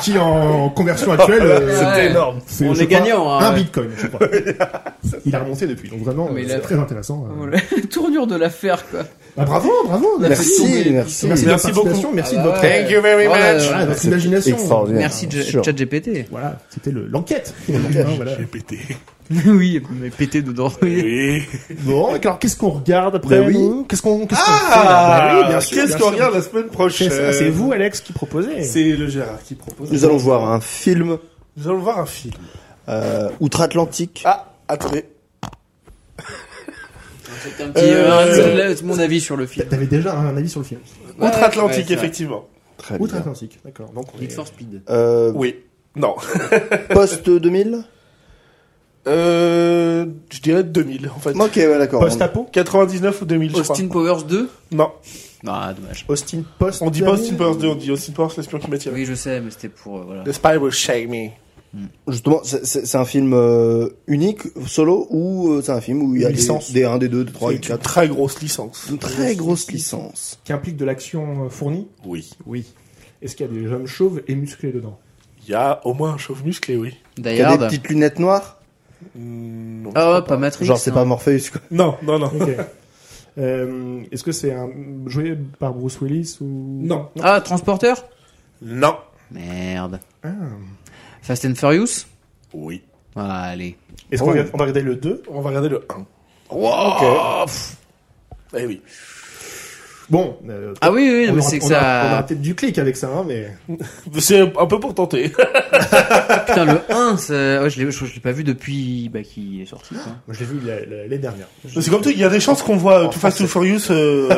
Qui 0.02 0.18
en 0.18 0.70
conversion 0.70 1.12
actuelle, 1.14 1.42
euh, 1.44 1.94
Ouais. 1.96 2.08
énorme. 2.10 2.40
On 2.62 2.74
est 2.74 2.76
crois, 2.76 2.86
gagnant, 2.86 3.30
hein, 3.32 3.40
un 3.42 3.50
ouais. 3.54 3.60
bitcoin, 3.62 3.90
je 3.98 4.08
crois. 4.08 4.28
Il 5.26 5.36
a 5.36 5.40
remonté 5.40 5.68
depuis, 5.68 5.90
donc 5.90 6.00
vraiment, 6.02 6.30
c'est 6.48 6.60
très 6.60 6.76
intéressant. 6.76 7.28
euh. 7.44 7.52
La 7.52 7.82
tournure 7.90 8.28
de 8.28 8.36
l'affaire, 8.36 8.86
quoi. 8.90 9.02
Bah, 9.38 9.44
bravo, 9.46 9.70
bravo. 9.86 10.08
Merci, 10.20 10.88
merci. 10.92 11.28
Merci, 11.28 11.44
de 11.46 11.50
Merci 11.50 11.72
votre 11.72 11.90
beaucoup. 11.94 12.14
merci 12.14 12.36
Ah 12.38 12.42
de 12.42 12.48
votre, 12.48 12.62
ouais. 12.62 12.82
Thank 12.84 12.92
you 12.92 13.02
very 13.02 13.28
Voilà, 13.28 13.54
much. 13.56 13.88
votre 13.88 14.06
imagination. 14.06 14.58
Merci. 14.90 15.28
ChatGPT. 15.64 16.26
Voilà, 16.32 16.58
c'était 16.70 16.92
le- 16.92 17.08
l'enquête. 17.08 17.54
voilà. 17.68 18.32
Pété. 18.52 18.80
oui, 19.48 19.82
mais 19.90 20.10
pété 20.12 20.42
dedans. 20.42 20.72
Oui. 20.82 21.42
Bon, 21.80 22.14
alors 22.14 22.38
qu'est-ce 22.40 22.56
qu'on 22.58 22.70
regarde 22.70 23.16
après 23.16 23.40
Bah 23.40 23.46
oui. 23.48 23.86
Qu'est-ce 23.90 24.02
qu'on 24.02 24.26
qu'est-ce 24.28 24.42
Ah, 24.46 24.72
Bah 25.34 25.40
oui, 25.42 25.48
bien 25.50 25.60
sûr, 25.60 25.78
qu'est-ce 25.84 25.98
qu'on 25.98 26.12
regarde 26.12 26.36
la 26.36 26.42
semaine 26.42 26.68
prochaine? 26.68 27.10
C'est 27.34 27.50
vous, 27.50 27.72
Alex, 27.72 28.02
qui 28.02 28.14
proposez. 28.14 28.64
C'est 28.64 28.84
le 28.96 29.08
Gérard 29.08 29.42
qui 29.44 29.56
propose. 29.56 29.92
Nous 29.92 30.06
allons 30.06 30.18
voir 30.18 30.52
un 30.52 30.60
film 30.62 31.18
Nous 31.58 31.68
allons 31.68 31.80
voir 31.80 32.00
un 32.00 32.06
film. 32.06 32.34
euh, 32.90 33.30
outre-Atlantique. 33.40 34.22
Ah, 34.26 34.54
attendez. 34.68 35.06
C'est 37.44 37.64
un 37.64 37.70
petit, 37.70 37.84
Euh, 37.84 38.12
euh, 38.12 38.70
là, 38.70 38.76
mon 38.84 38.98
avis 39.00 39.22
sur 39.22 39.36
le 39.38 39.46
film. 39.46 39.68
T'avais 39.68 39.86
déjà 39.88 40.16
un 40.18 40.36
avis 40.38 40.50
sur 40.50 40.60
le 40.62 40.66
film. 40.66 40.80
Ouais, 41.20 41.28
Outre-Atlantique, 41.28 41.88
ouais, 41.90 41.94
effectivement. 41.96 42.48
Très 42.78 42.98
bien. 42.98 43.06
Outre-Atlantique, 43.06 43.60
d'accord. 43.64 43.90
Donc, 43.94 44.14
Need 44.20 44.32
est- 44.32 44.34
for 44.36 44.48
Speed. 44.48 44.82
Euh, 44.90 45.32
Oui. 45.36 45.56
Non. 45.96 46.16
Post 46.90 47.30
2000 47.30 47.84
Euh, 49.08 50.06
je 50.32 50.40
dirais 50.42 50.64
2000, 50.64 51.10
en 51.16 51.20
fait. 51.20 51.32
Ok, 51.32 51.56
ouais, 51.56 51.78
d'accord. 51.78 52.00
Post-apo 52.02 52.48
99 52.52 53.22
ou 53.22 53.26
2000, 53.26 53.50
je 53.56 53.62
crois. 53.62 53.76
Austin 53.76 53.88
Powers 53.88 54.24
2 54.24 54.50
Non. 54.72 54.92
Ah, 55.48 55.74
dommage. 55.80 56.06
Austin 56.08 56.42
Post. 56.58 56.82
On 56.82 56.90
dit 56.90 57.02
pas 57.02 57.12
Austin 57.12 57.36
Powers 57.36 57.58
2, 57.58 57.68
on 57.68 57.76
dit 57.76 57.92
Austin 57.92 58.14
Powers, 58.14 58.34
l'espion 58.38 58.58
qui 58.60 58.70
m'a 58.70 58.78
tiré. 58.78 58.96
Oui, 58.96 59.06
je 59.06 59.14
sais, 59.14 59.42
mais 59.42 59.52
c'était 59.52 59.70
pour. 59.70 60.00
euh, 60.00 60.04
voilà. 60.06 60.24
The 60.24 60.32
Spy 60.32 60.58
Will 60.58 60.72
Shake 60.72 61.08
Me. 61.10 61.30
Justement, 62.08 62.40
c'est- 62.46 62.66
c'est 62.66 62.86
c'est 62.88 62.98
un 62.98 63.04
film 63.04 63.34
euh, 63.34 63.90
unique, 64.08 64.40
solo, 64.66 65.08
ou 65.10 65.52
euh, 65.52 65.62
c'est 65.62 65.74
un 65.74 65.82
film 65.82 66.02
où 66.04 66.16
il 66.16 66.22
y 66.22 66.26
a 66.26 66.30
Une 66.30 66.34
des, 66.36 66.40
licence. 66.40 66.72
des 66.72 66.86
1, 66.86 66.98
des 66.98 67.10
2, 67.10 67.26
des 67.26 67.32
3, 67.34 67.50
C'est 67.52 67.58
des 67.58 67.62
une 67.64 67.68
4. 67.68 67.84
très 67.84 68.08
grosse 68.08 68.42
licence. 68.42 68.88
Une 68.90 68.98
très 68.98 69.36
grosse 69.36 69.70
licence. 69.70 70.40
Qui 70.46 70.54
implique 70.54 70.78
de 70.78 70.86
l'action 70.86 71.46
euh, 71.46 71.50
fournie 71.50 71.88
Oui. 72.06 72.30
Oui. 72.46 72.66
Est-ce 73.22 73.36
qu'il 73.36 73.46
y 73.46 73.50
a 73.50 73.52
des 73.52 73.68
hommes 73.68 73.88
chauves 73.88 74.22
et 74.30 74.36
musclés 74.36 74.72
dedans? 74.72 74.98
Il 75.46 75.52
y 75.52 75.54
a 75.54 75.86
au 75.86 75.94
moins 75.94 76.14
un 76.14 76.18
chauve 76.18 76.46
musclé, 76.46 76.78
oui. 76.78 76.94
Die 77.18 77.24
Il 77.24 77.26
y 77.26 77.30
a 77.30 77.34
des 77.36 77.42
Hard. 77.44 77.68
petites 77.68 77.88
lunettes 77.90 78.20
noires? 78.20 78.62
Non. 79.16 79.92
Ah, 79.96 80.24
pas 80.28 80.38
Matrix. 80.38 80.66
Genre, 80.66 80.78
c'est 80.78 80.92
pas 80.92 81.06
Morpheus, 81.06 81.50
quoi. 81.52 81.62
Non, 81.72 81.96
non, 82.04 82.20
non. 82.20 82.32
Euh, 83.38 84.02
Est-ce 84.12 84.24
que 84.24 84.32
c'est 84.32 84.54
un 84.54 84.70
joué 85.08 85.38
par 85.60 85.74
Bruce 85.74 86.00
Willis 86.02 86.38
ou? 86.42 86.46
Non. 86.82 87.10
Ah, 87.22 87.42
Transporteur? 87.42 88.06
Non. 88.62 88.96
Merde. 89.32 90.00
Ah. 90.24 90.30
Fast 91.22 91.46
and 91.46 91.56
Furious? 91.56 92.06
Oui. 92.54 92.82
Ah, 93.16 93.42
allez. 93.44 93.76
Est-ce 94.12 94.24
Oh. 94.24 94.28
qu'on 94.28 94.34
va, 94.34 94.42
on 94.54 94.58
va 94.58 94.64
regarder 94.66 94.82
le 94.82 94.96
2 94.96 95.24
On 95.30 95.42
va 95.42 95.50
regarder 95.50 95.70
le 95.70 95.86
1. 95.90 96.06
Ok. 96.50 97.50
Eh 98.58 98.66
oui. 98.66 98.82
Bon. 100.10 100.38
euh, 100.50 100.74
Ah 100.82 100.92
oui, 100.92 101.10
oui, 101.12 101.32
mais 101.34 101.42
c'est 101.42 101.58
que 101.60 101.64
on 101.66 101.68
aura- 101.68 101.78
On 101.80 102.08
aura 102.08 102.18
ça. 102.18 102.24
peut-être 102.24 102.42
du 102.42 102.54
clic 102.54 102.78
avec 102.78 102.96
ça, 102.96 103.08
hein, 103.08 103.26
mais. 103.28 103.52
C'est 104.20 104.40
un 104.42 104.66
peu 104.68 104.80
pour 104.80 104.94
tenter. 104.94 105.30
Putain, 106.48 106.66
le 106.66 106.80
1, 106.94 107.18
c'est- 107.18 107.60
ouais, 107.60 107.70
je 107.70 107.84
l'ai 107.84 107.92
je 107.92 108.06
l'ai 108.14 108.20
pas 108.20 108.32
vu 108.32 108.44
depuis 108.44 109.10
bah, 109.10 109.22
qu'il 109.24 109.62
est 109.62 109.66
sorti. 109.66 109.96
Quoi. 109.96 110.14
Moi, 110.28 110.36
je 110.36 110.40
l'ai 110.40 110.46
vu 110.46 110.60
la- 110.66 110.80
la- 110.86 111.04
l'année 111.04 111.18
dernière. 111.18 111.48
C'est 111.68 111.90
comme 111.90 112.02
tout, 112.02 112.10
il 112.12 112.20
y 112.20 112.24
a 112.24 112.30
des 112.30 112.40
chances 112.40 112.62
qu'on 112.62 112.78
voit 112.78 113.08
Too 113.08 113.20
Fast 113.20 113.40
Too. 113.40 113.48
Furious 113.48 113.90
euh, 113.90 114.30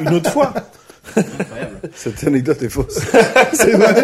une, 0.00 0.06
une 0.08 0.14
autre 0.14 0.30
fois. 0.30 0.52
Incroyable. 1.16 1.80
Cette 1.94 2.24
anecdote 2.26 2.62
est 2.62 2.68
fausse. 2.68 2.98
C'est 3.52 3.72
vrai. 3.72 3.94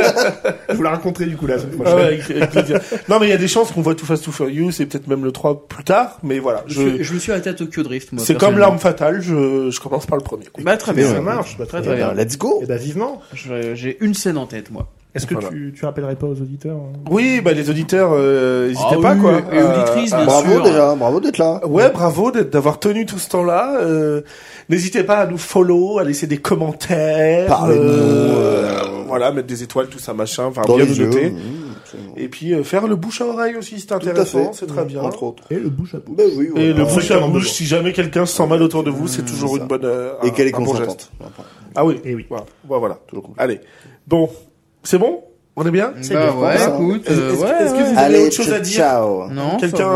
je 0.69 0.75
vous 0.75 0.83
la 0.83 0.91
raconterai 0.91 1.27
du 1.27 1.37
coup 1.37 1.47
la 1.47 1.59
semaine 1.59 1.77
Ah 1.81 1.83
prochaine. 1.83 1.99
ouais, 1.99 2.05
avec- 2.15 2.31
avec 2.31 2.51
plaisir. 2.51 2.81
non, 3.09 3.19
mais 3.21 3.27
il 3.27 3.31
y 3.31 3.35
a 3.35 3.37
des 3.39 3.49
chances 3.49 3.73
qu'on 3.73 3.81
voit 3.83 3.95
Too 3.95 4.07
Fast 4.07 4.25
Too 4.25 4.33
Furious 4.33 4.73
et 4.81 4.87
peut-être 4.87 5.07
même 5.09 5.25
le 5.25 5.33
3 5.33 5.67
plus 5.69 5.85
tard. 5.85 6.19
Mais 6.23 6.39
voilà, 6.39 6.63
Je, 6.67 6.75
suis- 6.81 6.99
je, 6.99 7.03
je 7.03 7.15
me 7.15 7.19
suis 7.19 7.33
arrêté 7.33 7.51
à 7.51 7.55
Tokyo 7.55 7.83
Drift, 7.83 8.13
moi. 8.13 8.23
c'est 8.25 8.39
comme 8.39 8.59
l'arme 8.59 8.79
fatale, 8.79 9.21
je, 9.23 9.71
je 9.71 9.81
commence 9.81 10.07
par 10.07 10.19
le 10.19 10.25
premier. 10.25 10.45
Bah, 10.63 10.77
très 10.77 10.93
bien. 10.93 11.13
ça 11.13 11.21
marche. 11.21 11.57
Bah, 11.59 11.67
Très, 11.67 11.83
très 11.83 11.97
bien. 11.97 12.13
bien. 12.13 12.25
Let's 12.25 12.37
go 12.39 12.61
Et 12.63 12.67
bah 12.67 12.77
vivement. 12.77 13.23
Je- 13.35 13.75
J'ai 13.75 13.97
une 14.01 14.15
scène 14.15 14.37
en 14.39 14.47
tête, 14.47 14.71
moi. 14.71 14.89
Est-ce 15.15 15.27
que 15.27 15.35
Voilà. 15.35 15.49
tu, 15.49 15.73
tu 15.77 15.85
rappellerais 15.85 16.15
pas 16.15 16.27
aux 16.29 16.41
auditeurs 16.41 16.77
hein? 16.77 16.93
Oui, 17.11 17.41
bah 17.45 17.53
les 17.53 17.69
auditeurs, 17.69 18.11
euh, 18.13 18.69
n'hésitez 18.69 18.85
Ah 18.93 19.03
pas 19.03 19.15
oui, 19.15 19.21
quoi. 19.21 19.33
et 19.53 19.61
auditrices, 19.63 20.11
bien 20.15 20.25
Bravo 20.25 20.53
sûr. 20.53 20.63
déjà, 20.63 20.95
bravo 20.95 21.19
d'être 21.21 21.39
là. 21.39 21.67
Ouais, 21.67 21.91
bravo 21.91 22.31
d'être- 22.31 22.51
d'avoir 22.51 22.79
tenu 22.79 23.07
tout 23.07 23.19
ce 23.19 23.29
temps-là. 23.31 23.79
Euh, 23.81 24.21
N'hésitez 24.69 25.03
pas 25.03 25.17
à 25.17 25.27
nous 25.27 25.37
follow, 25.39 25.99
à 25.99 26.05
laisser 26.05 26.29
des 26.29 26.37
commentaires. 26.37 27.49
Parlez 27.49 27.77
de 27.77 27.83
nous, 27.83 27.89
euh, 27.89 28.69
euh, 28.69 28.83
voilà, 29.09 29.33
mettre 29.33 29.49
des 29.49 29.65
étoiles, 29.65 29.89
tout 29.89 29.99
ça, 29.99 30.15
machin. 30.15 30.45
Enfin, 30.45 30.63
bien 30.65 30.87
nous 30.87 30.95
noter. 31.07 31.31
Mmh. 31.31 31.37
Et 32.17 32.29
puis 32.29 32.55
euh, 32.55 32.63
faire 32.63 32.87
le 32.87 32.95
bouche 32.95 33.21
à 33.21 33.27
oreille 33.27 33.57
aussi, 33.57 33.81
c'est 33.81 33.87
Tout 33.89 33.95
à 33.95 34.01
fait. 34.01 34.11
intéressant, 34.11 34.53
c'est 34.53 34.67
très 34.67 34.85
bien. 34.85 35.03
Entre 35.03 35.25
autres. 35.25 35.43
Et 35.51 35.57
le 35.57 35.71
bouche 35.71 35.97
à 35.97 35.99
bouche. 35.99 36.17
Ben 36.17 36.29
oui, 36.37 36.51
Et 36.55 36.73
le 36.73 36.85
bouche 36.85 37.11
à 37.11 37.19
bouche, 37.19 37.51
si 37.51 37.67
jamais 37.67 37.93
quelqu'un 37.93 38.27
se 38.27 38.37
sent 38.37 38.47
mal 38.47 38.63
autour 38.63 38.85
de 38.85 38.91
vous, 38.91 39.09
c'est 39.09 39.25
toujours 39.25 39.55
c'est 39.57 39.63
une 39.63 39.67
bonne. 39.67 39.85
euh, 39.85 40.13
Et 40.23 40.31
qu'elle 40.31 40.47
est 40.47 40.55
un 40.55 40.59
bon 40.61 40.67
geste. 40.77 40.87
consentante. 40.87 41.11
Ah 41.75 41.85
oui. 41.85 42.01
Et 42.05 42.15
oui. 42.15 42.27
Voilà. 42.29 42.45
Voilà. 42.69 42.99
Toujours 43.09 43.25
cool. 43.25 43.35
Allez. 43.39 43.61
Bon, 44.07 44.29
c'est 44.83 44.99
bon? 44.99 45.23
On 45.57 45.67
est 45.67 45.71
bien? 45.71 45.93
C'est 46.01 46.15
Bah 46.15 46.31
bien, 46.33 46.41
ouais, 46.41 46.57
ça. 46.59 46.71
écoute, 46.71 47.03
Est-ce- 47.07 47.21
euh, 47.21 47.33
est-ce- 47.33 47.41
ouais, 47.43 47.49
est-ce 47.51 47.73
que 47.73 47.77
ouais. 47.79 47.83
vous 47.83 47.89
avez 47.91 47.99
Allez, 47.99 48.27
autre 48.27 48.35
chose 48.37 48.53
à 48.53 48.61
dire? 48.61 48.73
ciao. 48.77 49.29
Non, 49.31 49.57
Quelqu'un. 49.59 49.89